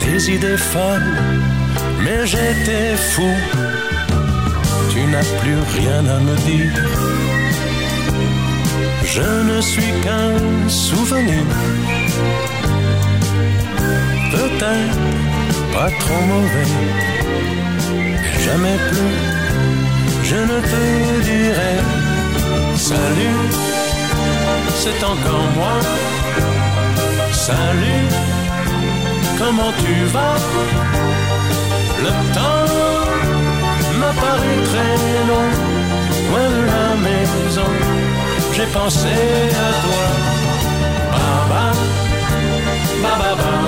Des 0.04 0.30
idées 0.32 0.56
folles, 0.56 1.14
mais 2.02 2.26
j'étais 2.26 2.96
fou. 3.12 3.30
Tu 4.90 5.00
n'as 5.12 5.28
plus 5.40 5.60
rien 5.78 6.04
à 6.16 6.18
me 6.18 6.34
dire. 6.48 6.74
Je 9.04 9.28
ne 9.50 9.60
suis 9.60 9.92
qu'un 10.02 10.68
souvenir. 10.68 11.44
Peut-être 14.32 14.98
pas 15.72 15.90
trop 16.00 16.22
mauvais. 16.26 17.18
Jamais 18.48 18.78
plus, 18.90 19.18
je 20.24 20.36
ne 20.36 20.58
te 20.70 21.22
dirai 21.22 21.74
salut, 22.78 23.40
c'est 24.74 25.04
encore 25.04 25.48
moi. 25.54 25.76
Salut, 27.32 28.06
comment 29.38 29.72
tu 29.84 29.94
vas? 30.14 30.38
Le 32.04 32.12
temps 32.36 32.72
m'a 34.00 34.12
paru 34.24 34.52
très 34.70 34.94
long, 35.30 35.48
loin 36.28 36.48
de 36.56 36.62
la 36.72 36.88
maison. 37.06 37.70
J'ai 38.54 38.68
pensé 38.78 39.14
à 39.66 39.70
toi. 39.84 40.04
Baba, 41.12 41.64
baba, 43.02 43.30
baba. 43.42 43.67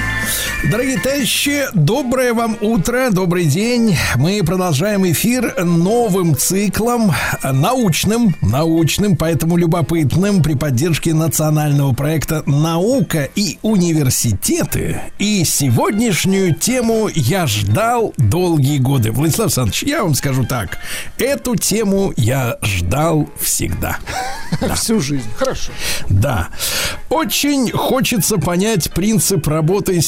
Дорогие 0.69 0.99
товарищи, 0.99 1.65
доброе 1.73 2.33
вам 2.33 2.55
утро, 2.61 3.09
добрый 3.09 3.45
день. 3.45 3.97
Мы 4.15 4.43
продолжаем 4.45 5.09
эфир 5.09 5.55
новым 5.65 6.37
циклом, 6.37 7.11
научным, 7.43 8.35
научным, 8.41 9.17
поэтому 9.17 9.57
любопытным, 9.57 10.43
при 10.43 10.53
поддержке 10.53 11.15
национального 11.15 11.93
проекта 11.93 12.43
«Наука 12.45 13.27
и 13.35 13.57
университеты». 13.63 15.01
И 15.17 15.43
сегодняшнюю 15.45 16.53
тему 16.53 17.09
я 17.11 17.47
ждал 17.47 18.13
долгие 18.17 18.77
годы. 18.77 19.11
Владислав 19.11 19.47
Александрович, 19.47 19.83
я 19.83 20.03
вам 20.03 20.13
скажу 20.13 20.45
так. 20.45 20.77
Эту 21.17 21.55
тему 21.55 22.13
я 22.17 22.57
ждал 22.61 23.27
всегда. 23.39 23.97
Всю 24.75 24.99
жизнь. 24.99 25.27
Хорошо. 25.37 25.71
Да. 26.07 26.49
Очень 27.09 27.71
хочется 27.71 28.37
понять 28.37 28.91
принцип 28.91 29.47
работы 29.47 30.01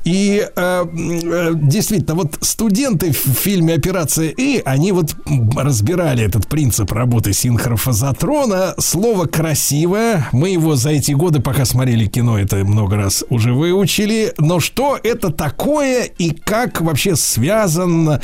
И 0.04 0.44
э, 0.56 0.86
э, 0.96 1.52
действительно, 1.54 2.16
вот 2.16 2.40
студенты 2.42 3.12
в 3.12 3.16
фильме 3.16 3.76
«Операция 3.76 4.30
И», 4.30 4.60
они 4.66 4.92
вот 4.92 5.16
разбирали 5.56 6.24
этот 6.24 6.48
принцип 6.48 6.92
работы 6.92 7.34
синхрофазотрона. 7.34 8.74
Слово 8.80 9.28
красивое. 9.28 10.28
Мы 10.32 10.50
его 10.50 10.76
за 10.76 10.90
эти 10.90 11.12
годы, 11.12 11.40
пока 11.40 11.66
смотрели 11.66 12.08
кино, 12.08 12.40
это 12.40 12.56
много 12.66 12.96
раз 12.96 13.24
уже 13.30 13.54
выучили. 13.54 14.34
Но 14.40 14.60
что 14.60 14.98
это 15.04 15.32
такое 15.32 16.06
и 16.06 16.32
как 16.32 16.82
вообще 16.82 17.16
связан 17.16 18.10
э, 18.10 18.20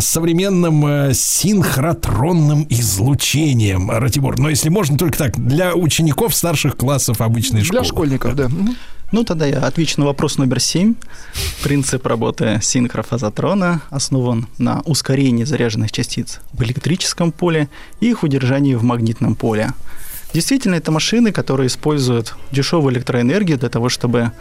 с 0.00 0.04
современным 0.04 0.84
э, 0.84 1.14
синхротронным 1.14 2.66
излучением, 2.68 3.88
Ратибор? 3.88 4.36
Но 4.36 4.48
если 4.48 4.68
можно, 4.68 4.98
только 4.98 5.16
так, 5.16 5.38
для 5.38 5.76
учеников 5.76 6.34
старших 6.34 6.76
классов 6.76 7.20
обычной 7.20 7.67
школы. 7.68 7.82
Для 7.82 7.88
школьников, 7.88 8.34
да. 8.34 8.50
Ну, 9.10 9.24
тогда 9.24 9.46
я 9.46 9.60
отвечу 9.60 10.00
на 10.00 10.06
вопрос 10.06 10.36
номер 10.36 10.60
семь. 10.60 10.94
Принцип 11.62 12.04
работы 12.06 12.58
синхрофазотрона 12.62 13.80
основан 13.88 14.48
на 14.58 14.82
ускорении 14.82 15.44
заряженных 15.44 15.92
частиц 15.92 16.40
в 16.52 16.62
электрическом 16.62 17.32
поле 17.32 17.68
и 18.00 18.10
их 18.10 18.22
удержании 18.22 18.74
в 18.74 18.82
магнитном 18.82 19.34
поле. 19.34 19.72
Действительно, 20.34 20.74
это 20.74 20.92
машины, 20.92 21.32
которые 21.32 21.68
используют 21.68 22.36
дешевую 22.52 22.92
электроэнергию 22.92 23.56
для 23.56 23.70
того, 23.70 23.88
чтобы 23.88 24.32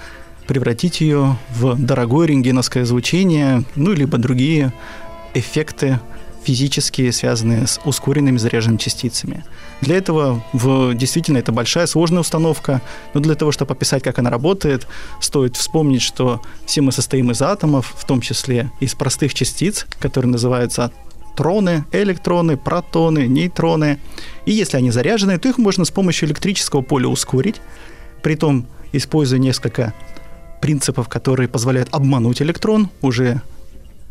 превратить 0.48 1.00
ее 1.00 1.38
в 1.56 1.76
дорогое 1.78 2.28
рентгеновское 2.28 2.84
излучение, 2.84 3.64
ну, 3.76 3.94
либо 3.94 4.18
другие 4.18 4.74
эффекты 5.34 6.00
физические, 6.44 7.14
связанные 7.14 7.68
с 7.68 7.80
ускоренными 7.86 8.38
заряженными 8.38 8.80
частицами. 8.80 9.46
Для 9.82 9.98
этого 9.98 10.44
в, 10.54 10.96
действительно 10.96 11.38
это 11.38 11.52
большая 11.52 11.86
сложная 11.86 12.22
установка, 12.22 12.82
но 13.14 13.20
для 13.20 13.36
того, 13.36 13.52
чтобы 13.52 13.74
описать, 13.74 14.04
как 14.04 14.18
она 14.20 14.30
работает, 14.30 14.88
стоит 15.20 15.56
вспомнить, 15.56 16.02
что 16.02 16.42
все 16.66 16.82
мы 16.82 16.92
состоим 16.92 17.32
из 17.32 17.42
атомов, 17.42 17.94
в 17.96 18.06
том 18.06 18.22
числе 18.22 18.72
из 18.80 18.96
простых 18.96 19.34
частиц, 19.34 19.86
которые 20.00 20.32
называются 20.32 20.92
троны, 21.36 21.86
электроны, 21.92 22.58
протоны, 22.58 23.28
нейтроны. 23.28 24.00
И 24.46 24.52
если 24.52 24.78
они 24.78 24.90
заряжены, 24.90 25.38
то 25.38 25.48
их 25.48 25.60
можно 25.60 25.86
с 25.86 25.92
помощью 25.92 26.28
электрического 26.28 26.82
поля 26.82 27.08
ускорить, 27.08 27.62
притом 28.24 28.66
используя 28.92 29.40
несколько 29.40 29.94
принципов, 30.60 31.08
которые 31.08 31.48
позволяют 31.48 31.90
обмануть 31.92 32.42
электрон 32.42 32.90
уже 33.02 33.42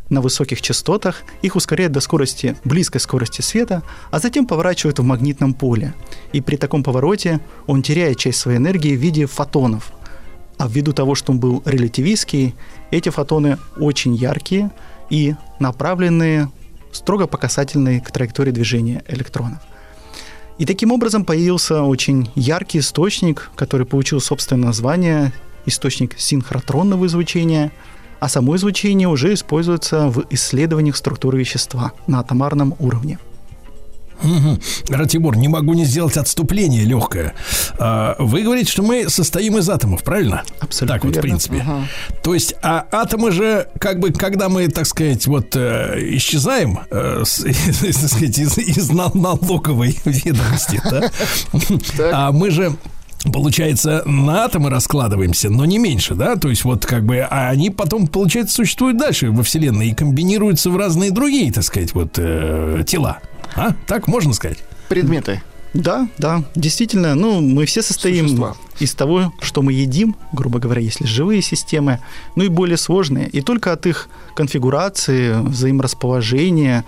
на 0.08 0.20
высоких 0.20 0.62
частотах, 0.62 1.22
их 1.42 1.56
ускоряют 1.56 1.92
до 1.92 2.00
скорости, 2.00 2.56
близкой 2.64 3.00
скорости 3.00 3.40
света, 3.40 3.82
а 4.10 4.18
затем 4.18 4.46
поворачивают 4.46 4.98
в 4.98 5.02
магнитном 5.02 5.54
поле. 5.54 5.94
И 6.32 6.40
при 6.40 6.56
таком 6.56 6.82
повороте 6.82 7.40
он 7.66 7.82
теряет 7.82 8.18
часть 8.18 8.38
своей 8.38 8.58
энергии 8.58 8.96
в 8.96 9.00
виде 9.00 9.26
фотонов. 9.26 9.92
А 10.58 10.68
ввиду 10.68 10.92
того, 10.92 11.14
что 11.14 11.32
он 11.32 11.40
был 11.40 11.62
релятивистский, 11.66 12.54
эти 12.90 13.08
фотоны 13.08 13.58
очень 13.76 14.14
яркие 14.14 14.70
и 15.10 15.34
направленные 15.58 16.50
строго 16.92 17.26
по 17.26 17.36
касательной 17.36 18.00
к 18.00 18.10
траектории 18.10 18.52
движения 18.52 19.04
электронов. 19.08 19.58
И 20.58 20.64
таким 20.64 20.92
образом 20.92 21.26
появился 21.26 21.82
очень 21.82 22.30
яркий 22.34 22.78
источник, 22.78 23.50
который 23.56 23.86
получил 23.86 24.20
собственное 24.20 24.68
название, 24.68 25.32
источник 25.66 26.14
синхротронного 26.18 27.06
излучения– 27.06 27.72
а 28.20 28.28
само 28.28 28.56
излучение 28.56 29.08
уже 29.08 29.34
используется 29.34 30.08
в 30.08 30.24
исследованиях 30.30 30.96
структуры 30.96 31.38
вещества 31.38 31.92
на 32.06 32.20
атомарном 32.20 32.74
уровне. 32.78 33.18
Угу. 34.22 34.58
Ратибор, 34.88 35.36
не 35.36 35.48
могу 35.48 35.74
не 35.74 35.84
сделать 35.84 36.16
отступление 36.16 36.84
легкое. 36.84 37.34
А, 37.78 38.16
вы 38.18 38.42
говорите, 38.42 38.70
что 38.70 38.82
мы 38.82 39.08
состоим 39.08 39.58
из 39.58 39.68
атомов, 39.68 40.02
правильно? 40.02 40.42
Абсолютно. 40.60 40.94
Так 40.94 41.04
вот, 41.04 41.14
верно. 41.14 41.20
в 41.20 41.22
принципе. 41.22 41.60
Ага. 41.60 41.88
То 42.22 42.34
есть, 42.34 42.54
а 42.62 42.86
атомы 42.90 43.30
же, 43.30 43.68
как 43.78 44.00
бы, 44.00 44.12
когда 44.12 44.48
мы, 44.48 44.68
так 44.68 44.86
сказать, 44.86 45.26
вот 45.26 45.54
э, 45.54 45.98
исчезаем, 46.16 46.80
э, 46.90 47.22
с, 47.24 47.42
так 47.82 47.92
сказать, 47.92 48.38
из, 48.38 48.58
из 48.58 48.90
налоговой 48.90 49.98
ведомости, 50.04 50.80
да? 50.84 51.10
а 52.12 52.32
мы 52.32 52.50
же 52.50 52.74
получается, 53.32 54.02
на 54.06 54.44
атомы 54.44 54.70
раскладываемся, 54.70 55.50
но 55.50 55.64
не 55.64 55.78
меньше, 55.78 56.14
да? 56.14 56.36
То 56.36 56.48
есть 56.48 56.64
вот 56.64 56.86
как 56.86 57.04
бы, 57.04 57.18
а 57.18 57.48
они 57.48 57.70
потом, 57.70 58.06
получается, 58.06 58.54
существуют 58.54 58.98
дальше 58.98 59.30
во 59.30 59.42
Вселенной 59.42 59.88
и 59.88 59.94
комбинируются 59.94 60.70
в 60.70 60.76
разные 60.76 61.10
другие, 61.10 61.52
так 61.52 61.64
сказать, 61.64 61.94
вот 61.94 62.14
э, 62.16 62.84
тела. 62.86 63.18
А? 63.54 63.74
Так 63.86 64.08
можно 64.08 64.32
сказать? 64.32 64.58
Предметы. 64.88 65.42
Да, 65.74 66.08
да, 66.16 66.42
действительно, 66.54 67.14
ну, 67.14 67.40
мы 67.42 67.66
все 67.66 67.82
состоим 67.82 68.28
Существа. 68.28 68.56
из 68.80 68.94
того, 68.94 69.34
что 69.40 69.60
мы 69.60 69.74
едим, 69.74 70.16
грубо 70.32 70.58
говоря, 70.58 70.80
если 70.80 71.04
живые 71.04 71.42
системы, 71.42 72.00
ну 72.34 72.44
и 72.44 72.48
более 72.48 72.78
сложные. 72.78 73.28
И 73.28 73.42
только 73.42 73.72
от 73.72 73.84
их 73.86 74.08
конфигурации, 74.34 75.34
взаиморасположения 75.34 76.84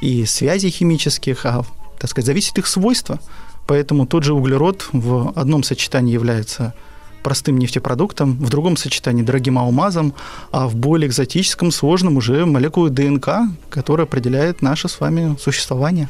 и 0.00 0.24
связей 0.24 0.70
химических, 0.70 1.46
а, 1.46 1.64
так 2.00 2.10
сказать, 2.10 2.26
зависит 2.26 2.58
их 2.58 2.66
свойства. 2.66 3.20
Поэтому 3.66 4.06
тот 4.06 4.24
же 4.24 4.34
углерод 4.34 4.88
в 4.92 5.32
одном 5.34 5.62
сочетании 5.62 6.12
является 6.12 6.74
простым 7.22 7.58
нефтепродуктом, 7.58 8.32
в 8.32 8.50
другом 8.50 8.76
сочетании 8.76 9.22
дорогим 9.22 9.58
алмазом, 9.58 10.12
а 10.50 10.68
в 10.68 10.74
более 10.74 11.08
экзотическом, 11.08 11.70
сложном 11.70 12.16
уже 12.16 12.44
молекулы 12.46 12.90
ДНК, 12.90 13.28
которая 13.70 14.06
определяет 14.06 14.60
наше 14.60 14.88
с 14.88 15.00
вами 15.00 15.36
существование. 15.40 16.08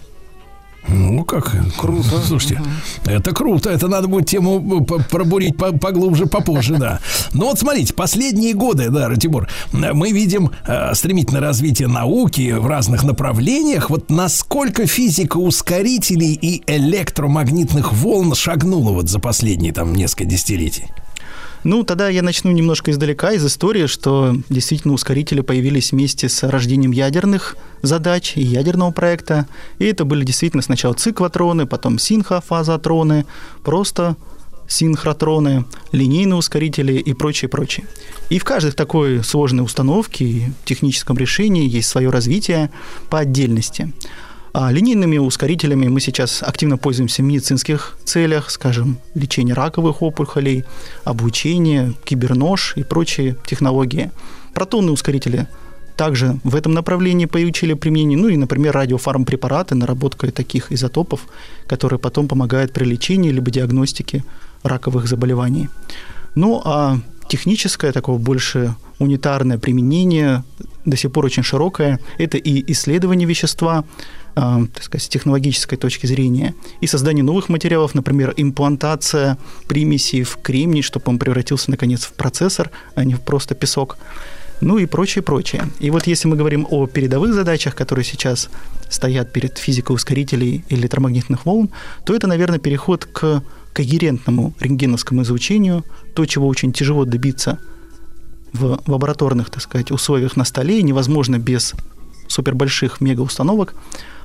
Ну 0.89 1.25
как? 1.25 1.55
Круто. 1.77 2.21
Слушайте, 2.27 2.61
это 3.07 3.33
круто. 3.33 3.71
Это 3.71 3.89
надо 3.89 4.09
будет 4.09 4.27
тему 4.27 4.85
пробурить 4.85 5.57
по- 5.57 5.73
поглубже 5.73 6.27
попозже, 6.27 6.77
да. 6.77 7.01
Но 7.33 7.47
вот 7.47 7.59
смотрите, 7.59 7.95
последние 7.95 8.53
годы, 8.55 8.91
да, 8.91 9.09
Ратибор, 9.09 9.49
мы 9.73 10.11
видим 10.13 10.51
э, 10.67 10.95
стремительное 10.95 11.41
развитие 11.41 11.89
науки 11.89 12.53
в 12.53 12.67
разных 12.67 13.05
направлениях. 13.05 13.91
Вот 13.91 14.11
насколько 14.11 14.87
физика 14.87 15.37
ускорителей 15.37 16.35
и 16.35 16.63
электромагнитных 16.67 17.93
волн 17.93 18.35
шагнула 18.35 18.93
вот 18.93 19.09
за 19.09 19.19
последние 19.19 19.73
там 19.73 19.95
несколько 19.95 20.25
десятилетий? 20.25 20.87
Ну, 21.65 21.85
тогда 21.85 22.09
я 22.09 22.23
начну 22.23 22.51
немножко 22.51 22.91
издалека, 22.91 23.33
из 23.33 23.47
истории, 23.47 23.87
что 23.87 24.35
действительно 24.49 24.95
ускорители 24.95 25.43
появились 25.43 25.93
вместе 25.93 26.29
с 26.29 26.43
рождением 26.43 26.91
ядерных 26.91 27.57
задач 27.83 28.33
и 28.37 28.43
ядерного 28.43 28.91
проекта. 28.91 29.47
И 29.79 29.85
это 29.85 30.05
были 30.05 30.25
действительно 30.25 30.63
сначала 30.63 30.95
циклотроны, 30.95 31.67
потом 31.67 31.99
синхофазотроны, 31.99 33.27
просто 33.63 34.17
синхротроны, 34.67 35.65
линейные 35.93 36.37
ускорители 36.37 36.95
и 36.95 37.13
прочее, 37.15 37.49
прочее. 37.49 37.87
И 38.29 38.39
в 38.39 38.45
каждой 38.45 38.73
такой 38.73 39.23
сложной 39.23 39.65
установке 39.65 40.25
и 40.25 40.53
техническом 40.65 41.17
решении 41.17 41.69
есть 41.69 41.89
свое 41.89 42.11
развитие 42.11 42.71
по 43.09 43.21
отдельности. 43.21 43.93
А 44.53 44.71
линейными 44.71 45.17
ускорителями 45.17 45.89
мы 45.89 46.01
сейчас 46.01 46.43
активно 46.43 46.77
пользуемся 46.77 47.23
в 47.23 47.25
медицинских 47.25 47.97
целях, 48.05 48.51
скажем, 48.51 48.99
лечение 49.15 49.55
раковых 49.55 50.03
опухолей, 50.03 50.65
обучение, 51.05 51.95
кибернож 52.05 52.75
и 52.77 52.83
прочие 52.83 53.37
технологии. 53.47 54.11
Протонные 54.53 54.93
ускорители 54.93 55.49
также 55.97 56.39
в 56.45 56.55
этом 56.55 56.73
направлении 56.73 57.25
получили 57.25 57.73
применение, 57.73 58.19
ну 58.19 58.29
и, 58.29 58.37
например, 58.37 58.75
радиофармпрепараты, 58.75 59.75
наработка 59.75 60.31
таких 60.31 60.71
изотопов, 60.71 61.29
которые 61.67 61.99
потом 61.99 62.29
помогают 62.29 62.75
при 62.75 62.85
лечении 62.85 63.31
либо 63.31 63.51
диагностике 63.51 64.23
раковых 64.63 65.07
заболеваний. 65.07 65.71
Ну, 66.35 66.61
а 66.65 66.99
техническое, 67.29 67.93
такое 67.93 68.19
больше 68.19 68.75
унитарное 68.99 69.59
применение, 69.59 70.45
до 70.85 70.97
сих 70.97 71.13
пор 71.13 71.25
очень 71.25 71.43
широкое, 71.43 71.99
это 72.19 72.37
и 72.37 72.73
исследование 72.73 73.27
вещества, 73.27 73.85
так 74.35 74.83
сказать, 74.83 75.05
с 75.05 75.09
технологической 75.09 75.77
точки 75.79 76.07
зрения, 76.07 76.55
и 76.81 76.87
создание 76.87 77.25
новых 77.25 77.49
материалов, 77.49 77.95
например, 77.95 78.33
имплантация 78.37 79.39
примесей 79.69 80.23
в 80.23 80.39
кремний, 80.39 80.83
чтобы 80.83 81.05
он 81.07 81.19
превратился, 81.19 81.71
наконец, 81.71 82.05
в 82.05 82.13
процессор, 82.13 82.71
а 82.95 83.05
не 83.05 83.15
в 83.15 83.21
просто 83.21 83.55
песок 83.55 83.99
ну 84.63 84.79
и 84.79 84.87
прочее, 84.87 85.23
прочее. 85.23 85.65
И 85.81 85.91
вот 85.91 86.07
если 86.07 86.29
мы 86.29 86.37
говорим 86.37 86.67
о 86.71 86.87
передовых 86.87 87.35
задачах, 87.35 87.75
которые 87.75 88.05
сейчас 88.05 88.49
стоят 88.89 89.33
перед 89.33 89.59
физикой 89.59 89.97
ускорителей 89.97 90.65
электромагнитных 90.69 91.45
волн, 91.45 91.71
то 92.05 92.15
это, 92.15 92.29
наверное, 92.29 92.61
переход 92.61 93.05
к 93.05 93.43
когерентному 93.73 94.55
рентгеновскому 94.61 95.23
излучению, 95.23 95.85
то, 96.15 96.25
чего 96.27 96.47
очень 96.47 96.73
тяжело 96.73 97.05
добиться 97.05 97.59
в 98.53 98.81
лабораторных, 98.87 99.51
так 99.51 99.63
сказать, 99.63 99.91
условиях 99.91 100.37
на 100.37 100.45
столе, 100.45 100.83
невозможно 100.83 101.39
без 101.39 101.75
супербольших 102.29 103.01
мегаустановок, 103.01 103.75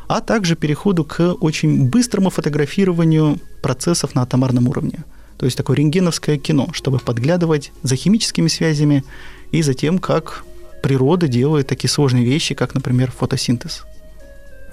а 0.07 0.21
также 0.21 0.55
переходу 0.55 1.03
к 1.03 1.33
очень 1.41 1.89
быстрому 1.89 2.29
фотографированию 2.29 3.39
процессов 3.61 4.15
на 4.15 4.21
атомарном 4.23 4.67
уровне. 4.67 5.03
То 5.37 5.45
есть 5.45 5.57
такое 5.57 5.77
рентгеновское 5.77 6.37
кино, 6.37 6.69
чтобы 6.71 6.99
подглядывать 6.99 7.71
за 7.83 7.95
химическими 7.95 8.47
связями 8.47 9.03
и 9.51 9.61
за 9.61 9.73
тем, 9.73 9.99
как 9.99 10.43
природа 10.81 11.27
делает 11.27 11.67
такие 11.67 11.89
сложные 11.89 12.25
вещи, 12.25 12.55
как, 12.55 12.73
например, 12.73 13.11
фотосинтез. 13.11 13.83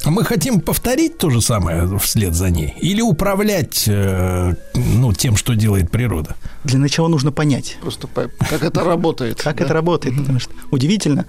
А 0.04 0.10
мы 0.10 0.24
хотим 0.24 0.60
повторить 0.60 1.18
то 1.18 1.30
же 1.30 1.40
самое 1.40 1.98
вслед 1.98 2.34
за 2.34 2.50
ней 2.50 2.74
или 2.80 3.00
управлять 3.00 3.84
э, 3.86 4.54
ну, 4.74 5.12
тем, 5.12 5.36
что 5.36 5.54
делает 5.54 5.90
природа? 5.90 6.36
Для 6.64 6.78
начала 6.78 7.08
нужно 7.08 7.32
понять. 7.32 7.78
Просто 7.80 8.06
по- 8.06 8.30
как 8.50 8.62
это 8.62 8.84
работает. 8.84 9.40
Как 9.42 9.60
это 9.60 9.72
работает, 9.72 10.16
потому 10.16 10.40
что 10.40 10.52
удивительно. 10.70 11.26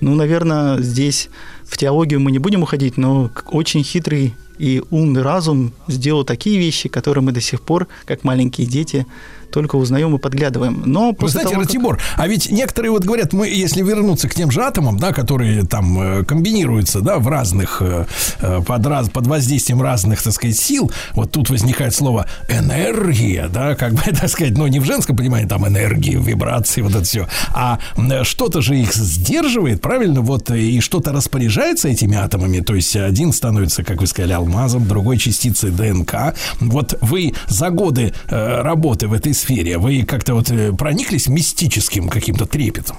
Ну, 0.00 0.14
наверное, 0.14 0.80
здесь 0.80 1.28
в 1.68 1.76
теологию 1.76 2.20
мы 2.20 2.32
не 2.32 2.38
будем 2.38 2.62
уходить, 2.62 2.96
но 2.96 3.30
очень 3.46 3.84
хитрый 3.84 4.34
и 4.58 4.82
умный 4.90 5.22
разум 5.22 5.72
сделал 5.86 6.24
такие 6.24 6.58
вещи, 6.58 6.88
которые 6.88 7.22
мы 7.22 7.32
до 7.32 7.40
сих 7.40 7.60
пор, 7.60 7.86
как 8.04 8.24
маленькие 8.24 8.66
дети, 8.66 9.06
только 9.50 9.76
узнаем 9.76 10.14
и 10.14 10.18
подглядываем. 10.18 10.82
Но 10.84 11.14
Вы 11.18 11.28
знаете, 11.28 11.50
того, 11.50 11.62
как- 11.62 11.68
Ратибор, 11.68 12.00
а 12.16 12.28
ведь 12.28 12.50
некоторые 12.50 12.92
вот 12.92 13.04
говорят, 13.04 13.32
мы, 13.32 13.48
если 13.48 13.82
вернуться 13.82 14.28
к 14.28 14.34
тем 14.34 14.50
же 14.50 14.62
атомам, 14.62 14.98
да, 14.98 15.12
которые 15.12 15.64
там 15.64 16.00
э, 16.00 16.24
комбинируются, 16.24 17.00
да, 17.00 17.18
в 17.18 17.28
разных, 17.28 17.80
э, 17.80 18.06
э, 18.40 18.60
под, 18.66 18.86
раз, 18.86 19.08
под 19.10 19.26
воздействием 19.26 19.82
разных, 19.82 20.22
так 20.22 20.32
сказать, 20.32 20.56
сил, 20.56 20.90
вот 21.14 21.32
тут 21.32 21.50
возникает 21.50 21.94
слово 21.94 22.26
энергия, 22.48 23.48
да, 23.48 23.74
как 23.74 23.94
бы, 23.94 24.02
так 24.20 24.28
сказать, 24.28 24.56
ну, 24.56 24.66
не 24.66 24.80
в 24.80 24.84
женском 24.84 25.16
понимании, 25.16 25.46
там, 25.46 25.66
энергии, 25.66 26.16
вибрации, 26.16 26.82
вот 26.82 26.94
это 26.94 27.04
все, 27.04 27.28
а 27.54 27.78
что-то 28.22 28.60
же 28.60 28.78
их 28.78 28.94
сдерживает, 28.94 29.80
правильно, 29.80 30.20
вот, 30.20 30.50
и 30.50 30.80
что-то 30.80 31.12
распоряжается 31.12 31.88
этими 31.88 32.16
атомами, 32.16 32.60
то 32.60 32.74
есть 32.74 32.96
один 32.96 33.32
становится, 33.32 33.82
как 33.84 34.00
вы 34.00 34.06
сказали, 34.06 34.32
алмазом, 34.32 34.86
другой 34.86 35.18
частицей 35.18 35.70
ДНК. 35.70 36.34
Вот 36.60 36.98
вы 37.00 37.34
за 37.48 37.70
годы 37.70 38.12
э, 38.28 38.62
работы 38.62 39.08
в 39.08 39.12
этой 39.12 39.34
сфере, 39.38 39.78
вы 39.78 40.04
как-то 40.04 40.34
вот 40.34 40.50
э, 40.50 40.72
прониклись 40.72 41.28
мистическим 41.28 42.08
каким-то 42.08 42.46
трепетом? 42.46 42.96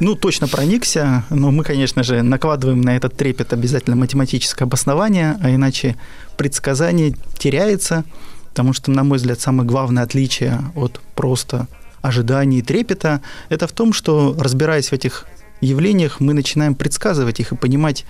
Ну, 0.00 0.16
точно 0.16 0.48
проникся, 0.48 1.24
но 1.30 1.52
мы, 1.52 1.62
конечно 1.62 2.02
же, 2.02 2.22
накладываем 2.22 2.80
на 2.80 2.96
этот 2.96 3.16
трепет 3.16 3.52
обязательно 3.52 3.94
математическое 3.94 4.64
обоснование, 4.64 5.36
а 5.40 5.54
иначе 5.54 5.96
предсказание 6.36 7.14
теряется, 7.38 8.04
потому 8.48 8.72
что, 8.72 8.90
на 8.90 9.04
мой 9.04 9.18
взгляд, 9.18 9.40
самое 9.40 9.68
главное 9.68 10.02
отличие 10.02 10.58
от 10.74 11.00
просто 11.14 11.68
ожиданий 12.00 12.58
и 12.58 12.62
трепета– 12.62 13.22
это 13.48 13.68
в 13.68 13.72
том, 13.72 13.92
что, 13.92 14.34
разбираясь 14.38 14.88
в 14.88 14.92
этих 14.92 15.26
явлениях, 15.60 16.18
мы 16.18 16.34
начинаем 16.34 16.74
предсказывать 16.74 17.38
их 17.38 17.52
и 17.52 17.56
понимать 17.56 18.04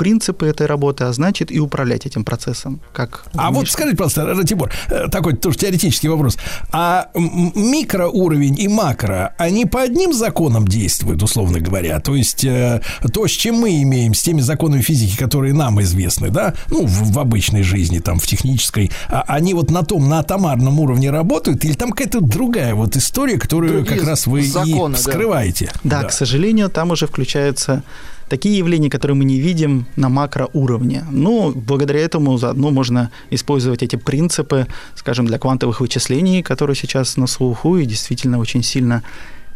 принципы 0.00 0.46
этой 0.46 0.66
работы, 0.66 1.04
а 1.04 1.12
значит 1.12 1.52
и 1.52 1.60
управлять 1.60 2.06
этим 2.06 2.24
процессом. 2.24 2.80
Как 2.94 3.26
А 3.34 3.50
вот 3.50 3.68
скажите, 3.68 3.98
пожалуйста, 3.98 4.24
Ратибор, 4.34 4.72
э, 4.88 5.08
такой 5.08 5.36
тоже 5.36 5.58
теоретический 5.58 6.08
вопрос. 6.08 6.38
А 6.72 7.10
микроуровень 7.14 8.58
и 8.58 8.66
макро, 8.66 9.34
они 9.36 9.66
по 9.66 9.82
одним 9.82 10.14
законам 10.14 10.66
действуют, 10.66 11.22
условно 11.22 11.60
говоря? 11.60 12.00
То 12.00 12.16
есть 12.16 12.46
э, 12.46 12.80
то, 13.12 13.28
с 13.28 13.30
чем 13.30 13.56
мы 13.56 13.82
имеем, 13.82 14.14
с 14.14 14.22
теми 14.22 14.40
законами 14.40 14.80
физики, 14.80 15.18
которые 15.18 15.52
нам 15.52 15.82
известны, 15.82 16.30
да, 16.30 16.54
ну, 16.70 16.86
в, 16.86 17.12
в 17.12 17.18
обычной 17.18 17.62
жизни, 17.62 17.98
там, 17.98 18.18
в 18.18 18.26
технической, 18.26 18.90
а 19.10 19.26
они 19.28 19.52
вот 19.52 19.70
на 19.70 19.82
том, 19.82 20.08
на 20.08 20.20
атомарном 20.20 20.80
уровне 20.80 21.10
работают, 21.10 21.62
или 21.66 21.74
там 21.74 21.90
какая-то 21.90 22.22
другая 22.22 22.74
вот 22.74 22.96
история, 22.96 23.38
которую 23.38 23.72
Другие 23.72 23.98
как 23.98 24.08
раз 24.08 24.26
вы 24.26 24.44
законы, 24.46 24.94
и 24.94 24.96
да. 24.96 24.98
вскрываете? 24.98 25.70
Да, 25.84 26.04
к 26.04 26.12
сожалению, 26.12 26.70
там 26.70 26.90
уже 26.90 27.06
включаются 27.06 27.82
такие 28.30 28.56
явления, 28.56 28.88
которые 28.88 29.16
мы 29.16 29.24
не 29.24 29.40
видим 29.40 29.86
на 29.96 30.08
макроуровне. 30.08 31.04
Но 31.10 31.52
благодаря 31.54 32.00
этому 32.00 32.38
заодно 32.38 32.70
можно 32.70 33.10
использовать 33.28 33.82
эти 33.82 33.96
принципы, 33.96 34.66
скажем, 34.94 35.26
для 35.26 35.38
квантовых 35.38 35.80
вычислений, 35.80 36.42
которые 36.42 36.76
сейчас 36.76 37.16
на 37.16 37.26
слуху 37.26 37.76
и 37.76 37.84
действительно 37.84 38.38
очень 38.38 38.62
сильно 38.62 39.02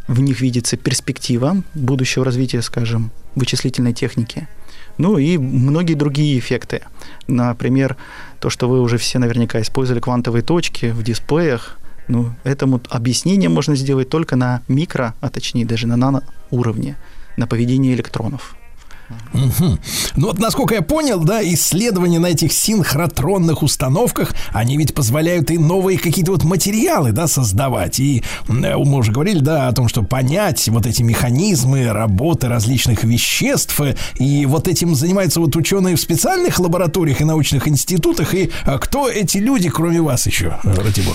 в 0.08 0.20
них 0.20 0.40
видится 0.40 0.76
перспектива 0.76 1.62
будущего 1.72 2.24
развития, 2.24 2.60
скажем, 2.60 3.10
вычислительной 3.36 3.94
техники. 3.94 4.48
Ну 4.98 5.18
и 5.18 5.38
многие 5.38 5.94
другие 5.94 6.38
эффекты. 6.38 6.82
Например, 7.26 7.96
то, 8.40 8.50
что 8.50 8.68
вы 8.68 8.80
уже 8.80 8.98
все 8.98 9.18
наверняка 9.18 9.60
использовали 9.62 10.00
квантовые 10.00 10.42
точки 10.42 10.86
в 10.86 11.02
дисплеях. 11.02 11.78
Ну, 12.06 12.34
этому 12.44 12.82
объяснение 12.90 13.48
можно 13.48 13.76
сделать 13.76 14.10
только 14.10 14.36
на 14.36 14.60
микро, 14.68 15.14
а 15.20 15.30
точнее 15.30 15.64
даже 15.64 15.86
на 15.86 15.96
наноуровне, 15.96 16.96
на 17.38 17.46
поведение 17.46 17.94
электронов. 17.94 18.56
Мгм. 19.32 19.78
Ну 20.16 20.26
вот, 20.28 20.38
насколько 20.38 20.74
я 20.74 20.82
понял, 20.82 21.22
да, 21.24 21.42
исследования 21.42 22.18
на 22.18 22.26
этих 22.26 22.52
синхротронных 22.52 23.62
установках, 23.62 24.34
они 24.52 24.76
ведь 24.76 24.94
позволяют 24.94 25.50
и 25.50 25.58
новые 25.58 25.98
какие-то 25.98 26.32
вот 26.32 26.44
материалы, 26.44 27.12
да, 27.12 27.26
создавать. 27.26 27.98
И 27.98 28.22
э, 28.48 28.52
мы 28.76 28.98
уже 28.98 29.12
говорили, 29.12 29.40
да, 29.40 29.68
о 29.68 29.72
том, 29.72 29.88
что 29.88 30.02
понять 30.02 30.68
вот 30.68 30.86
эти 30.86 31.02
механизмы 31.02 31.92
работы 31.92 32.48
различных 32.48 33.04
веществ. 33.04 33.80
э, 33.80 33.96
И 34.18 34.46
вот 34.46 34.68
этим 34.68 34.94
занимаются 34.94 35.40
вот 35.40 35.54
ученые 35.56 35.96
в 35.96 36.00
специальных 36.00 36.58
лабораториях 36.58 37.20
и 37.20 37.24
научных 37.24 37.68
институтах. 37.68 38.34
И 38.34 38.50
а, 38.64 38.78
кто 38.78 39.08
эти 39.08 39.38
люди, 39.38 39.68
кроме 39.68 40.00
вас 40.00 40.26
еще, 40.26 40.58
э, 40.64 40.74
Ратибор? 40.74 41.14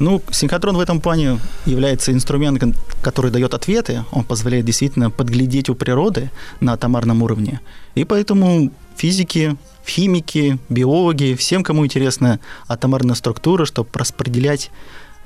Ну, 0.00 0.20
синхротрон 0.30 0.76
в 0.76 0.80
этом 0.80 1.00
плане 1.00 1.38
является 1.66 2.12
инструментом, 2.12 2.74
который 3.00 3.30
дает 3.30 3.54
ответы. 3.54 4.04
Он 4.10 4.24
позволяет 4.24 4.64
действительно 4.64 5.10
подглядеть 5.10 5.68
у 5.68 5.74
природы 5.74 6.30
на 6.60 6.72
атомарном 6.72 7.22
уровне. 7.22 7.60
И 7.94 8.04
поэтому 8.04 8.72
физики, 8.96 9.56
химики, 9.86 10.58
биологи, 10.68 11.34
всем, 11.34 11.62
кому 11.62 11.84
интересна 11.84 12.40
атомарная 12.66 13.14
структура, 13.14 13.64
чтобы 13.66 13.88
распределять 13.94 14.70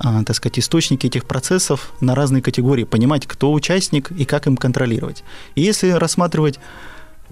а, 0.01 0.23
так 0.23 0.35
сказать, 0.35 0.59
источники 0.59 1.07
этих 1.07 1.25
процессов 1.25 1.91
на 1.99 2.15
разные 2.15 2.41
категории, 2.41 2.85
понимать, 2.85 3.27
кто 3.27 3.51
участник 3.51 4.11
и 4.11 4.23
как 4.23 4.47
им 4.47 4.55
контролировать. 4.55 5.23
И 5.55 5.61
если 5.61 5.89
рассматривать, 5.89 6.57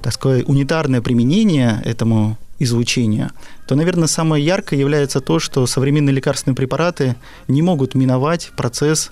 так 0.02 0.12
сказать, 0.12 0.44
унитарное 0.48 1.02
применение 1.02 1.82
этому 1.86 2.38
излучения, 2.60 3.32
то, 3.68 3.76
наверное, 3.76 4.08
самое 4.08 4.44
яркое 4.44 4.80
является 4.80 5.22
то, 5.22 5.40
что 5.40 5.66
современные 5.68 6.14
лекарственные 6.14 6.56
препараты 6.56 7.16
не 7.48 7.62
могут 7.62 7.96
миновать 7.96 8.52
процесс 8.56 9.12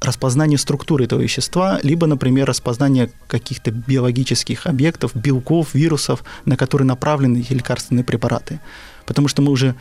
распознания 0.00 0.58
структуры 0.58 1.04
этого 1.04 1.20
вещества, 1.20 1.80
либо, 1.82 2.06
например, 2.06 2.46
распознания 2.46 3.10
каких-то 3.28 3.70
биологических 3.70 4.66
объектов, 4.66 5.14
белков, 5.14 5.74
вирусов, 5.74 6.24
на 6.44 6.56
которые 6.56 6.86
направлены 6.86 7.38
эти 7.38 7.52
лекарственные 7.52 8.04
препараты. 8.04 8.60
Потому 9.06 9.28
что 9.28 9.42
мы 9.42 9.52
уже 9.52 9.74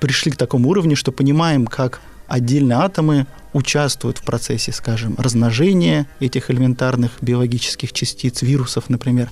пришли 0.00 0.30
к 0.30 0.36
такому 0.36 0.68
уровню, 0.68 0.96
что 0.96 1.12
понимаем, 1.12 1.66
как 1.66 2.00
отдельные 2.26 2.78
атомы 2.78 3.26
участвуют 3.52 4.18
в 4.18 4.24
процессе, 4.24 4.72
скажем, 4.72 5.14
размножения 5.16 6.06
этих 6.20 6.50
элементарных 6.50 7.12
биологических 7.22 7.92
частиц, 7.92 8.42
вирусов, 8.42 8.90
например, 8.90 9.30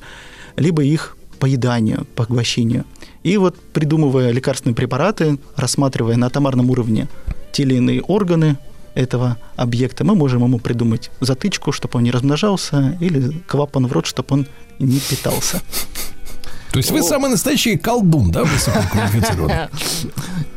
либо 0.57 0.83
их 0.83 1.17
поеданию, 1.45 2.07
поглощению. 2.17 2.87
И 3.23 3.37
вот 3.37 3.55
придумывая 3.75 4.31
лекарственные 4.31 4.75
препараты, 4.75 5.39
рассматривая 5.57 6.17
на 6.17 6.29
атомарном 6.29 6.71
уровне 6.71 7.07
те 7.53 7.65
или 7.65 7.75
иные 7.75 8.01
органы 8.01 8.57
этого 8.95 9.37
объекта, 9.55 10.05
мы 10.05 10.15
можем 10.15 10.43
ему 10.43 10.59
придумать 10.59 11.11
затычку, 11.21 11.71
чтобы 11.71 11.99
он 11.99 12.05
не 12.05 12.11
размножался, 12.11 12.97
или 12.99 13.43
клапан 13.47 13.87
в 13.87 13.93
рот, 13.93 14.07
чтобы 14.07 14.29
он 14.31 14.47
не 14.79 14.99
питался. 15.01 15.61
То 16.73 16.79
есть 16.79 16.91
вы 16.91 17.03
самый 17.03 17.31
настоящий 17.31 17.77
колдун, 17.77 18.31
да, 18.31 18.45
высококвалифицированный? 18.45 19.69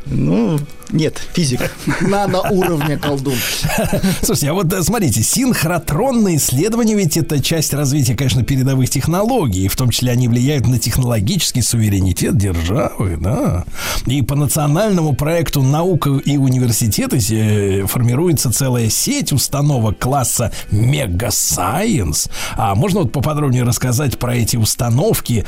Ну, 0.06 0.58
нет, 0.90 1.20
физик. 1.34 1.60
На, 2.00 2.26
на 2.26 2.40
уровне 2.50 2.96
колдун. 2.96 3.36
Слушайте, 4.22 4.50
а 4.50 4.54
вот 4.54 4.72
э, 4.72 4.82
смотрите, 4.82 5.22
синхротронные 5.22 6.36
исследования 6.36 6.94
ведь 6.94 7.16
это 7.16 7.40
часть 7.40 7.74
развития, 7.74 8.14
конечно, 8.14 8.42
передовых 8.42 8.88
технологий, 8.88 9.68
в 9.68 9.76
том 9.76 9.90
числе 9.90 10.12
они 10.12 10.28
влияют 10.28 10.66
на 10.66 10.78
технологический 10.78 11.60
суверенитет 11.60 12.38
державы, 12.38 13.18
да. 13.20 13.64
И 14.06 14.22
по 14.22 14.34
национальному 14.34 15.14
проекту 15.14 15.62
«Наука 15.62 16.10
и 16.10 16.38
университеты» 16.38 17.18
э, 17.30 17.86
формируется 17.86 18.50
целая 18.50 18.88
сеть 18.88 19.32
установок 19.32 19.98
класса 19.98 20.52
Мега 20.70 21.30
Сайенс. 21.30 22.28
А 22.56 22.74
можно 22.74 23.00
вот 23.00 23.12
поподробнее 23.12 23.64
рассказать 23.64 24.18
про 24.18 24.34
эти 24.36 24.56
установки, 24.56 25.44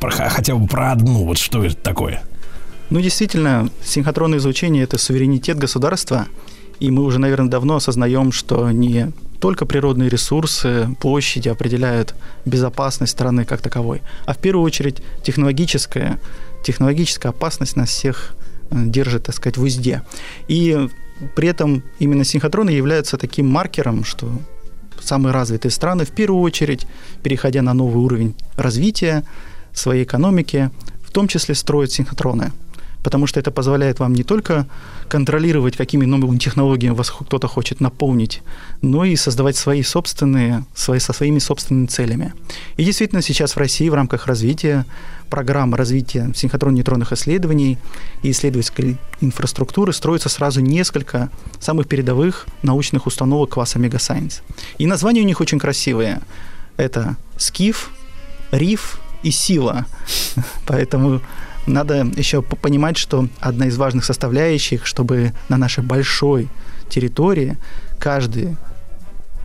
хотя 0.00 0.54
бы 0.54 0.66
про 0.66 0.92
одну, 0.92 1.24
вот 1.24 1.36
что 1.36 1.62
это 1.62 1.76
такое? 1.76 2.22
Ну, 2.90 3.00
действительно, 3.02 3.68
синхронное 3.84 4.38
излучение– 4.38 4.82
это 4.84 4.96
суверенитет 4.96 5.58
государства, 5.58 6.26
и 6.80 6.90
мы 6.90 7.02
уже, 7.02 7.18
наверное, 7.18 7.50
давно 7.50 7.76
осознаем, 7.76 8.32
что 8.32 8.70
не 8.70 9.12
только 9.40 9.66
природные 9.66 10.08
ресурсы, 10.08 10.88
площади 10.98 11.50
определяют 11.50 12.14
безопасность 12.46 13.12
страны 13.12 13.44
как 13.44 13.60
таковой, 13.60 14.00
а 14.24 14.32
в 14.32 14.38
первую 14.38 14.64
очередь 14.64 15.02
технологическая, 15.22 16.18
технологическая 16.64 17.28
опасность 17.28 17.76
нас 17.76 17.90
всех 17.90 18.34
э, 18.70 18.84
держит, 18.86 19.24
так 19.24 19.34
сказать, 19.34 19.58
в 19.58 19.62
узде. 19.62 20.02
И 20.48 20.88
при 21.36 21.48
этом 21.48 21.82
именно 21.98 22.24
синхотроны 22.24 22.70
являются 22.70 23.18
таким 23.18 23.48
маркером, 23.48 24.02
что 24.04 24.30
самые 24.98 25.34
развитые 25.34 25.72
страны, 25.72 26.06
в 26.06 26.10
первую 26.10 26.40
очередь, 26.40 26.86
переходя 27.22 27.60
на 27.60 27.74
новый 27.74 28.02
уровень 28.02 28.34
развития 28.56 29.24
своей 29.74 30.04
экономики, 30.04 30.70
в 31.02 31.10
том 31.10 31.28
числе 31.28 31.54
строят 31.54 31.92
синхотроны 31.92 32.52
потому 33.02 33.26
что 33.26 33.40
это 33.40 33.50
позволяет 33.50 34.00
вам 34.00 34.12
не 34.12 34.22
только 34.22 34.66
контролировать, 35.08 35.76
какими 35.76 36.04
новыми 36.04 36.38
технологиями 36.38 36.94
вас 36.94 37.10
кто-то 37.10 37.48
хочет 37.48 37.80
наполнить, 37.80 38.42
но 38.82 39.04
и 39.04 39.16
создавать 39.16 39.56
свои 39.56 39.82
собственные, 39.82 40.64
свои, 40.74 40.98
со 40.98 41.12
своими 41.12 41.38
собственными 41.38 41.86
целями. 41.86 42.32
И 42.76 42.84
действительно 42.84 43.22
сейчас 43.22 43.54
в 43.54 43.58
России 43.58 43.88
в 43.88 43.94
рамках 43.94 44.26
развития 44.26 44.84
программы 45.28 45.76
развития 45.76 46.30
синхротрон-нейтронных 46.34 47.12
исследований 47.12 47.78
и 48.22 48.30
исследовательской 48.30 48.96
инфраструктуры 49.20 49.92
строится 49.92 50.28
сразу 50.28 50.60
несколько 50.60 51.30
самых 51.60 51.86
передовых 51.86 52.46
научных 52.62 53.06
установок 53.06 53.50
класса 53.50 53.78
Мегасайенс. 53.78 54.42
И 54.78 54.86
названия 54.86 55.20
у 55.20 55.24
них 55.24 55.40
очень 55.40 55.58
красивые. 55.58 56.20
Это 56.76 57.16
СКИФ, 57.36 57.90
РИФ 58.52 59.00
и 59.22 59.30
Сила. 59.30 59.86
Поэтому 60.66 61.20
надо 61.68 62.06
еще 62.16 62.42
понимать, 62.42 62.96
что 62.96 63.28
одна 63.40 63.66
из 63.66 63.76
важных 63.76 64.04
составляющих, 64.04 64.86
чтобы 64.86 65.32
на 65.48 65.56
нашей 65.56 65.84
большой 65.84 66.48
территории 66.88 67.56
каждый 67.98 68.56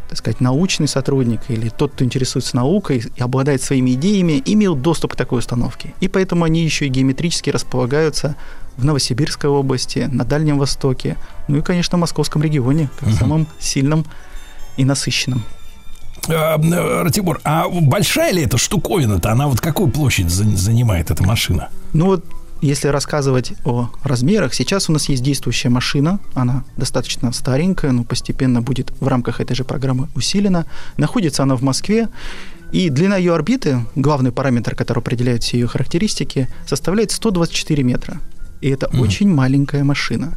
так 0.09 0.19
сказать, 0.19 0.41
научный 0.41 0.87
сотрудник 0.87 1.39
или 1.47 1.69
тот, 1.69 1.93
кто 1.93 2.03
интересуется 2.05 2.55
наукой 2.55 3.03
и 3.15 3.21
обладает 3.23 3.63
своими 3.63 3.91
идеями, 3.95 4.43
имел 4.45 4.75
доступ 4.75 5.13
к 5.13 5.15
такой 5.15 5.39
установке. 5.39 5.95
И 6.01 6.07
поэтому 6.07 6.43
они 6.45 6.63
еще 6.63 6.85
и 6.85 6.89
геометрически 6.89 7.49
располагаются 7.49 8.35
в 8.77 8.85
Новосибирской 8.85 9.49
области, 9.49 10.07
на 10.11 10.23
Дальнем 10.23 10.59
Востоке, 10.59 11.17
ну 11.47 11.57
и, 11.57 11.61
конечно, 11.61 11.97
в 11.97 12.01
Московском 12.01 12.43
регионе, 12.43 12.89
как 12.99 13.09
Мгм. 13.09 13.17
самом 13.17 13.47
сильном 13.59 14.05
и 14.77 14.85
насыщенном. 14.85 15.43
Э, 16.27 16.57
э, 16.57 17.01
Ратибор, 17.03 17.39
а 17.43 17.67
большая 17.69 18.31
ли 18.33 18.43
эта 18.43 18.57
штуковина-то? 18.57 19.31
Она 19.31 19.47
вот 19.47 19.59
какую 19.59 19.89
площадь 19.91 20.29
за- 20.29 20.55
занимает 20.57 21.11
эта 21.11 21.23
машина? 21.23 21.69
Ну 21.93 22.05
вот, 22.05 22.25
если 22.61 22.87
рассказывать 22.87 23.53
о 23.65 23.89
размерах, 24.03 24.53
сейчас 24.53 24.89
у 24.89 24.93
нас 24.93 25.09
есть 25.09 25.21
действующая 25.23 25.69
машина, 25.69 26.19
она 26.33 26.63
достаточно 26.77 27.33
старенькая, 27.33 27.91
но 27.91 28.03
постепенно 28.03 28.61
будет 28.61 28.93
в 29.01 29.07
рамках 29.07 29.41
этой 29.41 29.53
же 29.55 29.63
программы 29.65 30.07
усилена. 30.15 30.65
Находится 30.97 31.43
она 31.43 31.55
в 31.55 31.61
Москве, 31.61 32.07
и 32.71 32.89
длина 32.89 33.17
ее 33.17 33.33
орбиты, 33.35 33.85
главный 33.95 34.31
параметр, 34.31 34.75
который 34.75 34.99
определяет 34.99 35.43
все 35.43 35.59
ее 35.59 35.67
характеристики, 35.67 36.47
составляет 36.65 37.11
124 37.11 37.83
метра. 37.83 38.17
И 38.61 38.69
это 38.69 38.87
очень 38.97 39.27
маленькая 39.29 39.83
машина. 39.83 40.33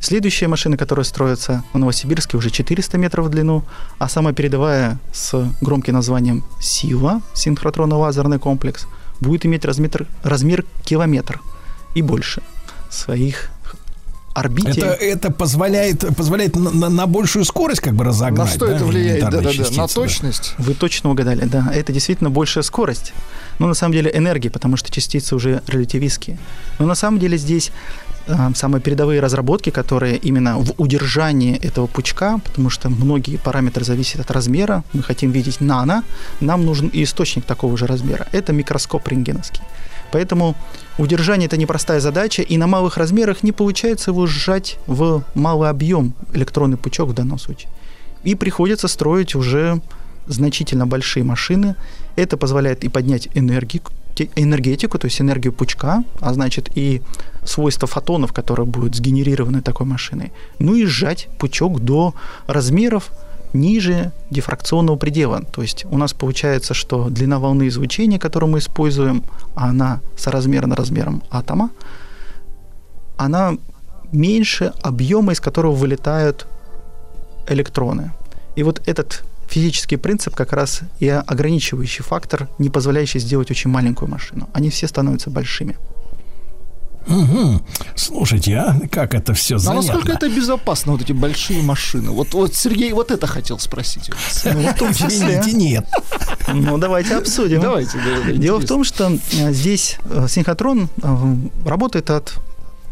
Следующая 0.00 0.46
машина, 0.48 0.76
которая 0.76 1.04
строится 1.04 1.64
в 1.72 1.78
Новосибирске, 1.78 2.36
уже 2.36 2.50
400 2.50 2.98
метров 2.98 3.26
в 3.26 3.28
длину, 3.30 3.64
а 3.98 4.08
самая 4.08 4.32
передовая 4.32 4.98
с 5.12 5.34
громким 5.60 5.94
названием 5.94 6.44
«Сила», 6.60 7.20
синхротронно-лазерный 7.34 8.38
комплекс, 8.38 8.86
будет 9.20 9.44
иметь 9.44 9.64
размер, 9.64 10.06
размер 10.22 10.64
километр 10.84 11.40
и 11.96 12.02
больше 12.02 12.42
своих 12.90 13.50
орбите. 14.34 14.80
Это, 14.80 14.86
это 14.92 15.30
позволяет, 15.32 16.04
позволяет 16.16 16.54
на, 16.54 16.70
на- 16.70 16.88
на 16.88 17.06
большую 17.08 17.44
скорость 17.44 17.80
как 17.80 17.94
бы 17.94 18.04
разогнать. 18.04 18.46
На 18.46 18.54
что 18.54 18.66
да, 18.68 18.76
это 18.76 18.84
влияет? 18.84 19.18
элементарные 19.18 19.42
Да-да-да. 19.42 19.56
частицы, 19.56 19.80
На 19.80 19.86
да. 19.88 19.92
точность? 19.94 20.54
Вы 20.58 20.74
точно 20.74 21.10
угадали, 21.10 21.44
да. 21.44 21.72
Это 21.74 21.92
действительно 21.92 22.30
большая 22.30 22.62
скорость. 22.62 23.12
Но 23.58 23.66
на 23.66 23.74
самом 23.74 23.94
деле 23.94 24.12
энергия, 24.14 24.48
потому 24.50 24.76
что 24.76 24.92
частицы 24.92 25.34
уже 25.34 25.60
релятивистские. 25.66 26.38
Но 26.78 26.86
на 26.86 26.94
самом 26.94 27.18
деле 27.18 27.36
здесь 27.36 27.72
самые 28.54 28.80
передовые 28.80 29.20
разработки, 29.20 29.70
которые 29.70 30.16
именно 30.16 30.58
в 30.58 30.74
удержании 30.76 31.56
этого 31.56 31.86
пучка, 31.86 32.38
потому 32.44 32.70
что 32.70 32.88
многие 32.88 33.36
параметры 33.36 33.84
зависят 33.84 34.20
от 34.20 34.30
размера. 34.30 34.84
Мы 34.92 35.02
хотим 35.02 35.30
видеть 35.30 35.60
нано, 35.60 36.02
нам 36.40 36.64
нужен 36.64 36.88
и 36.88 37.02
источник 37.02 37.44
такого 37.44 37.76
же 37.76 37.86
размера. 37.86 38.26
Это 38.32 38.52
микроскоп 38.52 39.08
рентгеновский. 39.08 39.62
Поэтому 40.10 40.54
удержание– 40.98 41.46
это 41.48 41.56
непростая 41.56 42.00
задача, 42.00 42.42
и 42.42 42.56
на 42.56 42.66
малых 42.66 42.96
размерах 42.96 43.42
не 43.42 43.52
получается 43.52 44.10
его 44.10 44.26
сжать 44.26 44.78
в 44.86 45.22
малый 45.34 45.68
объем, 45.68 46.14
электронный 46.32 46.76
пучок 46.76 47.10
в 47.10 47.14
данном 47.14 47.38
случае. 47.38 47.70
И 48.24 48.34
приходится 48.34 48.88
строить 48.88 49.34
уже 49.34 49.80
значительно 50.26 50.86
большие 50.86 51.24
машины. 51.24 51.74
Это 52.16 52.36
позволяет 52.36 52.84
и 52.84 52.88
поднять 52.88 53.28
энергику, 53.34 53.92
те- 54.14 54.30
энергетику, 54.36 54.98
то 54.98 55.06
есть 55.06 55.20
энергию 55.20 55.52
пучка, 55.52 56.04
а 56.20 56.34
значит 56.34 56.70
и 56.74 57.02
свойства 57.48 57.88
фотонов, 57.88 58.32
которые 58.32 58.66
будут 58.66 58.94
сгенерированы 58.94 59.62
такой 59.62 59.86
машиной. 59.86 60.32
Ну 60.58 60.74
и 60.74 60.86
сжать 60.86 61.28
пучок 61.38 61.80
до 61.80 62.14
размеров 62.46 63.10
ниже 63.52 64.12
дифракционного 64.30 64.96
предела. 64.96 65.42
То 65.42 65.62
есть 65.62 65.86
у 65.90 65.96
нас 65.98 66.12
получается, 66.12 66.74
что 66.74 67.08
длина 67.08 67.38
волны 67.38 67.68
излучения, 67.68 68.18
которую 68.18 68.50
мы 68.52 68.58
используем, 68.58 69.22
она 69.54 70.00
соразмерна 70.16 70.76
размером 70.76 71.22
атома, 71.30 71.70
она 73.16 73.56
меньше 74.12 74.72
объема, 74.82 75.32
из 75.32 75.40
которого 75.40 75.72
вылетают 75.72 76.46
электроны. 77.48 78.12
И 78.56 78.62
вот 78.62 78.82
этот 78.86 79.24
физический 79.48 79.96
принцип 79.96 80.34
как 80.34 80.52
раз 80.52 80.80
и 81.00 81.08
ограничивающий 81.08 82.04
фактор, 82.04 82.48
не 82.58 82.68
позволяющий 82.68 83.20
сделать 83.20 83.50
очень 83.50 83.70
маленькую 83.70 84.10
машину. 84.10 84.48
Они 84.52 84.68
все 84.68 84.86
становятся 84.86 85.30
большими. 85.30 85.76
Мгм. 87.08 87.62
Слушайте, 87.96 88.56
а 88.56 88.78
как 88.90 89.14
это 89.14 89.32
все 89.34 89.56
А 89.56 89.58
занятно? 89.58 89.86
насколько 89.92 90.12
это 90.12 90.28
безопасно, 90.28 90.92
вот 90.92 91.02
эти 91.02 91.12
большие 91.12 91.62
машины? 91.62 92.10
Вот, 92.10 92.34
вот 92.34 92.54
Сергей 92.54 92.92
вот 92.92 93.10
это 93.10 93.26
хотел 93.26 93.58
спросить. 93.58 94.10
Ну, 94.44 94.60
в 94.68 94.74
том 94.78 94.92
числе. 94.94 95.42
Нет. 95.52 95.86
Ну, 96.52 96.78
давайте 96.78 97.16
обсудим. 97.16 97.60
Давайте, 97.60 97.98
да, 97.98 98.26
да, 98.26 98.32
Дело 98.32 98.58
в 98.58 98.66
том, 98.66 98.84
что 98.84 99.10
э, 99.32 99.52
здесь 99.52 99.96
э, 100.04 100.26
синхротрон 100.28 100.88
э, 101.02 101.36
работает 101.66 102.10
от 102.10 102.34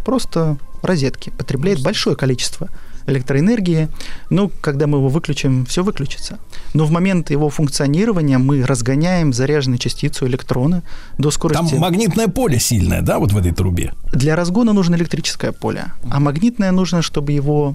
просто 0.05 0.57
розетки, 0.83 1.31
потребляет 1.31 1.83
большое 1.83 2.17
количество 2.17 2.69
электроэнергии. 3.07 3.89
Ну, 4.31 4.51
когда 4.61 4.87
мы 4.87 4.99
его 4.99 5.09
выключим, 5.09 5.65
все 5.67 5.83
выключится. 5.83 6.39
Но 6.75 6.85
в 6.85 6.91
момент 6.91 7.31
его 7.31 7.49
функционирования 7.51 8.39
мы 8.39 8.65
разгоняем 8.65 9.33
заряженную 9.33 9.79
частицу 9.79 10.27
электрона 10.27 10.83
до 11.19 11.31
скорости... 11.31 11.71
Там 11.71 11.81
магнитное 11.81 12.29
поле 12.29 12.59
сильное, 12.59 13.03
да, 13.03 13.19
вот 13.19 13.33
в 13.33 13.37
этой 13.39 13.53
трубе? 13.53 13.93
Для 14.13 14.37
разгона 14.37 14.73
нужно 14.73 14.97
электрическое 14.97 15.53
поле, 15.53 15.93
а 16.11 16.21
магнитное 16.21 16.73
нужно, 16.73 17.03
чтобы 17.03 17.33
его 17.33 17.75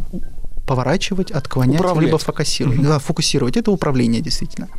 поворачивать, 0.72 1.32
отклонять, 1.32 1.82
Управлять. 1.82 2.06
либо 2.06 2.18
фокусировать. 2.18 2.82
Да, 2.82 2.98
фокусировать. 2.98 3.58
Это 3.58 3.72
управление, 3.72 4.22
действительно. 4.22 4.70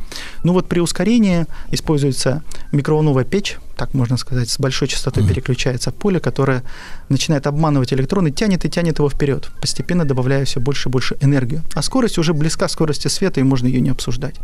Ну 0.43 0.53
вот 0.53 0.67
при 0.67 0.79
ускорении 0.79 1.45
используется 1.71 2.41
микроволновая 2.71 3.25
печь, 3.25 3.57
так 3.75 3.93
можно 3.93 4.17
сказать, 4.17 4.49
с 4.49 4.59
большой 4.59 4.87
частотой 4.87 5.27
переключается 5.27 5.91
поле, 5.91 6.19
которое 6.19 6.63
начинает 7.09 7.45
обманывать 7.45 7.93
электрон 7.93 8.25
и 8.27 8.31
тянет 8.31 8.65
и 8.65 8.69
тянет 8.69 8.97
его 8.97 9.09
вперед, 9.09 9.51
постепенно 9.61 10.03
добавляя 10.03 10.45
все 10.45 10.59
больше 10.59 10.89
и 10.89 10.91
больше 10.91 11.15
энергию. 11.21 11.61
А 11.75 11.83
скорость 11.83 12.17
уже 12.17 12.33
близка 12.33 12.67
к 12.67 12.71
скорости 12.71 13.07
света, 13.07 13.39
и 13.39 13.43
можно 13.43 13.67
ее 13.67 13.81
не 13.81 13.91
обсуждать. 13.91 14.35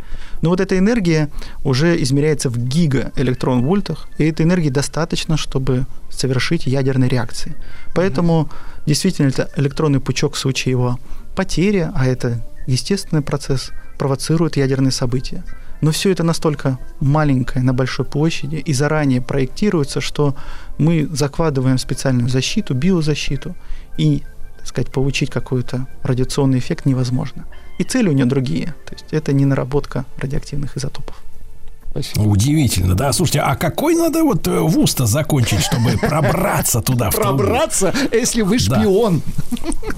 Но 0.42 0.50
вот 0.50 0.60
эта 0.60 0.78
энергия 0.78 1.30
уже 1.64 2.00
измеряется 2.02 2.48
в 2.48 2.58
гигаэлектрон-вольтах, 2.58 4.08
и 4.18 4.24
этой 4.24 4.46
энергии 4.46 4.70
достаточно, 4.70 5.36
чтобы 5.36 5.86
совершить 6.10 6.66
ядерные 6.66 7.08
реакции. 7.10 7.56
Поэтому 7.94 8.48
действительно 8.86 9.28
это 9.28 9.48
электронный 9.56 10.00
пучок 10.00 10.34
в 10.34 10.38
случае 10.38 10.70
его 10.72 10.98
потери, 11.34 11.90
а 11.94 12.06
это 12.06 12.40
естественный 12.66 13.22
процесс, 13.22 13.70
провоцирует 13.98 14.56
ядерные 14.56 14.92
события. 14.92 15.44
Но 15.80 15.90
все 15.92 16.10
это 16.10 16.22
настолько 16.22 16.78
маленькое 17.00 17.64
на 17.64 17.72
большой 17.72 18.04
площади 18.04 18.56
и 18.56 18.72
заранее 18.72 19.20
проектируется, 19.22 20.00
что 20.00 20.36
мы 20.78 21.08
закладываем 21.12 21.78
специальную 21.78 22.28
защиту, 22.28 22.74
биозащиту, 22.74 23.54
и, 23.96 24.22
так 24.58 24.66
сказать, 24.66 24.92
получить 24.92 25.30
какой-то 25.30 25.86
радиационный 26.02 26.58
эффект 26.58 26.86
невозможно. 26.86 27.46
И 27.78 27.84
цели 27.84 28.08
у 28.08 28.12
нее 28.12 28.26
другие. 28.26 28.74
То 28.86 28.92
есть 28.92 29.06
это 29.10 29.32
не 29.32 29.46
наработка 29.46 30.04
радиоактивных 30.18 30.76
изотопов. 30.76 31.16
Удивительно, 32.16 32.94
да. 32.94 33.12
Слушайте, 33.12 33.40
а 33.40 33.56
какой 33.56 33.96
надо 33.96 34.22
вот 34.22 34.46
э, 34.46 34.60
вуз-то 34.60 35.06
закончить, 35.06 35.60
чтобы 35.60 35.98
пробраться 36.00 36.80
туда? 36.80 37.10
Пробраться, 37.10 37.92
если 38.12 38.42
вы 38.42 38.60
шпион. 38.60 39.22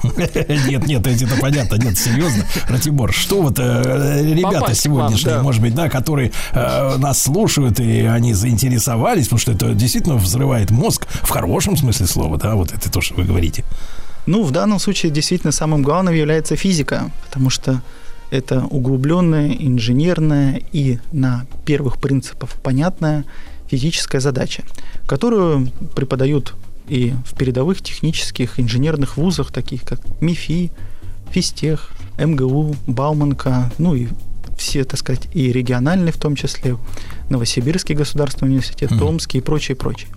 Нет, 0.16 0.86
нет, 0.86 1.06
это 1.06 1.40
понятно, 1.40 1.76
нет, 1.76 1.96
серьезно. 1.96 2.44
Ратибор, 2.68 3.12
что 3.12 3.42
вот 3.42 3.58
э, 3.58 4.22
ребята 4.34 4.74
сегодняшние, 4.74 5.40
может 5.42 5.60
быть, 5.60 5.74
да, 5.74 5.88
которые 5.88 6.32
э, 6.52 6.96
нас 6.96 7.22
слушают, 7.22 7.78
и 7.78 8.02
они 8.02 8.34
заинтересовались, 8.34 9.24
потому 9.24 9.40
что 9.40 9.52
это 9.52 9.74
действительно 9.74 10.16
взрывает 10.16 10.70
мозг 10.70 11.06
в 11.22 11.28
хорошем 11.28 11.76
смысле 11.76 12.06
слова, 12.06 12.38
да, 12.38 12.54
вот 12.54 12.72
это 12.72 12.90
то, 12.90 13.00
что 13.00 13.14
вы 13.14 13.24
говорите. 13.24 13.64
Ну, 14.26 14.42
в 14.42 14.50
данном 14.50 14.78
случае 14.78 15.12
действительно 15.12 15.52
самым 15.52 15.82
главным 15.82 16.14
является 16.14 16.56
физика, 16.56 17.10
потому 17.28 17.50
что 17.50 17.82
это 18.32 18.64
углубленная, 18.64 19.52
инженерная 19.52 20.62
и 20.72 20.98
на 21.12 21.46
первых 21.66 22.00
принципах 22.00 22.50
понятная 22.62 23.24
физическая 23.68 24.22
задача, 24.22 24.64
которую 25.06 25.68
преподают 25.94 26.54
и 26.88 27.12
в 27.26 27.36
передовых 27.36 27.82
технических 27.82 28.58
инженерных 28.58 29.18
вузах, 29.18 29.52
таких 29.52 29.82
как 29.82 30.00
МИФИ, 30.22 30.72
Физтех, 31.30 31.90
МГУ, 32.18 32.74
Бауманка, 32.86 33.70
ну 33.76 33.94
и 33.94 34.08
все, 34.56 34.84
так 34.84 34.98
сказать, 34.98 35.28
и 35.34 35.52
региональные 35.52 36.12
в 36.12 36.18
том 36.18 36.36
числе, 36.36 36.76
Новосибирский 37.28 37.94
государственный 37.94 38.50
университет, 38.50 38.90
Томский 38.98 39.38
и 39.38 39.40
прочее, 39.40 39.76
прочее. 39.76 40.08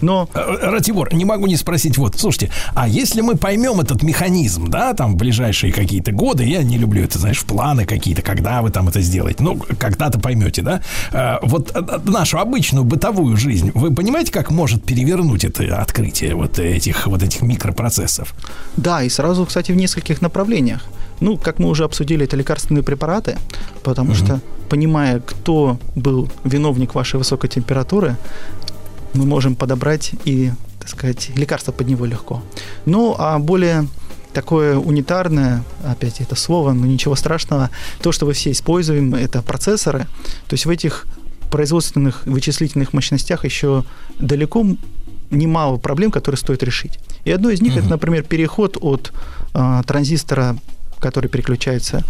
Но 0.00 0.28
Э, 0.34 0.70
Ратибор, 0.70 1.12
не 1.14 1.24
могу 1.24 1.46
не 1.46 1.56
спросить, 1.56 1.98
вот, 1.98 2.18
слушайте, 2.18 2.50
а 2.74 2.88
если 2.88 3.20
мы 3.20 3.36
поймем 3.36 3.80
этот 3.80 4.02
механизм, 4.02 4.68
да, 4.68 4.94
там, 4.94 5.14
в 5.14 5.16
ближайшие 5.16 5.72
какие-то 5.72 6.12
годы, 6.12 6.44
я 6.44 6.62
не 6.62 6.78
люблю 6.78 7.04
это, 7.04 7.18
знаешь, 7.18 7.42
планы 7.42 7.84
какие-то, 7.84 8.22
когда 8.22 8.62
вы 8.62 8.70
там 8.70 8.88
это 8.88 9.00
сделаете, 9.00 9.42
ну, 9.42 9.58
когда-то 9.78 10.18
поймете, 10.18 10.62
да, 10.62 10.82
э, 11.12 11.36
вот 11.42 11.72
э, 11.74 12.00
нашу 12.04 12.38
обычную 12.38 12.84
бытовую 12.84 13.36
жизнь, 13.36 13.70
вы 13.74 13.94
понимаете, 13.94 14.32
как 14.32 14.50
может 14.50 14.84
перевернуть 14.84 15.44
это 15.44 15.80
открытие 15.80 16.34
вот 16.34 16.58
этих, 16.58 17.06
вот 17.06 17.22
этих 17.22 17.42
микропроцессов? 17.42 18.34
Да, 18.76 19.02
и 19.02 19.08
сразу, 19.08 19.46
кстати, 19.46 19.72
в 19.72 19.76
нескольких 19.76 20.20
направлениях. 20.20 20.84
Ну, 21.20 21.36
как 21.36 21.58
мы 21.58 21.68
уже 21.68 21.84
обсудили, 21.84 22.24
это 22.24 22.36
лекарственные 22.36 22.82
препараты, 22.82 23.38
потому 23.82 24.14
что, 24.14 24.40
понимая, 24.68 25.20
кто 25.20 25.78
был 25.94 26.28
виновник 26.44 26.94
вашей 26.94 27.16
высокой 27.16 27.48
температуры, 27.48 28.16
мы 29.14 29.24
можем 29.24 29.54
подобрать 29.54 30.12
и, 30.24 30.50
так 30.80 30.84
так 30.84 30.90
сказать, 30.90 31.30
лекарство 31.34 31.72
под 31.72 31.88
него 31.88 32.04
легко. 32.04 32.42
Ну, 32.84 33.14
а 33.18 33.38
более 33.38 33.86
такое 34.34 34.76
унитарное, 34.76 35.62
опять 35.82 36.20
это 36.20 36.34
слово, 36.34 36.72
но 36.72 36.84
ничего 36.84 37.14
страшного, 37.14 37.70
то, 38.02 38.12
что 38.12 38.26
мы 38.26 38.34
все 38.34 38.50
используем, 38.50 39.14
это 39.14 39.40
процессоры. 39.40 40.00
То 40.46 40.54
есть 40.54 40.66
в 40.66 40.70
этих 40.70 41.06
производственных 41.50 42.26
вычислительных 42.26 42.92
мощностях 42.92 43.46
еще 43.46 43.84
далеко 44.18 44.66
немало 45.30 45.78
проблем, 45.78 46.10
которые 46.10 46.38
стоит 46.38 46.62
решить. 46.62 46.98
И 47.24 47.30
одно 47.30 47.48
из 47.48 47.62
них 47.62 47.72
угу. 47.72 47.80
это, 47.80 47.88
например, 47.88 48.24
переход 48.24 48.76
от 48.80 49.12
э, 49.54 49.82
транзистора, 49.86 50.58
который 51.04 51.28
переключается 51.28 52.02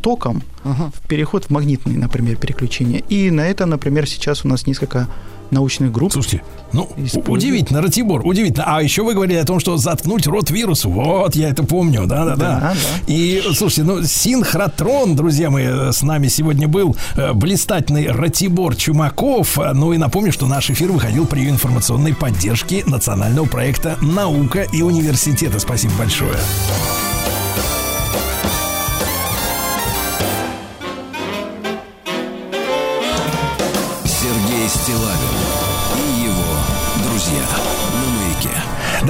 током, 0.00 0.42
угу. 0.64 0.90
в 0.94 1.06
переход 1.06 1.44
в 1.44 1.50
магнитный, 1.50 1.96
например, 1.96 2.36
переключение. 2.36 3.00
И 3.10 3.30
на 3.30 3.42
это, 3.42 3.66
например, 3.66 4.08
сейчас 4.08 4.46
у 4.46 4.48
нас 4.48 4.66
несколько 4.66 5.06
научных 5.50 5.92
групп. 5.92 6.14
Слушайте, 6.14 6.42
ну, 6.72 6.88
удивительно, 7.26 7.82
Ратибор, 7.82 8.26
удивительно. 8.26 8.64
А 8.66 8.82
еще 8.82 9.02
вы 9.02 9.12
говорили 9.12 9.36
о 9.36 9.44
том, 9.44 9.60
что 9.60 9.76
заткнуть 9.76 10.26
рот 10.26 10.50
вирусу. 10.50 10.88
Вот, 10.88 11.36
я 11.36 11.50
это 11.50 11.62
помню, 11.62 12.06
да-да-да. 12.06 12.74
И, 13.06 13.42
слушайте, 13.54 13.82
ну, 13.82 14.02
синхротрон, 14.02 15.14
друзья 15.14 15.50
мои, 15.50 15.92
с 15.92 16.00
нами 16.00 16.28
сегодня 16.28 16.68
был 16.68 16.96
э, 17.16 17.34
блистательный 17.34 18.06
Ратибор 18.10 18.76
Чумаков. 18.76 19.58
Ну 19.74 19.92
и 19.92 19.98
напомню, 19.98 20.32
что 20.32 20.46
наш 20.46 20.70
эфир 20.70 20.90
выходил 20.90 21.26
при 21.26 21.46
информационной 21.50 22.14
поддержке 22.14 22.82
национального 22.86 23.44
проекта 23.44 23.98
«Наука 24.00 24.62
и 24.72 24.80
университеты». 24.80 25.60
Спасибо 25.60 25.92
большое. 25.98 26.38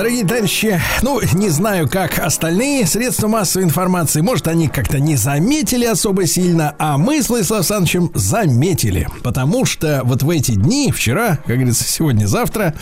Дорогие 0.02 0.26
товарищи, 0.26 0.80
ну, 1.02 1.20
не 1.34 1.48
знаю, 1.48 1.88
как 1.88 2.18
остальные 2.18 2.88
средства 2.88 3.28
массовой 3.28 3.66
информации. 3.66 4.20
Может, 4.20 4.48
они 4.48 4.66
как-то 4.66 4.98
не 4.98 5.14
заметили 5.14 5.84
особо 5.84 6.26
сильно, 6.26 6.74
а 6.76 6.98
мы 6.98 7.22
с 7.22 7.28
Владиславом 7.28 7.60
Александровичем 7.60 8.10
заметили. 8.12 9.06
Потому 9.22 9.64
что 9.64 10.00
вот 10.02 10.24
в 10.24 10.30
эти 10.30 10.56
дни, 10.56 10.90
вчера, 10.90 11.38
как 11.46 11.54
говорится, 11.54 11.84
сегодня-завтра, 11.84 12.74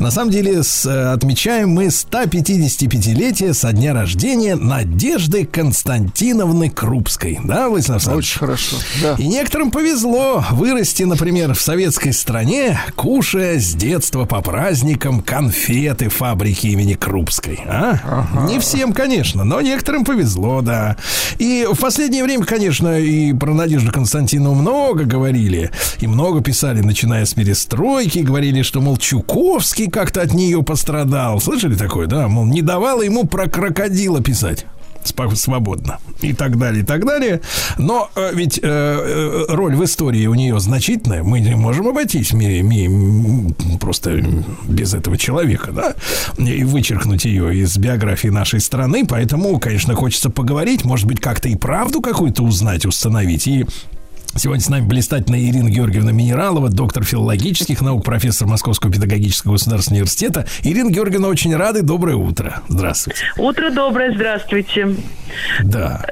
на 0.00 0.10
самом 0.10 0.32
деле 0.32 0.64
с, 0.64 0.84
э, 0.84 1.12
отмечаем 1.12 1.70
мы 1.70 1.86
155-летие 1.86 3.54
со 3.54 3.70
дня 3.72 3.94
рождения 3.94 4.56
Надежды 4.56 5.46
Константиновны 5.46 6.70
Крупской. 6.70 7.38
Да, 7.44 7.68
Владислав 7.68 7.98
Александрович? 7.98 8.30
Очень 8.30 8.38
хорошо, 8.40 8.76
да. 9.00 9.14
И 9.16 9.28
некоторым 9.28 9.70
повезло 9.70 10.44
вырасти, 10.50 11.04
например, 11.04 11.54
в 11.54 11.60
советской 11.60 12.12
стране, 12.12 12.80
кушая 12.96 13.60
с 13.60 13.74
детства 13.74 14.24
по 14.24 14.40
праздникам 14.40 15.20
конфеты 15.20 16.08
фабрики 16.08 16.63
фабрики 16.64 16.66
имени 16.66 16.94
Крупской. 16.94 17.60
А? 17.66 17.98
Ага. 18.04 18.46
Не 18.46 18.58
всем, 18.58 18.92
конечно, 18.92 19.44
но 19.44 19.60
некоторым 19.60 20.04
повезло, 20.04 20.60
да. 20.62 20.96
И 21.38 21.66
в 21.70 21.78
последнее 21.78 22.24
время, 22.24 22.44
конечно, 22.44 22.98
и 22.98 23.32
про 23.32 23.54
Надежду 23.54 23.92
Константиновну 23.92 24.54
много 24.54 25.04
говорили. 25.04 25.70
И 26.00 26.06
много 26.06 26.40
писали, 26.42 26.80
начиная 26.80 27.24
с 27.24 27.34
перестройки. 27.34 28.20
Говорили, 28.20 28.62
что, 28.62 28.80
мол, 28.80 28.96
Чуковский 28.96 29.90
как-то 29.90 30.22
от 30.22 30.34
нее 30.34 30.62
пострадал. 30.62 31.40
Слышали 31.40 31.74
такое, 31.74 32.06
да? 32.06 32.28
Мол, 32.28 32.46
не 32.46 32.62
давала 32.62 33.02
ему 33.02 33.26
про 33.26 33.48
крокодила 33.48 34.22
писать 34.22 34.66
свободно 35.04 35.98
и 36.20 36.32
так 36.32 36.58
далее, 36.58 36.82
и 36.82 36.86
так 36.86 37.04
далее. 37.04 37.40
Но 37.78 38.10
э, 38.14 38.30
ведь 38.34 38.58
э, 38.58 38.62
э, 38.62 39.44
роль 39.48 39.74
в 39.76 39.84
истории 39.84 40.26
у 40.26 40.34
нее 40.34 40.58
значительная. 40.60 41.22
Мы 41.22 41.40
не 41.40 41.54
можем 41.54 41.88
обойтись 41.88 42.32
ми, 42.32 42.62
ми, 42.62 43.54
просто 43.80 44.22
без 44.68 44.94
этого 44.94 45.16
человека, 45.16 45.72
да, 45.72 45.94
и 46.38 46.64
вычеркнуть 46.64 47.24
ее 47.24 47.56
из 47.56 47.76
биографии 47.76 48.28
нашей 48.28 48.60
страны. 48.60 49.04
Поэтому, 49.06 49.58
конечно, 49.58 49.94
хочется 49.94 50.30
поговорить, 50.30 50.84
может 50.84 51.06
быть, 51.06 51.20
как-то 51.20 51.48
и 51.48 51.56
правду 51.56 52.00
какую-то 52.00 52.42
узнать, 52.42 52.86
установить. 52.86 53.46
И 53.46 53.66
Сегодня 54.36 54.62
с 54.62 54.68
нами 54.68 54.84
блистательная 54.86 55.38
Ирина 55.38 55.70
Георгиевна 55.70 56.10
Минералова, 56.10 56.68
доктор 56.68 57.04
филологических 57.04 57.80
наук, 57.80 58.04
профессор 58.04 58.48
Московского 58.48 58.92
педагогического 58.92 59.52
государственного 59.52 60.00
университета. 60.00 60.44
Ирина 60.64 60.90
Георгиевна, 60.90 61.28
очень 61.28 61.54
рады. 61.54 61.82
Доброе 61.82 62.16
утро. 62.16 62.62
Здравствуйте. 62.68 63.20
Утро 63.36 63.70
доброе, 63.70 64.12
здравствуйте. 64.12 64.96
Да. 65.62 66.04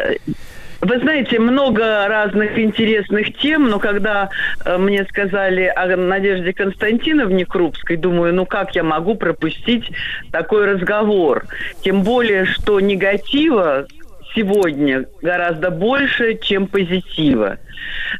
Вы 0.83 0.99
знаете, 0.99 1.39
много 1.39 2.09
разных 2.09 2.59
интересных 2.59 3.37
тем, 3.39 3.69
но 3.69 3.79
когда 3.79 4.31
э, 4.65 4.79
мне 4.79 5.05
сказали 5.05 5.65
о 5.65 5.97
Надежде 5.97 6.53
Константиновне 6.53 7.47
Крупской, 7.47 7.97
думаю, 7.97 8.35
ну 8.35 8.47
как 8.47 8.75
я 8.75 8.83
могу 8.83 9.15
пропустить 9.15 9.85
такой 10.33 10.73
разговор? 10.73 11.45
Тем 11.83 12.03
более, 12.03 12.47
что 12.47 12.81
негатива 12.81 13.87
сегодня 14.35 15.07
гораздо 15.21 15.71
больше, 15.71 16.39
чем 16.39 16.67
позитива. 16.67 17.59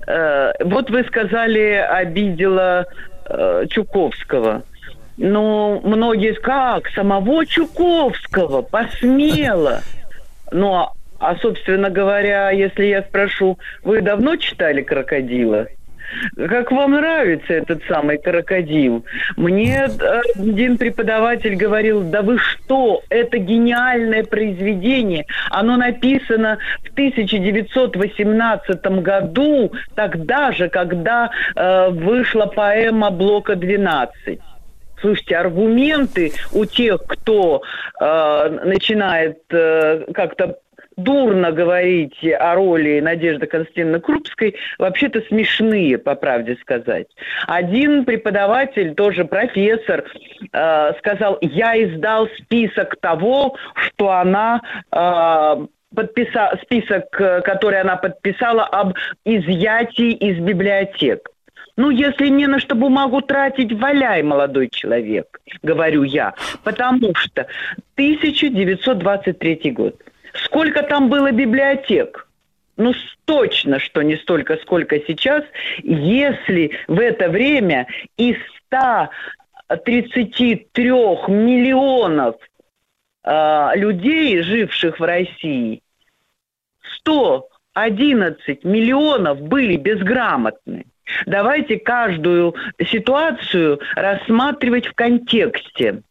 Э, 0.07 0.53
вот 0.61 0.91
вы 0.91 1.05
сказали, 1.05 1.85
обидела 1.89 2.87
э, 3.27 3.67
Чуковского. 3.71 4.63
Ну, 5.17 5.81
многие 5.85 6.35
как? 6.35 6.89
Самого 6.89 7.45
Чуковского 7.47 8.63
посмела. 8.63 9.81
Ну, 10.51 10.75
а, 10.75 10.93
а, 11.19 11.37
собственно 11.37 11.91
говоря, 11.91 12.51
если 12.51 12.87
я 12.87 13.03
спрошу, 13.03 13.59
вы 13.85 14.01
давно 14.01 14.37
читали 14.37 14.83
«Крокодила»? 14.83 15.69
Как 16.37 16.71
вам 16.73 16.93
нравится 16.93 17.53
этот 17.55 17.83
самый 17.89 18.19
крокодил? 18.19 19.05
Мне 19.37 19.87
э, 19.87 20.21
один 20.37 20.79
преподаватель 20.79 21.57
говорил, 21.57 22.03
да 22.03 22.23
вы 22.23 22.39
что, 22.39 23.03
это 23.09 23.39
гениальное 23.39 24.25
произведение. 24.25 25.27
Оно 25.51 25.77
написано 25.77 26.59
в 26.83 26.93
1918 26.93 28.85
году, 29.03 29.73
тогда 29.95 30.53
же, 30.53 30.69
когда 30.69 31.31
э, 31.55 31.89
вышла 31.91 32.47
поэма 32.47 33.11
Блока 33.11 33.57
12. 33.57 34.41
Слушайте, 35.03 35.37
аргументы 35.37 36.33
у 36.53 36.65
тех, 36.65 37.03
кто 37.07 37.63
э, 38.01 38.61
начинает 38.65 39.39
э, 39.51 40.05
как-то 40.15 40.59
дурно 40.97 41.53
говорить 41.53 42.17
о 42.39 42.55
роли 42.55 43.01
Надежды 43.01 43.47
Константиновны 43.47 44.01
Крупской, 44.01 44.57
вообще-то 44.79 45.21
смешные, 45.29 45.99
по 45.99 46.15
правде 46.15 46.57
сказать. 46.61 47.09
Один 47.47 48.05
преподаватель, 48.05 48.95
тоже 48.95 49.25
профессор, 49.25 50.05
э, 50.53 50.93
сказал, 50.99 51.39
я 51.41 51.83
издал 51.83 52.29
список 52.39 52.97
того, 53.01 53.57
что 53.75 54.11
она 54.11 54.61
э, 54.91 55.67
подписала, 55.95 56.59
список, 56.63 57.11
который 57.11 57.81
она 57.81 57.97
подписала 57.97 58.65
об 58.65 58.95
изъятии 59.25 60.13
из 60.13 60.39
библиотек. 60.39 61.29
Ну, 61.77 61.89
если 61.91 62.29
не 62.29 62.47
на 62.47 62.61
что 62.61 62.75
бумагу 62.75 63.23
тратить, 63.23 63.73
валяй, 63.73 64.23
молодой 64.23 64.69
человек, 64.69 65.41
говорю 65.63 66.03
я. 66.03 66.35
Потому 66.65 67.15
что 67.15 67.47
1923 67.97 69.71
год– 69.71 69.97
Сколько 70.35 70.83
там 70.83 71.09
было 71.09 71.31
библиотек? 71.31 72.29
Ну, 72.77 72.95
точно, 73.27 73.79
что 73.79 74.03
не 74.03 74.17
столько, 74.17 74.57
сколько 74.57 74.99
сейчас, 75.01 75.45
если 75.83 76.73
в 76.89 76.99
это 76.99 77.29
время 77.29 77.87
из 78.17 78.37
133 78.69 80.91
миллионов 80.91 82.37
э, 83.25 83.71
людей, 83.75 84.41
живших 84.43 84.99
в 84.99 85.05
России, 85.05 85.83
111 86.99 88.65
миллионов 88.65 89.41
были 89.43 89.77
безграмотны. 89.77 90.87
Давайте 91.27 91.79
каждую 91.79 92.55
ситуацию 92.91 93.81
рассматривать 93.95 94.87
в 94.87 94.95
контексте. 94.95 96.03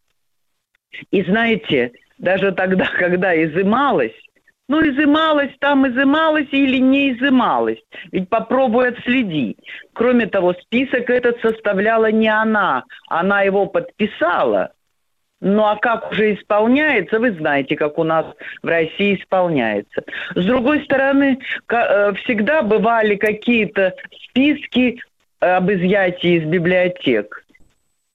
И 1.09 1.23
знаете, 1.23 1.91
даже 2.21 2.51
тогда, 2.53 2.85
когда 2.97 3.35
изымалась, 3.43 4.15
ну, 4.69 4.79
изымалась 4.81 5.51
там, 5.59 5.85
изымалась 5.85 6.47
или 6.51 6.77
не 6.77 7.11
изымалась. 7.11 7.79
Ведь 8.13 8.29
попробуй 8.29 8.89
отследи. 8.89 9.57
Кроме 9.91 10.27
того, 10.27 10.53
список 10.53 11.09
этот 11.09 11.41
составляла 11.41 12.09
не 12.09 12.29
она, 12.29 12.85
она 13.09 13.41
его 13.41 13.65
подписала. 13.65 14.71
Ну 15.41 15.65
а 15.65 15.75
как 15.75 16.11
уже 16.11 16.35
исполняется, 16.35 17.19
вы 17.19 17.33
знаете, 17.33 17.75
как 17.75 17.97
у 17.97 18.03
нас 18.03 18.27
в 18.61 18.67
России 18.67 19.15
исполняется. 19.19 20.03
С 20.35 20.45
другой 20.45 20.83
стороны, 20.85 21.39
э, 21.67 22.13
всегда 22.23 22.61
бывали 22.61 23.15
какие-то 23.15 23.93
списки 24.29 25.01
об 25.39 25.69
изъятии 25.71 26.37
из 26.37 26.45
библиотек. 26.45 27.43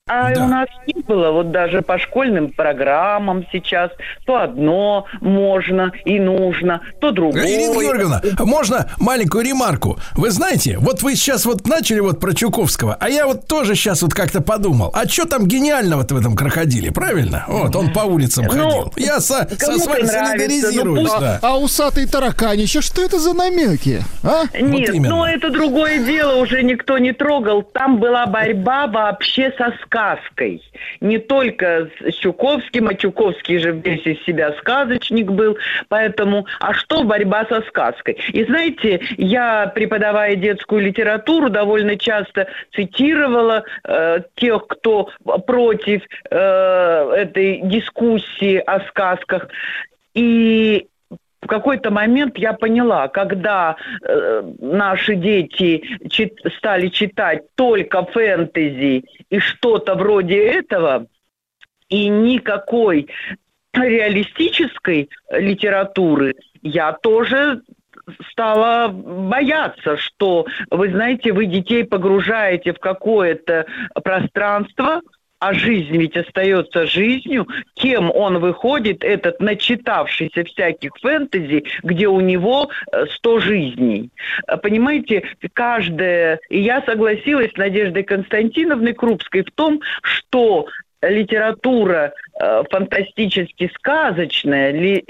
А 0.09 0.31
у 0.37 0.47
нас 0.47 0.69
не 0.87 1.03
было, 1.03 1.33
вот 1.33 1.51
даже 1.51 1.83
по 1.83 1.99
школьным 1.99 2.53
программам 2.53 3.45
сейчас, 3.51 3.91
то 4.25 4.37
одно 4.37 5.07
можно 5.21 5.91
и 6.05 6.21
нужно, 6.21 6.81
то 7.01 7.11
другое. 7.11 7.45
Ирина 7.45 7.73
Георгиевна, 7.75 8.23
можно 8.39 8.89
маленькую 9.01 9.45
ремарку? 9.45 9.99
Вы 10.15 10.31
знаете, 10.31 10.79
вот 10.79 11.03
вы 11.03 11.17
сейчас 11.17 11.45
вот 11.45 11.67
начали 11.67 11.99
вот 11.99 12.21
про 12.21 12.35
Чуковского, 12.35 12.97
а 13.01 13.09
я 13.09 13.27
вот 13.27 13.49
тоже 13.49 13.75
сейчас 13.75 14.01
вот 14.03 14.15
как-то 14.15 14.41
подумал, 14.41 14.93
а 14.95 15.09
что 15.09 15.27
там 15.27 15.45
гениального-то 15.49 16.15
в 16.15 16.19
этом 16.21 16.37
крокодиле, 16.37 16.93
правильно? 16.93 17.45
Вот, 17.49 17.75
он 17.75 17.93
по 17.93 18.03
улицам 18.05 18.45
Ну, 18.45 18.51
ходил. 18.53 18.93
Я 18.95 19.19
со, 19.19 19.49
со 19.59 19.77
с 19.77 19.87
вами 19.89 20.05
солидаризируюсь, 20.05 21.11
ну, 21.15 21.19
да. 21.21 21.41
А 21.43 21.59
усатый 21.59 22.07
тараканище, 22.07 22.81
что 22.81 23.03
это 23.03 23.19
за 23.19 23.35
намеки? 23.35 24.05
А? 24.23 24.45
Нет, 24.57 24.95
ну 25.01 25.25
это 25.25 25.51
другое 25.51 25.99
дело, 25.99 26.37
уже 26.37 26.63
никто 26.63 26.97
не 26.99 27.11
трогал. 27.13 27.65
Там 27.65 27.99
была 27.99 28.27
борьба 28.27 28.87
вообще 28.87 29.53
со 29.59 29.73
сказкой. 29.97 30.63
Не 31.01 31.19
только 31.19 31.89
с 32.01 32.15
Чуковским, 32.15 32.89
а 32.89 32.95
Чуковский 32.95 33.59
же 33.59 33.73
весь 33.73 34.07
из 34.07 34.23
себя 34.25 34.53
сказочник 34.59 35.31
был. 35.31 35.57
Поэтому, 35.89 36.47
а 36.61 36.75
что 36.75 37.05
борьба 37.05 37.47
со 37.47 37.63
сказкой? 37.63 38.19
И 38.33 38.45
знаете, 38.45 39.01
я, 39.17 39.73
преподавая 39.75 40.37
детскую 40.37 40.83
литературу, 40.83 41.49
довольно 41.49 41.97
часто 41.97 42.47
цитировала 42.75 43.65
э, 43.85 44.21
тех, 44.35 44.67
кто 44.67 45.11
против 45.47 46.03
э, 46.31 47.13
этой 47.17 47.61
дискуссии 47.63 48.59
о 48.59 48.81
сказках. 48.89 49.49
И 50.15 50.87
в 51.47 51.49
какой-то 51.49 51.93
момент 51.93 52.39
я 52.39 52.53
поняла, 52.55 53.07
когда 53.07 53.77
э, 54.03 54.43
наши 54.59 55.15
дети 55.15 55.81
чит- 56.11 56.41
стали 56.59 56.89
читать 56.89 57.45
только 57.55 58.05
фэнтези 58.05 59.05
и 59.31 59.39
что-то 59.39 59.95
вроде 59.95 60.45
этого, 60.45 61.07
и 61.89 62.09
никакой 62.09 63.09
реалистической 63.73 65.09
литературы, 65.31 66.35
я 66.63 66.93
тоже 66.93 67.63
стала 68.33 68.89
бояться, 68.89 69.97
что, 69.99 70.47
вы 70.71 70.91
знаете, 70.91 71.33
вы 71.33 71.47
детей 71.47 71.85
погружаете 71.85 72.73
в 72.73 72.81
какое-то 72.81 73.67
пространство, 74.03 75.01
а 75.47 75.55
жизнь 75.55 75.97
ведь 75.97 76.17
остается 76.17 76.87
жизнью. 76.87 77.47
Кем 77.75 78.11
он 78.11 78.39
выходит, 78.39 79.05
этот 79.05 79.39
начитавшийся 79.39 80.43
всяких 80.43 80.91
фэнтези, 81.01 81.65
где 81.85 82.09
у 82.09 82.21
него 82.21 82.69
э, 82.91 83.07
100 83.07 83.39
жизней. 83.41 84.11
Э, 84.49 84.57
Понимаете, 84.57 85.23
каждая... 85.53 86.41
И 86.51 86.61
я 86.61 86.83
согласилась 86.83 87.53
с 87.53 87.57
Надеждой 87.57 88.03
Константиновной 88.03 88.93
Крупской 88.93 89.43
в 89.43 89.53
том, 89.53 89.81
что 90.03 90.67
литература 91.01 92.13
э, 92.41 92.65
фантастически 92.69 93.71
сказочная, 93.77 94.73
ли- 94.73 95.05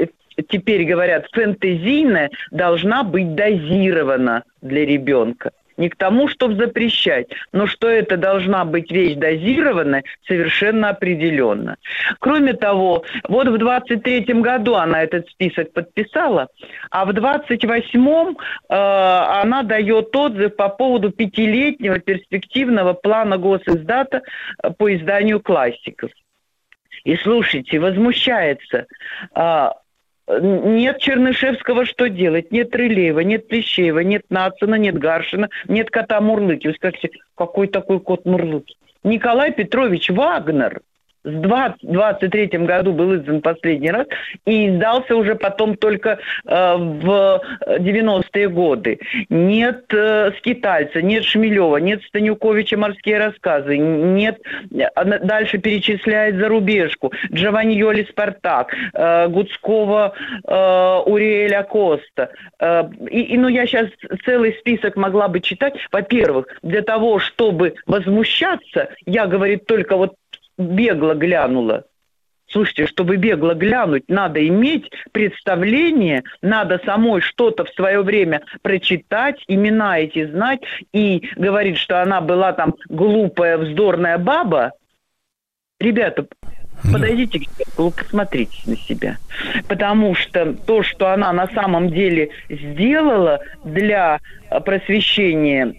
теперь 0.50 0.84
говорят 0.84 1.28
фэнтезийная, 1.32 2.30
должна 2.50 3.04
быть 3.04 3.34
дозирована 3.34 4.44
для 4.60 4.84
ребенка. 4.84 5.52
Не 5.77 5.89
к 5.89 5.97
тому, 5.97 6.28
чтобы 6.28 6.57
запрещать, 6.57 7.28
но 7.53 7.66
что 7.66 7.89
это 7.89 8.16
должна 8.16 8.65
быть 8.65 8.90
вещь 8.90 9.16
дозированная, 9.16 10.05
совершенно 10.27 10.90
определенно. 10.90 11.77
Кроме 12.19 12.55
того, 12.55 13.05
вот 13.28 13.48
в 13.48 13.55
23-м 13.55 14.43
году 14.43 14.74
она 14.74 15.03
этот 15.03 15.28
список 15.28 15.73
подписала, 15.73 16.48
а 16.90 17.05
в 17.05 17.11
28-м 17.11 18.36
э, 18.36 18.74
она 18.74 19.62
дает 19.62 20.15
отзыв 20.16 20.57
по 20.57 20.69
поводу 20.69 21.11
пятилетнего 21.11 21.98
перспективного 21.98 22.94
плана 22.94 23.36
госиздата 23.36 24.23
э, 24.62 24.70
по 24.70 24.94
изданию 24.94 25.40
классиков. 25.40 26.11
И 27.05 27.16
слушайте, 27.16 27.78
возмущается. 27.78 28.86
а, 29.32 29.74
нет 30.28 30.98
Чернышевского, 30.98 31.85
что 31.85 32.09
делать? 32.09 32.51
Нет 32.51 32.74
Рылеева, 32.74 33.20
нет 33.20 33.48
Плещеева, 33.48 34.01
нет 34.01 34.24
Нацина, 34.28 34.74
нет 34.74 34.98
Гаршина, 34.98 35.48
нет 35.69 35.90
кота 35.90 36.20
Мурлыки. 36.20 36.69
Вы 36.69 36.74
скажете, 36.74 37.11
какой 37.36 37.69
такой 37.69 38.01
кот 38.01 38.24
Мурлыки? 38.24 38.77
Николай 39.05 39.53
Петрович 39.53 40.11
Вагнер 40.11 40.81
с 41.27 41.31
20, 41.31 41.78
23 41.82 42.47
году 42.59 42.93
был 42.93 43.16
издан 43.16 43.43
последний 43.43 43.90
раз 43.90 44.07
и 44.44 44.69
издался 44.69 45.16
уже 45.16 45.35
потом 45.35 45.77
только 45.77 46.19
э, 46.44 46.77
в 46.77 47.43
90-е 47.66 48.48
годы. 48.48 49.01
Нет 49.28 49.85
э, 49.93 50.31
Скитальца, 50.39 51.03
нет 51.03 51.24
Шмелева, 51.24 51.78
нет 51.78 52.03
Станюковича 52.05 52.77
«Морские 52.77 53.19
рассказы», 53.19 53.77
нет, 53.77 54.40
дальше 54.70 55.59
перечисляет 55.59 56.36
зарубежку, 56.36 57.12
Джованьоли 57.32 58.07
«Спартак», 58.11 58.73
э, 58.94 59.28
Гудского 59.28 60.15
э, 60.44 61.03
Уриэля 61.07 61.65
Коста. 61.65 62.31
Э, 62.61 62.85
и, 63.11 63.23
и, 63.23 63.36
ну, 63.36 63.48
я 63.48 63.66
сейчас 63.66 63.89
целый 64.24 64.55
список 64.61 64.97
могла 64.97 65.28
бы 65.28 65.40
читать. 65.40 65.74
Во-первых, 65.90 66.47
для 66.62 66.82
того, 66.82 67.19
чтобы 67.19 67.74
возмущаться, 67.86 68.90
я, 69.07 69.27
говорит, 69.27 69.66
только 69.66 69.97
вот 69.97 70.15
бегло 70.59 71.15
глянула. 71.15 71.85
Слушайте, 72.49 72.87
чтобы 72.87 73.16
бегло 73.16 73.55
глянуть, 73.55 74.05
надо 74.09 74.47
иметь 74.47 74.91
представление, 75.11 76.23
надо 76.43 76.81
самой 76.85 77.20
что-то 77.20 77.65
в 77.65 77.70
свое 77.70 78.03
время 78.03 78.43
прочитать, 78.62 79.43
имена 79.49 79.99
эти 79.99 80.24
знать 80.27 80.61
и 80.93 81.28
говорить, 81.35 81.77
что 81.77 82.01
она 82.01 82.20
была 82.20 82.53
там 82.53 82.77
глупая, 82.89 83.59
вздорная 83.59 84.16
баба. 84.19 84.73
Ребята, 85.81 86.27
подойдите 86.93 87.41
к 87.41 87.59
зеркалу, 87.59 87.91
посмотрите 87.91 88.57
на 88.66 88.77
себя. 88.77 89.16
Потому 89.69 90.15
что 90.15 90.55
то, 90.55 90.85
что 90.85 91.12
она 91.12 91.33
на 91.33 91.49
самом 91.49 91.91
деле 91.91 92.31
сделала 92.49 93.41
для 93.65 94.20
э, 94.51 94.61
просвещения 94.61 95.74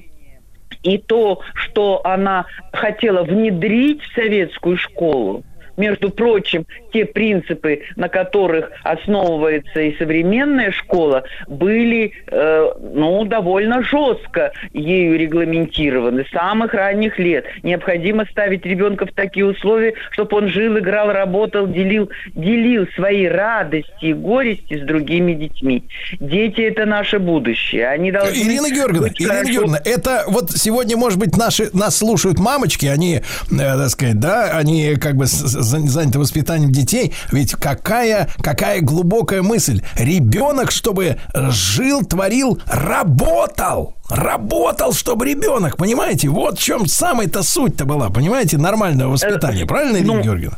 и 0.83 0.97
то, 0.97 1.41
что 1.53 2.01
она 2.03 2.45
хотела 2.71 3.23
внедрить 3.23 4.01
в 4.01 4.13
советскую 4.13 4.77
школу, 4.77 5.43
между 5.77 6.09
прочим, 6.09 6.65
те 6.91 7.05
принципы, 7.05 7.81
на 7.95 8.09
которых 8.09 8.71
основывается 8.83 9.79
и 9.81 9.95
современная 9.97 10.71
школа, 10.71 11.23
были 11.47 12.11
э, 12.27 12.71
ну, 12.93 13.23
довольно 13.25 13.81
жестко 13.83 14.51
ею 14.73 15.17
регламентированы 15.17 16.25
с 16.25 16.31
самых 16.31 16.73
ранних 16.73 17.19
лет. 17.19 17.45
Необходимо 17.63 18.25
ставить 18.31 18.65
ребенка 18.65 19.05
в 19.05 19.11
такие 19.13 19.45
условия, 19.45 19.93
чтобы 20.11 20.37
он 20.37 20.49
жил, 20.49 20.77
играл, 20.79 21.11
работал, 21.11 21.67
делил, 21.67 22.09
делил 22.33 22.87
свои 22.95 23.25
радости 23.27 23.91
и 24.01 24.13
горести 24.13 24.79
с 24.81 24.85
другими 24.85 25.33
детьми. 25.33 25.83
Дети– 26.19 26.61
это 26.61 26.85
наше 26.85 27.19
будущее. 27.19 27.87
Они 27.87 28.11
должны 28.11 28.33
Ирина 28.35 28.69
Георгиевна, 28.69 29.09
Ирина 29.09 29.29
хорошо- 29.33 29.51
Георгиевна, 29.51 29.79
это 29.85 30.23
вот 30.27 30.51
сегодня, 30.51 30.97
может 30.97 31.19
быть, 31.19 31.37
наши, 31.37 31.69
нас 31.73 31.97
слушают 31.97 32.39
мамочки, 32.39 32.85
они, 32.87 33.17
э, 33.17 33.21
так 33.57 33.89
сказать, 33.89 34.19
да, 34.19 34.57
они 34.57 34.95
как 34.95 35.15
бы 35.15 35.27
с- 35.27 35.66
заняты 35.67 36.19
воспитанием 36.19 36.71
детей. 36.71 37.13
Ведь 37.31 37.53
какая, 37.53 38.27
какая 38.41 38.81
глубокая 38.81 39.41
мысль. 39.41 39.81
Ребенок, 39.97 40.71
чтобы 40.71 41.17
жил, 41.33 42.05
творил, 42.05 42.59
работал. 42.67 43.95
Работал, 44.09 44.93
чтобы 44.93 45.25
ребенок, 45.27 45.77
понимаете? 45.77 46.29
Вот 46.29 46.57
в 46.59 46.63
чем 46.63 46.87
самая-то 46.87 47.43
суть-то 47.43 47.85
была, 47.85 48.09
понимаете, 48.09 48.57
нормального 48.57 49.11
воспитания. 49.11 49.65
Правильно, 49.65 49.97
Ирина 49.97 50.13
ну, 50.13 50.21
Георгиевна? 50.21 50.57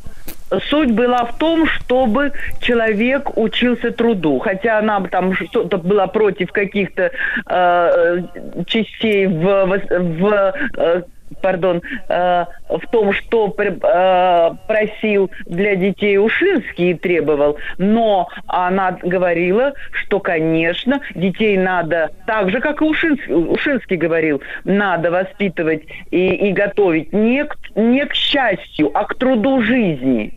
Суть 0.70 0.92
была 0.92 1.26
в 1.26 1.38
том, 1.38 1.68
чтобы 1.68 2.32
человек 2.60 3.38
учился 3.38 3.92
труду. 3.92 4.40
Хотя 4.40 4.80
она 4.80 5.00
там 5.02 5.34
что-то 5.36 5.78
была 5.78 6.08
против 6.08 6.52
каких-то 6.52 7.12
э, 7.48 8.22
частей 8.66 9.28
в, 9.28 9.66
в- 9.66 10.20
в, 10.20 10.54
э, 10.78 11.04
пардон, 11.42 11.82
э, 12.08 12.46
в 12.70 12.88
том, 12.92 13.14
что 13.14 13.54
э, 13.58 14.52
просил 14.68 15.32
для 15.46 15.76
детей 15.76 16.18
Ушинский 16.18 16.92
и 16.92 16.94
требовал, 16.94 17.58
но 17.78 18.28
она 18.48 18.98
говорила, 19.02 19.74
что, 19.92 20.20
конечно, 20.20 21.02
детей 21.16 21.58
надо, 21.58 22.12
так 22.26 22.50
же, 22.50 22.60
как 22.60 22.82
и 22.82 22.86
Ушинский, 22.86 23.34
Ушинский 23.34 23.98
говорил, 23.98 24.42
надо 24.64 25.12
воспитывать 25.12 25.84
и, 26.12 26.50
и 26.50 26.52
готовить 26.52 27.14
не 27.14 27.46
к, 27.46 27.56
не 27.76 28.06
к 28.06 28.14
счастью, 28.14 28.92
а 28.94 29.06
к 29.06 29.16
труду 29.16 29.62
жизни. 29.62 30.34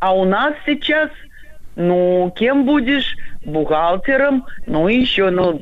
А 0.00 0.14
у 0.14 0.24
нас 0.24 0.54
сейчас, 0.66 1.10
ну, 1.76 2.32
кем 2.36 2.64
будешь 2.64 3.16
бухгалтером, 3.44 4.44
ну 4.66 4.88
еще, 4.88 5.30
ну, 5.30 5.60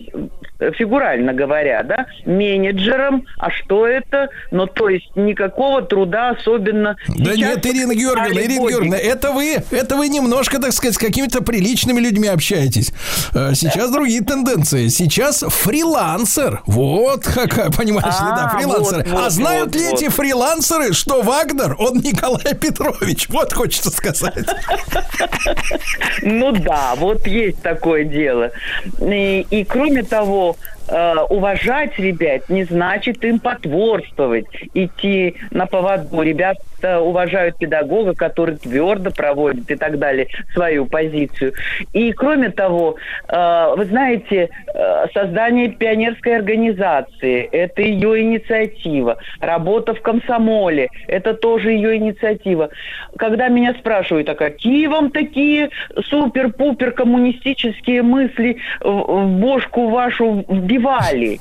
фигурально 0.71 1.33
говоря, 1.33 1.83
да, 1.83 2.07
менеджером. 2.25 3.25
А 3.39 3.51
что 3.51 3.87
это? 3.87 4.29
Ну, 4.51 4.67
то 4.67 4.89
есть 4.89 5.11
никакого 5.17 5.83
труда 5.83 6.31
особенно. 6.31 6.97
Да 7.09 7.35
Сейчас 7.35 7.57
нет, 7.57 7.67
Ирина 7.67 7.95
Георгиевна, 7.95 8.41
Ирина 8.43 8.69
Георгиевна, 8.69 8.97
это 8.97 9.33
вы, 9.33 9.57
это 9.71 9.97
вы 9.97 10.09
немножко, 10.09 10.61
так 10.61 10.73
сказать, 10.73 10.95
с 10.95 10.99
какими-то 10.99 11.43
приличными 11.43 12.01
людьми 12.01 12.29
общаетесь. 12.29 12.93
Э, 13.35 13.53
Сейчас 13.55 13.91
другие 13.91 14.23
тенденции. 14.23 14.89
Сейчас 14.89 15.45
фрилансер. 15.47 16.63
Вот 16.67 17.25
какая, 17.25 17.71
понимаешь 17.71 18.15
ли, 18.15 18.29
да, 18.37 18.51
А, 18.53 18.59
фрилансеры. 18.59 19.05
вот, 19.05 19.19
а 19.19 19.23
вот, 19.25 19.33
знают 19.33 19.67
вот, 19.67 19.77
ли 19.77 19.89
вот. 19.89 19.95
эти 20.03 20.09
фрилансеры, 20.09 20.93
что 20.93 21.23
Вагнер, 21.23 21.77
он 21.79 21.99
Николай 21.99 22.55
Петрович? 22.55 23.29
Вот 23.29 23.53
хочется 23.53 23.91
сказать. 23.91 24.35
Ну 26.23 26.53
да, 26.53 26.95
вот 26.97 27.27
есть 27.27 27.63
такое 27.63 28.05
дело. 28.05 28.51
И, 29.01 29.47
и 29.51 29.65
кроме 29.65 30.03
того, 30.03 30.52
э, 30.89 31.15
уважать 31.29 31.99
ребят 31.99 32.49
не 32.49 32.65
значит 32.65 33.25
им 33.25 33.39
потворствовать, 33.39 34.47
идти 34.75 35.37
на 35.51 35.67
поводу. 35.67 36.23
Ребята 36.23 37.01
уважают 37.01 37.59
педагога, 37.59 38.15
который 38.15 38.57
твердо 38.57 39.11
проводит 39.11 39.71
и 39.71 39.77
так 39.77 39.99
далее 39.99 40.27
свою 40.53 40.87
позицию. 40.87 41.53
И 41.93 42.13
кроме 42.13 42.51
того, 42.51 42.97
э, 43.29 43.75
вы 43.77 43.85
знаете, 43.87 44.51
э, 44.75 45.07
создание 45.15 45.69
пионерской 45.69 46.37
организации– 46.37 47.43
это 47.53 47.83
ее 47.83 48.21
инициатива. 48.23 49.19
Работа 49.41 49.95
в 49.95 50.01
комсомоле– 50.01 50.89
это 51.07 51.35
тоже 51.35 51.73
ее 51.73 51.97
инициатива. 51.97 52.71
Когда 53.17 53.49
меня 53.49 53.75
спрашивают, 53.75 54.29
а 54.29 54.35
какие 54.35 54.87
вам 54.87 55.11
такие 55.11 55.71
супер-пупер 56.09 56.93
коммунистические 56.93 58.03
мысли 58.03 58.59
в, 58.81 58.89
в 58.89 59.27
бошку 59.39 59.89
вашу 59.89 60.45
вбивали? 60.73 61.41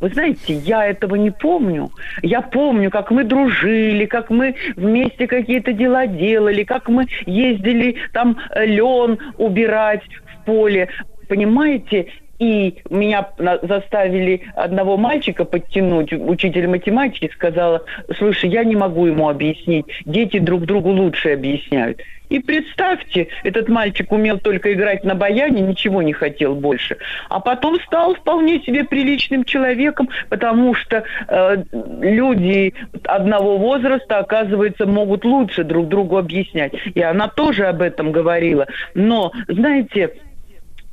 Вы 0.00 0.08
знаете, 0.08 0.54
я 0.54 0.86
этого 0.86 1.14
не 1.16 1.30
помню. 1.30 1.90
Я 2.22 2.40
помню, 2.40 2.90
как 2.90 3.10
мы 3.10 3.24
дружили, 3.24 4.06
как 4.06 4.30
мы 4.30 4.54
вместе 4.76 5.26
какие-то 5.26 5.72
дела 5.74 6.06
делали, 6.06 6.64
как 6.64 6.88
мы 6.88 7.06
ездили 7.26 7.96
там 8.12 8.38
лен 8.54 9.18
убирать 9.36 10.02
в 10.24 10.44
поле. 10.46 10.88
Понимаете? 11.28 12.06
И 12.38 12.76
меня 12.88 13.28
заставили 13.38 14.40
одного 14.54 14.96
мальчика 14.96 15.44
подтянуть, 15.44 16.10
учитель 16.14 16.68
математики 16.68 17.30
сказала, 17.34 17.84
слушай, 18.16 18.48
я 18.48 18.64
не 18.64 18.76
могу 18.76 19.04
ему 19.04 19.28
объяснить, 19.28 19.84
дети 20.06 20.38
друг 20.38 20.62
другу 20.62 20.88
лучше 20.88 21.34
объясняют. 21.34 22.00
И 22.30 22.38
представьте, 22.38 23.28
этот 23.42 23.68
мальчик 23.68 24.10
умел 24.10 24.38
только 24.38 24.72
играть 24.72 25.04
на 25.04 25.14
баяне, 25.14 25.60
ничего 25.60 26.00
не 26.00 26.12
хотел 26.12 26.54
больше. 26.54 26.96
А 27.28 27.40
потом 27.40 27.78
стал 27.80 28.14
вполне 28.14 28.60
себе 28.60 28.84
приличным 28.84 29.44
человеком, 29.44 30.08
потому 30.28 30.74
что 30.74 31.04
э, 31.28 31.62
люди 31.72 32.72
одного 33.04 33.58
возраста, 33.58 34.18
оказывается, 34.18 34.86
могут 34.86 35.24
лучше 35.24 35.64
друг 35.64 35.88
другу 35.88 36.16
объяснять. 36.16 36.72
И 36.94 37.02
она 37.02 37.28
тоже 37.28 37.66
об 37.66 37.82
этом 37.82 38.12
говорила. 38.12 38.66
Но, 38.94 39.32
знаете, 39.48 40.14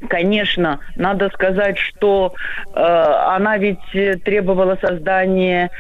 Конечно, 0.10 0.80
надо 0.96 1.30
сказать, 1.34 1.80
что 1.80 2.36
э, 2.68 2.80
она 2.80 3.58
ведь 3.58 3.80
требовала 4.24 4.78
создания 4.80 5.72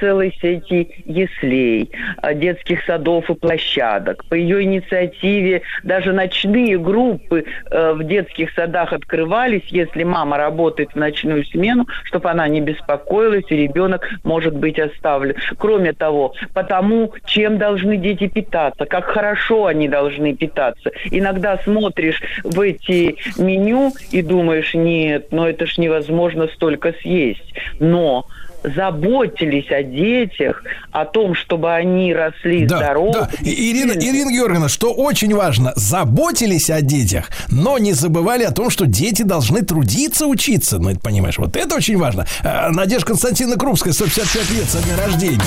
целой 0.00 0.34
сети 0.40 1.02
яслей, 1.04 1.90
э, 2.22 2.34
детских 2.34 2.82
садов 2.84 3.28
и 3.28 3.34
площадок. 3.34 4.24
По 4.30 4.34
ее 4.34 4.62
инициативе 4.62 5.60
даже 5.82 6.14
ночные 6.14 6.78
группы 6.78 7.44
э, 7.70 7.92
в 7.92 8.02
детских 8.04 8.50
садах 8.52 8.94
открывались, 8.94 9.66
если 9.66 10.04
мама 10.04 10.38
работает 10.38 10.92
в 10.92 10.96
ночную 10.96 11.44
смену, 11.44 11.86
чтобы 12.04 12.30
она 12.30 12.48
не 12.48 12.62
беспокоилась, 12.62 13.44
и 13.50 13.56
ребенок 13.56 14.08
может 14.24 14.56
быть 14.56 14.78
оставлен. 14.78 15.34
Кроме 15.58 15.92
того, 15.92 16.32
потому 16.54 17.12
чем 17.26 17.58
должны 17.58 17.98
дети 17.98 18.26
питаться, 18.26 18.86
как 18.86 19.04
хорошо 19.04 19.66
они 19.66 19.86
должны 19.86 20.34
питаться. 20.34 20.90
Иногда 21.10 21.58
смотришь 21.58 22.22
в 22.42 22.58
эти 22.58 23.16
меню 23.38 23.65
и 24.10 24.22
думаешь, 24.22 24.74
нет, 24.74 25.28
ну 25.30 25.44
это 25.46 25.66
ж 25.66 25.78
невозможно 25.78 26.48
столько 26.54 26.92
съесть. 27.02 27.42
Но 27.80 28.26
заботились 28.62 29.70
о 29.70 29.82
детях, 29.84 30.64
о 30.90 31.04
том, 31.04 31.34
чтобы 31.36 31.72
они 31.72 32.12
росли 32.12 32.66
Да, 32.66 32.78
здоровы. 32.78 33.12
да. 33.12 33.30
Ирина, 33.42 33.92
Ирина 33.92 34.30
Георгиевна, 34.32 34.68
что 34.68 34.92
очень 34.92 35.32
важно, 35.34 35.72
заботились 35.76 36.68
о 36.70 36.80
детях, 36.80 37.30
но 37.48 37.78
не 37.78 37.92
забывали 37.92 38.42
о 38.42 38.50
том, 38.50 38.70
что 38.70 38.86
дети 38.86 39.22
должны 39.22 39.62
трудиться, 39.62 40.26
учиться. 40.26 40.78
Ну, 40.78 40.90
это 40.90 40.98
понимаешь, 41.00 41.38
вот 41.38 41.54
это 41.56 41.76
очень 41.76 41.96
важно. 41.96 42.26
А, 42.42 42.70
Надежда 42.70 43.06
Константиновна 43.06 43.56
Крупская, 43.58 43.92
155 43.92 44.50
лет 44.50 44.64
со 44.68 44.82
дня 44.82 44.96
рождения. 44.96 45.40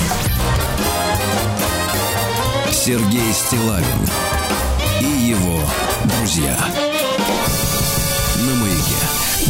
Сергей 2.71 3.33
Стилавин 3.33 3.83
и 5.01 5.29
его 5.31 5.59
друзья. 6.05 6.55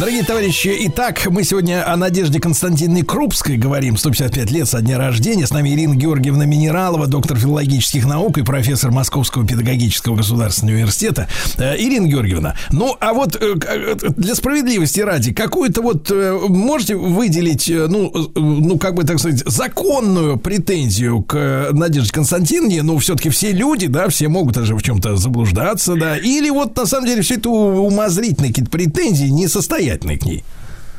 Дорогие 0.00 0.24
товарищи, 0.24 0.74
итак, 0.86 1.26
мы 1.26 1.44
сегодня 1.44 1.86
о 1.86 1.94
Надежде 1.94 2.40
Константиновне 2.40 3.04
Крупской 3.04 3.58
говорим, 3.58 3.98
155 3.98 4.50
лет 4.50 4.66
со 4.66 4.80
дня 4.80 4.96
рождения. 4.96 5.46
С 5.46 5.50
нами 5.50 5.74
Ирина 5.74 5.94
Георгиевна 5.94 6.46
Минералова, 6.46 7.06
доктор 7.06 7.36
филологических 7.36 8.06
наук 8.06 8.38
и 8.38 8.42
профессор 8.42 8.92
Московского 8.92 9.46
педагогического 9.46 10.16
государственного 10.16 10.76
университета. 10.76 11.28
Э, 11.58 11.76
Ирина 11.76 12.06
Георгиевна, 12.06 12.56
ну, 12.70 12.96
а 12.98 13.12
вот 13.12 13.36
э, 13.36 13.54
э, 13.62 13.96
для 14.16 14.34
справедливости 14.34 15.00
ради, 15.00 15.34
какую-то 15.34 15.82
вот 15.82 16.10
можете 16.48 16.96
выделить, 16.96 17.68
ну, 17.68 18.10
ну, 18.34 18.78
как 18.78 18.94
бы, 18.94 19.04
так 19.04 19.18
сказать, 19.18 19.42
законную 19.44 20.38
претензию 20.38 21.20
к 21.22 21.68
Надежде 21.72 22.10
Константиновне? 22.10 22.82
Ну, 22.82 22.96
все-таки 22.96 23.28
все 23.28 23.52
люди, 23.52 23.86
да, 23.86 24.08
все 24.08 24.28
могут 24.28 24.54
даже 24.54 24.74
в 24.74 24.82
чем-то 24.82 25.16
заблуждаться, 25.16 25.94
да, 25.94 26.16
или 26.16 26.48
вот 26.48 26.74
на 26.74 26.86
самом 26.86 27.06
деле 27.06 27.20
все 27.20 27.34
это 27.34 27.50
умозрительные 27.50 28.48
какие-то 28.48 28.70
претензии, 28.70 29.26
несостоятельные 29.90 30.18
к 30.18 30.24
ней? 30.24 30.44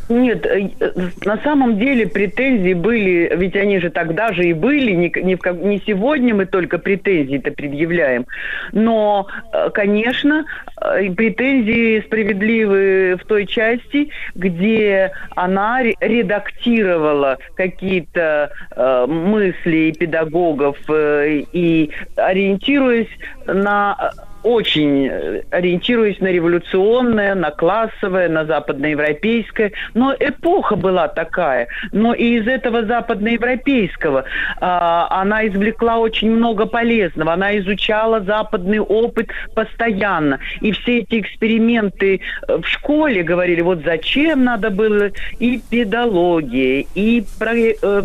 Нет, 0.09 0.45
э, 0.45 0.69
э, 0.77 0.91
на 1.23 1.38
самом 1.38 1.77
деле 1.80 2.05
претензии 2.05 2.73
были, 2.73 3.31
ведь 3.34 3.55
они 3.55 3.80
же 3.80 3.89
тогда 3.89 4.34
же 4.34 4.43
и 4.43 4.51
были, 4.51 4.91
не, 4.91 5.09
не, 5.23 5.38
не 5.65 5.81
сегодня 5.88 6.35
мы 6.35 6.45
только 6.45 6.80
претензии-то 6.80 7.51
предъявляем, 7.51 8.26
но, 8.73 9.27
э, 9.53 9.69
конечно, 9.73 10.43
претензии 10.76 12.01
справедливы 12.01 13.18
в 13.22 13.26
той 13.26 13.45
части, 13.45 14.09
где 14.35 15.11
она 15.35 15.81
ре- 15.81 15.95
редактировала 16.01 17.38
какие-то 17.55 18.51
э, 18.76 19.05
мысли 19.07 19.93
педагогов 19.97 20.77
э, 20.89 21.43
и 21.53 21.89
ориентируясь 22.18 23.07
на 23.47 24.11
очень 24.43 25.07
э, 25.07 25.43
ориентируясь 25.51 26.19
на 26.19 26.27
революционное, 26.27 27.35
на 27.35 27.51
классовое, 27.51 28.30
на 28.30 28.45
западноевропейское. 28.45 29.72
Но 29.93 30.15
эпоха 30.19 30.76
была 30.76 31.07
такая. 31.07 31.68
Но 31.91 32.13
и 32.13 32.39
из 32.39 32.47
этого 32.47 32.85
западноевропейского 32.85 34.26
а, 34.59 35.07
она 35.22 35.47
извлекла 35.47 35.97
очень 35.97 36.31
много 36.31 36.65
полезного. 36.65 37.34
Она 37.34 37.57
изучала 37.59 38.22
западный 38.22 38.80
опыт 38.80 39.30
постоянно. 39.53 40.39
И 40.61 40.72
все 40.72 40.99
эти 40.99 41.19
эксперименты 41.19 42.22
э, 42.47 42.57
в 42.57 42.65
школе 42.68 43.23
говорили, 43.23 43.61
вот 43.61 43.84
зачем 43.84 44.43
надо 44.43 44.69
было 44.69 45.11
и 45.39 45.61
педагогия, 45.69 46.85
и 46.95 47.23
про- 47.39 47.55
э, 47.55 48.03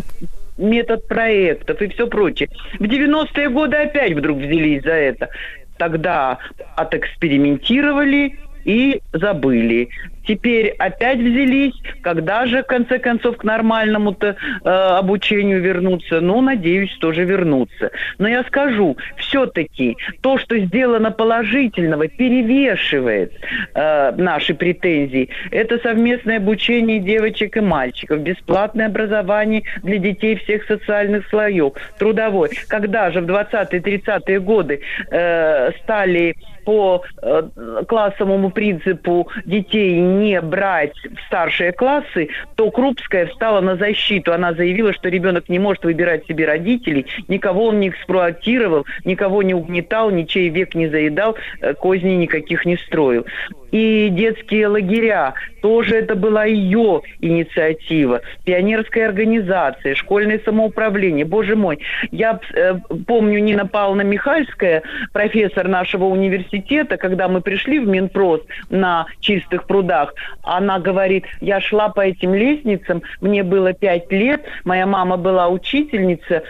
метод 0.57 1.07
проектов 1.07 1.81
и 1.81 1.87
все 1.87 2.07
прочее. 2.07 2.49
В 2.79 2.83
90-е 2.83 3.49
годы 3.49 3.77
опять 3.77 4.13
вдруг 4.13 4.37
взялись 4.39 4.83
за 4.83 4.93
это. 4.93 5.29
Тогда 5.77 6.39
отэкспериментировали 6.75 8.39
и 8.67 9.01
забыли. 9.13 9.89
Теперь 10.27 10.75
опять 10.77 11.19
взялись, 11.19 11.73
когда 12.01 12.45
же, 12.45 12.61
в 12.61 12.67
конце 12.67 12.99
концов, 12.99 13.37
к 13.37 13.45
нормальному-то 13.45 14.35
э, 14.35 14.69
обучению 14.69 15.61
вернуться? 15.61 16.19
Ну, 16.19 16.41
надеюсь, 16.41 16.93
тоже 16.97 17.23
вернуться. 17.23 17.91
Но 18.17 18.27
я 18.27 18.43
скажу, 18.43 18.97
все-таки 19.15 19.95
то, 20.19 20.37
что 20.37 20.59
сделано 20.59 21.11
положительного, 21.11 22.09
перевешивает 22.09 23.31
э, 23.73 24.11
наши 24.17 24.53
претензии. 24.53 25.29
Это 25.51 25.77
совместное 25.79 26.37
обучение 26.37 26.99
девочек 26.99 27.55
и 27.55 27.61
мальчиков, 27.61 28.19
бесплатное 28.19 28.87
образование 28.87 29.63
для 29.83 29.97
детей 29.97 30.35
всех 30.35 30.65
социальных 30.65 31.25
слоев, 31.29 31.71
трудовой. 31.97 32.49
Когда 32.67 33.11
же 33.11 33.21
в 33.21 33.25
20-30-е 33.29 34.41
годы 34.41 34.81
э, 35.09 35.71
стали 35.83 36.35
по 36.67 37.01
э, 37.21 37.43
классовому 37.87 38.49
принципу 38.49 39.29
детей 39.45 40.01
не 40.01 40.41
брать 40.41 40.97
в 40.97 41.27
старшие 41.27 41.71
классы, 41.71 42.27
то 42.55 42.69
Крупская 42.71 43.27
встала 43.27 43.61
на 43.61 43.77
защиту. 43.77 44.33
Она 44.33 44.53
заявила, 44.53 44.91
что 44.91 45.07
ребенок 45.07 45.47
не 45.47 45.59
может 45.59 45.85
выбирать 45.85 46.25
себе 46.25 46.45
родителей, 46.45 47.05
никого 47.29 47.67
он 47.67 47.79
не 47.79 47.87
эксплуатировал, 47.87 48.85
никого 49.05 49.43
не 49.43 49.53
угнетал, 49.53 50.11
ничей 50.11 50.49
век 50.49 50.75
не 50.75 50.89
заедал, 50.89 51.37
э, 51.61 51.73
козней 51.73 52.17
никаких 52.17 52.65
не 52.65 52.75
строил 52.75 53.25
и 53.71 54.09
детские 54.11 54.67
лагеря. 54.67 55.33
Тоже 55.61 55.95
это 55.95 56.15
была 56.15 56.45
ее 56.45 57.01
инициатива. 57.19 58.21
Пионерская 58.45 59.07
организация, 59.07 59.95
школьное 59.95 60.39
самоуправление. 60.43 61.25
Боже 61.25 61.55
мой, 61.55 61.79
я 62.11 62.39
э, 62.53 62.75
помню 63.05 63.39
Нина 63.39 63.65
Павловна 63.65 64.01
Михальская, 64.01 64.83
профессор 65.13 65.67
нашего 65.67 66.05
университета, 66.05 66.97
когда 66.97 67.27
мы 67.27 67.41
пришли 67.41 67.79
в 67.79 67.87
Минпрос 67.87 68.41
на 68.69 69.07
чистых 69.19 69.65
прудах, 69.65 70.13
она 70.43 70.79
говорит, 70.79 71.25
я 71.41 71.59
шла 71.59 71.89
по 71.89 72.01
этим 72.01 72.33
лестницам, 72.33 73.01
мне 73.21 73.43
было 73.43 73.73
пять 73.73 74.11
лет, 74.11 74.45
моя 74.63 74.85
мама 74.85 75.17
была 75.17 75.49
учительница, 75.49 76.43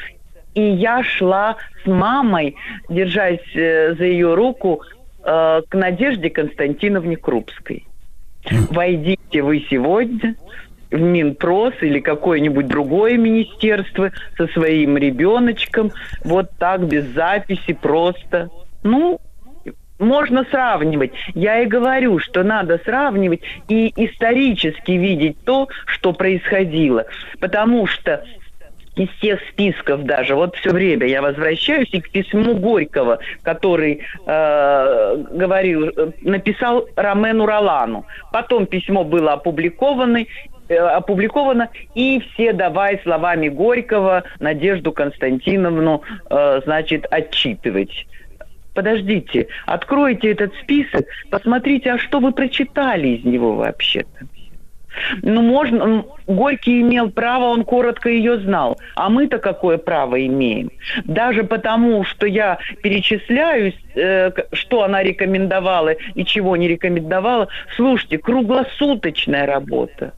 и 0.53 0.61
я 0.61 1.03
шла 1.03 1.57
с 1.83 1.87
мамой, 1.87 2.55
держась 2.89 3.55
э, 3.55 3.95
за 3.95 4.03
ее 4.03 4.33
руку, 4.33 4.81
э, 5.23 5.61
к 5.69 5.73
Надежде 5.75 6.29
Константиновне 6.29 7.15
Крупской. 7.15 7.86
Войдите 8.69 9.41
вы 9.41 9.65
сегодня 9.69 10.35
в 10.91 10.99
Минпрос 10.99 11.73
или 11.81 11.99
какое-нибудь 11.99 12.67
другое 12.67 13.17
министерство 13.17 14.11
со 14.37 14.47
своим 14.47 14.97
ребеночком, 14.97 15.91
вот 16.23 16.49
так, 16.57 16.87
без 16.87 17.05
записи, 17.07 17.73
просто. 17.73 18.49
Ну, 18.83 19.19
можно 19.99 20.45
сравнивать. 20.45 21.11
Я 21.33 21.61
и 21.61 21.65
говорю, 21.65 22.19
что 22.19 22.43
надо 22.43 22.79
сравнивать 22.85 23.41
и 23.67 23.91
исторически 23.95 24.91
видеть 24.91 25.37
то, 25.43 25.67
что 25.85 26.13
происходило. 26.13 27.05
Потому 27.39 27.87
что 27.87 28.23
из 28.97 29.09
тех 29.21 29.39
списков 29.49 30.03
даже, 30.03 30.35
вот 30.35 30.55
все 30.55 30.71
время 30.71 31.07
я 31.07 31.21
возвращаюсь 31.21 31.89
и 31.91 32.01
к 32.01 32.09
письму 32.09 32.55
Горького, 32.55 33.19
который 33.43 34.01
э, 34.25 35.23
говорил, 35.31 35.85
э, 35.85 36.11
написал 36.21 36.87
Ромену 36.95 37.45
Ролану. 37.45 38.05
Потом 38.31 38.65
письмо 38.65 39.03
было 39.03 39.33
опубликовано, 39.33 40.25
э, 40.69 40.75
опубликовано, 40.75 41.69
и 41.95 42.19
все 42.19 42.53
давай 42.53 42.99
словами 43.03 43.49
Горького 43.49 44.23
Надежду 44.39 44.91
Константиновну, 44.91 46.01
э, 46.29 46.61
значит, 46.65 47.05
отчитывать. 47.11 48.07
Подождите, 48.73 49.47
откройте 49.65 50.31
этот 50.31 50.53
список, 50.61 51.05
посмотрите, 51.31 51.93
а 51.93 51.97
что 51.97 52.19
вы 52.19 52.31
прочитали 52.31 53.07
из 53.07 53.25
него 53.25 53.55
вообще-то. 53.55 54.27
Ну, 55.21 55.41
можно... 55.41 56.05
Горький 56.27 56.81
имел 56.81 57.09
право, 57.09 57.45
он 57.45 57.63
коротко 57.63 58.09
ее 58.09 58.37
знал. 58.39 58.77
А 58.95 59.09
мы-то 59.09 59.39
какое 59.39 59.77
право 59.77 60.23
имеем? 60.25 60.71
Даже 61.05 61.43
потому, 61.43 62.03
что 62.03 62.27
я 62.27 62.59
перечисляю, 62.83 63.73
э, 63.95 64.31
что 64.51 64.83
она 64.83 65.03
рекомендовала 65.03 65.93
и 66.15 66.25
чего 66.25 66.55
не 66.57 66.67
рекомендовала. 66.67 67.47
Слушайте, 67.75 68.17
круглосуточная 68.17 69.45
работа. 69.45 70.13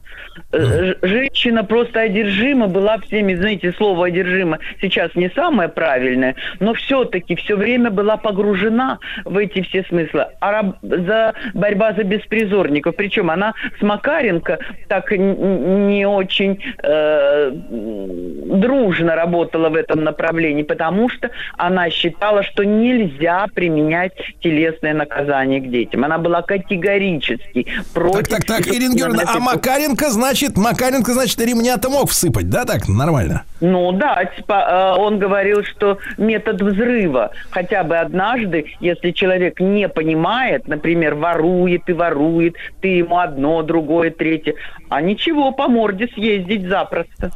Э, 0.52 0.94
женщина 1.02 1.64
просто 1.64 2.00
одержима 2.00 2.66
была 2.66 2.98
всеми, 2.98 3.34
знаете, 3.34 3.72
слово 3.72 4.06
одержима 4.06 4.58
сейчас 4.80 5.14
не 5.14 5.30
самое 5.30 5.68
правильное, 5.68 6.34
но 6.58 6.74
все-таки 6.74 7.36
все 7.36 7.56
время 7.56 7.90
была 7.90 8.16
погружена 8.16 8.98
в 9.24 9.36
эти 9.36 9.62
все 9.62 9.84
смыслы. 9.84 10.26
А 10.40 10.50
раб, 10.50 10.76
за 10.82 11.34
борьба 11.54 11.92
за 11.92 12.04
беспризорников, 12.04 12.96
причем 12.96 13.30
она 13.30 13.54
с 13.78 13.82
Макаренко 13.82 14.58
так 14.88 15.10
не 15.12 15.99
очень 16.06 16.60
э, 16.82 17.50
дружно 17.52 19.14
работала 19.14 19.68
в 19.68 19.74
этом 19.74 20.04
направлении, 20.04 20.62
потому 20.62 21.08
что 21.08 21.30
она 21.56 21.90
считала, 21.90 22.42
что 22.42 22.64
нельзя 22.64 23.46
применять 23.54 24.12
телесное 24.42 24.94
наказание 24.94 25.60
к 25.60 25.70
детям. 25.70 26.04
Она 26.04 26.18
была 26.18 26.42
категорически 26.42 27.66
против... 27.94 28.28
Так, 28.28 28.44
так, 28.44 28.44
так, 28.44 28.68
Ирина 28.68 28.94
Георгиевна, 28.94 29.24
а 29.26 29.38
Макаренко, 29.38 30.10
значит, 30.10 30.56
Макаренко, 30.56 31.12
значит, 31.12 31.40
ремня-то 31.40 31.90
мог 31.90 32.10
всыпать, 32.10 32.48
да, 32.48 32.64
так, 32.64 32.88
нормально? 32.88 33.44
Ну 33.60 33.92
да, 33.92 34.24
типа, 34.24 34.94
э, 34.96 35.00
он 35.00 35.18
говорил, 35.18 35.62
что 35.64 35.98
метод 36.16 36.62
взрыва 36.62 37.30
хотя 37.50 37.84
бы 37.84 37.98
однажды, 37.98 38.66
если 38.80 39.10
человек 39.10 39.60
не 39.60 39.88
понимает, 39.88 40.66
например, 40.66 41.14
ворует 41.14 41.88
и 41.88 41.92
ворует, 41.92 42.54
ты 42.80 42.88
ему 42.88 43.18
одно, 43.18 43.62
другое, 43.62 44.10
третье, 44.10 44.54
а 44.88 45.00
ничего, 45.00 45.52
по 45.52 45.68
морде 45.90 46.08
съездить 46.14 46.68
запросто. 46.68 47.30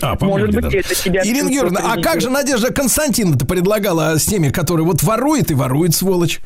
А, 0.00 0.14
по 0.16 0.26
Может 0.26 0.54
быть, 0.54 0.64
даже. 0.64 0.78
это 0.78 0.94
тебя... 0.94 1.22
Ирина 1.24 1.50
Георгиевна, 1.50 1.80
а 1.92 2.00
как 2.00 2.20
же 2.20 2.30
Надежда 2.30 2.72
Константиновна-то 2.72 3.46
предлагала 3.46 4.16
с 4.16 4.24
теми, 4.26 4.50
которые 4.50 4.86
вот 4.86 5.02
ворует 5.02 5.50
и 5.50 5.54
ворует, 5.54 5.94
сволочь? 5.94 6.40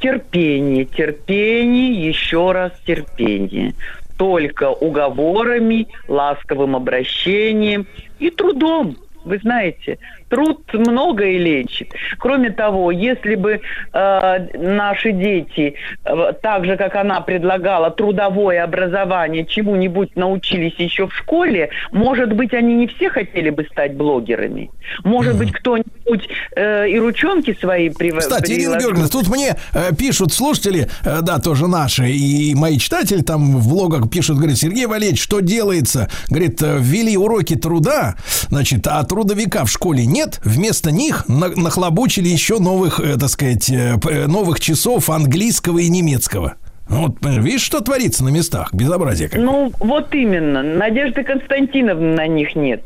Терпение, 0.00 0.84
терпение, 0.84 2.06
еще 2.06 2.52
раз 2.52 2.72
терпение. 2.86 3.74
Только 4.18 4.70
уговорами, 4.70 5.88
ласковым 6.08 6.76
обращением 6.76 7.86
и 8.18 8.28
трудом. 8.28 8.98
Вы 9.24 9.38
знаете, 9.38 9.98
труд 10.34 10.58
многое 10.72 11.38
лечит. 11.38 11.92
Кроме 12.18 12.50
того, 12.50 12.90
если 12.90 13.36
бы 13.36 13.60
э, 13.92 14.38
наши 14.58 15.12
дети, 15.12 15.74
э, 16.04 16.32
так 16.42 16.64
же, 16.64 16.76
как 16.76 16.96
она 16.96 17.20
предлагала, 17.20 17.92
трудовое 17.92 18.64
образование, 18.64 19.46
чему-нибудь 19.46 20.16
научились 20.16 20.74
еще 20.78 21.06
в 21.06 21.14
школе, 21.14 21.70
может 21.92 22.32
быть, 22.32 22.52
они 22.52 22.74
не 22.74 22.88
все 22.88 23.10
хотели 23.10 23.50
бы 23.50 23.64
стать 23.70 23.94
блогерами. 23.94 24.70
Может 25.04 25.38
быть, 25.38 25.52
кто-нибудь 25.52 26.28
э, 26.56 26.88
и 26.88 26.98
ручонки 26.98 27.56
свои 27.60 27.90
привел. 27.90 28.18
Кстати, 28.18 28.52
Ирина 28.52 28.76
Георгиевна, 28.80 29.08
тут 29.08 29.28
мне 29.28 29.56
э, 29.72 29.94
пишут 29.96 30.32
слушатели, 30.32 30.88
э, 31.04 31.20
да, 31.22 31.38
тоже 31.38 31.68
наши, 31.68 32.08
и 32.10 32.56
мои 32.56 32.78
читатели 32.78 33.22
там 33.22 33.58
в 33.58 33.68
блогах 33.68 34.10
пишут, 34.10 34.38
говорят, 34.38 34.56
Сергей 34.56 34.86
Валерьевич, 34.86 35.22
что 35.22 35.38
делается? 35.38 36.10
Говорит, 36.28 36.60
ввели 36.60 37.16
уроки 37.16 37.54
труда, 37.54 38.16
значит, 38.50 38.84
а 38.88 39.04
трудовика 39.04 39.64
в 39.64 39.70
школе 39.70 40.04
нет, 40.06 40.23
нет, 40.24 40.40
вместо 40.44 40.90
них 40.90 41.24
нахлобучили 41.28 42.28
еще 42.28 42.58
новых, 42.58 43.00
э, 43.00 43.16
так 43.18 43.28
сказать, 43.28 43.68
э, 43.70 43.98
э, 44.08 44.26
новых 44.26 44.60
часов 44.60 45.10
английского 45.10 45.78
и 45.78 45.88
немецкого. 45.88 46.54
Вот, 46.88 47.16
видишь, 47.22 47.62
что 47.62 47.80
творится 47.80 48.24
на 48.24 48.28
местах? 48.28 48.72
Безобразие 48.74 49.28
какое. 49.28 49.44
Ну, 49.44 49.72
вот 49.80 50.14
именно. 50.14 50.62
Надежды 50.62 51.24
Константиновны 51.24 52.14
на 52.14 52.26
них 52.26 52.54
нет. 52.56 52.82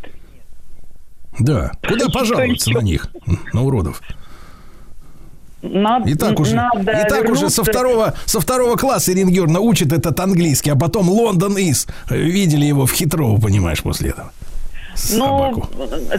Да. 1.38 1.72
Куда 1.86 2.06
пожаловаться 2.08 2.70
на 2.70 2.78
них, 2.78 3.08
на 3.52 3.62
уродов? 3.62 4.00
Надо, 5.60 6.08
и 6.08 6.14
так 6.14 6.38
уже, 6.38 6.54
надо 6.54 6.92
и 6.92 7.08
так 7.08 7.28
уже 7.28 7.50
со 7.50 7.64
второго, 7.64 8.14
со 8.26 8.40
второго 8.40 8.76
класса 8.76 9.12
Ирина 9.12 9.30
Георгиевна 9.30 9.58
учит 9.58 9.92
этот 9.92 10.18
английский, 10.20 10.70
а 10.70 10.76
потом 10.76 11.08
Лондон 11.08 11.58
Из. 11.58 11.88
Видели 12.08 12.64
его 12.64 12.86
в 12.86 12.92
Хитрово, 12.92 13.40
понимаешь, 13.40 13.82
после 13.82 14.10
этого. 14.10 14.30
Ну, 15.12 15.62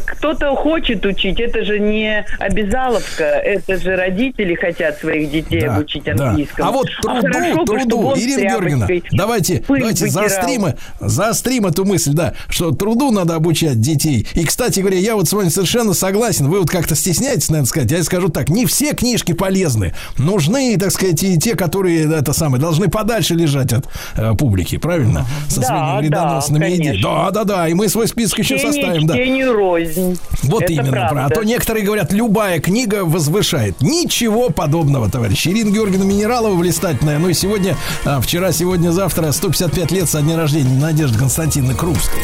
кто-то 0.06 0.56
хочет 0.56 1.06
учить, 1.06 1.40
это 1.40 1.64
же 1.64 1.80
не 1.80 2.26
обязаловка, 2.40 3.24
это 3.24 3.78
же 3.78 3.96
родители 3.96 4.56
хотят 4.56 5.00
своих 5.00 5.32
детей 5.32 5.62
да, 5.62 5.76
обучить 5.76 6.08
английскому. 6.08 6.58
Да. 6.58 6.68
А 6.68 6.72
вот 6.72 6.88
труду, 7.02 7.18
а 7.18 7.22
хорошо 7.22 7.66
труду, 7.66 8.14
Ирина 8.16 8.42
Георгиевна, 8.42 8.88
давайте, 9.12 9.64
давайте 9.68 10.08
заострим, 10.08 10.66
заострим 11.00 11.66
эту 11.66 11.86
мысль, 11.86 12.14
да, 12.14 12.34
что 12.50 12.72
труду 12.72 13.12
надо 13.12 13.36
обучать 13.36 13.80
детей. 13.80 14.28
И, 14.34 14.46
кстати 14.46 14.80
говоря, 14.80 14.98
я 14.98 15.16
вот 15.16 15.28
с 15.28 15.34
вами 15.34 15.50
совершенно 15.50 15.94
согласен, 15.94 16.48
вы 16.48 16.60
вот 16.60 16.70
как-то 16.70 16.96
стесняетесь, 16.96 17.50
наверное, 17.50 17.68
сказать, 17.68 17.92
я 17.92 18.04
скажу 18.04 18.30
так, 18.30 18.50
не 18.50 18.66
все 18.66 18.94
книжки 18.94 19.34
полезны, 19.34 19.94
нужны, 20.18 20.78
так 20.78 20.92
сказать, 20.92 21.22
и 21.24 21.38
те, 21.38 21.56
которые, 21.56 22.12
это 22.12 22.34
самое, 22.34 22.62
должны 22.62 22.88
подальше 22.88 23.36
лежать 23.36 23.74
от 23.74 23.88
э, 24.16 24.34
публики, 24.36 24.78
правильно? 24.78 25.26
Со 25.48 25.62
да, 25.62 25.68
своими 25.68 26.08
вредоносными 26.08 26.60
да, 26.60 26.76
идеями. 26.76 27.02
Да, 27.02 27.32
да, 27.32 27.44
да, 27.44 27.68
и 27.68 27.74
мы 27.74 27.90
свой 27.90 28.08
список 28.08 28.40
еще 28.40 28.58
составим, 28.74 29.08
да. 29.08 29.14
чтению 29.16 29.54
рознь. 29.54 30.18
Вот 30.44 30.64
Это 30.64 30.74
именно, 30.74 30.92
правда. 30.92 31.26
а 31.26 31.30
то 31.30 31.44
некоторые 31.44 31.86
говорят, 31.86 32.12
любая 32.12 32.60
книга 32.60 33.04
возвышает. 33.06 33.82
Ничего 33.82 34.50
подобного, 34.50 35.10
товарищ. 35.10 35.48
Ирина 35.48 35.72
Георгиевна 35.72 36.06
Минералова 36.06 36.56
блистательная. 36.56 37.20
Ну 37.20 37.30
и 37.30 37.34
сегодня, 37.34 37.76
а, 38.06 38.22
вчера, 38.22 38.52
сегодня, 38.52 38.92
завтра 38.92 39.32
155 39.32 39.92
лет 39.92 40.10
со 40.10 40.22
дня 40.22 40.38
рождения 40.38 40.80
Надежды 40.80 41.20
Константиновны 41.20 41.76
Крупской. 41.76 42.20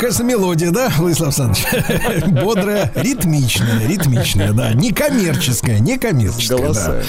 Наконец-то, 0.00 0.24
мелодия, 0.24 0.70
да, 0.70 0.90
Владислав 0.96 1.38
Александрович? 1.38 2.24
Бодрая, 2.42 2.90
ритмичная, 2.94 3.86
ритмичная, 3.86 4.52
да. 4.52 4.72
Некоммерческая, 4.72 5.78
некоммерческая. 5.78 6.58
Голоса. 6.58 6.86
Да. 6.86 7.02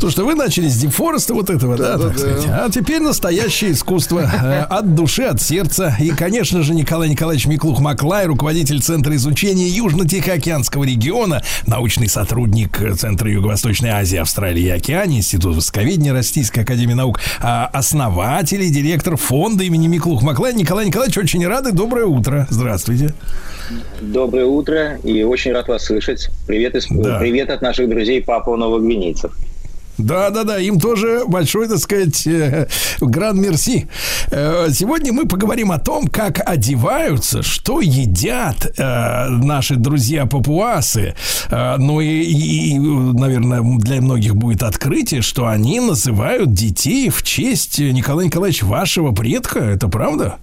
То, 0.00 0.10
что 0.10 0.24
вы 0.24 0.36
начали 0.36 0.68
с 0.68 0.76
Дефореста 0.76 1.34
вот 1.34 1.50
этого, 1.50 1.76
да, 1.76 1.96
Да, 1.96 2.04
так 2.04 2.12
да, 2.12 2.18
сказать. 2.18 2.46
А 2.48 2.70
теперь 2.70 3.00
настоящее 3.00 3.72
искусство 3.72 4.20
э, 4.20 4.60
от 4.60 4.94
души, 4.94 5.24
от 5.24 5.42
сердца. 5.42 5.96
И, 5.98 6.10
конечно 6.10 6.62
же, 6.62 6.72
Николай 6.72 7.08
Николаевич 7.08 7.46
Миклухо-Маклай, 7.46 8.26
руководитель 8.26 8.80
Центра 8.80 9.14
изучения 9.16 9.68
Южно-Тихоокеанского 9.68 10.84
региона, 10.84 11.42
научный 11.66 12.08
сотрудник 12.08 12.80
Центра 12.96 13.28
Юго-Восточной 13.28 13.90
Азии, 13.90 14.18
Австралии 14.18 14.62
и 14.62 14.70
Океании, 14.70 15.18
Института 15.18 15.56
Востоковедения 15.56 16.12
Российской 16.12 16.60
Академии 16.60 16.94
Наук, 16.94 17.18
а 17.40 17.66
основатель 17.66 18.62
и 18.62 18.70
директор 18.70 19.16
фонда 19.16 19.64
имени 19.64 19.88
Миклухо-Маклай. 19.88 20.54
Николай 20.54 20.86
Николаевич, 20.86 21.18
очень 21.18 21.44
рады. 21.44 21.72
Доброе 21.72 22.06
утро. 22.06 22.46
Здравствуйте. 22.50 23.14
Доброе 24.00 24.46
утро 24.46 24.98
и 25.02 25.24
очень 25.24 25.52
рад 25.52 25.66
вас 25.66 25.84
слышать. 25.84 26.30
Привет, 26.46 26.76
из... 26.76 26.86
Да. 26.88 27.18
Привет 27.18 27.50
от 27.50 27.62
наших 27.62 27.88
друзей 27.88 28.22
Папа 28.22 28.56
Новогвинейцев. 28.56 29.32
Да, 29.98 30.30
да, 30.30 30.44
да, 30.44 30.58
им 30.60 30.78
тоже 30.78 31.22
большой, 31.26 31.68
так 31.68 31.78
сказать, 31.78 32.24
э, 32.26 32.68
гран-мерси. 33.00 33.88
Э, 34.30 34.68
Сегодня 34.70 35.12
мы 35.12 35.26
поговорим 35.26 35.72
о 35.72 35.78
том, 35.80 36.06
как 36.06 36.40
одеваются, 36.48 37.42
что 37.42 37.80
едят 37.80 38.78
э, 38.78 39.28
наши 39.28 39.74
друзья-папуасы. 39.74 41.14
Э, 41.50 41.76
Ну 41.78 42.00
и, 42.00 42.22
и, 42.22 42.78
наверное, 42.78 43.60
для 43.78 44.00
многих 44.00 44.36
будет 44.36 44.62
открытие, 44.62 45.20
что 45.20 45.48
они 45.48 45.80
называют 45.80 46.52
детей 46.52 47.10
в 47.10 47.24
честь, 47.24 47.80
Николая 47.80 48.26
Николаевича, 48.26 48.66
вашего 48.66 49.12
предка. 49.12 49.58
Это 49.58 49.88
правда? 49.88 50.36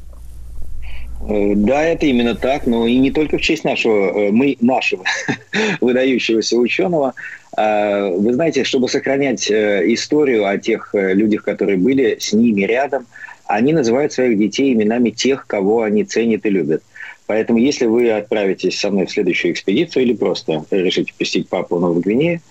Да, 1.28 1.82
это 1.82 2.06
именно 2.06 2.36
так, 2.36 2.68
но 2.68 2.86
и 2.86 2.98
не 2.98 3.10
только 3.10 3.38
в 3.38 3.42
честь 3.42 3.64
нашего, 3.64 4.32
мы 4.32 4.58
нашего 4.60 5.04
выдающегося 5.82 6.58
ученого. 6.58 7.14
А, 7.58 8.10
Вы 8.10 8.34
знаете, 8.34 8.64
чтобы 8.64 8.90
сохранять 8.90 9.50
э, 9.50 9.84
историю 9.94 10.46
о 10.48 10.58
тех 10.58 10.94
э, 10.94 11.14
людях, 11.14 11.44
которые 11.44 11.78
были 11.78 12.18
с 12.20 12.34
ними 12.34 12.64
рядом, 12.64 13.06
они 13.46 13.72
называют 13.74 14.12
своих 14.12 14.38
детей 14.38 14.74
именами 14.74 15.12
тех, 15.12 15.48
кого 15.48 15.84
они 15.84 16.04
ценят 16.04 16.46
и 16.46 16.50
любят. 16.50 16.84
Поэтому, 17.28 17.60
если 17.60 17.86
вы 17.86 18.12
отправитесь 18.12 18.80
со 18.80 18.92
мной 18.92 19.06
в 19.06 19.12
следующую 19.12 19.54
экспедицию 19.54 20.04
или 20.04 20.14
просто 20.14 20.66
решите 20.70 21.14
посетить 21.18 21.48
Папу 21.48 21.80
Новой 21.80 22.02
Гвинеи, 22.02 22.42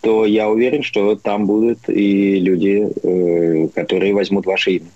то 0.00 0.26
я 0.26 0.48
уверен, 0.48 0.82
что 0.82 1.14
там 1.14 1.46
будут 1.46 1.88
и 1.88 2.40
люди, 2.40 2.88
э, 3.02 3.68
которые 3.74 4.14
возьмут 4.14 4.46
ваше 4.46 4.72
имя. 4.72 4.86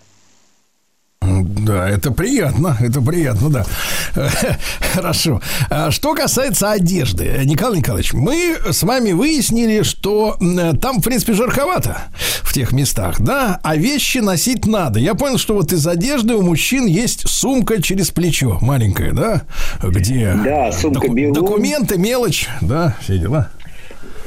Да, 1.21 1.89
это 1.89 2.11
приятно, 2.13 2.77
это 2.81 3.01
приятно, 3.03 3.51
да. 3.51 3.67
Хорошо. 4.95 5.43
А 5.69 5.91
Что 5.91 6.15
касается 6.15 6.71
одежды, 6.71 7.43
Николай 7.45 7.79
Николаевич, 7.79 8.13
мы 8.15 8.57
с 8.71 8.83
вами 8.83 9.13
выяснили, 9.13 9.83
что 9.83 10.37
там, 10.81 11.01
в 11.01 11.03
принципе, 11.03 11.35
жарковато 11.35 11.99
в 12.43 12.53
тех 12.55 12.73
местах, 12.73 13.21
да, 13.21 13.61
а 13.63 13.77
вещи 13.77 14.19
носить 14.19 14.65
надо. 14.67 15.01
Я 15.01 15.15
понял, 15.15 15.39
что 15.39 15.55
вот 15.55 15.73
из 15.73 15.87
одежды 15.87 16.35
у 16.35 16.43
мужчин 16.43 16.87
есть 16.87 17.29
сумка 17.29 17.83
через 17.83 18.11
плечо, 18.11 18.59
маленькая, 18.61 19.13
да, 19.13 19.43
где 19.83 20.33
Да, 20.45 20.73
сумка 20.73 21.09
доку- 21.09 21.33
документы, 21.35 21.99
мелочь, 21.99 22.49
да, 22.61 22.97
все 23.03 23.19
дела. 23.19 23.51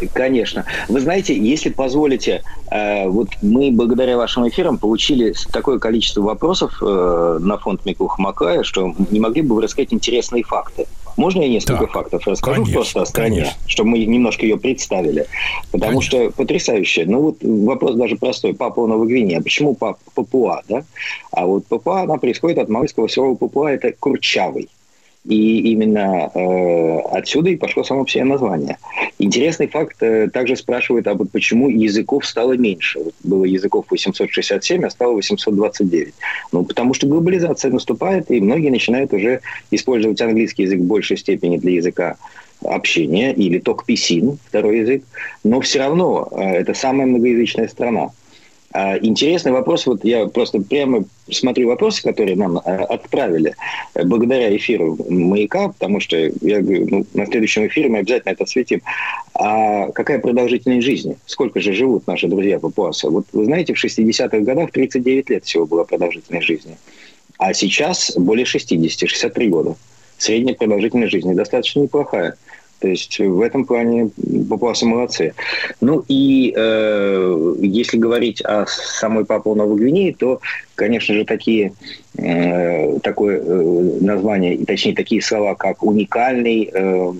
Конечно. 0.07 0.65
Вы 0.89 0.99
знаете, 0.99 1.37
если 1.37 1.69
позволите, 1.69 2.43
э, 2.71 3.07
вот 3.07 3.29
мы 3.41 3.71
благодаря 3.71 4.17
вашим 4.17 4.47
эфирам 4.47 4.77
получили 4.77 5.33
такое 5.51 5.79
количество 5.79 6.21
вопросов 6.21 6.77
э, 6.81 7.37
на 7.41 7.57
фонд 7.57 7.85
Микуха 7.85 8.21
Макая, 8.21 8.63
что 8.63 8.93
не 9.11 9.19
могли 9.19 9.41
бы 9.41 9.55
вы 9.55 9.61
рассказать 9.63 9.93
интересные 9.93 10.43
факты. 10.43 10.85
Можно 11.17 11.41
я 11.41 11.49
несколько 11.49 11.81
Так, 11.81 11.91
фактов 11.91 12.25
расскажу 12.25 12.55
конечно, 12.61 12.73
просто 12.73 13.01
о 13.01 13.05
стране, 13.05 13.35
конечно. 13.41 13.59
чтобы 13.67 13.89
мы 13.91 14.05
немножко 14.05 14.45
ее 14.45 14.57
представили? 14.57 15.25
Потому 15.71 15.99
Конечно. 15.99 16.19
что 16.19 16.31
потрясающе. 16.31 17.05
Ну 17.05 17.21
вот 17.21 17.37
вопрос 17.41 17.95
даже 17.95 18.15
простой. 18.15 18.53
Папуа 18.53 18.87
Новой 18.87 19.07
Гвинеи. 19.07 19.35
А 19.37 19.41
почему 19.41 19.75
пап- 19.75 19.99
Папуа, 20.15 20.61
да? 20.69 20.83
А 21.31 21.45
вот 21.45 21.65
Папуа, 21.67 22.03
она 22.03 22.15
происходит 22.17 22.59
от 22.59 22.69
малайского 22.69 23.07
слова 23.09 23.35
Папуа, 23.35 23.71
это 23.71 23.91
курчавый. 23.99 24.69
И 25.25 25.71
именно 25.71 26.31
э, 26.33 26.99
отсюда 27.11 27.51
и 27.51 27.55
пошло 27.55 27.83
само 27.83 28.07
себе 28.07 28.23
название. 28.23 28.77
Интересный 29.19 29.67
факт 29.67 29.97
э, 30.01 30.29
также 30.29 30.55
спрашивает, 30.55 31.07
а 31.07 31.13
вот 31.13 31.29
почему 31.29 31.69
языков 31.69 32.25
стало 32.25 32.53
меньше. 32.53 32.99
Вот 32.99 33.13
было 33.23 33.45
языков 33.45 33.85
867, 33.91 34.83
а 34.83 34.89
стало 34.89 35.13
829. 35.13 36.13
Ну, 36.51 36.65
потому 36.65 36.95
что 36.95 37.05
глобализация 37.05 37.71
наступает, 37.71 38.31
и 38.31 38.41
многие 38.41 38.69
начинают 38.69 39.13
уже 39.13 39.41
использовать 39.69 40.19
английский 40.21 40.63
язык 40.63 40.79
в 40.79 40.85
большей 40.85 41.17
степени 41.17 41.57
для 41.57 41.73
языка 41.73 42.17
общения, 42.63 43.33
или 43.33 43.59
токписин, 43.59 44.39
второй 44.47 44.79
язык. 44.79 45.03
Но 45.43 45.61
все 45.61 45.79
равно 45.79 46.29
э, 46.31 46.41
это 46.41 46.73
самая 46.73 47.05
многоязычная 47.05 47.67
страна. 47.67 48.09
А, 48.73 48.97
Интересный 48.97 49.51
вопрос, 49.51 49.85
вот 49.85 50.05
я 50.05 50.27
просто 50.27 50.61
прямо 50.61 51.03
смотрю 51.29 51.67
вопросы, 51.67 52.01
которые 52.01 52.37
нам 52.37 52.57
э, 52.57 52.61
отправили 52.61 53.53
э, 53.93 54.03
благодаря 54.03 54.55
эфиру 54.55 54.97
«Маяка», 55.09 55.69
потому 55.69 55.99
что 55.99 56.17
я 56.17 56.61
говорю, 56.61 56.87
ну, 56.89 57.05
на 57.13 57.25
следующем 57.25 57.67
эфире 57.67 57.89
мы 57.89 57.99
обязательно 57.99 58.31
это 58.31 58.45
осветим. 58.45 58.81
А 59.33 59.91
какая 59.91 60.19
продолжительность 60.19 60.85
жизни? 60.85 61.17
Сколько 61.25 61.59
же 61.59 61.73
живут 61.73 62.07
наши 62.07 62.27
друзья 62.27 62.59
папуасы? 62.59 63.09
Вот 63.09 63.25
вы 63.33 63.45
знаете, 63.45 63.73
в 63.73 63.83
60-х 63.83 64.39
годах 64.39 64.71
39 64.71 65.29
лет 65.29 65.45
всего 65.45 65.65
была 65.65 65.83
продолжительность 65.83 66.47
жизни. 66.47 66.77
А 67.37 67.53
сейчас 67.53 68.13
более 68.15 68.45
60, 68.45 69.09
63 69.09 69.49
года. 69.49 69.75
Средняя 70.17 70.55
продолжительность 70.55 71.11
жизни 71.11 71.33
достаточно 71.33 71.81
неплохая. 71.81 72.35
То 72.81 72.87
есть 72.87 73.19
в 73.19 73.41
этом 73.41 73.65
плане 73.65 74.09
папуасы 74.49 74.87
молодцы. 74.87 75.33
Ну 75.81 76.03
и 76.07 76.51
э, 76.55 77.55
если 77.59 77.97
говорить 77.97 78.41
о 78.41 78.65
самой 78.67 79.23
Папуа 79.23 79.53
Новой 79.53 79.77
Гвинеи, 79.77 80.15
то, 80.17 80.41
конечно 80.73 81.13
же, 81.13 81.23
такие, 81.23 81.73
э, 82.17 82.97
такое 82.99 83.39
э, 83.39 83.97
название, 84.01 84.65
точнее 84.65 84.95
такие 84.95 85.21
слова, 85.21 85.53
как 85.53 85.83
уникальный, 85.83 86.71
э, 86.73 87.13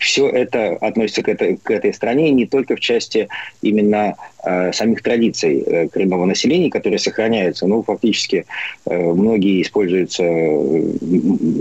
все 0.00 0.28
это 0.28 0.76
относится 0.76 1.22
к 1.22 1.28
этой, 1.28 1.56
к 1.56 1.70
этой 1.70 1.92
стране 1.92 2.30
не 2.30 2.46
только 2.46 2.76
в 2.76 2.80
части 2.80 3.28
именно 3.60 4.16
э, 4.44 4.72
самих 4.72 5.02
традиций 5.02 5.60
э, 5.60 5.88
коренного 5.88 6.26
населения, 6.26 6.70
которые 6.70 6.98
сохраняются. 6.98 7.66
Ну, 7.66 7.82
фактически 7.82 8.46
э, 8.86 8.98
многие 8.98 9.62
используются 9.62 10.22
э, 10.24 10.82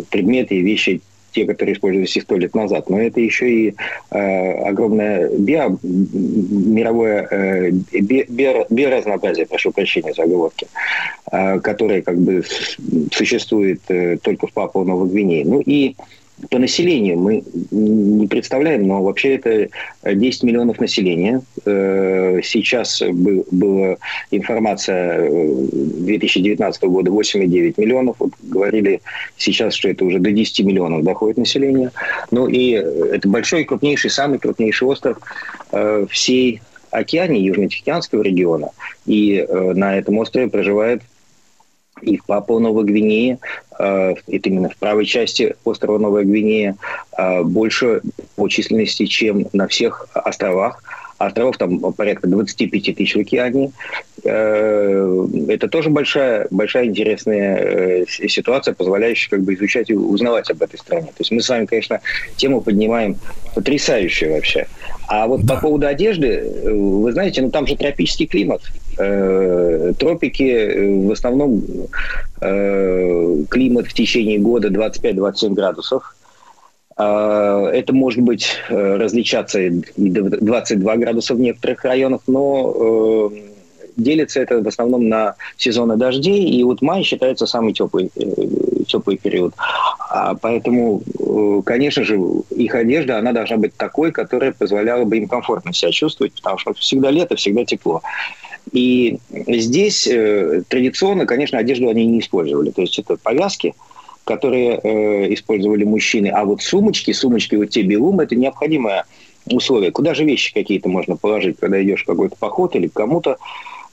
предметы 0.10 0.56
и 0.56 0.62
вещи 0.62 1.02
те, 1.32 1.46
которые 1.46 1.76
использовались 1.76 2.16
и 2.18 2.22
сто 2.22 2.38
лет 2.38 2.54
назад. 2.56 2.90
Но 2.90 3.02
это 3.02 3.20
еще 3.20 3.50
и 3.50 3.76
э, 4.12 4.52
огромное 4.64 5.30
био, 5.30 5.78
мировое 5.82 7.28
э, 7.30 7.72
би, 7.72 8.26
био, 8.28 8.66
биоразнообразие, 8.70 9.46
прошу 9.46 9.72
прощения 9.72 10.14
за 10.14 10.24
оговорки, 10.24 10.68
э, 11.32 11.60
которое 11.60 12.02
как 12.02 12.18
бы 12.18 12.44
существует 13.12 13.82
э, 13.90 14.18
только 14.22 14.48
в 14.48 14.54
Папуа 14.54 14.84
Новой 14.84 15.10
Гвинее. 15.10 15.46
Ну 15.46 15.62
и 15.62 15.96
по 16.50 16.60
населению 16.60 17.18
мы 17.20 17.44
не 17.72 18.28
представляем, 18.28 18.88
но 18.88 19.04
вообще 19.04 19.36
это 19.36 19.70
10 20.04 20.44
миллионов 20.44 20.80
населения. 20.80 21.42
Э, 21.66 22.40
Сейчас 22.44 23.02
бы- 23.02 23.46
была 23.52 23.98
информация 24.32 25.30
э, 25.30 25.68
2019 25.72 26.84
года 26.84 27.12
8,9 27.12 27.76
миллионов. 27.78 28.16
Вот 28.20 28.32
говорили 28.42 29.02
сейчас, 29.38 29.74
что 29.74 29.90
это 29.90 30.06
уже 30.06 30.20
до 30.20 30.32
10 30.32 30.66
миллионов 30.66 31.04
доходит 31.04 31.38
население. 31.38 31.92
Ну 32.32 32.48
и 32.48 32.72
это 32.72 33.28
большой, 33.28 33.64
крупнейший, 33.64 34.10
самый 34.10 34.40
крупнейший 34.40 34.88
остров 34.88 35.18
э, 35.72 36.06
всей 36.10 36.62
океане, 36.90 37.40
Южно-Тихоокеанского 37.40 38.22
региона. 38.22 38.70
И 39.06 39.46
э, 39.48 39.74
на 39.74 39.98
этом 39.98 40.18
острове 40.18 40.48
проживает 40.50 41.02
и 42.02 42.18
в 42.18 42.26
Папуа 42.26 42.60
Новой 42.60 42.86
Гвинее, 42.86 43.40
э, 43.80 44.14
это 44.28 44.50
именно 44.50 44.70
в 44.70 44.78
правой 44.78 45.06
части 45.06 45.56
острова 45.64 45.98
Новая 45.98 46.24
Гвинея, 46.24 46.76
э, 47.18 47.44
больше 47.44 48.02
по 48.36 48.48
численности, 48.48 49.06
чем 49.06 49.48
на 49.54 49.68
всех 49.68 50.08
островах. 50.14 50.82
Островов 51.26 51.58
там 51.58 51.80
порядка 51.94 52.28
25 52.28 52.96
тысяч 52.96 53.16
в 53.16 53.20
океане. 53.20 53.72
Э, 54.24 55.28
Это 55.50 55.68
тоже 55.68 55.90
большая, 55.90 56.48
большая 56.52 56.86
интересная 56.86 57.58
э, 57.58 58.06
ситуация, 58.08 58.74
позволяющая 58.74 59.30
как 59.30 59.44
бы 59.44 59.54
изучать 59.54 59.90
и 59.90 59.94
узнавать 59.94 60.50
об 60.50 60.62
этой 60.62 60.78
стране. 60.78 61.08
То 61.08 61.20
есть 61.20 61.32
мы 61.32 61.42
с 61.42 61.50
вами, 61.50 61.66
конечно, 61.66 62.02
тему 62.36 62.62
поднимаем 62.62 63.18
потрясающую 63.56 64.34
вообще. 64.34 64.68
А 65.08 65.28
вот 65.28 65.48
по 65.48 65.58
поводу 65.58 65.88
одежды, 65.88 66.28
э, 66.28 66.72
вы 66.72 67.12
знаете, 67.12 67.42
ну 67.42 67.52
там 67.52 67.68
же 67.68 67.76
тропический 67.76 68.28
климат. 68.28 68.62
Тропики 68.98 71.08
в 71.08 71.12
основном 71.12 71.64
климат 72.40 73.88
в 73.88 73.94
течение 73.94 74.38
года 74.38 74.68
25-27 74.68 75.54
градусов. 75.54 76.16
А, 76.98 77.68
Это 77.70 77.94
может 77.94 78.22
быть 78.22 78.58
э, 78.70 78.96
различаться 78.98 79.60
и 79.60 79.70
до 79.96 80.24
22 80.24 80.98
градуса 80.98 81.36
в 81.36 81.40
некоторых 81.40 81.84
районах, 81.84 82.22
но 82.28 83.30
э, 83.32 83.42
делится 83.96 84.42
это 84.42 84.62
в 84.62 84.68
основном 84.68 85.08
на 85.08 85.36
сезоны 85.58 85.96
дождей, 85.96 86.50
и 86.50 86.64
вот 86.64 86.82
май 86.82 87.04
считается 87.04 87.46
самый 87.46 87.74
теплый, 87.74 88.12
э, 88.16 88.84
теплый 88.88 89.18
период. 89.18 89.54
А 90.10 90.36
поэтому, 90.36 91.02
конечно 91.66 92.04
же, 92.04 92.20
их 92.50 92.76
одежда, 92.76 93.18
она 93.18 93.32
должна 93.32 93.56
быть 93.56 93.74
такой, 93.78 94.12
которая 94.12 94.52
позволяла 94.52 95.06
бы 95.06 95.18
им 95.18 95.28
комфортно 95.30 95.74
себя 95.74 95.92
чувствовать, 95.92 96.34
потому 96.34 96.58
что 96.58 96.74
всегда 96.74 97.10
лето, 97.12 97.38
всегда 97.38 97.64
тепло. 97.64 98.02
И 98.74 99.20
здесь 99.48 100.04
традиционно, 100.68 101.26
конечно, 101.26 101.58
одежду 101.58 101.90
они 101.90 102.06
не 102.06 102.20
использовали. 102.20 102.72
То 102.72 102.82
есть 102.82 103.00
это 103.00 103.16
повязки, 103.16 103.74
которые 104.26 104.80
э, 104.82 105.34
использовали 105.34 105.84
мужчины. 105.84 106.28
А 106.28 106.46
вот 106.46 106.62
сумочки, 106.62 107.12
сумочки 107.12 107.56
вот 107.56 107.70
те 107.70 107.82
белум, 107.82 108.20
это 108.20 108.36
необходимое 108.36 109.06
условие. 109.46 109.92
Куда 109.92 110.14
же 110.14 110.24
вещи 110.24 110.54
какие-то 110.54 110.90
можно 110.90 111.16
положить, 111.16 111.58
когда 111.60 111.82
идешь 111.82 112.04
в 112.04 112.08
какой-то 112.08 112.36
поход 112.38 112.76
или 112.76 112.88
к 112.88 112.94
кому-то? 112.94 113.38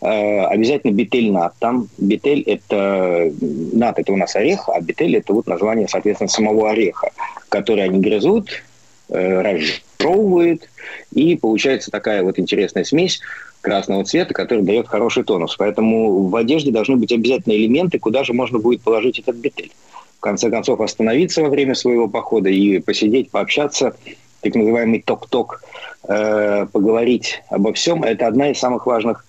Э, 0.01 0.45
обязательно 0.45 0.93
бетель 0.93 1.33
нат. 1.33 1.55
Там 1.59 1.89
бетель– 1.99 2.43
это... 2.47 3.33
Нат– 3.41 3.99
это 4.01 4.13
у 4.13 4.17
нас 4.17 4.37
орех, 4.37 4.69
а 4.69 4.81
бетель– 4.81 5.17
это 5.19 5.33
вот 5.33 5.47
название, 5.47 5.89
соответственно, 5.89 6.29
самого 6.29 6.71
ореха, 6.71 7.11
который 7.49 7.85
они 7.85 7.99
грызут, 7.99 8.63
э, 9.09 9.41
разжевывают, 9.41 10.69
и 11.13 11.37
получается 11.37 11.91
такая 11.91 12.23
вот 12.23 12.39
интересная 12.39 12.85
смесь 12.85 13.21
красного 13.61 14.05
цвета, 14.05 14.35
который 14.35 14.63
дает 14.63 14.87
хороший 14.87 15.25
тонус. 15.25 15.57
Поэтому 15.57 16.29
в 16.29 16.37
одежде 16.37 16.71
должны 16.71 16.97
быть 16.97 17.13
обязательно 17.13 17.55
элементы, 17.55 17.99
куда 17.99 18.23
же 18.23 18.33
можно 18.33 18.59
будет 18.59 18.83
положить 18.83 19.19
этот 19.19 19.37
бетель. 19.37 19.73
В 20.19 20.21
конце 20.21 20.51
концов, 20.51 20.81
остановиться 20.81 21.43
во 21.43 21.49
время 21.49 21.75
своего 21.75 22.09
похода 22.09 22.51
и 22.51 22.81
посидеть, 22.81 23.31
пообщаться, 23.31 23.95
так 24.41 24.55
называемый 24.55 25.01
ток-ток, 25.01 25.63
э, 26.09 26.67
поговорить 26.73 27.43
обо 27.51 27.73
всем. 27.73 28.03
Это 28.03 28.27
одна 28.27 28.51
из 28.51 28.59
самых 28.59 28.87
важных 28.87 29.25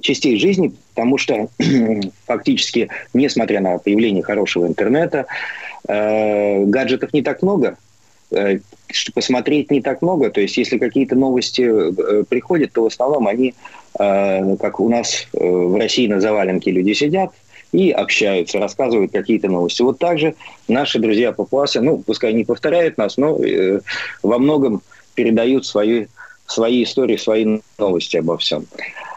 частей 0.00 0.38
жизни, 0.38 0.72
потому 0.94 1.18
что 1.18 1.48
фактически, 2.26 2.88
несмотря 3.14 3.60
на 3.60 3.78
появление 3.78 4.22
хорошего 4.22 4.66
интернета, 4.66 5.26
э, 5.88 6.64
гаджетов 6.64 7.12
не 7.12 7.22
так 7.22 7.42
много, 7.42 7.76
э, 8.30 8.60
посмотреть 9.14 9.70
не 9.70 9.80
так 9.80 10.02
много. 10.02 10.30
То 10.30 10.40
есть, 10.40 10.56
если 10.56 10.78
какие-то 10.78 11.14
новости 11.16 11.62
э, 11.62 12.24
приходят, 12.28 12.72
то 12.72 12.84
в 12.84 12.86
основном 12.86 13.26
они, 13.26 13.54
э, 13.98 14.56
как 14.56 14.80
у 14.80 14.88
нас 14.88 15.26
э, 15.32 15.38
в 15.44 15.76
России 15.76 16.06
на 16.06 16.20
заваленке 16.20 16.70
люди 16.70 16.92
сидят 16.92 17.32
и 17.72 17.90
общаются, 17.90 18.58
рассказывают 18.58 19.12
какие-то 19.12 19.48
новости. 19.48 19.82
Вот 19.82 19.98
так 19.98 20.18
же 20.18 20.34
наши 20.68 20.98
друзья 20.98 21.32
папуасы, 21.32 21.80
ну, 21.80 21.98
пускай 21.98 22.32
не 22.32 22.44
повторяют 22.44 22.98
нас, 22.98 23.16
но 23.16 23.38
э, 23.42 23.80
во 24.22 24.38
многом 24.38 24.82
передают 25.14 25.66
свои, 25.66 26.06
свои 26.46 26.84
истории, 26.84 27.16
свои 27.16 27.60
новости 27.78 28.16
обо 28.16 28.38
всем. 28.38 28.66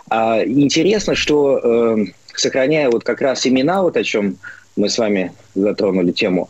А 0.09 0.43
интересно, 0.43 1.15
что 1.15 1.59
э, 1.63 2.05
сохраняя 2.33 2.89
вот 2.89 3.03
как 3.03 3.21
раз 3.21 3.47
имена, 3.47 3.81
вот 3.81 3.95
о 3.95 4.03
чем 4.03 4.37
мы 4.75 4.89
с 4.89 4.97
вами 4.97 5.31
затронули 5.55 6.11
тему, 6.11 6.49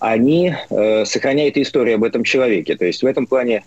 они 0.00 0.54
э, 0.70 1.04
сохраняют 1.04 1.56
историю 1.56 1.96
об 1.96 2.04
этом 2.04 2.24
человеке. 2.24 2.76
То 2.76 2.84
есть 2.84 3.02
в 3.02 3.06
этом 3.06 3.26
плане 3.26 3.64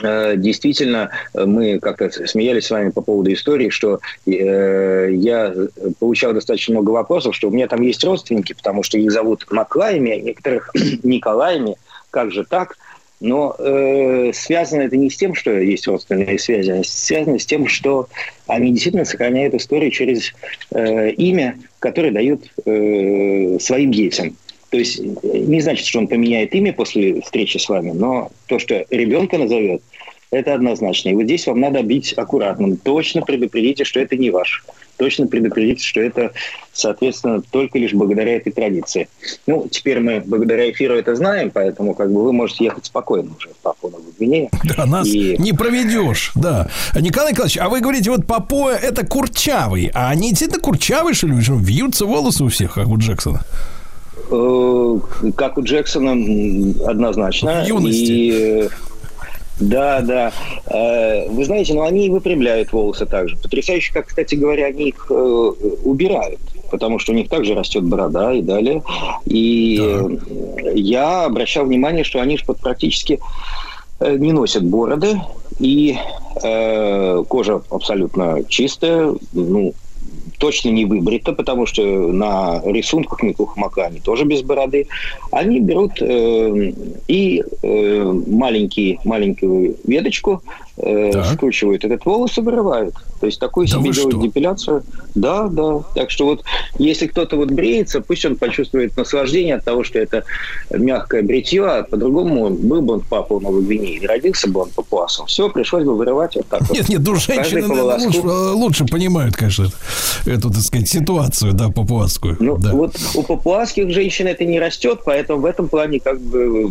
действительно 0.00 1.10
э, 1.34 1.44
мы 1.44 1.78
как-то 1.78 2.10
смеялись 2.26 2.66
с 2.66 2.70
вами 2.70 2.90
по 2.90 3.00
поводу 3.00 3.32
истории, 3.32 3.70
что 3.70 4.00
э, 4.26 5.08
я 5.12 5.54
получал 5.98 6.32
достаточно 6.32 6.74
много 6.74 6.90
вопросов, 6.90 7.34
что 7.34 7.48
у 7.48 7.50
меня 7.50 7.66
там 7.68 7.82
есть 7.82 8.04
родственники, 8.04 8.52
потому 8.52 8.82
что 8.82 8.98
их 8.98 9.10
зовут 9.10 9.46
Маклаями, 9.50 10.12
а 10.12 10.20
некоторых 10.20 10.70
Николаями. 11.02 11.76
Как 12.10 12.32
же 12.32 12.44
так? 12.44 12.76
Но 13.20 13.56
э, 13.58 14.30
связано 14.32 14.82
это 14.82 14.96
не 14.96 15.10
с 15.10 15.16
тем, 15.16 15.34
что 15.34 15.50
есть 15.50 15.88
родственные 15.88 16.38
связи, 16.38 16.70
а 16.70 16.84
связано 16.84 17.38
с 17.38 17.46
тем, 17.46 17.66
что 17.66 18.08
они 18.46 18.70
действительно 18.70 19.04
сохраняют 19.04 19.54
историю 19.54 19.90
через 19.90 20.32
э, 20.70 21.10
имя, 21.10 21.58
которое 21.80 22.12
дают 22.12 22.44
э, 22.64 23.58
своим 23.58 23.90
детям. 23.90 24.36
То 24.70 24.76
есть 24.76 25.00
не 25.00 25.60
значит, 25.60 25.86
что 25.86 25.98
он 25.98 26.08
поменяет 26.08 26.54
имя 26.54 26.72
после 26.72 27.20
встречи 27.22 27.56
с 27.58 27.68
вами, 27.68 27.92
но 27.92 28.30
то, 28.46 28.58
что 28.58 28.84
ребенка 28.90 29.38
назовет, 29.38 29.82
это 30.30 30.54
однозначно. 30.54 31.08
И 31.08 31.14
вот 31.14 31.24
здесь 31.24 31.46
вам 31.46 31.60
надо 31.60 31.82
быть 31.82 32.12
аккуратным. 32.12 32.76
Точно 32.76 33.22
предупредите, 33.22 33.84
что 33.84 34.00
это 34.00 34.16
не 34.16 34.30
ваш. 34.30 34.64
Точно 34.98 35.26
предупредите, 35.28 35.82
что 35.82 36.00
это, 36.00 36.32
соответственно, 36.72 37.40
только 37.40 37.78
лишь 37.78 37.94
благодаря 37.94 38.34
этой 38.34 38.52
традиции. 38.52 39.08
Ну, 39.46 39.68
теперь 39.70 40.00
мы 40.00 40.20
благодаря 40.20 40.70
эфиру 40.70 40.96
это 40.96 41.14
знаем, 41.14 41.50
поэтому 41.50 41.94
как 41.94 42.12
бы 42.12 42.22
вы 42.24 42.32
можете 42.32 42.64
ехать 42.64 42.84
спокойно 42.84 43.30
уже 43.38 43.48
в 43.50 43.56
Папуа 43.62 43.90
Новую 43.90 44.12
Гвинею. 44.18 44.50
Да, 44.76 44.86
нас 44.86 45.06
И- 45.06 45.36
не 45.38 45.52
проведешь, 45.52 46.32
да. 46.34 46.68
Николай 47.00 47.32
Николаевич, 47.32 47.58
а 47.58 47.68
вы 47.68 47.80
говорите, 47.80 48.10
вот 48.10 48.26
Папоя 48.26 48.76
это 48.76 49.06
курчавый, 49.06 49.90
а 49.94 50.10
они 50.10 50.30
действительно 50.30 50.60
курчавые, 50.60 51.14
что 51.14 51.28
ли? 51.28 51.34
Вьются 51.36 52.04
волосы 52.04 52.44
у 52.44 52.48
всех, 52.48 52.74
как 52.74 52.88
у 52.88 52.98
Джексона? 52.98 53.44
Э, 54.30 54.98
Как 55.36 55.58
у 55.58 55.62
Джексона, 55.62 56.12
однозначно. 56.86 57.62
В 57.64 57.68
юности. 57.68 58.12
И, 58.12 58.30
э, 58.32 58.68
да, 59.58 60.00
да. 60.00 60.32
Э, 60.66 61.28
Вы 61.28 61.44
знаете, 61.44 61.74
ну 61.74 61.82
они 61.82 62.06
и 62.06 62.10
выпрямляют 62.10 62.72
волосы 62.72 63.06
также. 63.06 63.36
Потрясающе, 63.36 63.92
как, 63.92 64.06
кстати 64.06 64.34
говоря, 64.34 64.66
они 64.66 64.88
их 64.88 65.10
убирают. 65.10 66.40
Потому 66.70 66.98
что 66.98 67.12
у 67.12 67.14
них 67.14 67.28
также 67.30 67.54
растет 67.54 67.84
борода 67.84 68.32
и 68.32 68.42
далее. 68.42 68.82
И 69.24 69.80
э, 69.80 70.72
я 70.74 71.24
обращал 71.24 71.64
внимание, 71.64 72.04
что 72.04 72.20
они 72.20 72.38
практически 72.60 73.20
не 74.00 74.32
носят 74.32 74.64
бороды. 74.64 75.20
И 75.58 75.96
э, 76.42 77.24
кожа 77.28 77.62
абсолютно 77.70 78.44
чистая. 78.48 79.14
Ну, 79.32 79.74
точно 80.38 80.70
не 80.70 80.84
выбрита, 80.84 81.32
потому 81.32 81.66
что 81.66 81.82
на 81.82 82.62
рисунках 82.64 83.22
Микухмака 83.22 83.86
они 83.86 84.00
тоже 84.00 84.24
без 84.24 84.42
бороды. 84.42 84.86
Они 85.30 85.60
берут 85.60 86.00
э, 86.00 86.72
и 87.08 87.44
э, 87.62 88.12
маленький, 88.26 89.00
маленькую 89.04 89.76
веточку, 89.84 90.42
э, 90.80 91.24
скручивают 91.32 91.84
этот 91.84 92.04
волос 92.04 92.38
и 92.38 92.40
вырывают. 92.40 92.94
То 93.20 93.26
есть 93.26 93.40
такую 93.40 93.66
Да 93.66 93.78
себе 93.78 93.92
делают 93.92 94.16
что? 94.16 94.22
депиляцию. 94.22 94.82
Да, 95.14 95.48
да. 95.48 95.80
Так 95.94 96.10
что 96.10 96.26
вот 96.26 96.44
если 96.78 97.06
кто-то 97.06 97.36
вот 97.36 97.50
бреется, 97.50 98.00
пусть 98.00 98.24
он 98.24 98.36
почувствует 98.36 98.96
наслаждение 98.96 99.56
от 99.56 99.64
того, 99.64 99.84
что 99.84 99.98
это 99.98 100.24
мягкое 100.70 101.22
бритье, 101.22 101.64
а 101.64 101.82
по-другому 101.82 102.50
был 102.50 102.82
бы 102.82 102.94
он 102.94 103.00
папа 103.00 103.40
Новой 103.40 103.62
Гвинеи, 103.62 104.04
родился 104.06 104.48
бы 104.48 104.60
он 104.60 104.70
папуасом. 104.70 105.26
Все, 105.26 105.48
пришлось 105.50 105.84
бы 105.84 105.96
вырывать 105.96 106.36
вот 106.36 106.46
так 106.46 106.60
вот. 106.62 106.76
Нет, 106.76 106.88
нет, 106.88 107.00
ну 107.04 107.14
женщины 107.16 107.62
по 107.62 107.68
наверное, 107.68 107.82
волоску. 107.82 108.06
лучше, 108.06 108.54
лучше 108.54 108.84
понимают, 108.86 109.36
конечно, 109.36 109.66
эту, 110.26 110.50
так 110.50 110.60
сказать, 110.60 110.88
ситуацию, 110.88 111.52
да, 111.52 111.68
папуасскую. 111.68 112.36
Ну, 112.38 112.56
да. 112.56 112.72
вот 112.72 112.96
у 113.14 113.22
папуасских 113.22 113.90
женщин 113.90 114.26
это 114.26 114.44
не 114.44 114.60
растет, 114.60 115.00
поэтому 115.04 115.40
в 115.40 115.44
этом 115.44 115.68
плане 115.68 116.00
как 116.00 116.20
бы 116.20 116.70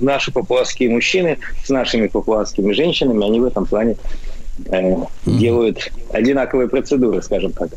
наши 0.00 0.32
папуасские 0.32 0.90
мужчины 0.90 1.38
с 1.64 1.68
нашими 1.70 2.08
папуасскими 2.08 2.72
женщинами, 2.72 3.24
они 3.24 3.40
в 3.44 3.46
этом 3.46 3.66
плане 3.66 3.96
э, 4.66 4.96
делают 5.26 5.92
одинаковые 6.10 6.68
процедуры, 6.68 7.22
скажем 7.22 7.52
так. 7.52 7.70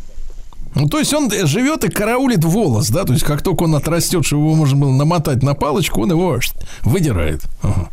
Ну, 0.75 0.87
то 0.87 0.99
есть 0.99 1.13
он 1.13 1.29
живет 1.31 1.83
и 1.85 1.89
караулит 1.89 2.43
волос, 2.43 2.89
да? 2.89 3.03
То 3.03 3.13
есть 3.13 3.25
как 3.25 3.41
только 3.41 3.63
он 3.63 3.75
отрастет, 3.75 4.25
чтобы 4.25 4.43
его 4.43 4.55
можно 4.55 4.77
было 4.77 4.91
намотать 4.91 5.41
на 5.41 5.55
палочку, 5.55 6.01
он 6.01 6.11
его 6.11 6.39
выдирает. 6.83 7.41
Ага. 7.63 7.89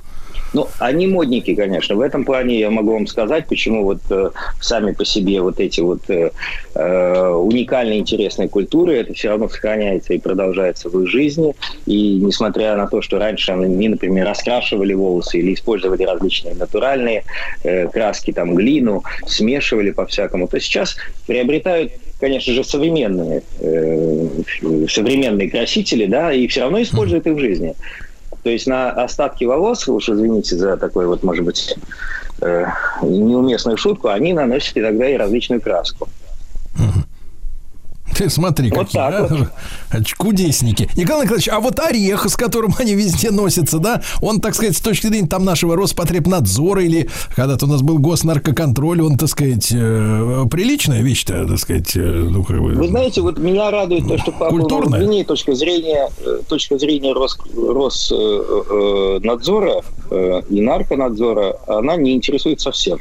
Ну, 0.55 0.69
они 0.79 1.09
модники, 1.09 1.55
конечно. 1.55 1.97
В 1.97 2.01
этом 2.01 2.25
плане 2.25 2.61
я 2.61 2.71
могу 2.71 2.93
вам 2.93 3.09
сказать, 3.09 3.49
почему 3.49 3.83
вот 3.83 3.99
э, 4.09 4.31
сами 4.61 4.93
по 4.93 5.05
себе 5.05 5.41
вот 5.41 5.59
эти 5.59 5.81
вот 5.81 6.09
э, 6.09 6.31
э, 6.77 7.29
уникальные 7.29 7.99
интересные 7.99 8.49
культуры, 8.49 8.97
это 8.99 9.13
все 9.15 9.31
равно 9.31 9.49
сохраняется 9.49 10.15
и 10.15 10.19
продолжается 10.19 10.89
в 10.89 11.03
их 11.03 11.11
жизни. 11.11 11.57
И 11.87 12.19
несмотря 12.19 12.77
на 12.77 12.87
то, 12.87 13.03
что 13.03 13.19
раньше 13.19 13.51
они, 13.51 13.89
например, 13.89 14.27
раскрашивали 14.27 14.95
волосы 14.95 15.41
или 15.41 15.55
использовали 15.55 16.05
различные 16.05 16.55
натуральные 16.55 17.25
э, 17.65 17.89
краски, 17.89 18.33
там, 18.33 18.55
глину, 18.55 19.03
смешивали 19.27 19.91
по-всякому, 19.91 20.47
то 20.47 20.61
сейчас 20.61 20.97
приобретают 21.27 21.93
конечно 22.21 22.55
же, 22.55 22.65
современные, 22.65 23.43
э, 23.61 24.29
современные 24.89 25.51
красители, 25.51 26.07
да, 26.07 26.33
и 26.33 26.47
все 26.47 26.63
равно 26.63 26.81
используют 26.81 27.27
их 27.27 27.35
в 27.35 27.39
жизни. 27.39 27.75
То 28.45 28.51
есть 28.51 28.67
на 28.67 28.91
остатки 28.91 29.45
волос, 29.45 29.89
уж 29.89 30.11
извините 30.11 30.57
за 30.57 30.77
такой 30.77 31.07
вот, 31.07 31.23
может 31.23 31.45
быть, 31.45 31.77
э, 32.43 32.67
неуместную 33.03 33.79
шутку, 33.79 34.09
они 34.09 34.35
наносят 34.35 34.77
иногда 34.77 35.09
и 35.09 35.17
различную 35.17 35.63
краску. 35.63 36.09
Ты 38.19 38.31
смотри, 38.31 38.71
Вот 38.71 38.87
какие 38.87 39.03
так 39.03 39.53
а, 39.91 40.03
чудесники. 40.03 40.89
Николай 40.97 41.25
Николаевич, 41.25 41.49
а 41.49 41.61
вот 41.61 41.79
орех, 41.81 42.29
с 42.29 42.37
которым 42.37 42.75
они 42.79 42.95
везде 42.95 43.31
носятся, 43.31 43.79
да, 43.79 44.03
он, 44.21 44.41
так 44.41 44.55
сказать, 44.55 44.77
с 44.77 44.81
точки 44.81 45.09
зрения 45.09 45.27
там 45.27 45.45
нашего 45.45 45.77
Роспотребнадзора 45.77 46.83
или 46.83 47.09
когда-то 47.35 47.67
у 47.67 47.69
нас 47.69 47.83
был 47.83 47.99
госнаркоконтроль, 47.99 49.03
он, 49.03 49.19
так 49.19 49.29
сказать, 49.29 49.71
э, 49.73 50.45
приличная 50.51 51.03
вещь-то, 51.03 51.47
так 51.47 51.59
сказать, 51.59 51.97
э, 51.97 52.01
ну, 52.01 52.45
как 52.45 52.61
бы... 52.61 52.73
Вы 52.73 52.89
знаете, 52.89 53.21
вот 53.21 53.39
меня 53.39 53.71
радует 53.71 54.07
то, 54.07 54.19
что 54.19 54.33
по 54.33 54.49
Культурная? 54.49 55.25
точка 55.25 55.55
зрения, 55.55 56.11
э, 56.25 56.39
точка 56.49 56.79
зрения 56.79 57.13
Рос, 57.13 57.39
Роснадзора 57.57 59.83
э, 60.11 60.43
и 60.51 60.61
нарконадзора, 60.61 61.57
она 61.67 61.97
не 61.97 62.13
интересует 62.13 62.61
совсем. 62.61 62.99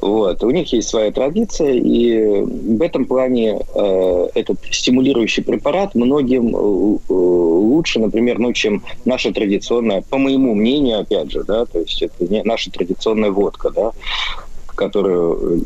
Вот. 0.00 0.42
У 0.42 0.50
них 0.50 0.72
есть 0.72 0.88
своя 0.88 1.12
традиция, 1.12 1.72
и 1.72 2.42
в 2.42 2.82
этом 2.82 3.04
плане 3.04 3.60
э, 3.74 4.28
этот 4.34 4.58
стимулирующий 4.70 5.42
препарат 5.42 5.94
многим 5.94 6.54
э, 6.54 6.98
э, 7.08 7.12
лучше, 7.12 8.00
например, 8.00 8.38
ну, 8.38 8.52
чем 8.52 8.82
наша 9.04 9.32
традиционная, 9.32 10.02
по 10.02 10.18
моему 10.18 10.54
мнению, 10.54 11.00
опять 11.00 11.30
же, 11.30 11.44
да, 11.44 11.64
то 11.64 11.78
есть 11.78 12.02
это 12.02 12.26
не 12.28 12.42
наша 12.42 12.70
традиционная 12.70 13.30
водка, 13.30 13.70
да, 13.70 13.92
которую 14.74 15.62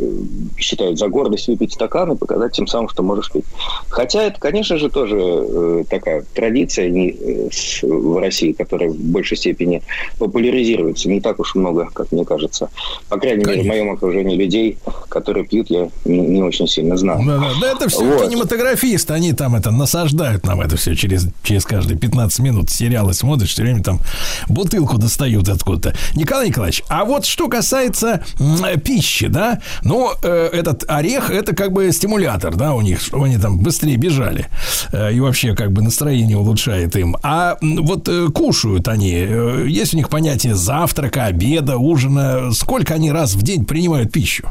э, 0.57 0.61
считают 0.61 0.99
за 0.99 1.09
гордость 1.09 1.49
выпить 1.49 1.73
стакан 1.73 2.13
и 2.13 2.17
показать 2.17 2.53
тем 2.53 2.67
самым, 2.67 2.89
что 2.89 3.03
можешь 3.03 3.31
пить. 3.31 3.45
Хотя 3.89 4.23
это, 4.23 4.39
конечно 4.41 4.79
же, 4.79 4.89
тоже 4.91 5.19
э, 5.19 5.85
такая 5.89 6.25
традиция 6.35 6.89
не, 6.91 7.11
э, 7.11 7.49
в 7.83 8.19
России, 8.19 8.53
которая 8.53 8.91
в 8.91 8.97
большей 8.97 9.37
степени 9.37 9.83
популяризируется. 10.19 11.09
Не 11.09 11.21
так 11.21 11.39
уж 11.41 11.55
много, 11.55 11.89
как 11.93 12.13
мне 12.13 12.25
кажется. 12.25 12.71
По 13.09 13.19
крайней 13.19 13.45
мере, 13.45 13.63
в 13.63 13.67
моем 13.67 13.91
окружении 13.91 14.37
людей, 14.37 14.79
которые 15.09 15.45
пьют, 15.45 15.71
я 15.71 15.89
не, 16.05 16.19
не 16.21 16.43
очень 16.43 16.67
сильно 16.69 16.97
знаю. 16.97 17.21
Да, 17.27 17.39
да, 17.39 17.51
да 17.61 17.73
это 17.73 17.89
все 17.89 18.05
Вот. 18.05 18.29
кинематографисты, 18.29 19.15
они 19.15 19.33
там 19.33 19.55
это 19.55 19.71
насаждают 19.71 20.45
нам 20.45 20.61
это 20.61 20.77
все 20.77 20.95
через, 20.95 21.27
через 21.43 21.65
каждые 21.65 21.99
15 21.99 22.39
минут 22.41 22.71
сериалы 22.71 23.15
смотришь, 23.15 23.51
все 23.51 23.63
время 23.63 23.83
там 23.83 24.01
бутылку 24.49 24.99
достают 24.99 25.49
откуда-то. 25.49 25.97
Николай 26.15 26.49
Николаевич, 26.49 26.83
а 26.89 27.05
вот 27.05 27.25
что 27.25 27.49
касается 27.49 28.25
м, 28.39 28.57
пищи, 28.99 29.29
да, 29.29 29.61
ну, 29.85 30.11
э, 30.23 30.51
этот 30.53 30.85
орех, 30.89 31.31
это 31.31 31.55
как 31.55 31.73
бы 31.73 31.93
стимулятор, 31.93 32.57
да, 32.57 32.75
у 32.75 32.81
них, 32.81 33.01
чтобы 33.01 33.27
они 33.27 33.39
там 33.39 33.59
быстрее 33.59 33.97
бежали, 33.97 34.47
э, 34.93 35.13
и 35.13 35.21
вообще 35.21 35.55
как 35.55 35.71
бы 35.73 35.83
настроение 35.83 36.37
улучшает 36.37 36.97
им. 36.97 37.17
А 37.23 37.57
вот 37.61 38.09
э, 38.09 38.27
кушают 38.35 38.89
они, 38.89 39.15
э, 39.15 39.67
есть 39.69 39.95
у 39.95 39.97
них 39.97 40.09
понятие 40.09 40.55
завтрака, 40.57 41.27
обеда, 41.27 41.77
ужина, 41.77 42.53
сколько 42.53 42.95
они 42.95 43.13
раз 43.13 43.35
в 43.35 43.43
день 43.43 43.65
принимают 43.65 44.11
пищу? 44.11 44.49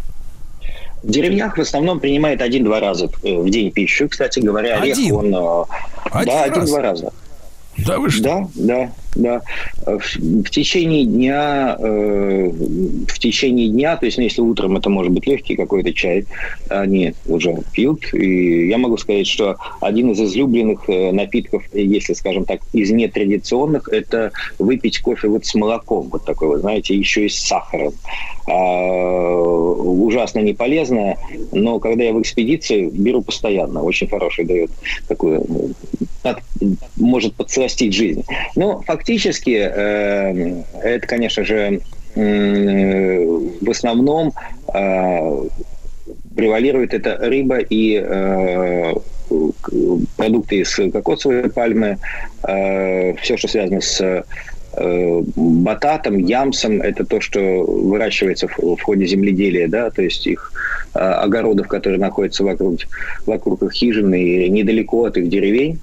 В 1.03 1.11
деревнях 1.11 1.57
в 1.57 1.61
основном 1.61 1.99
принимает 1.99 2.41
один-два 2.41 2.79
раза 2.79 3.09
э, 3.23 3.37
в 3.37 3.49
день 3.49 3.71
пищу. 3.71 4.07
Кстати 4.07 4.39
говоря, 4.39 4.77
орех, 4.77 4.97
Один? 4.97 5.15
он... 5.15 5.35
э, 5.35 5.63
Один 6.11 6.33
да, 6.33 6.45
раз? 6.45 6.51
один-два 6.51 6.81
раза. 6.81 7.11
Да 7.77 7.99
вы 7.99 8.09
что? 8.09 8.23
Да, 8.23 8.47
да, 8.55 8.91
да. 9.17 9.41
Э, 9.85 9.97
В, 9.97 10.43
в 10.43 10.49
течение 10.49 11.05
дня, 11.05 11.75
э, 11.79 12.51
в 13.07 13.19
течение 13.19 13.67
дня, 13.67 13.97
то 13.97 14.05
есть, 14.05 14.17
ну, 14.17 14.23
если 14.23 14.41
утром 14.41 14.77
это 14.77 14.89
может 14.89 15.11
быть 15.11 15.27
легкий 15.27 15.55
какой-то 15.55 15.93
чай, 15.93 16.25
они 16.69 17.13
уже 17.25 17.55
пьют. 17.73 18.13
И 18.13 18.67
я 18.67 18.77
могу 18.77 18.97
сказать, 18.97 19.27
что 19.27 19.57
один 19.81 20.11
из 20.11 20.21
излюбленных 20.21 20.89
э, 20.89 21.11
напитков, 21.11 21.63
если, 21.73 22.13
скажем 22.13 22.45
так, 22.45 22.61
из 22.73 22.91
нетрадиционных, 22.91 23.89
это 23.89 24.31
выпить 24.59 24.99
кофе 24.99 25.27
вот 25.27 25.45
с 25.45 25.55
молоком, 25.55 26.09
вот 26.11 26.25
такой, 26.25 26.47
вот, 26.49 26.61
знаете, 26.61 26.95
еще 26.95 27.25
и 27.25 27.29
с 27.29 27.39
сахаром. 27.39 27.93
А, 28.49 29.35
ужасно 29.35 30.39
не 30.39 30.53
полезно, 30.53 31.15
но 31.51 31.79
когда 31.79 32.05
я 32.05 32.13
в 32.13 32.21
экспедиции, 32.21 32.89
беру 32.89 33.21
постоянно. 33.21 33.83
Очень 33.83 34.07
хороший 34.07 34.45
дает 34.45 34.71
такую 35.07 35.43
ну, 36.59 36.75
может 36.95 37.35
подсластить 37.35 37.93
жизнь. 37.93 38.23
Но 38.55 38.81
фактически 38.81 39.06
э, 39.15 40.63
это, 40.83 41.07
конечно 41.07 41.43
же, 41.43 41.81
в 42.15 43.69
основном 43.69 44.33
э, 44.73 45.43
превалирует 46.35 46.93
это 46.93 47.17
рыба 47.17 47.59
и 47.59 48.01
э, 48.03 48.93
продукты 50.15 50.59
из 50.61 50.73
кокосовой 50.75 51.49
пальмы, 51.49 51.99
все, 52.41 53.37
что 53.37 53.47
связано 53.47 53.81
с 53.81 54.23
э, 54.77 55.23
бататом, 55.35 56.17
ямсом, 56.17 56.81
это 56.81 57.05
то, 57.05 57.19
что 57.19 57.39
выращивается 57.39 58.47
в, 58.47 58.77
в 58.77 58.81
ходе 58.81 59.05
земледелия, 59.05 59.67
да, 59.67 59.89
то 59.89 60.01
есть 60.01 60.25
их 60.27 60.51
э, 60.53 60.76
огородов, 60.93 61.67
которые 61.67 61.99
находятся 61.99 62.43
вокруг, 62.43 62.79
вокруг 63.25 63.63
их 63.63 63.71
хижин 63.71 64.13
и 64.13 64.49
недалеко 64.49 65.05
от 65.05 65.17
их 65.17 65.29
деревень. 65.29 65.79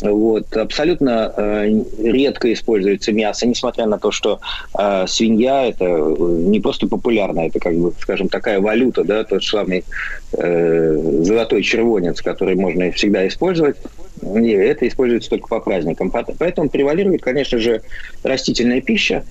Вот. 0.00 0.56
Абсолютно 0.56 1.32
э, 1.36 1.82
редко 2.02 2.52
используется 2.52 3.12
мясо, 3.12 3.46
несмотря 3.46 3.86
на 3.86 3.98
то, 3.98 4.10
что 4.10 4.40
э, 4.76 5.04
свинья 5.06 5.66
это 5.66 5.84
э, 5.84 6.16
не 6.18 6.60
просто 6.60 6.88
популярна, 6.88 7.46
это 7.46 7.60
как 7.60 7.74
бы, 7.76 7.92
скажем, 8.00 8.28
такая 8.28 8.60
валюта, 8.60 9.04
да, 9.04 9.22
тот 9.22 9.44
самый 9.44 9.84
э, 10.32 11.20
золотой 11.22 11.62
червонец, 11.62 12.20
который 12.20 12.54
можно 12.56 12.90
всегда 12.92 13.26
использовать. 13.28 13.76
И 14.22 14.50
это 14.50 14.88
используется 14.88 15.30
только 15.30 15.48
по 15.48 15.60
праздникам. 15.60 16.12
Поэтому 16.38 16.68
превалирует, 16.68 17.22
конечно 17.22 17.58
же, 17.58 17.82
растительная 18.22 18.80
пища. 18.80 19.24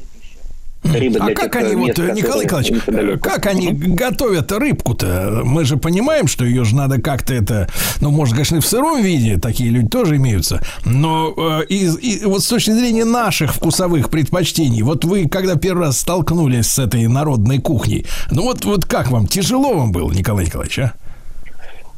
Рыба 0.83 1.25
А 1.25 1.33
как 1.33 1.51
тех, 1.51 1.61
они, 1.61 1.75
мест, 1.75 1.79
вот, 1.79 1.89
которые 1.89 2.13
Николай 2.15 2.45
Николаевич, 2.45 3.21
как 3.21 3.45
они 3.45 3.71
готовят 3.71 4.51
рыбку-то? 4.51 5.41
Мы 5.43 5.63
же 5.63 5.77
понимаем, 5.77 6.27
что 6.27 6.43
ее 6.43 6.63
же 6.63 6.75
надо 6.75 6.99
как-то 6.99 7.33
это, 7.33 7.67
ну, 7.99 8.09
может, 8.09 8.33
конечно, 8.33 8.55
и 8.57 8.59
в 8.59 8.65
сыром 8.65 9.01
виде, 9.01 9.37
такие 9.37 9.69
люди 9.69 9.87
тоже 9.87 10.15
имеются, 10.15 10.61
но 10.83 11.33
э, 11.37 11.65
из, 11.67 11.97
и 11.99 12.25
вот 12.25 12.43
с 12.43 12.47
точки 12.47 12.71
зрения 12.71 13.05
наших 13.05 13.53
вкусовых 13.53 14.09
предпочтений, 14.09 14.81
вот 14.81 15.05
вы, 15.05 15.27
когда 15.29 15.55
первый 15.55 15.85
раз 15.85 15.99
столкнулись 15.99 16.67
с 16.67 16.79
этой 16.79 17.07
народной 17.07 17.59
кухней, 17.59 18.05
ну 18.31 18.43
вот, 18.43 18.65
вот 18.65 18.85
как 18.85 19.11
вам, 19.11 19.27
тяжело 19.27 19.75
вам 19.75 19.91
было, 19.91 20.11
Николай 20.11 20.45
Николаевич, 20.45 20.79
а? 20.79 20.93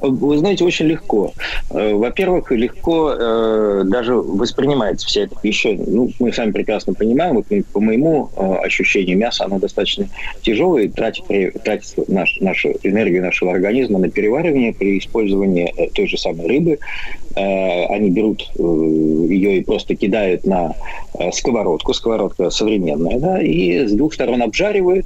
Вы 0.03 0.37
знаете, 0.37 0.65
очень 0.65 0.87
легко. 0.87 1.31
Э, 1.69 1.93
Во-первых, 1.93 2.51
легко 2.51 3.13
э, 3.17 3.83
даже 3.85 4.15
воспринимается 4.15 5.07
вся 5.07 5.21
эта 5.21 5.35
пища. 5.41 5.69
Ну, 5.77 6.11
мы 6.19 6.33
сами 6.33 6.51
прекрасно 6.51 6.93
понимаем, 6.93 7.35
вот 7.35 7.45
по 7.71 7.79
моему 7.79 8.29
э, 8.35 8.53
ощущению, 8.65 9.17
мясо, 9.17 9.45
оно 9.45 9.59
достаточно 9.59 10.09
тяжелое, 10.41 10.89
тратит, 10.89 11.23
тратит 11.63 12.09
наш, 12.09 12.37
нашу 12.41 12.73
энергию 12.83 13.21
нашего 13.21 13.53
организма 13.53 13.97
на 13.97 14.09
переваривание 14.09 14.73
при 14.73 14.99
использовании 14.99 15.73
э, 15.77 15.87
той 15.93 16.07
же 16.07 16.17
самой 16.17 16.47
рыбы. 16.47 16.79
Э, 17.37 17.85
Они 17.85 18.09
берут 18.09 18.51
э, 18.59 18.61
ее 18.61 19.59
и 19.59 19.63
просто 19.63 19.95
кидают 19.95 20.45
на 20.45 20.75
сковородку, 21.31 21.93
сковородка 21.93 22.49
современная, 22.49 23.19
да, 23.19 23.41
и 23.41 23.85
с 23.87 23.93
двух 23.93 24.15
сторон 24.15 24.41
обжаривают, 24.41 25.05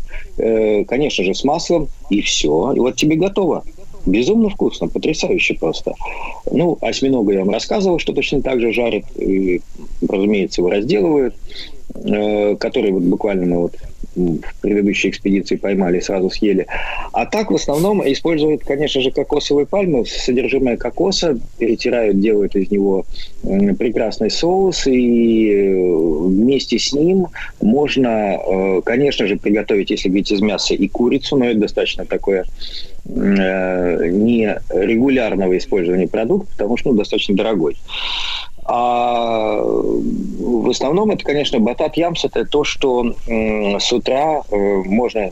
конечно 0.88 1.24
же, 1.24 1.34
с 1.34 1.44
маслом, 1.44 1.90
и 2.10 2.22
все. 2.22 2.72
И 2.74 2.80
вот 2.80 2.96
тебе 2.96 3.18
готово. 3.18 3.64
Безумно 4.08 4.50
вкусно, 4.50 4.88
потрясающе 4.88 5.56
просто. 5.56 5.94
Ну, 6.50 6.78
осьминога 6.82 7.34
я 7.34 7.40
вам 7.40 7.50
рассказывал, 7.50 8.00
что 8.00 8.14
точно 8.14 8.42
так 8.42 8.62
же 8.62 8.72
жарят. 8.72 9.04
И, 9.18 9.62
разумеется, 10.08 10.62
его 10.62 10.72
разделывают. 10.72 11.36
э, 11.94 12.56
Который 12.56 12.92
вот 12.92 13.04
буквально 13.04 13.60
вот 13.60 13.76
в 14.18 14.62
предыдущей 14.62 15.10
экспедиции 15.10 15.56
поймали 15.56 16.00
сразу 16.00 16.30
съели. 16.30 16.66
А 17.14 17.26
так 17.26 17.52
в 17.52 17.56
основном 17.56 18.02
используют, 18.12 18.64
конечно 18.64 19.02
же, 19.02 19.12
кокосовые 19.12 19.66
пальмы, 19.66 20.06
содержимое 20.06 20.78
кокоса, 20.78 21.40
перетирают, 21.58 22.20
делают 22.20 22.56
из 22.56 22.72
него 22.72 23.06
прекрасный 23.44 24.32
соус, 24.32 24.88
и 24.88 25.52
э, 25.52 25.86
вместе 26.28 26.80
с 26.80 26.94
ним 26.94 27.28
можно, 27.62 28.38
э, 28.38 28.82
конечно 28.84 29.28
же, 29.28 29.38
приготовить, 29.38 29.92
если 29.92 30.10
говорить 30.10 30.32
из 30.32 30.42
мяса, 30.42 30.74
и 30.74 30.88
курицу, 30.88 31.38
но 31.38 31.46
это 31.46 31.60
достаточно 31.60 32.06
такое 32.06 32.46
э, 33.06 34.10
не 34.10 34.60
регулярного 34.70 35.58
использования 35.58 36.08
продукта, 36.08 36.52
потому 36.54 36.78
что 36.78 36.90
он 36.90 36.98
достаточно 36.98 37.36
дорогой. 37.36 37.78
А 38.68 39.62
в 40.68 40.70
основном 40.70 41.12
это, 41.12 41.24
конечно, 41.24 41.60
батат 41.60 41.96
ямс, 41.96 42.26
это 42.26 42.46
то, 42.46 42.66
что 42.66 43.16
с 43.26 43.94
утра 43.94 44.42
э, 44.52 44.58
можно 44.86 45.20
э, 45.20 45.32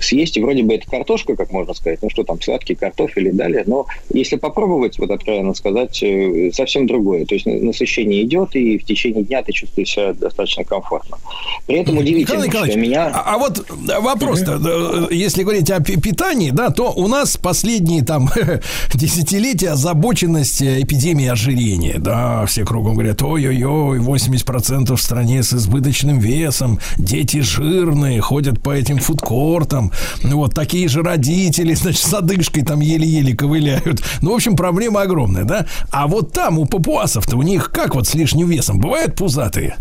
съесть, 0.00 0.36
и 0.36 0.42
вроде 0.42 0.64
бы 0.64 0.74
это 0.74 0.90
картошка, 0.90 1.36
как 1.36 1.52
можно 1.52 1.74
сказать, 1.74 2.00
ну 2.02 2.10
что 2.10 2.24
там, 2.24 2.40
сладкий 2.40 2.74
картофель 2.74 3.28
и 3.28 3.30
далее, 3.30 3.62
но 3.66 3.86
если 4.12 4.36
попробовать, 4.36 4.98
вот 4.98 5.10
откровенно 5.10 5.54
сказать, 5.54 6.02
э, 6.02 6.50
совсем 6.52 6.88
другое. 6.88 7.24
То 7.24 7.36
есть 7.36 7.46
насыщение 7.46 8.24
идет, 8.24 8.56
и 8.56 8.78
в 8.78 8.84
течение 8.84 9.22
дня 9.22 9.44
ты 9.44 9.52
чувствуешь 9.52 9.88
себя 9.88 10.12
достаточно 10.14 10.64
комфортно. 10.64 11.18
При 11.66 11.76
этом 11.76 11.98
удивительно, 11.98 12.44
Николай 12.44 12.70
что 12.70 12.78
меня... 12.80 13.12
а, 13.14 13.34
а 13.34 13.38
вот 13.38 13.64
вопрос-то, 13.70 15.08
если 15.12 15.44
говорить 15.44 15.70
о 15.70 15.80
пи- 15.80 16.00
питании, 16.00 16.50
да, 16.50 16.70
то 16.70 16.92
у 16.92 17.06
нас 17.06 17.36
последние 17.36 18.04
там 18.04 18.28
десятилетия 18.94 19.70
озабоченность 19.70 20.60
эпидемией 20.60 21.30
ожирения, 21.30 21.98
да, 21.98 22.44
все 22.46 22.64
кругом 22.72 22.94
говорят, 22.94 23.22
ой-ой-ой, 23.22 23.98
80% 23.98 24.96
в 24.96 25.02
стране 25.02 25.42
с 25.42 25.52
избыточным 25.52 26.18
весом, 26.18 26.78
дети 26.96 27.40
жирные, 27.40 28.22
ходят 28.22 28.62
по 28.62 28.70
этим 28.70 28.96
фудкортам, 28.96 29.92
вот 30.22 30.54
такие 30.54 30.88
же 30.88 31.02
родители, 31.02 31.74
значит, 31.74 32.00
с 32.00 32.14
одышкой 32.14 32.64
там 32.64 32.80
еле-еле 32.80 33.36
ковыляют. 33.36 34.02
Ну, 34.22 34.32
в 34.32 34.36
общем, 34.36 34.56
проблема 34.56 35.02
огромная, 35.02 35.44
да? 35.44 35.66
А 35.90 36.06
вот 36.06 36.32
там 36.32 36.58
у 36.58 36.64
папуасов-то 36.64 37.36
у 37.36 37.42
них 37.42 37.70
как 37.70 37.94
вот 37.94 38.06
с 38.06 38.14
лишним 38.14 38.48
весом? 38.48 38.80
Бывают 38.80 39.16
пузатые? 39.16 39.76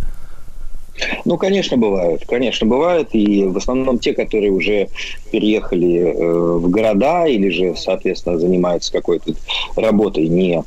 Ну, 1.23 1.37
конечно, 1.37 1.77
бывают. 1.77 2.25
Конечно, 2.27 2.67
бывают. 2.67 3.07
И 3.13 3.45
в 3.45 3.55
основном 3.55 3.99
те, 3.99 4.13
которые 4.13 4.51
уже 4.51 4.89
переехали 5.31 5.97
э, 5.97 6.57
в 6.57 6.69
города 6.69 7.25
или 7.25 7.47
же, 7.49 7.73
соответственно, 7.77 8.37
занимаются 8.37 8.91
какой-то 8.91 9.33
работой 9.77 10.27
не 10.27 10.61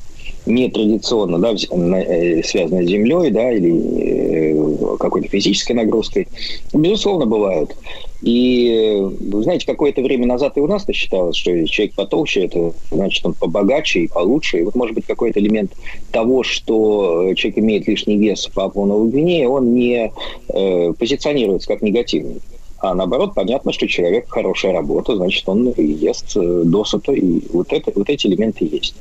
не 0.46 0.68
традиционно, 0.68 1.38
да, 1.38 1.52
э, 1.52 2.42
связанной 2.42 2.86
с 2.86 2.90
землей, 2.90 3.30
да, 3.30 3.52
или 3.52 4.92
э, 4.92 4.96
какой-то 4.98 5.28
физической 5.28 5.72
нагрузкой, 5.72 6.28
безусловно, 6.72 7.26
бывают. 7.26 7.74
И, 8.22 8.70
э, 8.70 9.02
вы 9.02 9.42
знаете, 9.42 9.66
какое-то 9.66 10.02
время 10.02 10.26
назад 10.26 10.56
и 10.56 10.60
у 10.60 10.66
нас-то 10.66 10.92
считалось, 10.92 11.36
что 11.36 11.66
человек 11.66 11.94
потолще, 11.94 12.44
это 12.44 12.72
значит, 12.90 13.24
он 13.26 13.34
побогаче 13.34 14.00
и 14.00 14.08
получше. 14.08 14.58
И 14.58 14.62
вот, 14.62 14.74
может 14.74 14.94
быть, 14.94 15.06
какой-то 15.06 15.40
элемент 15.40 15.72
того, 16.10 16.42
что 16.42 17.32
человек 17.34 17.58
имеет 17.58 17.86
лишний 17.86 18.16
вес 18.16 18.46
в 18.46 18.52
Папуа 18.52 18.86
Новой 18.86 19.10
Гвинее, 19.10 19.48
он 19.48 19.74
не 19.74 20.12
э, 20.48 20.92
позиционируется 20.98 21.68
как 21.68 21.82
негативный. 21.82 22.40
А 22.84 22.94
наоборот, 22.94 23.32
понятно, 23.34 23.72
что 23.72 23.88
человек 23.88 24.26
хорошая 24.28 24.72
работа, 24.72 25.16
значит, 25.16 25.48
он 25.48 25.72
ест 25.76 26.36
э, 26.36 26.62
досыта, 26.64 27.12
и 27.12 27.40
вот, 27.50 27.72
это, 27.72 27.90
вот 27.94 28.10
эти 28.10 28.26
элементы 28.26 28.68
есть. 28.70 28.94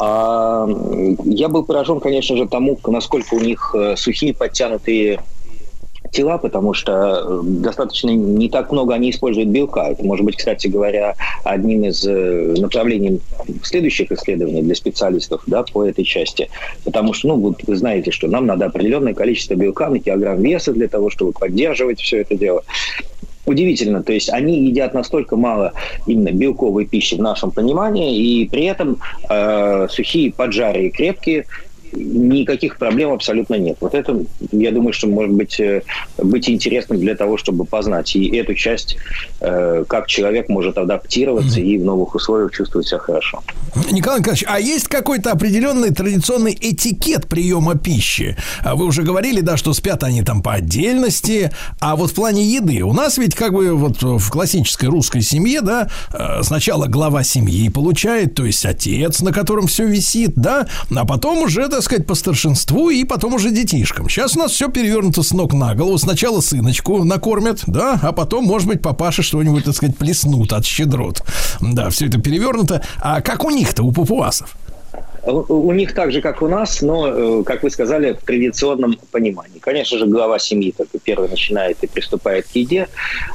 А, 0.00 0.68
я 1.24 1.48
был 1.48 1.64
поражен, 1.64 2.00
конечно 2.00 2.36
же, 2.36 2.46
тому, 2.46 2.78
насколько 2.86 3.34
у 3.34 3.40
них 3.40 3.74
э, 3.76 3.96
сухие, 3.96 4.32
подтянутые 4.32 5.20
тела, 6.12 6.38
потому 6.38 6.72
что 6.72 6.92
э, 6.92 7.40
достаточно 7.42 8.10
не 8.10 8.48
так 8.48 8.70
много 8.70 8.94
они 8.94 9.10
используют 9.10 9.48
белка. 9.48 9.88
Это 9.88 10.04
может 10.04 10.24
быть, 10.24 10.36
кстати 10.36 10.68
говоря, 10.68 11.16
одним 11.44 11.84
из 11.84 12.06
э, 12.06 12.54
направлений 12.58 13.20
следующих 13.62 14.12
исследований 14.12 14.62
для 14.62 14.74
специалистов 14.74 15.42
да, 15.46 15.64
по 15.64 15.84
этой 15.84 16.04
части. 16.04 16.48
Потому 16.84 17.12
что, 17.12 17.28
ну, 17.28 17.36
вот 17.36 17.62
вы 17.66 17.76
знаете, 17.76 18.10
что 18.10 18.28
нам 18.28 18.46
надо 18.46 18.66
определенное 18.66 19.14
количество 19.14 19.54
белка 19.54 19.88
на 19.88 19.98
килограмм 19.98 20.40
веса 20.40 20.72
для 20.72 20.88
того, 20.88 21.10
чтобы 21.10 21.32
поддерживать 21.32 22.00
все 22.00 22.18
это 22.20 22.36
дело. 22.36 22.62
Удивительно, 23.48 24.02
то 24.02 24.12
есть 24.12 24.28
они 24.28 24.66
едят 24.66 24.92
настолько 24.92 25.34
мало 25.34 25.72
именно 26.06 26.30
белковой 26.32 26.84
пищи 26.84 27.14
в 27.14 27.22
нашем 27.22 27.50
понимании, 27.50 28.14
и 28.14 28.46
при 28.46 28.64
этом 28.64 28.98
э, 29.30 29.88
сухие, 29.88 30.30
поджарые, 30.30 30.90
крепкие, 30.90 31.46
никаких 31.92 32.78
проблем 32.78 33.12
абсолютно 33.12 33.54
нет. 33.54 33.76
Вот 33.80 33.94
это, 33.94 34.22
я 34.52 34.72
думаю, 34.72 34.92
что 34.92 35.06
может 35.06 35.34
быть, 35.34 35.60
э, 35.60 35.82
быть 36.18 36.48
интересным 36.48 36.98
для 36.98 37.14
того, 37.14 37.36
чтобы 37.36 37.64
познать 37.64 38.14
и 38.16 38.36
эту 38.36 38.54
часть, 38.54 38.96
э, 39.40 39.84
как 39.88 40.06
человек 40.06 40.48
может 40.48 40.78
адаптироваться 40.78 41.60
и 41.60 41.78
в 41.78 41.84
новых 41.84 42.14
условиях 42.14 42.52
чувствовать 42.52 42.86
себя 42.86 42.98
хорошо. 42.98 43.42
Николай 43.90 44.20
Николаевич, 44.20 44.44
а 44.46 44.60
есть 44.60 44.88
какой-то 44.88 45.32
определенный 45.32 45.90
традиционный 45.90 46.56
этикет 46.60 47.26
приема 47.26 47.76
пищи? 47.76 48.36
А 48.62 48.74
Вы 48.74 48.86
уже 48.86 49.02
говорили, 49.02 49.40
да, 49.40 49.56
что 49.56 49.72
спят 49.72 50.02
они 50.02 50.22
там 50.22 50.42
по 50.42 50.54
отдельности, 50.54 51.50
а 51.80 51.96
вот 51.96 52.10
в 52.10 52.14
плане 52.14 52.44
еды 52.44 52.82
у 52.82 52.92
нас 52.92 53.18
ведь 53.18 53.34
как 53.34 53.52
бы 53.52 53.74
вот 53.74 54.02
в 54.02 54.30
классической 54.30 54.88
русской 54.88 55.22
семье, 55.22 55.60
да, 55.60 55.88
э, 56.12 56.42
сначала 56.42 56.86
глава 56.86 57.22
семьи 57.22 57.68
получает, 57.68 58.34
то 58.34 58.44
есть 58.44 58.64
отец, 58.64 59.20
на 59.20 59.32
котором 59.32 59.66
все 59.66 59.86
висит, 59.86 60.32
да, 60.34 60.66
а 60.94 61.06
потом 61.06 61.38
уже, 61.38 61.68
так 61.78 61.84
сказать, 61.84 62.06
по 62.08 62.16
старшинству 62.16 62.90
и 62.90 63.04
потом 63.04 63.34
уже 63.34 63.52
детишкам. 63.52 64.08
Сейчас 64.08 64.34
у 64.34 64.40
нас 64.40 64.50
все 64.50 64.68
перевернуто 64.68 65.22
с 65.22 65.32
ног 65.32 65.52
на 65.52 65.76
голову. 65.76 65.96
Сначала 65.96 66.40
сыночку 66.40 67.04
накормят, 67.04 67.62
да, 67.68 68.00
а 68.02 68.10
потом, 68.10 68.46
может 68.46 68.66
быть, 68.66 68.82
папаша 68.82 69.22
что-нибудь, 69.22 69.62
так 69.62 69.76
сказать, 69.76 69.96
плеснут 69.96 70.52
от 70.52 70.66
щедрот. 70.66 71.22
Да, 71.60 71.88
все 71.90 72.08
это 72.08 72.20
перевернуто. 72.20 72.82
А 73.00 73.20
как 73.20 73.44
у 73.44 73.50
них-то, 73.50 73.84
у 73.84 73.92
папуасов? 73.92 74.56
У 75.30 75.72
них 75.72 75.92
так 75.94 76.10
же, 76.10 76.22
как 76.22 76.40
у 76.40 76.48
нас, 76.48 76.80
но, 76.80 77.40
э, 77.40 77.42
как 77.44 77.62
вы 77.62 77.68
сказали, 77.68 78.12
в 78.12 78.24
традиционном 78.24 78.98
понимании. 79.10 79.58
Конечно 79.58 79.98
же, 79.98 80.06
глава 80.06 80.38
семьи 80.38 80.72
только 80.74 80.98
первый 80.98 81.28
начинает 81.28 81.76
и 81.82 81.86
приступает 81.86 82.46
к 82.46 82.56
еде, 82.56 82.88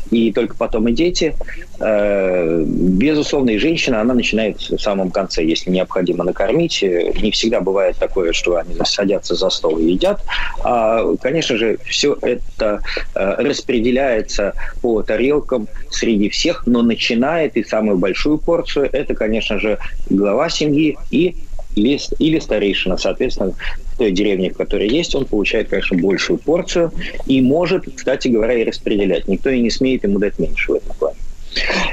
и 0.09 0.33
только 0.33 0.55
потом 0.55 0.87
и 0.87 0.91
дети. 0.91 1.35
Э, 1.79 2.63
Безусловно, 2.65 3.51
и 3.51 3.57
женщина, 3.59 4.01
она 4.01 4.15
начинает 4.15 4.59
в 4.59 4.79
самом 4.79 5.11
конце, 5.11 5.43
если 5.43 5.69
необходимо 5.69 6.23
накормить. 6.23 6.81
Э, 6.81 7.13
Не 7.21 7.29
всегда 7.29 7.61
бывает 7.61 7.95
такое, 7.97 8.33
что 8.33 8.55
они 8.55 8.75
садятся 8.85 9.35
за 9.35 9.51
стол 9.51 9.77
и 9.77 9.91
едят. 9.91 10.21
А, 10.63 11.15
конечно 11.21 11.57
же, 11.57 11.77
все 11.85 12.17
это 12.21 12.81
распределяется 13.13 14.53
по 14.81 15.03
тарелкам 15.03 15.67
среди 15.91 16.29
всех, 16.29 16.65
но 16.65 16.81
начинает 16.81 17.55
и 17.55 17.63
самую 17.63 17.97
большую 17.97 18.39
порцию, 18.39 18.89
это, 18.91 19.13
конечно 19.13 19.59
же, 19.59 19.77
глава 20.09 20.49
семьи 20.49 20.97
и 21.11 21.35
или, 21.75 21.99
или 22.19 22.39
старейшина, 22.39 22.97
соответственно, 22.97 23.53
в 23.93 23.97
той 23.97 24.11
деревне, 24.11 24.49
в 24.51 24.57
которой 24.57 24.87
есть, 24.89 25.13
он 25.15 25.25
получает, 25.25 25.69
конечно, 25.69 25.97
большую 25.97 26.37
порцию 26.39 26.91
и 27.27 27.41
может, 27.41 27.85
кстати 27.95 28.27
говоря, 28.27 28.53
и 28.53 28.63
распределять. 28.63 29.27
Никто 29.27 29.49
и 29.49 29.59
не 29.61 29.69
смеет 29.69 30.03
ему 30.03 30.19
дать 30.19 30.39
меньше 30.39 30.71
в 30.73 30.75
этом 30.75 30.95
плане. 30.97 31.15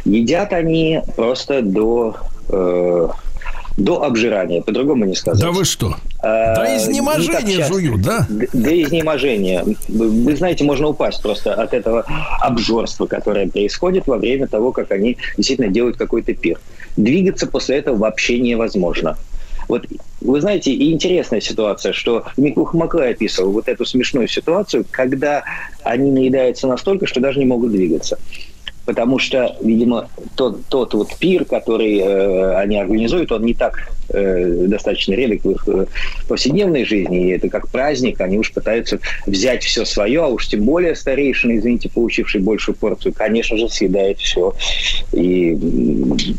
Едят 0.05 0.53
они 0.53 1.01
просто 1.17 1.61
до, 1.63 2.17
э, 2.49 3.09
до 3.77 4.03
обжирания, 4.03 4.63
по-другому 4.63 5.05
не 5.05 5.15
сказать. 5.15 5.41
Да 5.43 5.51
вы 5.53 5.65
что? 5.65 5.95
Э, 6.23 6.55
До 6.55 6.77
изнеможения 6.77 7.67
жуют, 7.67 8.01
да? 8.03 8.27
Д- 8.29 8.49
До 8.53 8.83
изнеможения. 8.83 9.65
Вы 9.89 10.37
знаете, 10.37 10.65
можно 10.65 10.89
упасть 10.89 11.23
просто 11.23 11.55
от 11.55 11.75
этого 11.75 12.05
обжорства, 12.41 13.07
которое 13.07 13.49
происходит 13.49 14.07
во 14.07 14.17
время 14.17 14.47
того, 14.47 14.73
как 14.73 14.91
они 14.93 15.17
действительно 15.37 15.69
делают 15.69 15.97
какой-то 15.97 16.33
пир. 16.35 16.59
Двигаться 16.97 17.47
после 17.47 17.77
этого 17.77 17.97
вообще 17.97 18.39
невозможно. 18.39 19.17
Вот 19.71 19.87
вы 20.21 20.41
знаете, 20.41 20.73
и 20.73 20.93
интересная 20.93 21.41
ситуация, 21.41 21.93
что 21.93 22.25
Миклух 22.37 22.75
Маклай 22.75 23.13
описывал 23.13 23.53
вот 23.53 23.69
эту 23.69 23.85
смешную 23.85 24.27
ситуацию, 24.27 24.85
когда 24.91 25.45
они 25.85 26.11
наедаются 26.11 26.67
настолько, 26.67 27.07
что 27.07 27.21
даже 27.21 27.39
не 27.39 27.45
могут 27.45 27.71
двигаться. 27.71 28.19
Потому 28.91 29.21
что, 29.21 29.55
видимо, 29.61 30.09
тот, 30.35 30.67
тот 30.67 30.95
вот 30.95 31.17
пир, 31.17 31.45
который 31.45 31.99
э, 31.99 32.55
они 32.57 32.77
организуют, 32.77 33.31
он 33.31 33.45
не 33.45 33.55
так 33.55 33.93
э, 34.09 34.65
достаточно 34.67 35.15
редок 35.15 35.45
в 35.45 35.51
их 35.53 35.69
э, 35.69 35.87
повседневной 36.27 36.85
жизни. 36.85 37.29
И 37.29 37.31
это 37.31 37.49
как 37.49 37.69
праздник, 37.69 38.21
они 38.21 38.39
уж 38.39 38.53
пытаются 38.53 38.99
взять 39.27 39.63
все 39.63 39.85
свое, 39.85 40.25
а 40.25 40.27
уж 40.27 40.49
тем 40.49 40.65
более 40.65 40.97
старейшина, 40.97 41.57
извините, 41.57 41.89
получивший 41.89 42.41
большую 42.41 42.75
порцию, 42.75 43.15
конечно 43.17 43.57
же, 43.57 43.69
съедает 43.69 44.19
все. 44.19 44.55
И 45.13 45.57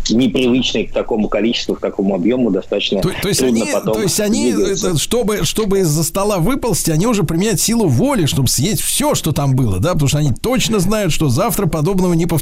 непривычный 0.09 0.87
к 0.87 0.91
такому 0.91 1.29
количеству, 1.29 1.75
к 1.75 1.79
такому 1.79 2.15
объему 2.15 2.51
достаточно 2.51 3.01
То, 3.01 3.11
то 3.21 3.29
есть 3.29 3.39
трудно 3.39 3.63
они, 3.63 3.71
потом 3.71 3.93
то 3.93 4.01
есть 4.01 4.19
они 4.19 4.51
это, 4.51 4.97
чтобы, 4.97 5.45
чтобы 5.45 5.79
из-за 5.79 6.03
стола 6.03 6.39
выползти, 6.39 6.91
они 6.91 7.07
уже 7.07 7.23
применяют 7.23 7.61
силу 7.61 7.87
воли, 7.87 8.25
чтобы 8.25 8.49
съесть 8.49 8.81
все, 8.81 9.15
что 9.15 9.31
там 9.31 9.55
было, 9.55 9.79
да, 9.79 9.93
потому 9.93 10.09
что 10.09 10.17
они 10.17 10.33
точно 10.33 10.79
знают, 10.79 11.13
что 11.13 11.29
завтра 11.29 11.65
подобного 11.65 12.11
не 12.11 12.25
повторится 12.25 12.40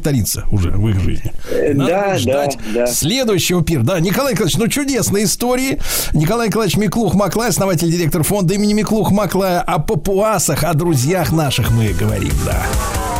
уже 0.51 0.71
в 0.71 0.87
их 0.89 0.99
жизни. 0.99 1.31
Э, 1.49 1.73
Надо 1.73 1.91
да, 1.91 2.17
ждать 2.17 2.57
да, 2.73 2.81
да. 2.81 2.87
следующего 2.87 3.63
пир. 3.63 3.83
Да, 3.83 3.99
Николай 3.99 4.33
Николаевич, 4.33 4.57
ну 4.57 4.67
чудесные 4.67 5.25
истории. 5.25 5.79
Николай 6.13 6.47
Николаевич 6.47 6.77
Миклух 6.77 7.13
Маклай, 7.15 7.49
основатель 7.49 7.91
директор 7.91 8.23
фонда 8.23 8.53
имени 8.53 8.73
Миклух 8.73 9.11
Маклая, 9.11 9.61
о 9.61 9.79
папуасах, 9.79 10.63
о 10.63 10.73
друзьях 10.73 11.31
наших 11.31 11.71
мы 11.71 11.93
говорим, 11.93 12.33
да. 12.45 13.18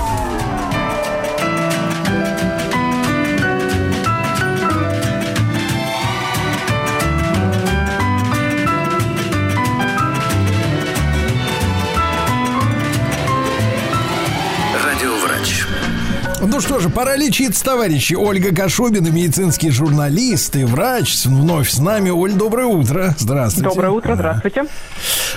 Ну 16.59 16.63
что 16.63 16.79
же, 16.81 16.89
пора 16.89 17.15
лечиться, 17.15 17.63
товарищи. 17.63 18.15
Ольга 18.15 18.53
Кашубина, 18.53 19.07
медицинский 19.07 19.69
журналист 19.69 20.57
и 20.57 20.65
врач, 20.65 21.23
вновь 21.23 21.69
с 21.69 21.79
нами. 21.79 22.09
Оль, 22.09 22.33
доброе 22.33 22.65
утро. 22.65 23.15
Здравствуйте. 23.17 23.69
Доброе 23.69 23.91
утро, 23.91 24.15
здравствуйте. 24.15 24.65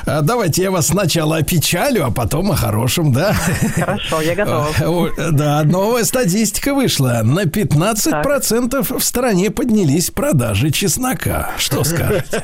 А, 0.04 0.22
Давайте 0.22 0.62
я 0.62 0.72
вас 0.72 0.88
сначала 0.88 1.36
опечалю, 1.36 2.06
а 2.06 2.10
потом 2.10 2.50
о 2.50 2.56
хорошем, 2.56 3.12
да? 3.12 3.36
Хорошо, 3.76 4.20
я 4.20 4.34
готова. 4.34 4.66
О, 4.84 5.10
Да, 5.30 5.62
новая 5.62 6.02
статистика 6.02 6.74
вышла. 6.74 7.20
На 7.22 7.44
15% 7.44 8.98
в 8.98 9.04
стране 9.04 9.52
поднялись 9.52 10.10
продажи 10.10 10.72
чеснока. 10.72 11.52
Что 11.56 11.84
скажете? 11.84 12.42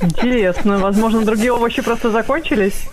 Интересно, 0.00 0.78
возможно, 0.78 1.24
другие 1.24 1.52
овощи 1.52 1.82
просто 1.82 2.10
закончились? 2.10 2.88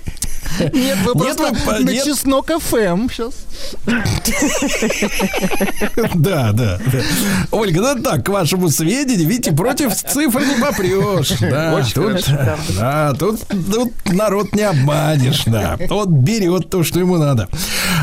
Нет, 0.60 0.98
вы 1.06 1.14
просто 1.14 1.52
на 1.80 1.94
чеснок 1.94 2.48
ФМ 2.48 3.10
сейчас. 3.10 3.34
Да, 6.16 6.52
да. 6.54 6.80
Ольга, 7.52 7.82
ну 7.82 8.02
так, 8.02 8.26
к 8.26 8.30
вашему 8.30 8.70
сведению, 8.70 9.28
видите, 9.28 9.52
против 9.52 9.94
цифр 9.96 10.42
не 10.42 10.62
попрешь. 10.62 11.40
Да, 11.40 11.84
тут, 11.94 12.26
да, 12.78 13.14
тут, 13.14 13.42
тут 13.48 13.94
народ 14.06 14.54
не 14.54 14.64
обманешь, 14.64 15.44
да. 15.46 15.78
Он 15.90 16.14
берет 16.22 16.70
то, 16.70 16.84
что 16.84 17.00
ему 17.00 17.18
надо. 17.18 17.48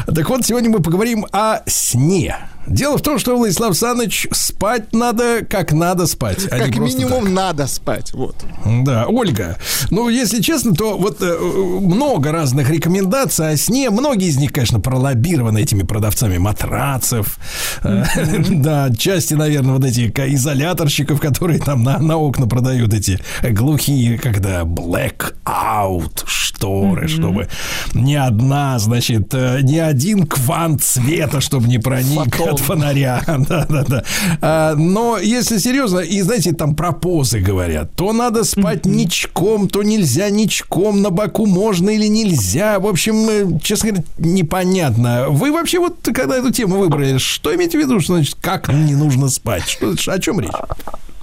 Так 0.07 0.29
вот, 0.29 0.45
сегодня 0.45 0.71
мы 0.71 0.81
поговорим 0.81 1.27
о 1.33 1.61
сне. 1.67 2.37
Дело 2.67 2.99
в 2.99 3.03
том, 3.03 3.19
что, 3.19 3.37
Владислав 3.37 3.77
Саныч, 3.77 4.27
спать 4.33 4.93
надо, 4.93 5.45
как 5.49 5.73
надо 5.73 6.07
спать. 6.07 6.47
а 6.51 6.59
Как 6.59 6.77
минимум 6.77 7.33
надо 7.33 7.67
спать. 7.67 8.13
Вот. 8.13 8.37
да, 8.65 9.07
Ольга, 9.07 9.57
ну, 9.91 10.09
если 10.09 10.41
честно, 10.43 10.75
то 10.75 10.97
вот 10.99 11.19
э, 11.21 11.37
много 11.39 12.33
разных 12.33 12.71
рекомендаций 12.71 13.51
о 13.51 13.57
сне. 13.57 13.91
Многие 13.91 14.29
из 14.29 14.37
них, 14.37 14.53
конечно, 14.53 14.81
пролоббированы 14.81 15.63
этими 15.63 15.83
продавцами 15.83 16.39
матрацев. 16.39 17.39
Да, 18.67 18.91
части, 18.97 19.35
наверное, 19.35 19.75
вот 19.75 19.85
этих 19.85 20.13
ка- 20.13 20.33
изоляторщиков, 20.33 21.21
которые 21.21 21.61
там 21.61 21.83
на, 21.83 21.99
на 21.99 22.17
окна 22.17 22.47
продают 22.47 22.95
эти 22.95 23.19
глухие, 23.43 24.19
когда 24.19 24.63
black 24.63 25.35
out 25.45 26.25
шторы, 26.27 27.07
чтобы 27.09 27.49
ни 27.95 28.15
одна, 28.15 28.79
значит, 28.79 29.33
э, 29.35 29.61
ни 29.63 29.79
один 29.79 30.27
квант 30.27 30.83
света, 30.83 31.41
чтобы 31.41 31.69
не 31.69 31.79
проник 31.79 32.37
от 32.57 32.61
фонаря. 32.61 33.23
Да, 33.49 33.67
да, 33.69 33.85
да. 33.85 34.05
А, 34.41 34.75
Но 34.75 35.19
если 35.19 35.59
серьезно, 35.59 36.01
и 36.01 36.21
знаете, 36.23 36.53
там 36.53 36.75
про 36.75 36.93
позы 36.93 37.39
говорят, 37.39 37.93
то 37.95 38.13
надо 38.13 38.45
спать 38.45 38.87
ничком, 38.87 39.69
то 39.69 39.83
нельзя 39.83 40.31
ничком, 40.31 41.03
на 41.03 41.11
боку 41.11 41.47
можно 41.47 41.91
или 41.91 42.07
нельзя. 42.07 42.81
В 42.81 42.87
общем, 42.87 43.29
э, 43.29 43.61
честно 43.63 43.91
говоря, 43.91 44.05
непонятно. 44.19 45.27
Вы 45.29 45.53
вообще 45.53 45.79
вот, 45.79 45.97
когда 46.15 46.37
эту 46.39 46.51
тему 46.51 46.79
выбрали, 46.79 47.19
что 47.19 47.55
имеете 47.55 47.79
в 47.79 47.81
виду, 47.81 48.01
что 48.01 48.15
значит, 48.15 48.37
как 48.41 48.69
не 48.69 48.95
нужно 48.95 49.29
спать? 49.29 49.69
Что, 49.69 49.95
о 50.07 50.19
чем 50.19 50.41
речь? 50.41 50.51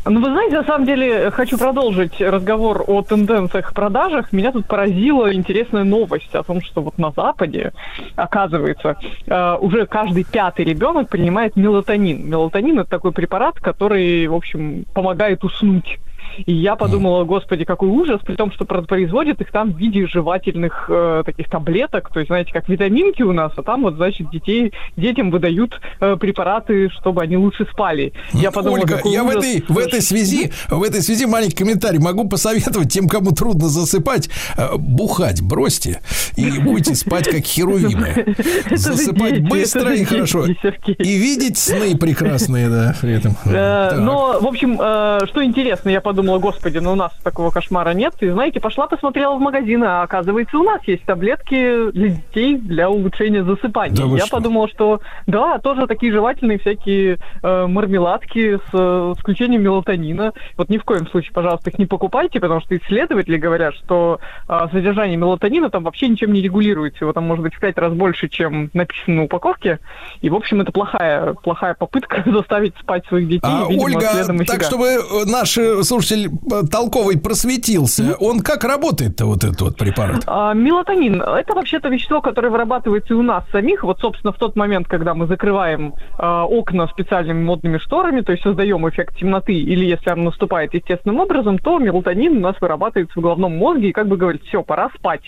Ну, 0.06 0.19
вы 0.19 0.32
знаете, 0.32 0.57
на 0.57 0.64
самом 0.65 0.85
деле, 0.85 1.32
хочу 1.32 1.57
продолжить 1.57 2.19
разговор 2.19 2.83
о 2.88 3.03
тенденциях 3.03 3.72
в 3.72 3.73
продажах. 3.73 4.33
Меня 4.33 4.51
тут 4.51 4.65
поразила 4.65 5.33
интересная 5.33 5.85
новость 5.85 6.35
о 6.35 6.43
том, 6.43 6.61
что 6.61 6.82
вот 6.82 6.98
на 6.98 7.11
Западе, 7.11 7.72
оказывается, 8.17 8.98
э, 9.25 9.57
уже 9.61 9.85
каждый 9.85 10.25
пятый 10.25 10.65
ребенок 10.65 11.07
принимает 11.07 11.56
мелатонин. 11.56 12.30
Мелатонин– 12.30 12.80
это 12.82 12.90
такой 12.90 13.14
препарат, 13.14 13.61
который, 13.61 14.27
в 14.27 14.33
общем, 14.33 14.83
помогает 14.93 15.41
уснуть. 15.45 15.99
И 16.45 16.53
я 16.53 16.76
подумала, 16.76 17.24
господи, 17.24 17.66
какой 17.66 17.90
ужас, 17.90 18.22
при 18.26 18.36
том, 18.36 18.52
что 18.52 18.66
производят 18.66 19.42
их 19.42 19.52
там 19.52 19.72
в 19.72 19.78
виде 19.78 20.08
жевательных 20.08 20.86
э, 20.90 21.24
таких 21.26 21.50
таблеток, 21.50 22.10
то 22.12 22.20
есть, 22.20 22.30
знаете, 22.30 22.52
как 22.52 22.68
витаминки 22.70 23.22
у 23.22 23.34
нас, 23.34 23.52
а 23.56 23.64
там 23.64 23.84
вот, 23.84 23.95
значит, 23.95 24.30
детей, 24.32 24.74
детям 24.98 25.32
выдают 25.32 25.80
э, 26.00 26.16
препараты, 26.18 26.90
чтобы 26.90 27.22
они 27.22 27.38
лучше 27.38 27.66
спали. 27.72 28.14
Я 28.34 28.52
подумала, 28.52 28.82
Ольга, 28.82 29.02
я 29.06 29.24
в 29.24 29.28
ужас. 29.28 29.45
этой, 29.45 29.66
в 29.68 29.78
этой 29.78 30.02
связи, 30.02 30.52
в 30.70 30.84
этой 30.84 31.02
связи 31.02 31.26
маленький 31.26 31.58
комментарий 31.58 32.00
могу 32.00 32.28
посоветовать 32.28 32.92
тем, 32.92 33.08
кому 33.08 33.32
трудно 33.32 33.68
засыпать, 33.68 34.30
э, 34.58 34.76
бухать 34.78 35.42
бросьте 35.42 36.02
и 36.36 36.60
будете 36.64 36.95
спать 36.95 37.28
как 37.30 37.44
херувимы. 37.45 38.36
Засыпать 38.72 39.36
дети, 39.36 39.50
быстро 39.50 39.94
и 39.94 40.03
хорошо. 40.03 40.48
дети, 40.48 40.60
Сергей. 40.62 40.95
И 40.95 41.18
видеть 41.18 41.58
сны 41.58 41.98
прекрасные, 41.98 42.70
да, 42.70 42.95
при 43.02 43.14
этом. 43.14 43.36
Э. 43.45 43.95
Но, 44.00 44.40
в 44.40 44.48
общем, 44.48 44.80
э, 44.80 45.20
что 45.28 45.44
интересно, 45.44 45.90
я 45.90 46.02
подумала, 46.02 46.23
господи, 46.40 46.77
ну 46.77 46.93
у 46.93 46.95
нас 46.95 47.11
такого 47.24 47.52
кошмара 47.52 47.92
нет. 47.92 48.14
И, 48.19 48.30
знаете, 48.30 48.60
пошла 48.60 48.88
посмотрела 48.88 49.35
в 49.35 49.40
магазин, 49.40 49.84
а 49.84 50.03
оказывается, 50.03 50.58
у 50.58 50.64
нас 50.64 50.82
есть 50.85 51.03
таблетки 51.03 51.92
для 51.92 52.10
детей 52.10 52.58
для 52.58 52.90
улучшения 52.90 53.43
засыпания. 53.43 53.95
Да 53.95 54.06
я 54.06 54.26
что? 54.26 54.38
подумала, 54.38 54.68
что 54.68 55.02
да, 55.27 55.60
тоже 55.60 55.88
такие 55.88 56.11
жевательные 56.11 56.60
всякие 56.60 57.18
э, 57.42 57.68
мармеладки 57.68 58.58
с 58.58 58.69
э, 58.74 59.14
включением 59.18 59.64
мелатонина. 59.64 60.34
Вот 60.58 60.69
ни 60.69 60.77
в 60.77 60.84
коем 60.84 61.08
случае, 61.08 61.34
пожалуйста, 61.34 61.69
их 61.69 61.80
не 61.80 61.85
покупайте, 61.85 62.40
потому 62.40 62.61
что 62.61 62.76
исследователи 62.77 63.38
говорят, 63.38 63.76
что 63.76 64.19
э, 64.48 64.68
содержание 64.72 65.18
мелатонина 65.18 65.69
там 65.69 65.84
вообще 65.84 66.08
ничем 66.08 66.34
не 66.34 66.42
регулируется. 66.42 67.00
Его 67.02 67.14
там 67.14 67.26
может 67.26 67.43
быть 67.43 67.56
в 67.56 67.60
пять 67.60 67.77
раз 67.77 67.93
больше, 67.93 68.30
чем 68.30 68.69
написано 68.74 69.16
на 69.16 69.24
упаковке. 69.24 69.80
И, 70.22 70.30
в 70.30 70.35
общем, 70.35 70.61
это 70.61 70.72
плохая, 70.72 71.34
плохая 71.34 71.74
попытка 71.74 72.24
заставить 72.32 72.76
спать 72.80 73.06
своих 73.08 73.27
детей. 73.27 73.42
А, 73.43 73.68
видимо, 73.69 73.85
Ольга, 73.85 74.08
так 74.45 74.64
себя. 74.64 74.68
чтобы 74.68 74.85
э, 74.85 75.00
наш 75.26 75.58
э, 75.58 75.84
слушатель 76.14 76.32
э, 76.51 76.64
толковый 76.69 77.19
просветился, 77.19 78.16
он 78.19 78.42
как 78.42 78.64
работает-то 78.64 79.25
вот 79.25 79.43
этот 79.43 79.61
вот 79.61 79.77
препарат? 79.77 80.24
А, 80.27 80.53
мелатонин– 80.53 81.22
это 81.22 81.53
вообще-то 81.53 81.90
вещество, 81.90 82.22
которое 82.22 82.50
вырабатывается 82.50 83.14
и 83.14 83.17
у 83.17 83.22
нас 83.22 83.43
самих. 83.51 83.83
Вот, 83.83 84.00
собственно, 84.00 84.33
в 84.33 84.38
тот 84.38 84.56
момент, 84.56 84.88
когда 84.88 85.14
мы 85.14 85.27
закрываем 85.27 85.93
а, 86.17 86.45
окна 86.45 86.88
специальными 86.88 87.43
модными 87.43 87.77
шторами, 87.77 88.22
то 88.22 88.32
есть 88.32 88.43
создаем 88.43 88.88
эффект 88.88 89.17
темноты, 89.17 89.53
или 89.53 89.85
если 89.85 90.11
он 90.11 90.24
наступает 90.24 90.74
естественным 90.74 91.19
образом, 91.19 91.58
то 91.58 91.80
мелатонин 91.80 92.38
у 92.38 92.42
нас 92.42 92.56
вырабатывается 92.59 93.19
в 93.19 93.22
головном 93.22 93.58
мозге 93.58 93.90
и 93.90 93.93
как 93.93 94.08
бы 94.08 94.17
говорит, 94.17 94.43
все, 94.45 94.64
пора 94.64 94.90
спать. 94.98 95.24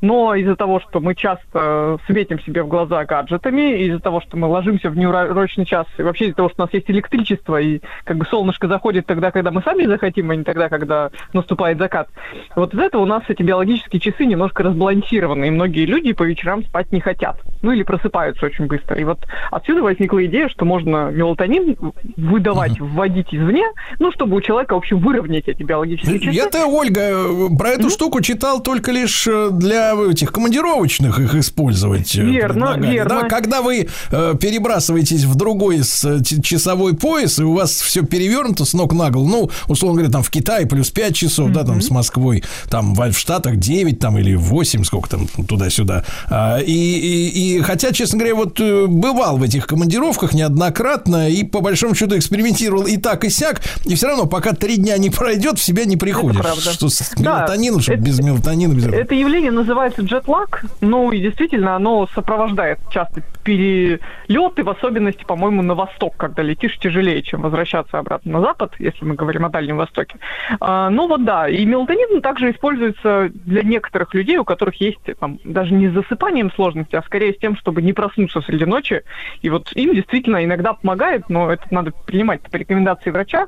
Но 0.00 0.34
из-за 0.34 0.56
того, 0.56 0.80
что 0.80 1.00
мы 1.00 1.14
часто 1.14 1.98
светим 2.06 2.40
себе 2.40 2.62
в 2.62 2.68
глаза 2.68 3.04
гаджетами, 3.04 3.86
из-за 3.86 4.00
того, 4.00 4.20
что 4.20 4.36
мы 4.36 4.46
ложимся 4.46 4.90
в 4.90 4.96
неурочный 4.96 5.64
час, 5.64 5.86
и 5.98 6.02
вообще 6.02 6.26
из-за 6.26 6.36
того, 6.36 6.48
что 6.48 6.62
у 6.62 6.66
нас 6.66 6.74
есть 6.74 6.90
электричество, 6.90 7.60
и 7.60 7.80
как 8.04 8.16
бы 8.16 8.26
солнышко 8.26 8.68
заходит 8.68 9.06
тогда, 9.06 9.30
когда 9.30 9.50
мы 9.50 9.62
сами 9.62 9.86
захотим, 9.86 10.30
а 10.30 10.36
не 10.36 10.44
тогда, 10.44 10.68
когда 10.68 11.10
наступает 11.32 11.78
закат. 11.78 12.08
Вот 12.56 12.74
из 12.74 12.78
этого 12.78 13.02
у 13.02 13.06
нас 13.06 13.22
эти 13.28 13.42
биологические 13.42 14.00
часы 14.00 14.24
немножко 14.24 14.62
разбалансированы, 14.62 15.48
и 15.48 15.50
многие 15.50 15.84
люди 15.84 16.12
по 16.12 16.22
вечерам 16.22 16.64
спать 16.64 16.92
не 16.92 17.00
хотят. 17.00 17.38
Ну 17.62 17.72
или 17.72 17.82
просыпаются 17.82 18.46
очень 18.46 18.66
быстро. 18.66 18.96
И 18.96 19.04
вот 19.04 19.18
отсюда 19.50 19.82
возникла 19.82 20.24
идея, 20.26 20.48
что 20.48 20.64
можно 20.64 21.10
мелатонин 21.10 21.76
выдавать, 22.16 22.78
вводить 22.78 23.34
извне, 23.34 23.66
ну, 23.98 24.12
чтобы 24.12 24.36
у 24.36 24.40
человека, 24.40 24.74
в 24.74 24.78
общем, 24.78 24.98
выровнять 24.98 25.48
эти 25.48 25.62
биологические 25.62 26.20
часы. 26.20 26.36
Я-то, 26.36 26.66
Ольга, 26.66 27.00
э, 27.00 27.56
про 27.58 27.70
эту 27.70 27.90
штуку 27.90 28.20
читал 28.20 28.62
только 28.62 28.92
лишь 28.92 29.26
э, 29.26 29.48
для 29.94 30.10
этих 30.10 30.32
командировочных 30.32 31.18
их 31.20 31.34
использовать. 31.34 32.14
э, 32.16 32.22
Верно, 32.22 32.76
верно. 32.78 33.22
Да, 33.22 33.28
когда 33.28 33.62
вы 33.62 33.88
э, 34.10 34.34
перебрасываетесь 34.40 35.24
в 35.24 35.34
другой 35.34 35.82
с, 35.84 36.04
э, 36.04 36.22
часовой 36.42 36.94
пояс, 36.94 37.38
и 37.38 37.42
у 37.42 37.54
вас 37.54 37.72
все 37.80 38.02
перевернуто 38.02 38.64
с 38.64 38.74
ног 38.74 38.92
на 38.92 39.10
голову, 39.10 39.28
ну, 39.28 39.50
условно 39.68 39.96
говоря, 39.98 40.12
там 40.12 40.22
в 40.22 40.30
Китае 40.30 40.66
плюс 40.66 40.90
5 40.90 41.14
часов, 41.14 41.50
да, 41.52 41.64
там 41.64 41.80
с 41.80 41.90
Москвой, 41.90 42.42
там 42.70 42.94
в, 42.94 43.10
в 43.12 43.18
Штатах 43.18 43.56
9 43.56 43.98
там, 43.98 44.18
или 44.18 44.34
8, 44.34 44.84
сколько 44.84 45.08
там 45.10 45.26
туда-сюда. 45.28 46.04
А, 46.30 46.58
и, 46.58 46.72
и, 46.72 47.56
и 47.56 47.60
хотя, 47.60 47.92
честно 47.92 48.18
говоря, 48.18 48.34
вот 48.34 48.60
э, 48.60 48.86
бывал 48.86 49.36
в 49.38 49.42
этих 49.42 49.66
командировках 49.66 50.32
неоднократно 50.34 51.28
и 51.30 51.44
по 51.44 51.60
большому 51.60 51.94
счету 51.94 52.16
экспериментировал 52.16 52.86
и 52.86 52.96
так, 52.96 53.24
и 53.24 53.30
сяк, 53.30 53.60
и 53.84 53.94
все 53.94 54.08
равно, 54.08 54.26
пока 54.26 54.52
три 54.52 54.76
дня 54.76 54.98
не 54.98 55.10
пройдет, 55.10 55.58
в 55.58 55.62
себя 55.62 55.84
не 55.84 55.96
приходишь. 55.96 56.40
правда. 56.40 56.72
Что 56.72 56.88
с 56.88 56.98
Да, 57.16 57.22
мелатонином, 57.38 57.80
что 57.80 57.92
это- 57.92 58.02
без 58.02 58.18
мелатонина, 58.20 58.72
без 58.74 58.84
Это 58.86 59.14
явление 59.14 59.50
называется 59.50 59.77
джетлаг, 59.86 60.64
ну 60.80 61.12
и 61.12 61.20
действительно 61.20 61.76
оно 61.76 62.06
сопровождает 62.14 62.78
часто 62.90 63.22
перелеты, 63.44 64.62
в 64.62 64.68
особенности, 64.68 65.24
по-моему, 65.24 65.62
на 65.62 65.74
восток, 65.74 66.16
когда 66.16 66.42
летишь 66.42 66.76
тяжелее, 66.78 67.22
чем 67.22 67.42
возвращаться 67.42 67.98
обратно 67.98 68.32
на 68.32 68.40
запад, 68.40 68.74
если 68.78 69.04
мы 69.04 69.14
говорим 69.14 69.44
о 69.44 69.48
Дальнем 69.48 69.76
Востоке. 69.76 70.18
А, 70.60 70.90
ну 70.90 71.08
вот 71.08 71.24
да, 71.24 71.48
и 71.48 71.64
мелатонин 71.64 72.20
также 72.20 72.50
используется 72.50 73.30
для 73.32 73.62
некоторых 73.62 74.12
людей, 74.14 74.36
у 74.38 74.44
которых 74.44 74.80
есть 74.80 74.98
там, 75.18 75.38
даже 75.44 75.72
не 75.72 75.88
с 75.88 75.92
засыпанием 75.92 76.52
сложности, 76.52 76.96
а 76.96 77.02
скорее 77.02 77.32
с 77.32 77.38
тем, 77.38 77.56
чтобы 77.56 77.80
не 77.80 77.92
проснуться 77.92 78.40
среди 78.42 78.64
ночи. 78.64 79.02
И 79.42 79.50
вот 79.50 79.72
им 79.74 79.94
действительно 79.94 80.44
иногда 80.44 80.74
помогает, 80.74 81.28
но 81.28 81.50
это 81.50 81.64
надо 81.70 81.92
принимать 82.06 82.42
по 82.42 82.56
рекомендации 82.56 83.10
врача. 83.10 83.46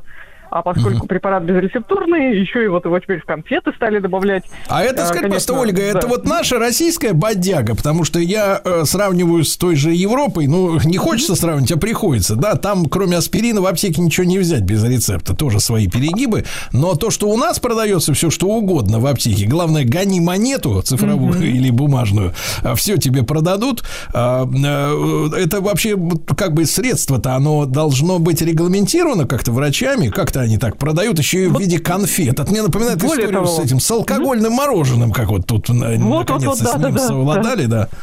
А 0.51 0.63
поскольку 0.63 1.07
препарат 1.07 1.45
безрецептурный, 1.45 2.39
еще 2.41 2.65
и 2.65 2.69
вот 2.69 2.85
его 2.85 2.99
теперь 2.99 3.21
в 3.21 3.25
конфеты 3.25 3.73
стали 3.77 3.99
добавлять. 4.01 4.45
А 4.69 4.83
это, 4.83 5.03
А, 5.05 5.07
скажи, 5.07 5.29
просто, 5.29 5.55
Ольга, 5.55 5.83
это 5.83 6.03
да. 6.03 6.09
вот 6.09 6.25
наша 6.25 6.59
российская 6.59 7.13
бодяга, 7.13 7.75
потому 7.75 8.05
что 8.05 8.19
я 8.19 8.61
э, 8.65 8.85
сравниваю 8.85 9.45
с 9.45 9.57
той 9.57 9.77
же 9.77 9.93
Европой, 9.93 10.47
ну, 10.47 10.79
не 10.85 10.99
хочется 10.99 11.35
сравнивать, 11.37 11.73
а 11.73 11.77
приходится, 11.77 12.37
да, 12.37 12.57
там 12.57 12.87
кроме 12.87 13.17
аспирина 13.17 13.61
в 13.61 13.67
аптеке 13.67 14.03
ничего 14.03 14.27
не 14.27 14.39
взять 14.39 14.63
без 14.63 14.83
рецепта, 14.85 15.35
тоже 15.35 15.61
свои 15.61 15.89
перегибы, 15.89 16.45
но 16.73 16.95
то, 16.95 17.11
что 17.11 17.29
у 17.29 17.37
нас 17.37 17.61
продается 17.61 18.13
все 18.15 18.31
что 18.31 18.49
угодно 18.49 18.99
в 18.99 19.07
аптеке, 19.07 19.47
главное, 19.47 19.85
гони 19.85 20.21
монету 20.21 20.83
цифровую 20.83 21.43
или 21.43 21.71
бумажную, 21.71 22.35
все 22.75 22.97
тебе 22.97 23.23
продадут, 23.23 23.83
А, 24.13 24.45
э, 24.47 25.29
это 25.43 25.61
вообще 25.61 25.97
как 26.37 26.55
бы 26.55 26.67
средство-то, 26.67 27.35
оно 27.35 27.67
должно 27.67 28.19
быть 28.19 28.43
регламентировано 28.43 29.27
как-то 29.27 29.53
врачами, 29.53 30.09
как-то 30.09 30.40
они 30.43 30.59
так 30.59 30.77
продают, 30.77 31.19
еще 31.19 31.45
и 31.45 31.47
в 31.47 31.59
виде 31.59 31.79
конфет. 31.79 32.39
Это 32.41 32.51
мне 32.51 32.63
напоминает 32.63 32.99
Более 32.99 33.25
историю 33.27 33.43
того. 33.45 33.47
с 33.47 33.59
этим, 33.61 33.81
с 33.81 33.91
алкогольным 33.91 34.53
мороженым, 34.53 35.13
как 35.13 35.29
вот 35.29 35.47
тут 35.47 35.69
на- 35.69 35.91
Вот, 35.97 36.31
вот, 36.31 36.41
наконец-то 36.41 36.49
вот, 36.49 36.59
да, 36.61 36.71
с 36.79 36.81
да, 36.81 36.89
ним 36.89 36.97
да, 36.97 37.07
совладали, 37.07 37.67
да. 37.67 37.89
Э, 37.93 37.97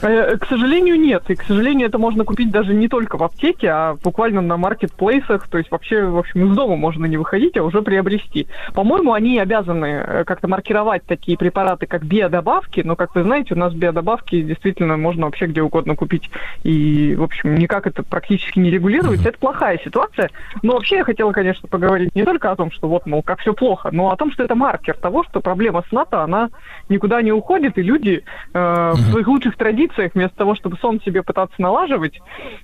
К 0.00 0.46
сожалению, 0.48 0.98
нет. 1.00 1.24
И, 1.28 1.34
к 1.34 1.42
сожалению, 1.42 1.88
это 1.88 1.98
можно 1.98 2.24
купить 2.24 2.50
даже 2.50 2.74
не 2.74 2.88
только 2.88 3.16
в 3.16 3.22
аптеке, 3.22 3.68
а 3.68 3.96
буквально 4.02 4.40
на 4.40 4.56
маркетплейсах. 4.56 5.48
То 5.48 5.58
есть 5.58 5.70
вообще, 5.70 6.04
в 6.04 6.18
общем, 6.18 6.46
из 6.46 6.54
дома 6.54 6.76
можно 6.76 7.06
не 7.06 7.16
выходить, 7.16 7.56
а 7.56 7.62
уже 7.62 7.82
приобрести. 7.82 8.46
По-моему, 8.74 9.12
они 9.12 9.38
обязаны 9.38 9.86
э, 9.86 10.24
как-то 10.24 10.48
маркировать 10.48 11.02
такие 11.04 11.38
препараты, 11.38 11.86
как 11.86 12.04
биодобавки. 12.04 12.82
Но, 12.84 12.96
как 12.96 13.14
вы 13.14 13.22
знаете, 13.22 13.54
у 13.54 13.58
нас 13.58 13.72
биодобавки 13.72 14.42
действительно 14.42 14.96
можно 14.96 15.26
вообще 15.26 15.46
где 15.46 15.62
угодно 15.62 15.96
купить. 15.96 16.30
И, 16.62 17.14
в 17.16 17.22
общем, 17.22 17.54
никак 17.54 17.86
это 17.86 18.02
практически 18.02 18.58
не 18.58 18.70
регулируется. 18.70 19.28
Это 19.28 19.38
плохая 19.38 19.78
ситуация. 19.82 20.30
Но 20.62 20.74
вообще 20.74 20.96
я 20.96 21.04
хотела, 21.04 21.32
конечно, 21.32 21.68
поговорить 21.68 22.14
не 22.14 22.24
только 22.24 22.50
о 22.50 22.56
том, 22.56 22.70
что 22.70 22.88
вот, 22.88 23.06
мол, 23.06 23.22
как 23.22 23.40
все 23.40 23.54
плохо, 23.54 23.90
но 23.92 24.10
о 24.10 24.16
том, 24.16 24.30
что 24.32 24.44
это 24.44 24.54
маркер 24.54 24.94
того, 24.94 25.24
что 25.24 25.40
проблема 25.40 25.82
с 25.88 25.92
НАТО, 25.92 26.22
она 26.22 26.50
никуда 26.88 27.22
не 27.22 27.32
уходит, 27.32 27.78
и 27.78 27.82
люди 27.82 28.24
э, 28.52 28.92
в 28.94 29.10
своих 29.10 29.26
лучших 29.26 29.56
традициях, 29.56 29.85
вместо 30.14 30.36
того, 30.36 30.54
чтобы 30.54 30.76
сон 30.78 31.00
себе 31.04 31.22
пытаться 31.22 31.54
налаживать, 31.58 32.20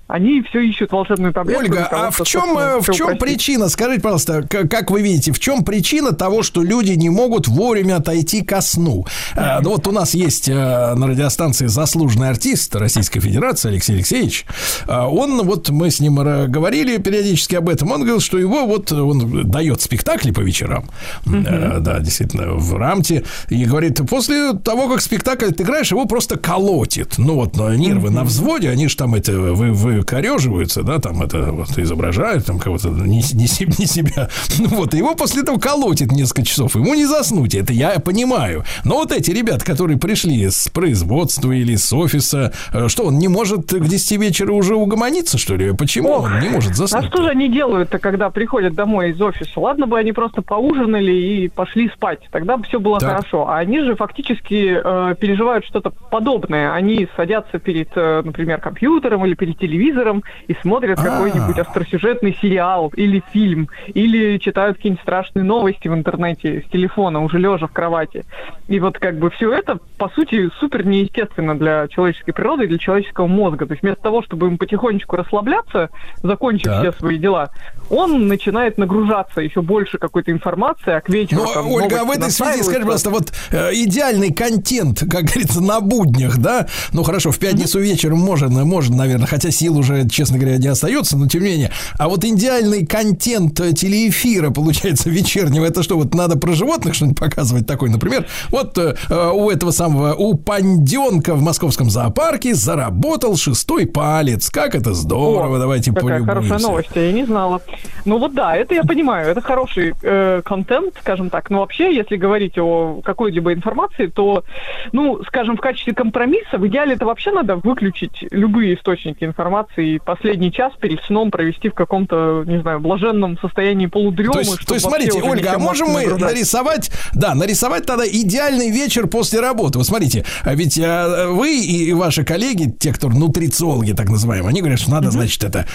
они 0.07 0.41
все 0.43 0.61
ищут 0.61 0.91
волшебную 0.91 1.33
таблетку. 1.33 1.63
Ольга, 1.63 1.87
того, 1.89 2.03
а 2.03 2.11
в 2.11 2.23
чем, 2.23 2.57
э, 2.57 2.79
в 2.79 2.85
чем 2.85 3.07
упростить. 3.07 3.19
причина? 3.19 3.69
Скажите, 3.69 4.01
пожалуйста, 4.01 4.47
как 4.47 4.91
вы 4.91 5.01
видите, 5.01 5.31
в 5.31 5.39
чем 5.39 5.63
причина 5.63 6.13
того, 6.13 6.43
что 6.43 6.61
люди 6.61 6.91
не 6.91 7.09
могут 7.09 7.47
вовремя 7.47 7.97
отойти 7.97 8.43
ко 8.43 8.61
сну? 8.61 9.05
Э, 9.35 9.59
Ну 9.61 9.71
вот 9.71 9.87
у 9.87 9.91
нас 9.91 10.13
есть 10.13 10.49
э, 10.49 10.53
на 10.53 11.07
радиостанции 11.07 11.67
заслуженный 11.67 12.29
артист 12.29 12.75
Российской 12.75 13.19
Федерации 13.19 13.69
Алексей 13.69 13.95
Алексеевич. 13.95 14.45
Он, 14.87 15.41
вот 15.43 15.69
мы 15.69 15.89
с 15.89 15.99
ним 15.99 16.15
говорили 16.15 16.97
периодически 16.97 17.55
об 17.55 17.69
этом, 17.69 17.91
он 17.91 17.99
говорил, 18.01 18.19
что 18.19 18.37
его 18.37 18.65
вот, 18.65 18.91
он 18.91 19.49
дает 19.49 19.81
спектакли 19.81 20.31
по 20.31 20.41
вечерам, 20.41 20.85
Э, 21.25 21.79
да, 21.79 21.99
действительно, 21.99 22.53
в 22.53 22.75
рамте, 22.75 23.23
и 23.49 23.65
говорит, 23.65 23.99
после 24.09 24.53
того, 24.53 24.89
как 24.89 25.01
спектакль 25.01 25.47
отыграешь, 25.47 25.91
его 25.91 26.05
просто 26.05 26.37
колотит. 26.37 27.12
Ну 27.17 27.35
вот 27.35 27.55
но 27.55 27.73
нервы 27.73 28.09
на 28.09 28.23
взводе, 28.23 28.69
они 28.69 28.87
же 28.87 28.95
там 28.97 29.15
это 29.15 29.31
вы, 29.33 29.71
выкореживаются, 29.71 30.83
да, 30.83 30.99
там 30.99 31.21
это 31.21 31.51
вот 31.51 31.77
изображают, 31.77 32.45
там 32.45 32.59
кого-то 32.59 32.89
не, 32.89 33.17
не, 33.33 33.47
се- 33.47 33.65
не 33.65 33.85
себя. 33.85 34.29
Ну 34.59 34.67
вот, 34.69 34.93
его 34.93 35.15
после 35.15 35.41
этого 35.41 35.57
колотит 35.59 36.11
несколько 36.11 36.43
часов, 36.43 36.75
ему 36.75 36.93
не 36.93 37.05
заснуть, 37.05 37.55
это 37.55 37.73
я 37.73 37.99
понимаю. 37.99 38.63
Но 38.83 38.95
вот 38.95 39.11
эти 39.11 39.31
ребята, 39.31 39.65
которые 39.65 39.97
пришли 39.97 40.49
с 40.49 40.69
производства 40.69 41.51
или 41.51 41.75
с 41.75 41.91
офиса, 41.93 42.53
э, 42.73 42.87
что, 42.87 43.03
он 43.05 43.17
не 43.17 43.27
может 43.27 43.71
к 43.71 43.79
10 43.87 44.11
вечера 44.19 44.51
уже 44.53 44.75
угомониться, 44.75 45.37
что 45.37 45.55
ли? 45.55 45.73
Почему 45.73 46.09
он 46.11 46.39
не 46.39 46.49
может 46.49 46.71
А 46.71 46.75
заснуть? 46.75 47.05
что 47.07 47.23
же 47.23 47.29
они 47.29 47.49
делают-то, 47.49 47.99
когда 47.99 48.29
приходят 48.29 48.73
домой 48.75 49.11
из 49.11 49.21
офиса? 49.21 49.59
Ладно 49.59 49.87
бы 49.87 49.97
они 49.99 50.11
просто 50.11 50.41
поужинали 50.41 51.11
и 51.11 51.47
пошли 51.49 51.89
спать, 51.89 52.19
тогда 52.31 52.57
бы 52.57 52.63
все 52.65 52.79
было 52.79 52.99
Так. 52.99 53.09
хорошо. 53.09 53.47
А 53.49 53.57
они 53.57 53.79
же 53.81 53.95
фактически 53.95 54.77
э, 54.83 55.15
переживают 55.19 55.65
что-то 55.65 55.91
подобное. 56.11 56.73
Они 56.73 57.02
садятся 57.15 57.59
перед, 57.59 57.89
э, 57.95 58.21
например, 58.23 58.59
компьютером 58.59 59.25
или 59.25 59.33
перед 59.35 59.57
телевизором 59.57 60.23
и 60.47 60.55
смотрят 60.61 60.99
А. 60.99 61.03
какой-нибудь 61.03 61.57
остросюжетный 61.57 62.37
сериал 62.41 62.91
или 62.95 63.23
фильм, 63.31 63.69
или 63.87 64.37
читают 64.37 64.77
какие-нибудь 64.77 65.01
страшные 65.03 65.43
новости 65.43 65.87
в 65.87 65.93
интернете 65.93 66.63
с 66.67 66.71
телефона, 66.71 67.23
уже 67.23 67.39
лежа 67.39 67.67
в 67.67 67.71
кровати. 67.71 68.25
И 68.67 68.79
вот 68.79 68.97
как 68.99 69.17
бы 69.17 69.29
все 69.31 69.51
это, 69.53 69.79
по 69.97 70.09
сути, 70.09 70.49
супер 70.59 70.85
неестественно 70.85 71.57
для 71.57 71.87
человеческой 71.87 72.31
природы 72.33 72.65
и 72.65 72.67
для 72.67 72.77
человеческого 72.77 73.27
мозга. 73.27 73.65
То 73.65 73.73
есть 73.73 73.83
вместо 73.83 74.01
того, 74.01 74.23
чтобы 74.23 74.47
им 74.47 74.57
потихонечку 74.57 75.15
расслабляться, 75.15 75.89
закончив 76.21 76.65
Так. 76.65 76.81
все 76.81 76.91
свои 76.99 77.17
дела, 77.17 77.51
он 77.89 78.27
начинает 78.27 78.77
нагружаться 78.77 79.41
еще 79.41 79.61
больше 79.61 79.97
какой-то 79.97 80.31
информации, 80.31 80.93
а 80.93 81.01
к 81.01 81.09
вечеру... 81.09 81.43
Ну, 81.43 81.53
там 81.53 81.71
Ольга, 81.71 82.01
а 82.01 82.05
в 82.05 82.11
этой 82.11 82.31
связи, 82.31 82.63
скажи, 82.63 82.81
пожалуйста, 82.81 83.09
вот 83.09 83.33
э, 83.51 83.73
идеальный 83.73 84.33
контент, 84.33 84.99
как 84.99 85.23
говорится, 85.23 85.61
на 85.61 85.79
буднях, 85.81 86.37
да? 86.37 86.67
Ну, 86.93 87.03
хорошо, 87.03 87.31
в 87.31 87.39
пятницу 87.39 87.79
вечером 87.79 88.19
можно, 88.19 88.65
можно, 88.65 88.95
наверное, 88.95 89.27
хотя 89.27 89.51
сил 89.51 89.77
уже, 89.77 90.07
честно 90.07 90.37
говоря, 90.37 90.57
не 90.57 90.67
остается, 90.67 91.17
но 91.17 91.27
тем 91.27 91.43
не 91.43 91.49
менее. 91.49 91.71
А 91.97 92.07
вот 92.07 92.23
идеальный 92.23 92.85
контент 92.85 93.59
э, 93.59 93.73
телеэфира, 93.73 94.51
получается, 94.51 95.09
вечернего, 95.09 95.65
это 95.65 95.83
что, 95.83 95.97
вот 95.97 96.13
надо 96.13 96.37
про 96.37 96.53
животных 96.53 96.93
что-нибудь 96.95 97.19
показывать 97.19 97.67
такое, 97.67 97.89
например, 97.89 98.27
вот 98.49 98.77
э, 98.77 98.95
э, 99.09 99.31
у 99.33 99.49
этого 99.49 99.71
самого, 99.71 100.13
у 100.13 100.35
панденка 100.35 101.35
в 101.35 101.41
московском 101.41 101.89
зоопарке 101.89 102.53
заработал 102.53 103.35
шестой 103.37 103.87
палец. 103.87 104.49
Как 104.49 104.75
это 104.75 104.93
здорово, 104.93 105.57
О, 105.57 105.59
давайте 105.59 105.91
Какая 105.91 106.19
полюбуемся. 106.19 106.49
хорошая 106.49 106.59
новость, 106.59 106.89
я 106.95 107.11
не 107.11 107.25
знала. 107.25 107.61
Ну 108.05 108.19
вот 108.19 108.33
да, 108.33 108.55
это 108.55 108.75
я 108.75 108.83
понимаю, 108.83 109.29
это 109.29 109.41
хороший 109.41 109.93
э, 110.01 110.41
контент, 110.43 110.95
скажем 110.99 111.29
так. 111.29 111.49
Но 111.49 111.59
вообще, 111.59 111.95
если 111.95 112.17
говорить 112.17 112.57
о 112.57 113.01
какой-либо 113.03 113.53
информации, 113.53 114.07
то, 114.07 114.43
ну, 114.91 115.23
скажем, 115.27 115.57
в 115.57 115.61
качестве 115.61 115.93
компромисса, 115.93 116.57
в 116.57 116.67
идеале 116.67 116.82
это 116.91 117.05
вообще 117.05 117.31
надо 117.31 117.55
выключить 117.55 118.25
любые 118.31 118.75
источники 118.75 119.23
информации 119.23 119.95
и 119.95 119.99
последний 119.99 120.51
час 120.51 120.73
перед 120.79 121.01
сном 121.03 121.31
провести 121.31 121.69
в 121.69 121.73
каком-то, 121.73 122.43
не 122.45 122.61
знаю, 122.61 122.79
блаженном 122.79 123.37
состоянии 123.39 123.85
полудремы. 123.85 124.33
То 124.33 124.39
есть, 124.39 124.65
то 124.65 124.73
есть 124.73 124.85
смотрите, 124.85 125.21
Ольга, 125.21 125.53
а 125.55 125.59
можем 125.59 125.89
мы 125.89 126.01
нагружать. 126.01 126.31
нарисовать, 126.31 126.91
да, 127.13 127.35
нарисовать 127.35 127.85
тогда 127.85 128.07
идеальный 128.07 128.69
вечер 128.69 129.07
после 129.07 129.39
работы. 129.39 129.77
Вот 129.77 129.87
смотрите, 129.87 130.25
а 130.43 130.53
ведь 130.55 130.79
а, 130.79 131.29
вы 131.29 131.59
и 131.59 131.93
ваши 131.93 132.23
коллеги, 132.23 132.73
те, 132.77 132.91
кто 132.91 133.09
нутрициологи 133.09 133.93
так 133.93 134.09
называемые, 134.09 134.49
они 134.49 134.61
говорят, 134.61 134.79
что 134.79 134.91
надо, 134.91 135.11
значит, 135.11 135.43
это 135.43 135.65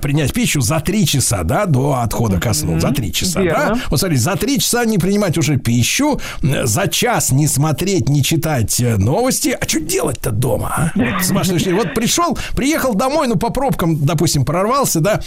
принять 0.00 0.32
пищу 0.32 0.60
за 0.60 0.80
три 0.80 1.06
часа, 1.06 1.42
да, 1.42 1.66
до 1.66 2.00
отхода 2.02 2.40
ко 2.40 2.52
сну, 2.52 2.80
за 2.80 2.92
три 2.92 3.12
часа, 3.12 3.40
да. 3.40 3.42
Верно. 3.42 3.80
Вот 3.90 4.00
смотрите, 4.00 4.22
за 4.22 4.36
три 4.36 4.58
часа 4.58 4.84
не 4.84 4.98
принимать 4.98 5.38
уже 5.38 5.56
пищу, 5.56 6.20
за 6.42 6.88
час 6.88 7.32
не 7.32 7.46
смотреть, 7.46 8.08
не 8.08 8.22
читать 8.22 8.80
э, 8.80 8.96
новости. 8.96 9.56
А 9.58 9.68
что 9.68 9.80
делать-то 9.80 10.30
дома? 10.56 10.92
А? 10.94 11.22
С 11.22 11.30
зрения, 11.58 11.74
вот 11.74 11.94
пришел, 11.94 12.36
приехал 12.54 12.94
домой, 12.94 13.28
ну 13.28 13.36
по 13.36 13.50
пробкам, 13.50 14.04
допустим, 14.04 14.44
прорвался, 14.44 15.00
да. 15.00 15.20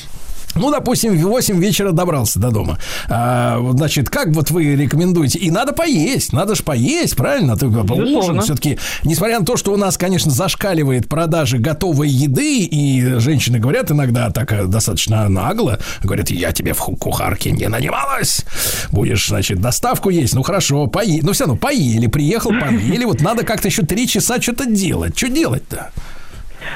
Ну, 0.60 0.72
допустим, 0.72 1.18
в 1.18 1.22
8 1.22 1.60
вечера 1.60 1.92
добрался 1.92 2.40
до 2.40 2.52
дома. 2.52 2.78
А, 3.08 3.60
значит, 3.72 4.10
как 4.10 4.30
вот 4.30 4.52
вы 4.52 4.76
рекомендуете? 4.76 5.40
И 5.40 5.52
надо 5.52 5.74
поесть, 5.74 6.34
надо 6.34 6.56
же 6.56 6.64
поесть, 6.64 7.16
правильно? 7.16 7.56
Ты 7.56 7.68
ужин 7.68 8.42
все-таки, 8.42 8.78
несмотря 9.04 9.40
на 9.40 9.46
то, 9.46 9.58
что 9.58 9.74
у 9.74 9.78
нас, 9.78 9.98
конечно, 9.98 10.32
зашкаливает 10.32 11.08
продажи 11.08 11.58
готовой 11.58 12.10
еды, 12.10 12.64
и 12.64 13.20
женщины 13.20 13.60
говорят 13.60 13.92
иногда 13.92 14.30
так 14.32 14.52
э, 14.52 14.66
достаточно 14.66 15.28
нагло, 15.30 15.80
говорят, 16.04 16.30
я 16.30 16.52
тебе 16.52 16.74
в 16.74 16.80
кухарке 16.80 17.52
не 17.52 17.68
нанималась, 17.68 18.46
будешь, 18.92 19.28
значит, 19.28 19.62
доставку 19.62 20.10
есть, 20.10 20.36
ну 20.36 20.44
хорошо, 20.44 20.88
поели, 20.88 21.22
ну 21.22 21.32
все 21.32 21.46
равно 21.46 21.58
поели, 21.58 22.08
приехал, 22.08 22.52
поели, 22.52 23.06
вот 23.06 23.22
надо 23.22 23.46
как-то 23.46 23.68
еще 23.68 23.84
три 23.84 24.08
часа 24.08 24.42
что-то 24.42 24.66
делать, 24.66 25.18
что 25.18 25.30
делать-то? 25.30 25.92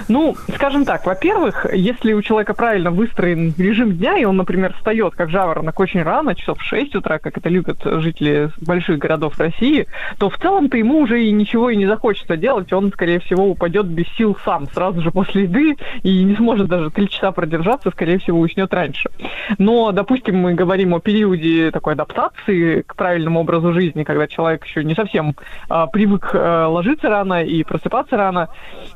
Ну, 0.08 0.36
скажем 0.56 0.86
так, 0.86 1.06
во-первых, 1.06 1.66
если 1.74 2.14
у 2.14 2.22
человека 2.22 2.54
правильно 2.54 2.92
выстроен 2.92 3.54
режим 3.58 3.94
дня, 3.94 4.18
и 4.18 4.26
он, 4.26 4.38
например, 4.38 4.74
встает 4.74 5.16
как 5.16 5.30
жаворонок 5.30 5.80
очень 5.80 6.04
рано, 6.04 6.36
часов 6.36 6.60
в 6.60 6.64
6 6.64 6.96
утра, 6.96 7.20
как 7.20 7.38
это 7.38 7.50
любят 7.50 7.80
жители 7.84 8.50
больших 8.62 9.00
городов 9.00 9.40
России, 9.40 9.88
то 10.18 10.30
в 10.30 10.38
целом-то 10.38 10.78
ему 10.78 11.00
уже 11.00 11.24
и 11.24 11.32
ничего 11.32 11.70
и 11.70 11.76
не 11.76 11.86
захочется 11.86 12.38
делать, 12.38 12.72
он, 12.74 12.92
скорее 12.92 13.20
всего, 13.20 13.50
упадет 13.50 13.88
без 13.88 14.08
сил 14.16 14.38
сам 14.46 14.68
сразу 14.74 15.02
же 15.02 15.12
после 15.12 15.44
еды 15.44 15.78
и 16.04 16.24
не 16.24 16.36
сможет 16.36 16.68
даже 16.68 16.90
три 16.90 17.10
часа 17.10 17.32
продержаться, 17.32 17.92
скорее 17.92 18.20
всего, 18.20 18.40
уснет 18.40 18.74
раньше. 18.74 19.10
Но, 19.58 19.92
допустим, 19.92 20.38
мы 20.38 20.54
говорим 20.54 20.94
о 20.94 21.00
периоде 21.00 21.72
такой 21.72 21.94
адаптации 21.94 22.82
к 22.82 22.96
правильному 22.96 23.42
образу 23.42 23.74
жизни, 23.74 24.04
когда 24.04 24.28
человек 24.28 24.66
еще 24.66 24.84
не 24.84 24.96
совсем 24.96 25.36
а, 25.70 25.88
привык 25.88 26.32
а, 26.34 26.68
ложиться 26.68 27.10
рано 27.10 27.44
и 27.44 27.64
просыпаться 27.64 28.18
рано. 28.18 28.50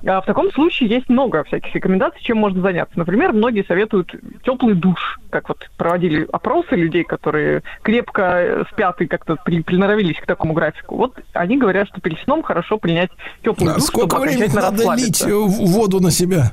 А 0.05 0.21
в 0.21 0.25
таком 0.25 0.51
случае 0.51 0.76
есть 0.85 1.09
много 1.09 1.43
всяких 1.43 1.73
рекомендаций, 1.75 2.21
чем 2.21 2.37
можно 2.37 2.61
заняться. 2.61 2.97
Например, 2.97 3.33
многие 3.33 3.63
советуют 3.65 4.13
теплый 4.43 4.75
душ, 4.75 5.19
как 5.29 5.49
вот 5.49 5.69
проводили 5.77 6.27
опросы 6.31 6.75
людей, 6.75 7.03
которые 7.03 7.63
крепко 7.81 8.65
спят 8.71 9.01
и 9.01 9.07
как-то 9.07 9.35
при- 9.43 9.61
приноровились 9.61 10.17
к 10.17 10.25
такому 10.25 10.53
графику. 10.53 10.95
Вот 10.95 11.17
они 11.33 11.57
говорят, 11.57 11.87
что 11.87 12.01
перед 12.01 12.19
сном 12.19 12.43
хорошо 12.43 12.77
принять 12.77 13.09
теплый 13.43 13.71
А 13.71 13.75
душ, 13.75 13.83
сколько 13.83 14.17
чтобы 14.17 14.27
времени 14.27 14.53
надо 14.55 14.95
лить 14.95 15.21
э, 15.21 15.33
воду 15.33 15.99
на 15.99 16.11
себя? 16.11 16.51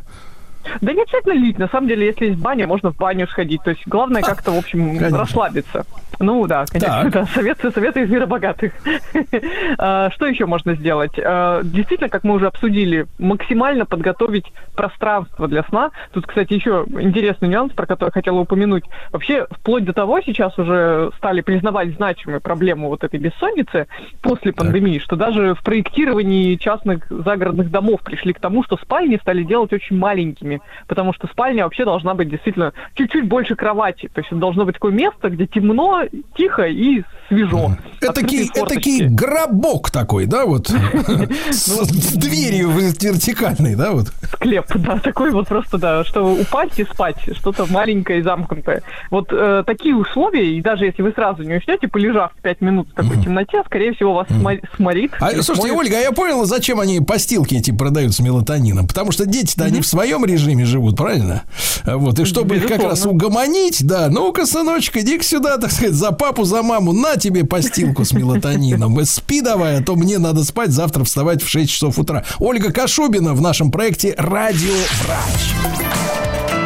Да 0.80 0.92
не 0.92 1.02
обязательно 1.02 1.32
лить. 1.32 1.58
На 1.58 1.68
самом 1.68 1.88
деле, 1.88 2.06
если 2.06 2.26
есть 2.26 2.38
баня, 2.38 2.66
можно 2.66 2.90
в 2.92 2.96
баню 2.96 3.26
сходить. 3.28 3.62
То 3.62 3.70
есть 3.70 3.82
главное 3.86 4.22
как-то, 4.22 4.52
в 4.52 4.58
общем, 4.58 4.96
Конечно. 4.98 5.18
расслабиться. 5.18 5.84
Ну 6.20 6.46
да, 6.46 6.64
конечно, 6.70 7.02
Так. 7.02 7.12
да. 7.12 7.26
Советы, 7.26 7.70
советы 7.72 8.02
из 8.02 8.10
мира 8.10 8.26
богатых. 8.26 8.72
А, 9.78 10.10
Что 10.10 10.26
еще 10.26 10.46
можно 10.46 10.74
сделать? 10.74 11.12
А, 11.18 11.60
Действительно, 11.62 12.08
как 12.08 12.24
мы 12.24 12.34
уже 12.34 12.46
обсудили, 12.46 13.06
максимально 13.18 13.84
подготовить 13.86 14.44
пространство 14.76 15.48
для 15.48 15.64
сна. 15.64 15.90
Тут, 16.12 16.26
кстати, 16.26 16.52
еще 16.54 16.84
интересный 16.88 17.48
нюанс, 17.48 17.72
про 17.72 17.86
который 17.86 18.10
хотела 18.10 18.38
упомянуть. 18.40 18.84
Вообще, 19.10 19.46
вплоть 19.50 19.84
до 19.84 19.92
того, 19.92 20.20
сейчас 20.20 20.56
уже 20.58 21.10
стали 21.18 21.40
признавать 21.40 21.94
значимую 21.94 22.40
проблему 22.40 22.88
вот 22.88 23.04
этой 23.04 23.18
бессонницы 23.18 23.86
после 24.22 24.52
пандемии, 24.52 24.98
что 24.98 25.16
даже 25.16 25.54
в 25.54 25.62
проектировании 25.62 26.54
частных 26.56 27.06
загородных 27.10 27.70
домов 27.70 28.00
пришли 28.02 28.32
к 28.32 28.40
тому, 28.40 28.62
что 28.64 28.76
спальни 28.76 29.16
стали 29.16 29.42
делать 29.42 29.72
очень 29.72 29.96
маленькими. 29.98 30.53
Спальнями, 30.54 30.60
потому 30.86 31.12
что 31.12 31.26
спальня 31.28 31.64
вообще 31.64 31.84
должна 31.84 32.14
быть 32.14 32.30
действительно 32.30 32.72
чуть-чуть 32.94 33.28
больше 33.28 33.54
кровати. 33.54 34.08
То 34.12 34.20
есть 34.20 34.30
это 34.30 34.40
должно 34.40 34.64
быть 34.64 34.74
такое 34.74 34.92
место, 34.92 35.30
где 35.30 35.46
темно, 35.46 36.02
тихо 36.36 36.64
и 36.64 37.02
свежо. 37.28 37.76
Этакий, 38.00 38.50
этакий 38.54 39.06
гробок 39.08 39.90
такой, 39.90 40.26
да, 40.26 40.44
вот, 40.44 40.68
с 41.50 42.12
дверью 42.16 42.70
вертикальной, 42.70 43.76
да, 43.76 43.92
вот. 43.92 44.12
Склеп, 44.32 44.66
да, 44.74 44.98
такой 44.98 45.30
вот 45.30 45.48
просто, 45.48 45.78
да, 45.78 46.04
что 46.04 46.32
упасть 46.32 46.78
и 46.78 46.84
спать, 46.84 47.16
что-то 47.36 47.66
маленькое 47.70 48.20
и 48.20 48.22
замкнутое. 48.22 48.82
Вот 49.10 49.28
э, 49.32 49.62
такие 49.66 49.94
условия, 49.96 50.56
и 50.56 50.60
даже 50.60 50.84
если 50.84 51.02
вы 51.02 51.12
сразу 51.12 51.42
не 51.42 51.54
уснете, 51.56 51.88
полежав 51.88 52.32
5 52.42 52.60
минут 52.60 52.88
в 52.90 52.94
такой 52.94 53.22
темноте, 53.22 53.62
скорее 53.64 53.94
всего, 53.94 54.14
вас 54.14 54.28
смо- 54.28 54.62
сморит. 54.76 55.12
А, 55.20 55.30
слушайте. 55.42 55.72
Ольга, 55.72 55.96
а 55.96 56.00
я 56.00 56.12
понял, 56.12 56.44
зачем 56.44 56.80
они 56.80 57.00
постилки 57.00 57.54
эти 57.54 57.70
продают 57.70 58.14
с 58.14 58.20
мелатонином. 58.20 58.86
Потому 58.86 59.12
что 59.12 59.26
дети-то 59.26 59.64
они 59.64 59.80
в 59.80 59.86
своем 59.86 60.24
режиме 60.24 60.43
живут, 60.64 60.96
правильно? 60.96 61.42
Вот, 61.84 62.18
и 62.18 62.24
чтобы 62.24 62.56
их 62.56 62.62
как 62.62 62.78
Безусловно. 62.78 62.90
раз 62.90 63.06
угомонить, 63.06 63.86
да, 63.86 64.08
ну-ка, 64.10 64.46
сыночек, 64.46 64.96
иди 64.98 65.20
сюда, 65.22 65.58
так 65.58 65.72
сказать, 65.72 65.94
за 65.94 66.12
папу, 66.12 66.44
за 66.44 66.62
маму, 66.62 66.92
на 66.92 67.16
тебе 67.16 67.44
постилку 67.44 68.04
с 68.04 68.12
мелатонином. 68.12 69.04
Спи 69.04 69.40
давай, 69.40 69.80
а 69.80 69.82
то 69.82 69.96
мне 69.96 70.18
надо 70.18 70.44
спать, 70.44 70.70
завтра 70.70 71.04
вставать 71.04 71.42
в 71.42 71.48
6 71.48 71.70
часов 71.70 71.98
утра. 71.98 72.24
Ольга 72.38 72.72
Кашубина 72.72 73.34
в 73.34 73.40
нашем 73.40 73.70
проекте 73.70 74.14
«Радио 74.16 74.74
Врач». 75.02 75.54
Радиоврач. 75.64 76.63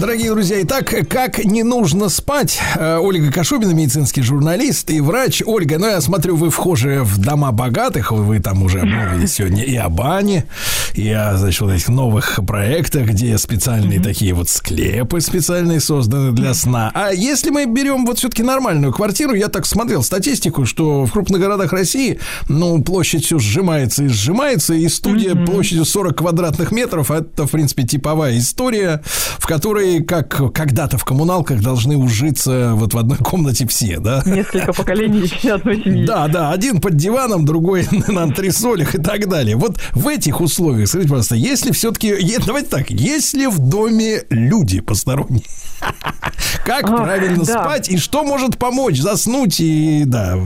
Дорогие 0.00 0.30
друзья, 0.30 0.62
итак, 0.62 0.94
как 1.10 1.44
не 1.44 1.64
нужно 1.64 2.08
спать? 2.08 2.60
Э, 2.76 2.98
Ольга 2.98 3.32
Кашубина, 3.32 3.72
медицинский 3.72 4.22
журналист 4.22 4.90
и 4.90 5.00
врач. 5.00 5.42
Ольга, 5.44 5.76
ну 5.80 5.88
я 5.88 6.00
смотрю, 6.00 6.36
вы 6.36 6.50
вхожи 6.50 7.00
в 7.02 7.18
дома 7.18 7.50
богатых, 7.50 8.12
вы 8.12 8.38
там 8.38 8.62
уже 8.62 8.78
обмолвились 8.78 9.32
сегодня 9.32 9.64
и 9.64 9.74
о 9.74 9.88
бане, 9.88 10.46
и 10.94 11.10
о, 11.10 11.36
значит, 11.36 11.60
вот 11.62 11.72
этих 11.72 11.88
новых 11.88 12.38
проектах, 12.46 13.08
где 13.08 13.36
специальные 13.38 14.00
такие 14.00 14.34
вот 14.34 14.48
склепы 14.48 15.20
специальные 15.20 15.80
созданы 15.80 16.30
для 16.30 16.54
сна. 16.54 16.92
А 16.94 17.10
если 17.10 17.50
мы 17.50 17.66
берем 17.66 18.06
вот 18.06 18.18
все-таки 18.18 18.44
нормальную 18.44 18.92
квартиру, 18.92 19.34
я 19.34 19.48
так 19.48 19.66
смотрел 19.66 20.04
статистику, 20.04 20.64
что 20.64 21.06
в 21.06 21.12
крупных 21.12 21.40
городах 21.40 21.72
России, 21.72 22.20
ну, 22.48 22.80
площадь 22.82 23.24
все 23.24 23.40
сжимается 23.40 24.04
и 24.04 24.08
сжимается, 24.08 24.74
и 24.74 24.86
студия 24.88 25.34
площадью 25.34 25.84
40 25.84 26.16
квадратных 26.16 26.70
метров, 26.70 27.10
это, 27.10 27.48
в 27.48 27.50
принципе, 27.50 27.82
типовая 27.82 28.38
история, 28.38 29.02
в 29.38 29.46
которой, 29.48 29.87
как 30.06 30.52
когда-то 30.52 30.98
в 30.98 31.04
коммуналках, 31.04 31.60
должны 31.60 31.96
ужиться 31.96 32.72
вот 32.74 32.94
в 32.94 32.98
одной 32.98 33.18
комнате 33.18 33.66
все, 33.66 33.98
да? 33.98 34.22
Несколько 34.24 34.72
поколений 34.72 35.30
одной 35.48 35.82
семьи. 35.82 36.06
Да, 36.06 36.28
да, 36.28 36.52
один 36.52 36.80
под 36.80 36.96
диваном, 36.96 37.44
другой 37.44 37.86
на 38.08 38.24
антресолях 38.24 38.94
и 38.94 38.98
так 38.98 39.28
далее. 39.28 39.56
Вот 39.56 39.80
в 39.92 40.08
этих 40.08 40.40
условиях, 40.40 40.88
скажите, 40.88 41.08
пожалуйста, 41.08 41.34
если 41.34 41.72
все-таки, 41.72 42.14
давайте 42.46 42.68
так, 42.68 42.90
если 42.90 43.46
в 43.46 43.58
доме 43.58 44.24
люди 44.30 44.80
посторонние, 44.80 45.44
как 46.64 46.84
Ах, 46.84 46.96
правильно 46.96 47.44
да. 47.44 47.64
спать 47.64 47.88
и 47.88 47.96
что 47.98 48.24
может 48.24 48.58
помочь 48.58 48.98
заснуть 48.98 49.60
и, 49.60 50.04
да, 50.06 50.38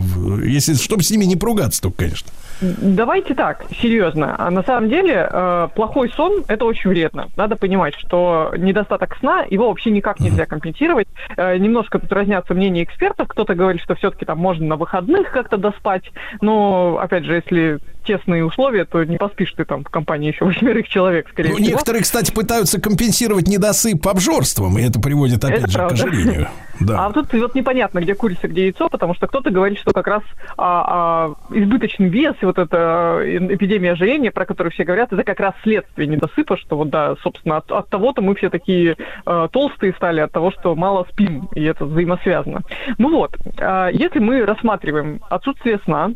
если, 0.45 0.75
чтобы 0.75 1.03
с 1.03 1.11
ними 1.11 1.25
не 1.25 1.37
поругаться 1.37 1.83
только, 1.83 2.05
конечно. 2.05 2.29
Давайте 2.63 3.35
так, 3.35 3.65
серьезно. 3.81 4.37
А 4.39 4.49
на 4.51 4.63
самом 4.63 4.89
деле 4.89 5.29
э, 5.29 5.69
плохой 5.75 6.11
сон 6.11 6.45
это 6.47 6.65
очень 6.65 6.91
вредно. 6.91 7.27
Надо 7.37 7.57
понимать, 7.57 7.95
что 7.97 8.53
недостаток 8.57 9.17
сна 9.17 9.45
его 9.51 9.69
вообще 9.69 9.91
никак 9.91 10.21
нельзя 10.21 10.47
компенсировать. 10.47 11.09
Э, 11.37 11.57
немножко 11.59 11.99
тут 11.99 12.13
разнятся 12.13 12.55
мнения 12.55 12.85
экспертов. 12.85 13.27
Кто-то 13.27 13.57
говорит, 13.57 13.83
что 13.83 13.97
все-таки 13.97 14.25
там 14.25 14.39
можно 14.39 14.65
на 14.65 14.77
выходных 14.77 15.33
как-то 15.33 15.57
доспать. 15.57 16.05
Но 16.41 16.99
опять 17.01 17.25
же, 17.25 17.35
если 17.35 17.81
тесные 18.05 18.45
условия, 18.45 18.85
то 18.85 19.03
не 19.05 19.17
поспишь 19.17 19.53
ты 19.53 19.65
там 19.65 19.85
в 19.85 19.89
компании 19.89 20.33
еще 20.33 20.45
восьмерых 20.45 20.89
человек, 20.89 21.29
скорее 21.31 21.51
Ну, 21.51 21.57
всего. 21.57 21.69
некоторые, 21.71 22.03
кстати, 22.03 22.33
пытаются 22.33 22.81
компенсировать 22.81 23.49
недосып 23.49 24.07
обжорством, 24.07 24.79
и 24.79 24.83
это 24.83 25.01
приводит, 25.01 25.45
опять 25.45 25.61
Это 25.65 25.69
же, 25.71 25.79
правда. 25.79 25.97
к 25.97 26.07
ожирению. 26.07 26.49
Да. 26.81 27.07
А 27.07 27.13
тут 27.13 27.33
вот 27.33 27.55
непонятно, 27.55 28.01
где 28.01 28.15
курица, 28.15 28.49
где 28.49 28.63
яйцо, 28.65 28.89
потому 28.89 29.15
что 29.15 29.29
кто-то 29.29 29.51
говорит, 29.51 29.79
что 29.79 29.93
как 29.93 30.07
раз 30.09 30.23
а, 30.57 31.35
а, 31.47 31.55
избыточный 31.57 32.09
вес 32.09 32.35
и 32.41 32.45
вот 32.45 32.59
эта 32.59 33.21
э, 33.23 33.39
эпидемия 33.55 33.93
ожирения, 33.93 34.33
про 34.33 34.47
которую 34.47 34.73
все 34.73 34.83
говорят, 34.83 35.13
это 35.13 35.23
как 35.23 35.39
раз 35.39 35.55
следствие 35.63 36.09
недосыпа, 36.09 36.57
что 36.57 36.77
вот 36.77 36.91
да, 36.91 37.15
собственно, 37.23 37.59
от, 37.59 37.71
от 37.71 37.89
того-то 37.89 38.21
мы 38.23 38.35
все 38.35 38.51
такие 38.51 38.97
э, 39.27 39.49
толстые 39.53 39.93
стали, 39.93 40.21
от 40.21 40.33
того, 40.33 40.51
что 40.51 40.75
мало 40.75 41.07
спим, 41.13 41.49
и 41.55 41.63
это 41.63 41.85
взаимосвязано. 41.85 42.63
Ну 42.99 43.11
вот, 43.11 43.37
а, 43.61 43.89
если 43.89 44.19
мы 44.19 44.45
рассматриваем 44.45 45.21
отсутствие 45.31 45.79
сна, 45.85 46.11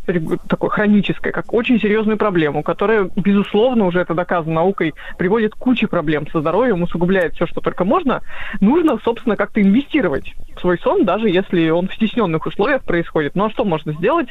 такое 0.49 0.71
хроническое, 0.71 1.33
как 1.33 1.53
очень 1.53 1.76
серьезную 1.79 2.17
проблему, 2.19 2.63
которая, 2.63 3.11
безусловно, 3.17 3.87
уже 3.87 4.01
это 4.01 4.15
доказано 4.15 4.55
наукой, 4.57 4.95
приводит 5.19 5.55
к 5.55 5.59
куче 5.59 5.87
проблем 5.87 6.27
со 6.31 6.41
здоровьем, 6.41 6.83
усугубляет 6.83 7.35
все, 7.35 7.47
что 7.47 7.61
только 7.61 7.85
можно, 7.85 8.23
нужно, 8.61 8.99
собственно, 9.03 9.37
как-то 9.37 9.61
инвестировать 9.61 10.35
в 10.57 10.61
свой 10.61 10.79
сон, 10.79 11.05
даже 11.05 11.29
если 11.29 11.69
он 11.71 11.89
в 11.89 11.95
стесненных 11.95 12.47
условиях 12.47 12.85
происходит. 12.85 13.35
Ну 13.35 13.47
а 13.47 13.51
что 13.51 13.65
можно 13.65 13.93
сделать? 13.93 14.29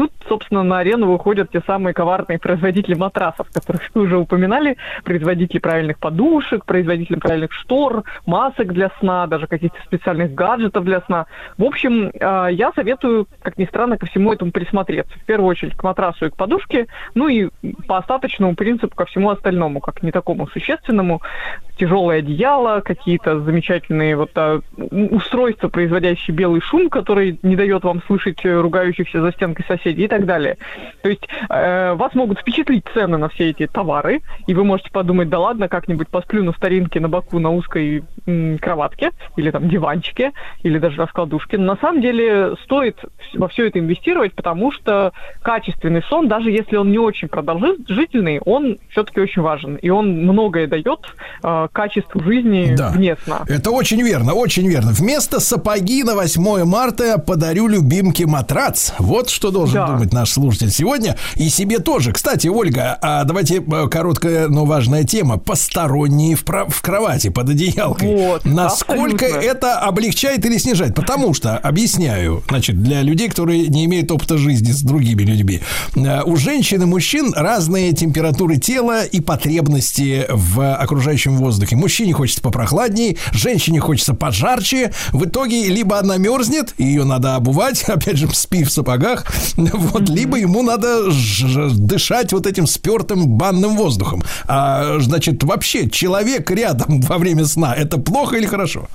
Тут, 0.00 0.12
собственно, 0.26 0.62
на 0.62 0.78
арену 0.78 1.12
выходят 1.12 1.50
те 1.50 1.60
самые 1.66 1.92
коварные 1.92 2.38
производители 2.38 2.94
матрасов, 2.94 3.50
которых 3.52 3.82
вы 3.92 4.04
уже 4.04 4.16
упоминали, 4.16 4.78
производители 5.04 5.58
правильных 5.58 5.98
подушек, 5.98 6.64
производители 6.64 7.16
правильных 7.16 7.52
штор, 7.52 8.04
масок 8.24 8.72
для 8.72 8.90
сна, 8.98 9.26
даже 9.26 9.46
каких-то 9.46 9.78
специальных 9.84 10.32
гаджетов 10.32 10.86
для 10.86 11.02
сна. 11.02 11.26
В 11.58 11.64
общем, 11.64 12.12
э, 12.14 12.48
я 12.52 12.72
советую, 12.74 13.26
как 13.42 13.58
ни 13.58 13.66
странно, 13.66 13.98
ко 13.98 14.06
всему 14.06 14.32
этому 14.32 14.52
присмотреться. 14.52 15.18
В 15.18 15.24
первую 15.26 15.50
очередь 15.50 15.76
к 15.76 15.82
матрасу 15.82 16.24
и 16.24 16.30
к 16.30 16.36
подушке, 16.36 16.86
ну 17.14 17.28
и 17.28 17.50
по 17.86 17.98
остаточному 17.98 18.54
принципу 18.54 18.96
ко 18.96 19.04
всему 19.04 19.28
остальному, 19.28 19.80
как 19.80 20.02
не 20.02 20.12
такому 20.12 20.46
существенному. 20.46 21.20
Тяжелое 21.80 22.18
одеяло, 22.18 22.82
какие-то 22.82 23.40
замечательные 23.40 24.14
вот 24.14 24.32
а, 24.34 24.60
устройства, 24.76 25.68
производящие 25.68 26.36
белый 26.36 26.60
шум, 26.60 26.90
который 26.90 27.38
не 27.42 27.56
дает 27.56 27.84
вам 27.84 28.02
слышать 28.06 28.44
э, 28.44 28.60
ругающихся 28.60 29.22
за 29.22 29.32
стенкой 29.32 29.64
соседей 29.66 30.04
и 30.04 30.08
так 30.08 30.26
далее. 30.26 30.58
То 31.02 31.08
есть 31.08 31.26
э, 31.48 31.94
вас 31.94 32.14
могут 32.14 32.40
впечатлить 32.40 32.84
цены 32.92 33.16
на 33.16 33.30
все 33.30 33.48
эти 33.48 33.66
товары, 33.66 34.20
и 34.46 34.52
вы 34.52 34.64
можете 34.64 34.90
подумать, 34.90 35.30
да 35.30 35.38
ладно, 35.38 35.68
как-нибудь 35.68 36.08
посплю 36.08 36.44
на 36.44 36.52
старинке 36.52 37.00
на 37.00 37.08
боку 37.08 37.38
на 37.38 37.48
узкой 37.48 38.04
м, 38.26 38.58
кроватке, 38.58 39.12
или 39.36 39.50
там 39.50 39.66
диванчике, 39.66 40.32
или 40.62 40.78
даже 40.78 41.00
раскладушке. 41.00 41.56
Но 41.56 41.72
на 41.72 41.76
самом 41.80 42.02
деле 42.02 42.56
стоит 42.64 42.98
во 43.32 43.48
все 43.48 43.68
это 43.68 43.78
инвестировать, 43.78 44.34
потому 44.34 44.70
что 44.70 45.14
качественный 45.40 46.02
сон, 46.02 46.28
даже 46.28 46.50
если 46.50 46.76
он 46.76 46.90
не 46.90 46.98
очень 46.98 47.28
продолжительный, 47.28 48.38
он 48.44 48.76
все-таки 48.90 49.18
очень 49.18 49.40
важен. 49.40 49.76
И 49.76 49.88
он 49.88 50.10
многое 50.24 50.66
дает 50.66 51.00
э, 51.42 51.68
качеству 51.72 52.22
жизни 52.22 52.74
Да. 52.76 52.90
вне 52.90 53.16
сна. 53.24 53.42
Это 53.48 53.70
очень 53.70 54.02
верно, 54.02 54.34
очень 54.34 54.66
верно. 54.68 54.90
Вместо 54.92 55.40
сапоги 55.40 56.02
на 56.02 56.14
8 56.14 56.64
марта 56.64 57.18
подарю 57.18 57.68
любимке 57.68 58.26
матрац. 58.26 58.92
Вот 58.98 59.30
что 59.30 59.50
должен 59.50 59.74
Да. 59.74 59.86
думать 59.88 60.12
наш 60.12 60.30
слушатель 60.32 60.70
сегодня. 60.70 61.16
И 61.36 61.48
себе 61.48 61.78
тоже. 61.78 62.12
Кстати, 62.12 62.48
Ольга, 62.48 62.98
а 63.00 63.24
давайте 63.24 63.62
э, 63.62 63.88
короткая, 63.88 64.48
но 64.48 64.64
важная 64.64 65.04
тема. 65.04 65.38
Посторонние 65.38 66.36
в, 66.36 66.42
в 66.44 66.82
кровати 66.82 67.28
под 67.30 67.50
одеялкой. 67.50 68.08
Вот, 68.16 68.44
Насколько 68.44 69.26
абсолютно. 69.26 69.46
это 69.48 69.78
облегчает 69.78 70.44
или 70.44 70.58
снижает? 70.58 70.94
Потому 70.94 71.34
что, 71.34 71.56
объясняю, 71.56 72.42
значит, 72.48 72.82
для 72.82 73.02
людей, 73.02 73.28
которые 73.28 73.68
не 73.68 73.84
имеют 73.84 74.10
опыта 74.10 74.38
жизни 74.38 74.72
с 74.72 74.82
другими 74.82 75.22
людьми. 75.22 75.60
э, 75.96 76.22
У 76.24 76.36
женщин 76.36 76.82
и 76.82 76.86
мужчин 76.86 77.32
разные 77.34 77.92
температуры 77.92 78.56
тела 78.56 79.04
и 79.04 79.20
потребности 79.20 80.26
в 80.28 80.74
окружающем 80.74 81.36
воздухе. 81.36 81.59
Мужчине 81.72 82.12
хочется 82.12 82.42
попрохладнее, 82.42 83.16
женщине 83.32 83.80
хочется 83.80 84.14
пожарче. 84.14 84.92
В 85.12 85.24
итоге 85.24 85.68
либо 85.68 85.98
она 85.98 86.16
мерзнет, 86.16 86.74
ее 86.78 87.04
надо 87.04 87.36
обувать, 87.36 87.82
опять 87.88 88.16
же, 88.16 88.28
спи 88.32 88.64
в 88.64 88.70
сапогах, 88.70 89.26
вот, 89.56 90.08
либо 90.08 90.38
ему 90.38 90.62
надо 90.62 91.10
дышать 91.72 92.32
вот 92.32 92.46
этим 92.46 92.66
спертым 92.66 93.26
банным 93.28 93.76
воздухом. 93.76 94.22
А, 94.46 94.98
значит, 95.00 95.42
вообще 95.44 95.88
человек 95.88 96.50
рядом 96.50 97.00
во 97.08 97.18
время 97.18 97.44
сна, 97.44 97.74
это 97.74 97.98
плохо 97.98 98.36
или 98.36 98.46
хорошо? 98.46 98.88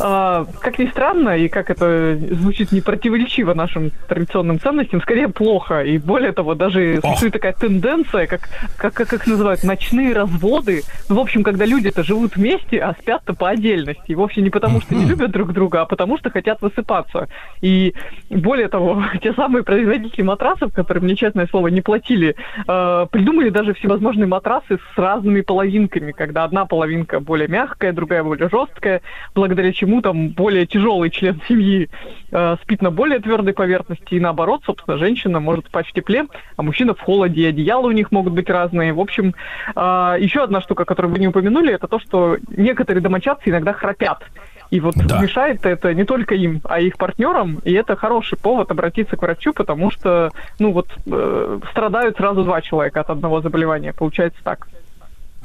А, 0.00 0.46
как 0.60 0.78
ни 0.78 0.86
странно, 0.86 1.36
и 1.36 1.48
как 1.48 1.70
это 1.70 2.16
звучит 2.16 2.72
не 2.72 2.80
противоречиво 2.80 3.54
нашим 3.54 3.90
традиционным 4.08 4.60
ценностям, 4.60 5.00
скорее 5.00 5.28
плохо. 5.28 5.82
И 5.82 5.98
более 5.98 6.32
того, 6.32 6.54
даже 6.54 7.00
существует 7.02 7.32
такая 7.32 7.52
тенденция, 7.52 8.26
как, 8.26 8.48
как, 8.76 8.94
как 8.94 9.12
их 9.12 9.26
называют, 9.26 9.62
ночные 9.64 10.12
разводы. 10.12 10.82
Ну, 11.08 11.16
в 11.16 11.20
общем, 11.20 11.42
когда 11.42 11.64
люди-то 11.64 12.02
живут 12.02 12.36
вместе, 12.36 12.78
а 12.78 12.94
спят-то 12.94 13.34
по 13.34 13.50
отдельности. 13.50 14.12
И 14.12 14.14
вовсе 14.14 14.40
не 14.42 14.50
потому, 14.50 14.80
что 14.80 14.94
не 14.94 15.04
любят 15.04 15.30
друг 15.30 15.52
друга, 15.52 15.82
а 15.82 15.86
потому, 15.86 16.18
что 16.18 16.30
хотят 16.30 16.60
высыпаться. 16.62 17.28
И 17.60 17.94
более 18.30 18.68
того, 18.68 19.02
те 19.22 19.32
самые 19.34 19.62
производители 19.62 20.22
матрасов, 20.22 20.72
которые 20.72 21.02
мне, 21.04 21.16
честное 21.16 21.46
слово, 21.46 21.68
не 21.68 21.80
платили, 21.80 22.36
э, 22.66 23.06
придумали 23.10 23.50
даже 23.50 23.74
всевозможные 23.74 24.26
матрасы 24.26 24.78
с 24.94 24.98
разными 24.98 25.40
половинками, 25.40 26.12
когда 26.12 26.44
одна 26.44 26.66
половинка 26.66 27.20
более 27.20 27.48
мягкая, 27.48 27.92
другая 27.92 28.22
более 28.22 28.48
жесткая, 28.48 29.02
благодаря 29.34 29.65
чему 29.72 30.02
там 30.02 30.28
более 30.30 30.66
тяжелый 30.66 31.10
член 31.10 31.40
семьи 31.48 31.88
э, 32.30 32.56
спит 32.62 32.82
на 32.82 32.90
более 32.90 33.18
твердой 33.20 33.54
поверхности, 33.54 34.14
и 34.14 34.20
наоборот, 34.20 34.62
собственно, 34.64 34.98
женщина 34.98 35.40
может 35.40 35.66
спать 35.66 35.86
в 35.86 35.92
тепле, 35.92 36.26
а 36.56 36.62
мужчина 36.62 36.94
в 36.94 37.00
холоде, 37.00 37.42
и 37.42 37.46
одеяла 37.46 37.86
у 37.86 37.92
них 37.92 38.12
могут 38.12 38.32
быть 38.32 38.50
разные. 38.50 38.92
В 38.92 39.00
общем, 39.00 39.34
э, 39.74 40.16
еще 40.18 40.42
одна 40.42 40.60
штука, 40.60 40.84
которую 40.84 41.12
вы 41.12 41.18
не 41.18 41.28
упомянули, 41.28 41.72
это 41.72 41.86
то, 41.88 41.98
что 41.98 42.36
некоторые 42.48 43.02
домочадцы 43.02 43.50
иногда 43.50 43.72
храпят. 43.72 44.24
И 44.70 44.80
вот 44.80 44.94
Да. 44.96 45.20
мешает 45.20 45.64
это 45.64 45.94
не 45.94 46.04
только 46.04 46.34
им, 46.34 46.60
а 46.64 46.80
их 46.80 46.96
партнерам, 46.96 47.60
и 47.64 47.72
это 47.72 47.96
хороший 47.96 48.36
повод 48.36 48.70
обратиться 48.70 49.16
к 49.16 49.22
врачу, 49.22 49.52
потому 49.52 49.90
что, 49.90 50.30
ну 50.58 50.72
вот, 50.72 50.88
э, 51.06 51.60
страдают 51.70 52.16
сразу 52.16 52.42
два 52.42 52.60
человека 52.60 53.00
от 53.00 53.10
одного 53.10 53.40
заболевания, 53.40 53.92
получается 53.92 54.40
так. 54.42 54.66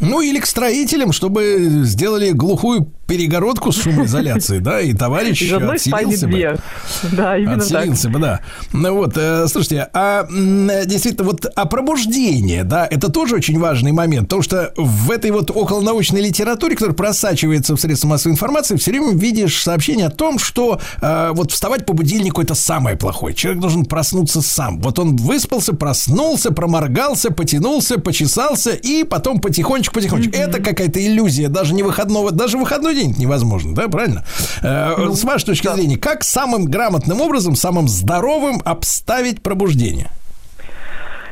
Ну, 0.02 0.22
или 0.22 0.40
к 0.40 0.46
строителям, 0.46 1.12
чтобы 1.12 1.82
сделали 1.84 2.32
глухую 2.32 2.92
перегородку 3.12 3.74
с 3.74 3.82
шумоизоляцией, 3.82 4.62
да, 4.62 4.80
и 4.80 4.94
товарищ 4.94 5.42
Из 5.42 5.52
одной 5.52 5.76
отселился 5.76 6.28
бы. 6.28 6.34
две. 6.34 6.58
Да, 7.12 7.38
именно 7.38 7.58
так. 7.58 7.64
Отселился 7.64 8.10
бы, 8.10 8.20
да. 8.20 8.40
Ну 8.72 8.96
вот, 8.96 9.18
э, 9.18 9.48
слушайте, 9.50 9.90
а 9.94 10.26
э, 10.26 10.86
действительно, 10.86 11.26
вот 11.26 11.46
а 11.54 11.66
пробуждение, 11.66 12.64
да, 12.64 12.88
это 12.90 13.12
тоже 13.12 13.36
очень 13.36 13.60
важный 13.60 13.92
момент, 13.92 14.30
потому 14.30 14.44
что 14.44 14.72
в 14.78 15.12
этой 15.12 15.32
вот 15.32 15.52
околонаучной 15.52 16.22
литературе, 16.22 16.76
которая 16.76 16.96
просачивается 16.96 17.76
в 17.76 17.82
средства 17.82 18.08
массовой 18.08 18.32
информации, 18.32 18.78
все 18.78 18.92
время 18.92 19.14
видишь 19.14 19.62
сообщение 19.62 20.08
о 20.08 20.12
том, 20.12 20.40
что 20.40 20.80
э, 21.02 21.32
вот 21.34 21.52
вставать 21.52 21.86
по 21.86 21.92
будильнику 21.92 22.42
это 22.42 22.56
самое 22.56 22.96
плохое. 22.96 23.36
Человек 23.36 23.62
должен 23.62 23.84
проснуться 23.84 24.42
сам. 24.42 24.80
Вот 24.80 25.00
он 25.00 25.18
выспался, 25.18 25.74
проснулся, 25.74 26.52
проморгался, 26.52 27.32
потянулся, 27.32 28.00
почесался 28.00 28.72
и 28.72 29.04
потом 29.04 29.42
потихонечку, 29.42 29.91
потихонечку. 29.94 30.36
Это 30.36 30.62
какая-то 30.62 31.06
иллюзия, 31.06 31.50
даже 31.50 31.74
не 31.74 31.84
выходного, 31.84 32.32
даже 32.32 32.58
выходной 32.58 32.96
день 32.96 33.16
невозможно, 33.18 33.76
да, 33.76 33.88
правильно? 33.88 34.26
Э, 34.62 35.10
с 35.14 35.24
вашей 35.24 35.46
точки 35.46 35.74
зрения, 35.74 35.98
как 35.98 36.24
самым 36.24 36.66
грамотным 36.66 37.22
образом, 37.22 37.56
самым 37.56 37.88
здоровым 37.88 38.62
обставить 38.64 39.42
пробуждение? 39.42 40.10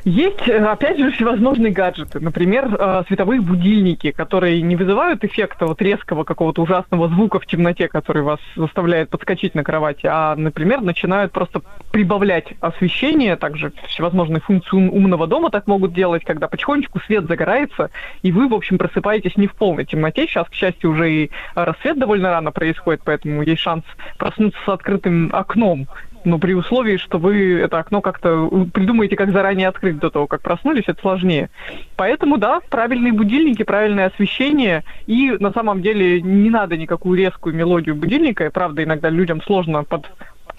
Есть, 0.05 0.47
э, 0.47 0.57
опять 0.65 0.97
же, 0.97 1.11
всевозможные 1.11 1.71
гаджеты. 1.71 2.19
Например, 2.19 2.75
э, 2.77 3.03
световые 3.07 3.41
будильники, 3.41 4.11
которые 4.11 4.61
не 4.61 4.75
вызывают 4.75 5.23
эффекта 5.23 5.65
вот 5.65 5.81
резкого 5.81 6.23
какого-то 6.23 6.61
ужасного 6.61 7.09
звука 7.09 7.39
в 7.39 7.45
темноте, 7.45 7.87
который 7.87 8.23
вас 8.23 8.39
заставляет 8.55 9.09
подскочить 9.09 9.55
на 9.55 9.63
кровати, 9.63 10.07
а, 10.09 10.35
например, 10.35 10.81
начинают 10.81 11.31
просто 11.31 11.61
прибавлять 11.91 12.53
освещение. 12.61 13.35
Также 13.35 13.73
всевозможные 13.87 14.41
функции 14.41 14.75
ум- 14.75 14.89
умного 14.89 15.27
дома 15.27 15.49
так 15.49 15.67
могут 15.67 15.93
делать, 15.93 16.23
когда 16.23 16.47
потихонечку 16.47 16.99
свет 17.01 17.25
загорается, 17.27 17.89
и 18.21 18.31
вы, 18.31 18.47
в 18.47 18.53
общем, 18.53 18.77
просыпаетесь 18.77 19.35
не 19.37 19.47
в 19.47 19.53
полной 19.53 19.85
темноте. 19.85 20.27
Сейчас, 20.27 20.47
к 20.47 20.53
счастью, 20.53 20.91
уже 20.91 21.11
и 21.11 21.31
рассвет 21.55 21.99
довольно 21.99 22.29
рано 22.29 22.51
происходит, 22.51 23.01
поэтому 23.03 23.41
есть 23.41 23.61
шанс 23.61 23.83
проснуться 24.17 24.59
с 24.65 24.69
открытым 24.69 25.29
окном 25.33 25.87
но 26.23 26.39
при 26.39 26.53
условии, 26.53 26.97
что 26.97 27.17
вы 27.17 27.59
это 27.59 27.79
окно 27.79 28.01
как-то 28.01 28.47
придумаете, 28.73 29.15
как 29.15 29.31
заранее 29.31 29.67
открыть 29.67 29.99
до 29.99 30.09
того, 30.09 30.27
как 30.27 30.41
проснулись, 30.41 30.85
это 30.87 30.99
сложнее. 31.01 31.49
Поэтому, 31.95 32.37
да, 32.37 32.61
правильные 32.69 33.13
будильники, 33.13 33.63
правильное 33.63 34.07
освещение, 34.07 34.83
и 35.07 35.31
на 35.39 35.51
самом 35.51 35.81
деле 35.81 36.21
не 36.21 36.49
надо 36.49 36.77
никакую 36.77 37.17
резкую 37.17 37.55
мелодию 37.55 37.95
будильника, 37.95 38.45
и 38.45 38.49
правда, 38.49 38.83
иногда 38.83 39.09
людям 39.09 39.41
сложно 39.41 39.83
под 39.83 40.05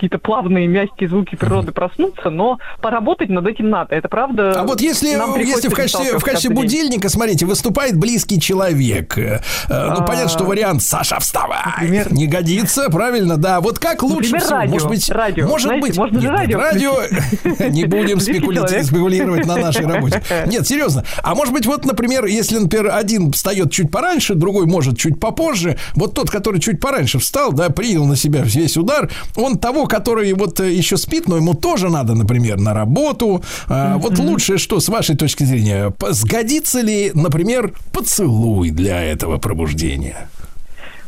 какие-то 0.00 0.18
плавные, 0.18 0.66
мягкие 0.66 1.10
звуки 1.10 1.34
природы 1.36 1.72
проснуться, 1.72 2.30
но 2.30 2.58
поработать 2.80 3.28
над 3.28 3.46
этим 3.46 3.68
надо. 3.68 3.94
Это 3.94 4.08
правда. 4.08 4.52
А 4.58 4.62
вот 4.64 4.80
если, 4.80 5.08
если 5.46 5.68
в 5.68 5.74
качестве, 5.74 6.18
в 6.18 6.24
качестве 6.24 6.48
день. 6.48 6.56
будильника, 6.58 7.10
смотрите, 7.10 7.44
выступает 7.44 7.98
близкий 7.98 8.40
человек. 8.40 9.18
э, 9.18 9.40
Ну, 9.68 9.74
А. 9.74 10.02
понятно, 10.06 10.30
что 10.30 10.44
вариант 10.44 10.82
Саша, 10.82 11.20
вставай! 11.20 12.06
Не 12.10 12.26
годится, 12.26 12.88
правильно, 12.88 13.36
да. 13.36 13.60
Вот 13.60 13.78
как 13.78 14.02
лучше 14.02 14.30
Например, 14.32 14.40
всего? 14.40 14.56
радио. 14.56 14.72
Может 14.72 14.88
быть, 14.88 15.10
Радио. 15.10 15.46
может 15.46 15.66
Знаете, 15.68 15.86
быть, 15.86 15.98
можно 15.98 16.20
же 16.20 16.28
Нет, 16.28 16.48
нет, 16.48 16.56
радио 16.58 16.94
не 17.68 17.84
будем 17.84 18.20
спекулировать 18.20 19.44
на 19.44 19.56
нашей 19.56 19.84
работе. 19.86 20.22
Нет, 20.46 20.66
серьезно. 20.66 21.04
А 21.22 21.34
может 21.34 21.52
быть, 21.52 21.66
вот, 21.66 21.84
например, 21.84 22.24
если, 22.24 22.56
например, 22.58 22.90
один 22.94 23.32
встает 23.32 23.70
чуть 23.70 23.90
пораньше, 23.90 24.34
другой 24.34 24.64
может 24.66 24.96
чуть 24.98 25.20
попозже, 25.20 25.76
вот 25.94 26.14
тот, 26.14 26.30
который 26.30 26.60
чуть 26.60 26.80
пораньше 26.80 27.18
встал, 27.18 27.52
да, 27.52 27.68
принял 27.68 28.06
на 28.06 28.16
себя 28.16 28.40
весь 28.44 28.76
удар, 28.78 29.10
он 29.36 29.58
того, 29.58 29.86
который 29.90 30.32
вот 30.32 30.60
э, 30.60 30.70
еще 30.72 30.96
спит, 30.96 31.28
но 31.28 31.36
ему 31.36 31.54
тоже 31.54 31.88
надо, 31.90 32.14
например, 32.14 32.58
на 32.58 32.72
работу. 32.72 33.42
А, 33.68 33.98
Вот 33.98 34.18
лучше, 34.18 34.58
что 34.58 34.80
с 34.80 34.88
вашей 34.88 35.16
точки 35.16 35.44
зрения, 35.44 35.92
сгодится 36.10 36.80
ли, 36.80 37.10
например, 37.14 37.72
поцелуй 37.92 38.70
для 38.70 39.02
этого 39.02 39.38
пробуждения? 39.38 40.28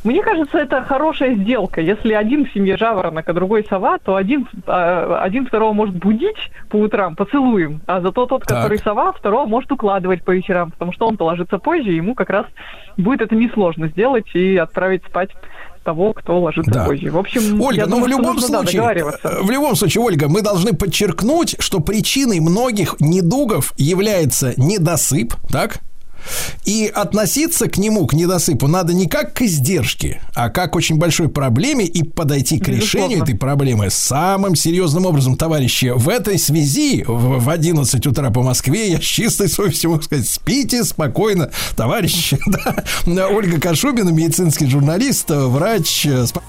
Мне 0.04 0.20
кажется, 0.20 0.58
это 0.58 0.82
хорошая 0.82 1.36
сделка. 1.36 1.80
Если 1.80 2.12
один 2.12 2.44
в 2.44 2.52
семье 2.52 2.76
жаворонок, 2.76 3.28
а 3.28 3.32
другой 3.32 3.64
сова, 3.68 3.98
то 3.98 4.16
один, 4.16 4.48
а, 4.66 5.20
один 5.22 5.46
второго 5.46 5.72
может 5.72 5.94
будить 5.94 6.50
по 6.70 6.76
утрам 6.76 7.14
поцелуем, 7.14 7.80
а 7.86 8.00
зато 8.00 8.26
тот, 8.26 8.44
который 8.44 8.78
сова, 8.78 9.12
второго 9.12 9.46
может 9.46 9.70
укладывать 9.70 10.24
по 10.24 10.32
вечерам, 10.32 10.72
потому 10.72 10.92
что 10.92 11.06
он 11.06 11.16
положится 11.16 11.58
позже, 11.58 11.92
и 11.92 11.96
ему 11.96 12.16
как 12.16 12.30
раз 12.30 12.46
будет 12.96 13.20
это 13.20 13.36
несложно 13.36 13.86
сделать 13.88 14.26
и 14.34 14.56
отправить 14.56 15.04
спать 15.04 15.30
того, 15.82 16.12
кто 16.12 16.40
ложится 16.40 16.84
позже. 16.84 17.10
В 17.10 17.18
общем, 17.18 17.60
Ольга, 17.60 17.82
я 17.82 17.86
ну 17.86 17.96
думаю, 17.96 18.04
в 18.04 18.08
любом 18.08 18.34
нужно, 18.36 18.48
да, 18.48 18.58
случае, 18.58 18.80
договариваться. 18.80 19.28
э, 19.28 19.42
в 19.42 19.50
любом 19.50 19.76
случае, 19.76 20.02
Ольга, 20.02 20.28
мы 20.28 20.42
должны 20.42 20.72
подчеркнуть, 20.72 21.56
что 21.58 21.80
причиной 21.80 22.40
многих 22.40 22.96
недугов 23.00 23.72
является 23.76 24.54
недосып, 24.56 25.34
так? 25.50 25.80
И 26.64 26.90
относиться 26.94 27.68
к 27.68 27.76
нему, 27.78 28.06
к 28.06 28.12
недосыпу, 28.14 28.66
надо 28.68 28.92
не 28.94 29.06
как 29.08 29.34
к 29.34 29.42
издержке, 29.42 30.20
а 30.34 30.48
как 30.48 30.72
к 30.72 30.76
очень 30.76 30.96
большой 30.96 31.28
проблеме 31.28 31.84
и 31.84 32.02
подойти 32.02 32.58
к 32.58 32.68
решению 32.68 33.22
этой 33.22 33.34
проблемы 33.34 33.90
самым 33.90 34.54
серьезным 34.56 35.06
образом, 35.06 35.36
товарищи. 35.36 35.92
В 35.94 36.08
этой 36.08 36.38
связи 36.38 37.04
в 37.06 37.32
в 37.42 37.50
11 37.50 38.06
утра 38.06 38.30
по 38.30 38.42
Москве 38.42 38.90
я 38.92 38.98
с 38.98 39.04
чистой 39.04 39.48
совестью 39.48 39.90
могу 39.90 40.02
сказать, 40.02 40.28
спите 40.28 40.84
спокойно, 40.84 41.50
товарищи. 41.76 42.38
Да. 43.06 43.28
Ольга 43.28 43.60
Кашубина, 43.60 44.10
медицинский 44.10 44.66
журналист, 44.66 45.26
врач. 45.28 46.06
э, 46.06 46.24
Сп- 46.26 46.40